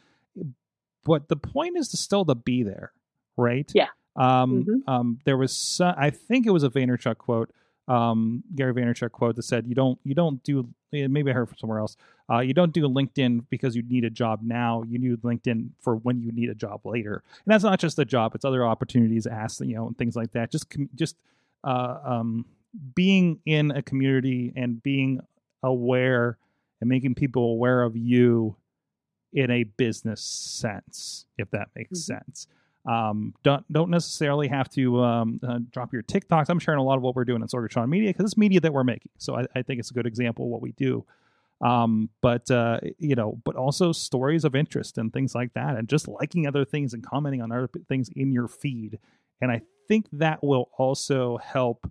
but 1.05 1.29
the 1.29 1.37
point 1.37 1.77
is 1.79 1.89
to 1.91 1.97
still 1.97 2.25
to 2.27 2.35
be 2.35 2.63
there, 2.63 2.93
right? 3.37 3.71
Yeah. 3.75 3.89
Um, 4.17 4.65
Mhm. 4.65 4.93
um, 4.93 5.19
there 5.25 5.39
was 5.39 5.57
some, 5.57 5.95
I 5.97 6.11
think 6.11 6.47
it 6.47 6.51
was 6.51 6.63
a 6.63 6.69
Vaynerchuk 6.69 7.17
quote, 7.19 7.51
um, 7.93 8.43
Gary 8.55 8.73
Vaynerchuk 8.75 9.13
quote 9.13 9.37
that 9.37 9.43
said, 9.43 9.67
"You 9.67 9.75
don't, 9.75 9.99
you 10.05 10.15
don't 10.15 10.43
do." 10.43 10.69
eh, 10.95 11.07
Maybe 11.09 11.31
I 11.31 11.35
heard 11.35 11.49
from 11.49 11.59
somewhere 11.59 11.79
else. 11.79 11.97
Uh, 12.31 12.39
you 12.41 12.55
don't 12.55 12.73
do 12.73 12.83
LinkedIn 12.89 13.45
because 13.51 13.75
you 13.77 13.83
need 13.83 14.05
a 14.05 14.11
job 14.11 14.41
now. 14.43 14.83
You 14.89 14.99
need 14.99 15.23
LinkedIn 15.23 15.71
for 15.81 15.97
when 15.97 16.21
you 16.23 16.33
need 16.33 16.49
a 16.49 16.55
job 16.55 16.81
later. 16.85 17.23
And 17.45 17.53
that's 17.53 17.65
not 17.65 17.79
just 17.81 17.99
a 17.99 18.05
job; 18.05 18.35
it's 18.35 18.45
other 18.45 18.65
opportunities, 18.65 19.27
ask 19.27 19.61
you 19.61 19.75
know, 19.75 19.87
and 19.89 19.97
things 19.99 20.17
like 20.17 20.31
that. 20.33 20.51
Just, 20.51 20.67
just 20.95 21.17
uh, 21.65 21.99
um, 22.05 22.47
being 22.95 23.41
in 23.47 23.71
a 23.71 23.83
community 23.83 24.53
and 24.57 24.83
being 24.83 25.21
aware 25.63 26.39
and 26.81 26.89
making 26.89 27.15
people 27.15 27.43
aware 27.53 27.83
of 27.83 27.97
you 27.97 28.57
in 29.35 29.51
a 29.51 29.65
business 29.65 30.21
sense, 30.21 31.27
if 31.39 31.51
that 31.51 31.69
makes 31.75 31.99
Mhm. 32.01 32.03
sense. 32.05 32.47
Um, 32.85 33.35
don't 33.45 33.71
don't 33.73 33.91
necessarily 33.91 34.49
have 34.49 34.69
to 34.71 35.01
um, 35.03 35.41
uh, 35.47 35.61
drop 35.71 35.93
your 35.93 36.03
TikToks. 36.03 36.47
I'm 36.49 36.59
sharing 36.59 36.81
a 36.81 36.83
lot 36.83 36.97
of 36.97 37.03
what 37.03 37.15
we're 37.15 37.25
doing 37.25 37.41
in 37.43 37.49
Sorgatron 37.49 37.89
Media 37.89 38.11
because 38.11 38.25
it's 38.25 38.37
media 38.37 38.61
that 38.61 38.73
we're 38.73 38.83
making. 38.85 39.13
So 39.19 39.37
I, 39.37 39.47
I 39.55 39.63
think 39.63 39.79
it's 39.79 39.91
a 39.91 39.95
good 39.95 40.07
example 40.07 40.47
of 40.47 40.51
what 40.51 40.63
we 40.63 40.73
do. 40.73 41.05
Um, 41.61 42.09
but 42.21 42.51
uh, 42.51 42.81
you 42.99 43.15
know, 43.15 43.39
but 43.45 43.55
also 43.55 43.93
stories 43.93 44.45
of 44.45 44.57
interest 44.57 44.99
and 44.99 45.13
things 45.13 45.33
like 45.33 45.55
that, 45.55 45.77
and 45.77 45.89
just 45.89 46.09
liking 46.09 46.47
other 46.49 46.65
things 46.65 46.93
and 46.93 47.05
commenting 47.05 47.41
on 47.41 47.53
other 47.53 47.69
things 47.89 48.11
in 48.17 48.33
your 48.33 48.49
feed. 48.49 48.99
And 49.41 49.53
I 49.53 49.63
think 49.87 50.07
that 50.13 50.43
will 50.43 50.71
also 50.77 51.39
help 51.39 51.89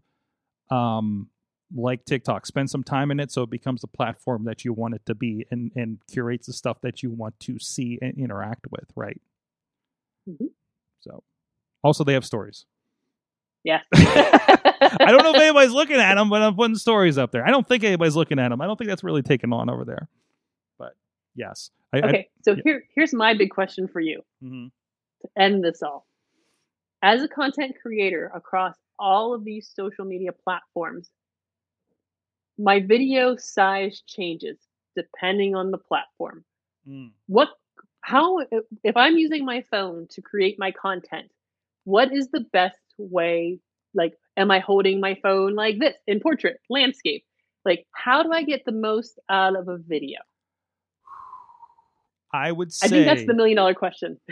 um 0.70 1.30
like 1.74 2.04
TikTok, 2.04 2.46
spend 2.46 2.70
some 2.70 2.84
time 2.84 3.12
in 3.12 3.20
it 3.22 3.32
so 3.32 3.44
it 3.44 3.50
becomes 3.50 3.80
the 3.80 3.88
platform 3.88 4.44
that 4.44 4.66
you 4.66 4.74
want 4.74 4.94
it 4.94 5.06
to 5.06 5.16
be 5.16 5.46
and 5.52 5.72
and 5.76 6.00
curates 6.12 6.48
the 6.48 6.54
stuff 6.54 6.82
that 6.82 7.02
you 7.02 7.12
want 7.12 7.40
to 7.42 7.60
see 7.60 7.98
and 8.02 8.18
interact 8.18 8.66
with, 8.72 8.92
right? 8.96 9.22
Mhm. 10.28 10.50
So 11.02 11.24
also 11.84 12.04
they 12.04 12.14
have 12.14 12.26
stories. 12.26 12.66
Yeah. 13.64 13.82
I 13.94 15.08
don't 15.08 15.24
know 15.24 15.32
if 15.32 15.42
anybody's 15.42 15.72
looking 15.72 15.98
at 15.98 16.16
them, 16.16 16.30
but 16.30 16.42
I'm 16.42 16.56
putting 16.56 16.76
stories 16.76 17.18
up 17.18 17.32
there. 17.32 17.46
I 17.46 17.52
don't 17.52 17.68
think 17.68 17.84
anybody's 17.84 18.16
looking 18.16 18.40
at 18.40 18.50
them. 18.50 18.62
I 18.62 18.66
don't 18.66 18.78
think 18.78 18.90
that's 18.90 19.04
really 19.04 19.22
taken 19.22 19.54
on 19.54 19.70
over 19.70 19.86
there. 19.86 20.08
But 20.80 20.94
yes. 21.36 21.70
I, 21.94 22.00
okay, 22.00 22.30
so 22.42 22.52
yeah. 22.52 22.62
here 22.64 22.84
here's 22.96 23.14
my 23.14 23.34
big 23.34 23.52
question 23.52 23.88
for 23.88 24.00
you. 24.00 24.22
I, 24.42 24.46
mhm. 24.46 24.72
to 25.22 25.30
end 25.38 25.64
this 25.64 25.84
all, 25.84 26.08
as 27.02 27.22
a 27.22 27.28
content 27.28 27.76
creator 27.82 28.32
across 28.34 28.76
all 28.98 29.34
of 29.34 29.44
these 29.44 29.70
social 29.76 30.06
media 30.06 30.32
platforms, 30.32 31.10
my 32.58 32.80
video 32.80 33.36
size 33.36 34.02
changes 34.08 34.58
depending 34.96 35.56
on 35.56 35.72
the 35.72 35.78
platform. 35.78 36.44
Mm. 36.88 37.12
What, 37.28 37.50
how, 38.02 38.40
if 38.84 38.98
I'm 38.98 39.18
using 39.18 39.46
my 39.46 39.64
phone 39.72 40.08
to 40.12 40.22
create 40.22 40.58
my 40.60 40.72
content, 40.72 41.32
what 41.84 42.14
is 42.14 42.30
the 42.30 42.46
best 42.52 42.78
way? 42.98 43.60
Like, 43.94 44.14
am 44.38 44.52
I 44.52 44.60
holding 44.60 45.00
my 45.00 45.18
phone 45.22 45.56
like 45.56 45.80
this 45.80 45.96
in 46.08 46.20
portrait, 46.20 46.58
landscape? 46.70 47.24
Like, 47.66 47.86
how 47.94 48.24
do 48.24 48.32
I 48.32 48.44
get 48.44 48.66
the 48.66 48.72
most 48.72 49.20
out 49.30 49.56
of 49.56 49.68
a 49.68 49.78
video? 49.78 50.20
I 52.34 52.52
would 52.52 52.74
say 52.74 52.86
I 52.86 52.90
think 52.90 53.06
that's 53.06 53.26
the 53.26 53.34
million 53.34 53.58
dollar 53.58 53.74
question. 53.74 54.20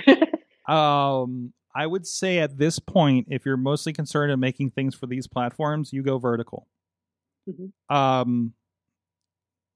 Um, 0.67 1.51
I 1.75 1.87
would 1.87 2.05
say 2.05 2.37
at 2.37 2.59
this 2.59 2.77
point, 2.77 3.27
if 3.31 3.43
you're 3.43 3.57
mostly 3.57 3.91
concerned 3.91 4.31
in 4.31 4.39
making 4.39 4.69
things 4.69 4.93
for 4.93 5.07
these 5.07 5.25
platforms, 5.25 5.91
you 5.91 6.03
go 6.03 6.19
vertical. 6.19 6.67
Mhm. 7.49 7.71
Um, 7.89 8.53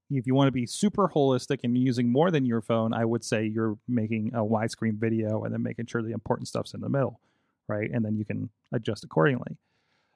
if 0.09 0.27
you 0.27 0.35
want 0.35 0.47
to 0.47 0.51
be 0.51 0.65
super 0.65 1.07
holistic 1.09 1.59
and 1.63 1.77
using 1.77 2.11
more 2.11 2.29
than 2.31 2.45
your 2.45 2.61
phone, 2.61 2.93
I 2.93 3.05
would 3.05 3.23
say 3.23 3.45
you're 3.45 3.77
making 3.87 4.31
a 4.33 4.39
widescreen 4.41 4.99
video 4.99 5.43
and 5.43 5.53
then 5.53 5.63
making 5.63 5.87
sure 5.87 6.01
the 6.01 6.11
important 6.11 6.47
stuff's 6.47 6.73
in 6.73 6.81
the 6.81 6.89
middle, 6.89 7.19
right? 7.67 7.89
And 7.91 8.03
then 8.05 8.15
you 8.17 8.25
can 8.25 8.49
adjust 8.71 9.03
accordingly. 9.03 9.57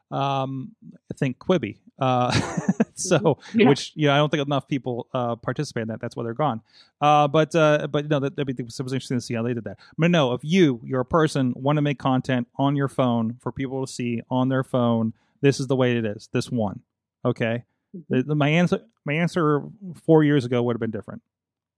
Um, 0.10 0.76
I 1.12 1.16
think 1.18 1.38
Quibi. 1.40 1.80
Uh, 2.00 2.32
so 2.96 3.40
Yeah. 3.54 3.68
which 3.68 3.92
you 3.96 4.08
know, 4.08 4.14
I 4.14 4.18
don't 4.18 4.30
think 4.30 4.46
enough 4.46 4.68
people 4.68 5.08
uh, 5.14 5.36
participate 5.36 5.82
in 5.84 5.88
that. 5.90 6.00
That's 6.00 6.16
why 6.16 6.24
they're 6.24 6.34
gone. 6.34 6.62
Uh, 7.02 7.28
but 7.28 7.54
uh, 7.56 7.88
but 7.88 8.08
no, 8.08 8.20
that, 8.20 8.36
that'd 8.36 8.56
be, 8.56 8.62
it 8.64 8.66
was 8.66 8.80
interesting 8.94 9.18
to 9.18 9.22
see 9.22 9.34
how 9.34 9.44
they 9.44 9.54
did 9.54 9.66
that. 9.66 9.80
But 9.98 10.12
no, 10.12 10.34
if 10.34 10.42
you, 10.44 10.80
you're 10.84 11.02
a 11.02 11.06
person, 11.06 11.54
want 11.58 11.78
to 11.78 11.82
make 11.82 12.00
content 12.00 12.48
on 12.56 12.76
your 12.76 12.88
phone 12.88 13.38
for 13.42 13.52
people 13.52 13.86
to 13.86 13.92
see 13.92 14.22
on 14.30 14.48
their 14.50 14.64
phone, 14.64 15.14
this 15.42 15.60
is 15.60 15.68
the 15.68 15.76
way 15.76 15.98
it 15.98 16.06
is. 16.06 16.30
This 16.32 16.50
one, 16.52 16.82
okay. 17.26 17.64
The, 18.10 18.24
the- 18.24 18.36
my 18.36 18.50
answer, 18.50 18.82
my 19.06 19.14
answer 19.14 19.64
four 20.06 20.24
years 20.24 20.46
ago 20.46 20.62
would 20.64 20.76
have 20.76 20.80
been 20.82 20.92
different, 20.92 21.22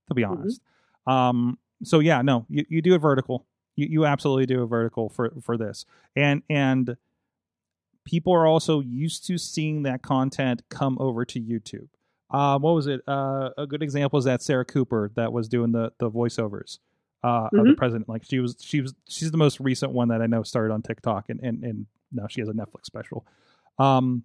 to 0.08 0.14
be 0.14 0.24
honest. 0.24 0.60
Um, 1.06 1.58
so 1.82 1.98
yeah, 2.00 2.22
no, 2.22 2.46
you, 2.48 2.64
you 2.68 2.82
do 2.82 2.94
a 2.94 2.98
vertical. 2.98 3.46
You 3.76 3.86
you 3.90 4.04
absolutely 4.04 4.46
do 4.46 4.62
a 4.62 4.66
vertical 4.66 5.08
for 5.08 5.32
for 5.40 5.56
this, 5.56 5.86
and 6.16 6.42
and 6.50 6.96
people 8.04 8.32
are 8.32 8.46
also 8.46 8.80
used 8.80 9.26
to 9.26 9.38
seeing 9.38 9.82
that 9.84 10.02
content 10.02 10.62
come 10.68 10.98
over 11.00 11.24
to 11.24 11.40
YouTube. 11.40 11.88
Uh, 12.30 12.58
what 12.58 12.74
was 12.74 12.86
it? 12.86 13.00
Uh, 13.08 13.50
a 13.58 13.66
good 13.66 13.82
example 13.82 14.18
is 14.18 14.24
that 14.24 14.42
Sarah 14.42 14.64
Cooper 14.64 15.10
that 15.14 15.32
was 15.32 15.48
doing 15.48 15.72
the 15.72 15.92
the 15.98 16.10
voiceovers 16.10 16.78
uh, 17.24 17.48
of 17.52 17.64
the 17.66 17.72
Mhm. 17.72 17.76
president. 17.76 18.08
Like 18.08 18.24
she 18.24 18.38
was, 18.40 18.56
she 18.60 18.80
was, 18.80 18.94
she's 19.08 19.30
the 19.30 19.36
most 19.36 19.58
recent 19.60 19.92
one 19.92 20.08
that 20.08 20.22
I 20.22 20.26
know 20.26 20.42
started 20.42 20.72
on 20.72 20.82
TikTok, 20.82 21.28
and 21.28 21.40
and 21.40 21.64
and 21.64 21.86
now 22.12 22.26
she 22.28 22.40
has 22.40 22.48
a 22.48 22.52
Netflix 22.52 22.84
special. 22.86 23.26
Um, 23.78 24.24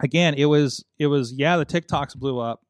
again, 0.00 0.34
it 0.34 0.46
was 0.46 0.84
it 0.98 1.06
was 1.06 1.32
yeah, 1.32 1.56
the 1.56 1.66
TikToks 1.66 2.16
blew 2.16 2.38
up, 2.38 2.64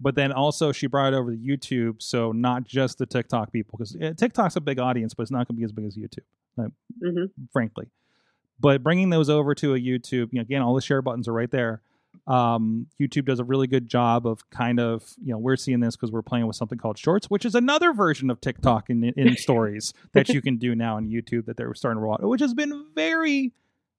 but 0.00 0.14
then 0.14 0.32
also 0.32 0.72
she 0.72 0.86
brought 0.86 1.12
it 1.12 1.16
over 1.16 1.32
to 1.32 1.36
YouTube, 1.36 2.02
so 2.02 2.32
not 2.32 2.64
just 2.64 2.98
the 2.98 3.06
TikTok 3.06 3.52
people 3.52 3.78
because 3.78 3.96
TikTok's 4.16 4.56
a 4.56 4.60
big 4.60 4.78
audience, 4.78 5.14
but 5.14 5.22
it's 5.22 5.30
not 5.30 5.48
going 5.48 5.56
to 5.56 5.60
be 5.60 5.64
as 5.64 5.72
big 5.72 5.86
as 5.86 5.96
YouTube 5.96 6.24
hmm 7.02 7.24
frankly. 7.52 7.86
But 8.58 8.82
bringing 8.82 9.10
those 9.10 9.28
over 9.28 9.54
to 9.56 9.74
a 9.74 9.78
YouTube, 9.78 10.28
you 10.32 10.36
know, 10.36 10.40
again, 10.40 10.62
all 10.62 10.74
the 10.74 10.80
share 10.80 11.02
buttons 11.02 11.28
are 11.28 11.32
right 11.32 11.50
there. 11.50 11.82
Um, 12.26 12.86
YouTube 12.98 13.26
does 13.26 13.38
a 13.38 13.44
really 13.44 13.66
good 13.66 13.86
job 13.86 14.26
of 14.26 14.48
kind 14.48 14.80
of, 14.80 15.04
you 15.22 15.32
know, 15.32 15.38
we're 15.38 15.56
seeing 15.56 15.80
this 15.80 15.94
because 15.94 16.10
we're 16.10 16.22
playing 16.22 16.46
with 16.46 16.56
something 16.56 16.78
called 16.78 16.96
Shorts, 16.96 17.28
which 17.28 17.44
is 17.44 17.54
another 17.54 17.92
version 17.92 18.30
of 18.30 18.40
TikTok 18.40 18.88
in, 18.88 19.04
in 19.04 19.36
stories 19.36 19.92
that 20.14 20.30
you 20.30 20.40
can 20.40 20.56
do 20.56 20.74
now 20.74 20.96
on 20.96 21.08
YouTube 21.08 21.44
that 21.46 21.58
they're 21.58 21.74
starting 21.74 21.98
to 21.98 22.02
roll 22.02 22.14
out, 22.14 22.22
which 22.22 22.40
has 22.40 22.54
been 22.54 22.86
very 22.94 23.52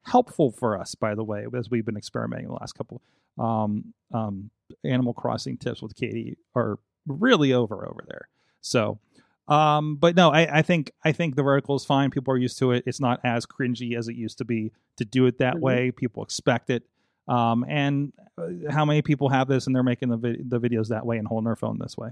helpful 0.08 0.51
for 0.51 0.80
us, 0.80 0.95
by 0.95 1.14
the 1.16 1.24
way, 1.24 1.45
as 1.58 1.70
we've 1.70 1.86
been 1.86 1.97
experimenting 1.97 2.47
the 2.47 2.53
last 2.53 2.74
couple. 2.74 3.01
Um, 3.38 3.93
um, 4.14 4.49
Animal 4.84 5.14
Crossing 5.14 5.58
tips 5.58 5.82
with 5.82 5.95
Katie 5.95 6.38
are 6.55 6.80
really 7.05 7.53
over 7.53 7.88
over 7.88 8.03
there. 8.08 8.28
So, 8.62 8.99
um, 9.47 9.95
but 9.95 10.16
no, 10.16 10.30
I, 10.30 10.60
I 10.60 10.62
think 10.62 10.91
I 11.05 11.12
think 11.12 11.36
the 11.36 11.43
vertical 11.43 11.76
is 11.76 11.86
fine. 11.86 12.10
People 12.12 12.34
are 12.34 12.38
used 12.38 12.58
to 12.60 12.72
it. 12.72 12.84
It's 12.86 12.99
not 12.99 13.20
as 13.24 13.45
cringy 13.45 13.97
as 13.97 14.08
it 14.08 14.16
used 14.16 14.39
to 14.39 14.45
be 14.45 14.72
to 14.97 15.05
do 15.05 15.26
it 15.26 15.38
that 15.38 15.55
Mhm. 15.55 15.60
way. 15.62 15.91
People 15.91 16.24
expect 16.24 16.70
it. 16.70 16.84
Um, 17.28 17.66
and 17.68 18.12
uh, 18.38 18.72
how 18.72 18.84
many 18.86 19.01
people 19.01 19.30
have 19.30 19.47
this 19.47 19.68
and 19.68 19.76
they're 19.76 19.84
making 19.84 20.10
the 20.10 20.18
vi- 20.18 20.41
the 20.43 20.60
videos 20.60 20.88
that 20.89 21.05
way 21.05 21.18
and 21.18 21.28
holding 21.28 21.45
their 21.45 21.55
phone 21.55 21.78
this 21.80 21.95
way? 21.97 22.10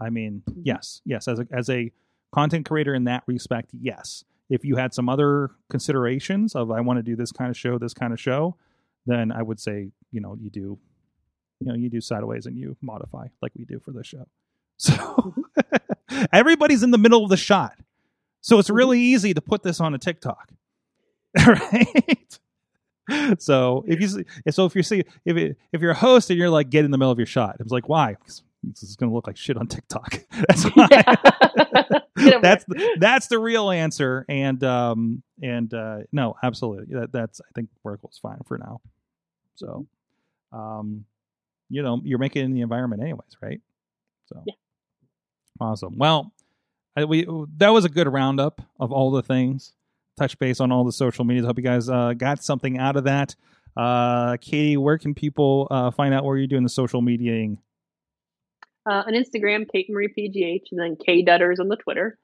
I 0.00 0.10
mean, 0.10 0.42
Mhm. 0.48 0.62
yes, 0.64 1.00
yes. 1.04 1.26
As 1.26 1.40
a 1.40 1.46
as 1.50 1.68
a 1.70 1.90
content 2.32 2.66
creator 2.68 2.94
in 2.94 3.04
that 3.04 3.22
respect, 3.26 3.70
yes. 3.72 4.22
If 4.50 4.64
you 4.64 4.76
had 4.76 4.94
some 4.94 5.08
other 5.08 5.50
considerations 5.70 6.54
of 6.54 6.70
I 6.70 6.80
want 6.80 6.98
to 6.98 7.02
do 7.02 7.16
this 7.16 7.32
kind 7.32 7.50
of 7.50 7.56
show, 7.56 7.78
this 7.78 7.94
kind 7.94 8.12
of 8.12 8.20
show, 8.20 8.56
then 9.06 9.30
I 9.32 9.42
would 9.42 9.60
say 9.60 9.90
you 10.10 10.20
know 10.20 10.36
you 10.40 10.50
do, 10.50 10.78
you 11.60 11.66
know 11.66 11.74
you 11.74 11.90
do 11.90 12.00
sideways 12.00 12.46
and 12.46 12.56
you 12.56 12.76
modify 12.80 13.26
like 13.42 13.52
we 13.56 13.64
do 13.64 13.78
for 13.80 13.92
this 13.92 14.06
show. 14.06 14.26
So 14.80 15.34
everybody's 16.32 16.84
in 16.84 16.92
the 16.92 16.98
middle 16.98 17.24
of 17.24 17.30
the 17.30 17.36
shot, 17.36 17.76
so 18.40 18.58
it's 18.60 18.70
really 18.70 18.98
mm-hmm. 18.98 19.14
easy 19.14 19.34
to 19.34 19.40
put 19.40 19.62
this 19.64 19.80
on 19.80 19.92
a 19.94 19.98
TikTok, 19.98 20.52
right? 21.46 22.38
So 23.38 23.84
if 23.88 24.00
you 24.00 24.08
see, 24.08 24.24
so 24.50 24.66
if 24.66 24.76
you 24.76 24.82
see 24.82 25.02
if 25.24 25.36
it, 25.36 25.56
if 25.72 25.80
you're 25.80 25.90
a 25.92 25.94
host 25.96 26.30
and 26.30 26.38
you're 26.38 26.50
like 26.50 26.70
get 26.70 26.84
in 26.84 26.90
the 26.90 26.98
middle 26.98 27.10
of 27.12 27.18
your 27.18 27.26
shot, 27.26 27.56
it's 27.60 27.72
like 27.72 27.88
why? 27.88 28.14
'Cause 28.14 28.42
This 28.62 28.82
is 28.82 28.96
going 28.96 29.10
to 29.10 29.14
look 29.14 29.26
like 29.26 29.36
shit 29.36 29.56
on 29.56 29.66
TikTok. 29.66 30.24
That's 30.48 30.64
why. 30.64 30.88
Over 31.66 31.87
that's 33.00 33.26
the, 33.28 33.38
real 33.38 33.70
answer. 33.70 34.24
And 34.28 34.62
um 34.64 35.22
and 35.42 35.72
uh 35.72 35.98
no, 36.12 36.36
absolutely. 36.42 36.94
That 36.98 37.12
that's 37.12 37.40
I 37.40 37.50
think 37.54 37.68
vertical's 37.82 38.18
fine 38.20 38.40
for 38.46 38.58
now. 38.58 38.80
So 39.54 39.86
um 40.52 41.04
you 41.70 41.82
know, 41.82 42.00
you're 42.02 42.18
making 42.18 42.42
it 42.42 42.44
in 42.46 42.54
the 42.54 42.62
environment 42.62 43.02
anyways, 43.02 43.36
right? 43.42 43.60
So 44.26 44.42
Yeah. 44.46 44.54
awesome. 45.60 45.98
Well, 45.98 46.32
I, 46.96 47.04
we 47.04 47.26
that 47.58 47.70
was 47.70 47.84
a 47.84 47.88
good 47.88 48.08
roundup 48.12 48.62
of 48.80 48.92
all 48.92 49.10
the 49.10 49.22
things. 49.22 49.72
Touch 50.18 50.38
base 50.38 50.58
on 50.60 50.72
all 50.72 50.84
the 50.84 50.92
social 50.92 51.24
medias. 51.24 51.46
Hope 51.46 51.58
you 51.58 51.62
guys 51.62 51.88
uh, 51.88 52.12
got 52.14 52.42
something 52.42 52.78
out 52.78 52.96
of 52.96 53.04
that. 53.04 53.36
Uh, 53.76 54.36
Katie, 54.40 54.76
where 54.76 54.98
can 54.98 55.14
people 55.14 55.68
uh, 55.70 55.92
find 55.92 56.12
out 56.12 56.24
where 56.24 56.36
you're 56.36 56.48
doing 56.48 56.64
the 56.64 56.68
social 56.68 57.00
mediaing? 57.00 57.58
Uh, 58.84 59.04
on 59.06 59.12
Instagram, 59.12 59.70
Kate 59.70 59.86
Marie 59.88 60.08
PGH, 60.08 60.72
and 60.72 60.80
then 60.80 60.96
K 60.96 61.22
Dutters 61.24 61.60
on 61.60 61.68
the 61.68 61.76
Twitter. 61.76 62.18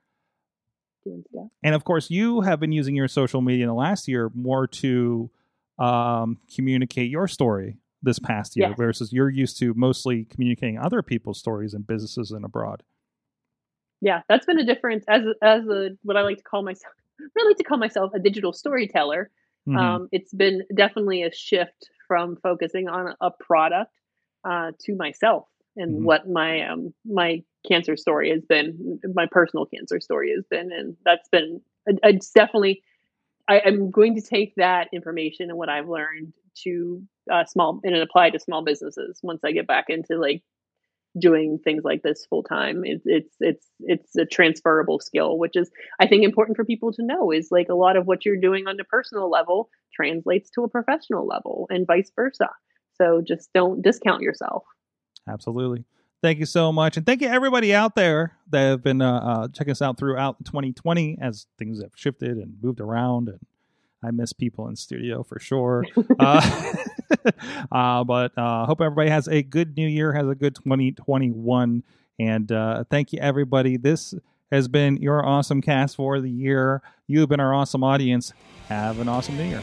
Doing 1.04 1.24
stuff. 1.30 1.48
And 1.62 1.74
of 1.74 1.84
course, 1.84 2.10
you 2.10 2.40
have 2.42 2.60
been 2.60 2.72
using 2.72 2.96
your 2.96 3.08
social 3.08 3.40
media 3.42 3.64
in 3.64 3.68
the 3.68 3.74
last 3.74 4.08
year 4.08 4.30
more 4.34 4.66
to 4.66 5.30
um, 5.78 6.38
communicate 6.54 7.10
your 7.10 7.28
story 7.28 7.76
this 8.02 8.18
past 8.18 8.56
year, 8.56 8.68
Yes. 8.68 8.76
versus 8.76 9.12
you're 9.12 9.30
used 9.30 9.58
to 9.58 9.74
mostly 9.74 10.24
communicating 10.24 10.78
other 10.78 11.02
people's 11.02 11.38
stories 11.38 11.74
and 11.74 11.86
businesses 11.86 12.30
and 12.30 12.44
abroad. 12.44 12.82
Yeah, 14.00 14.22
that's 14.28 14.44
been 14.46 14.58
a 14.58 14.64
difference 14.64 15.04
as 15.08 15.22
as 15.42 15.66
a 15.66 15.90
what 16.02 16.16
I 16.16 16.22
like 16.22 16.38
to 16.38 16.42
call 16.42 16.62
myself. 16.62 16.92
I 17.38 17.44
like 17.46 17.56
to 17.56 17.64
call 17.64 17.78
myself 17.78 18.12
a 18.14 18.18
digital 18.18 18.52
storyteller. 18.52 19.30
Mhm. 19.66 19.78
Um, 19.78 20.08
it's 20.12 20.32
been 20.32 20.62
definitely 20.74 21.22
a 21.22 21.32
shift 21.32 21.88
from 22.06 22.36
focusing 22.36 22.88
on 22.88 23.14
a 23.20 23.30
product 23.30 23.90
uh, 24.44 24.72
to 24.80 24.94
myself 24.94 25.48
and 25.76 26.00
Mhm. 26.00 26.04
what 26.04 26.28
my 26.28 26.66
um, 26.68 26.94
my 27.04 27.42
cancer 27.66 27.96
story 27.96 28.30
has 28.30 28.44
been, 28.44 29.00
my 29.14 29.26
personal 29.30 29.66
cancer 29.66 30.00
story 30.00 30.32
has 30.34 30.44
been, 30.50 30.72
and 30.72 30.96
that's 31.04 31.28
been 31.30 31.60
it's 31.86 32.30
definitely. 32.30 32.82
I, 33.48 33.62
I'm 33.66 33.90
going 33.90 34.14
to 34.16 34.22
take 34.22 34.54
that 34.56 34.88
information 34.92 35.50
and 35.50 35.58
what 35.58 35.68
I've 35.68 35.88
learned 35.88 36.32
to 36.64 37.02
uh, 37.32 37.44
small 37.44 37.80
and 37.84 37.96
apply 37.96 38.30
to 38.30 38.38
small 38.40 38.64
businesses 38.64 39.20
once 39.22 39.40
I 39.44 39.52
get 39.52 39.66
back 39.66 39.86
into 39.90 40.18
like 40.18 40.42
doing 41.18 41.58
things 41.62 41.84
like 41.84 42.02
this 42.02 42.26
full 42.26 42.42
time. 42.42 42.84
It, 42.84 43.02
it's 43.04 43.34
it's 43.40 43.66
it's 43.80 44.16
a 44.16 44.26
transferable 44.26 44.98
skill, 45.00 45.38
which 45.38 45.56
is 45.56 45.70
I 46.00 46.06
think 46.06 46.24
important 46.24 46.56
for 46.56 46.64
people 46.64 46.92
to 46.92 47.04
know 47.04 47.30
is 47.30 47.48
like 47.50 47.68
a 47.68 47.74
lot 47.74 47.96
of 47.96 48.06
what 48.06 48.24
you're 48.24 48.36
doing 48.40 48.66
on 48.66 48.76
the 48.76 48.84
personal 48.84 49.30
level 49.30 49.68
translates 49.94 50.50
to 50.52 50.64
a 50.64 50.68
professional 50.68 51.26
level 51.26 51.66
and 51.70 51.86
vice 51.86 52.10
versa. 52.16 52.48
So 53.00 53.22
just 53.26 53.50
don't 53.54 53.82
discount 53.82 54.22
yourself. 54.22 54.64
Absolutely. 55.28 55.84
Thank 56.22 56.38
you 56.38 56.46
so 56.46 56.72
much. 56.72 56.96
And 56.96 57.04
thank 57.04 57.20
you 57.20 57.28
everybody 57.28 57.74
out 57.74 57.94
there 57.96 58.32
that 58.50 58.62
have 58.62 58.82
been 58.82 59.02
uh, 59.02 59.18
uh, 59.18 59.48
checking 59.48 59.72
us 59.72 59.82
out 59.82 59.98
throughout 59.98 60.42
2020 60.44 61.18
as 61.20 61.46
things 61.58 61.82
have 61.82 61.92
shifted 61.94 62.38
and 62.38 62.56
moved 62.62 62.80
around. 62.80 63.28
And 63.28 63.40
I 64.02 64.10
miss 64.10 64.32
people 64.32 64.68
in 64.68 64.76
studio 64.76 65.22
for 65.22 65.38
sure. 65.38 65.84
uh, 66.18 66.72
uh, 67.72 68.04
but 68.04 68.32
uh, 68.38 68.66
hope 68.66 68.80
everybody 68.80 69.10
has 69.10 69.28
a 69.28 69.42
good 69.42 69.76
new 69.76 69.86
year, 69.86 70.12
has 70.12 70.28
a 70.28 70.34
good 70.34 70.54
2021. 70.54 71.82
And 72.18 72.52
uh, 72.52 72.84
thank 72.90 73.12
you, 73.12 73.18
everybody. 73.20 73.76
This 73.76 74.14
has 74.50 74.68
been 74.68 74.96
your 74.98 75.24
awesome 75.26 75.60
cast 75.60 75.96
for 75.96 76.20
the 76.20 76.30
year. 76.30 76.80
You've 77.06 77.28
been 77.28 77.40
our 77.40 77.52
awesome 77.52 77.82
audience. 77.82 78.32
Have 78.68 78.98
an 78.98 79.08
awesome 79.08 79.36
new 79.36 79.44
year. 79.44 79.62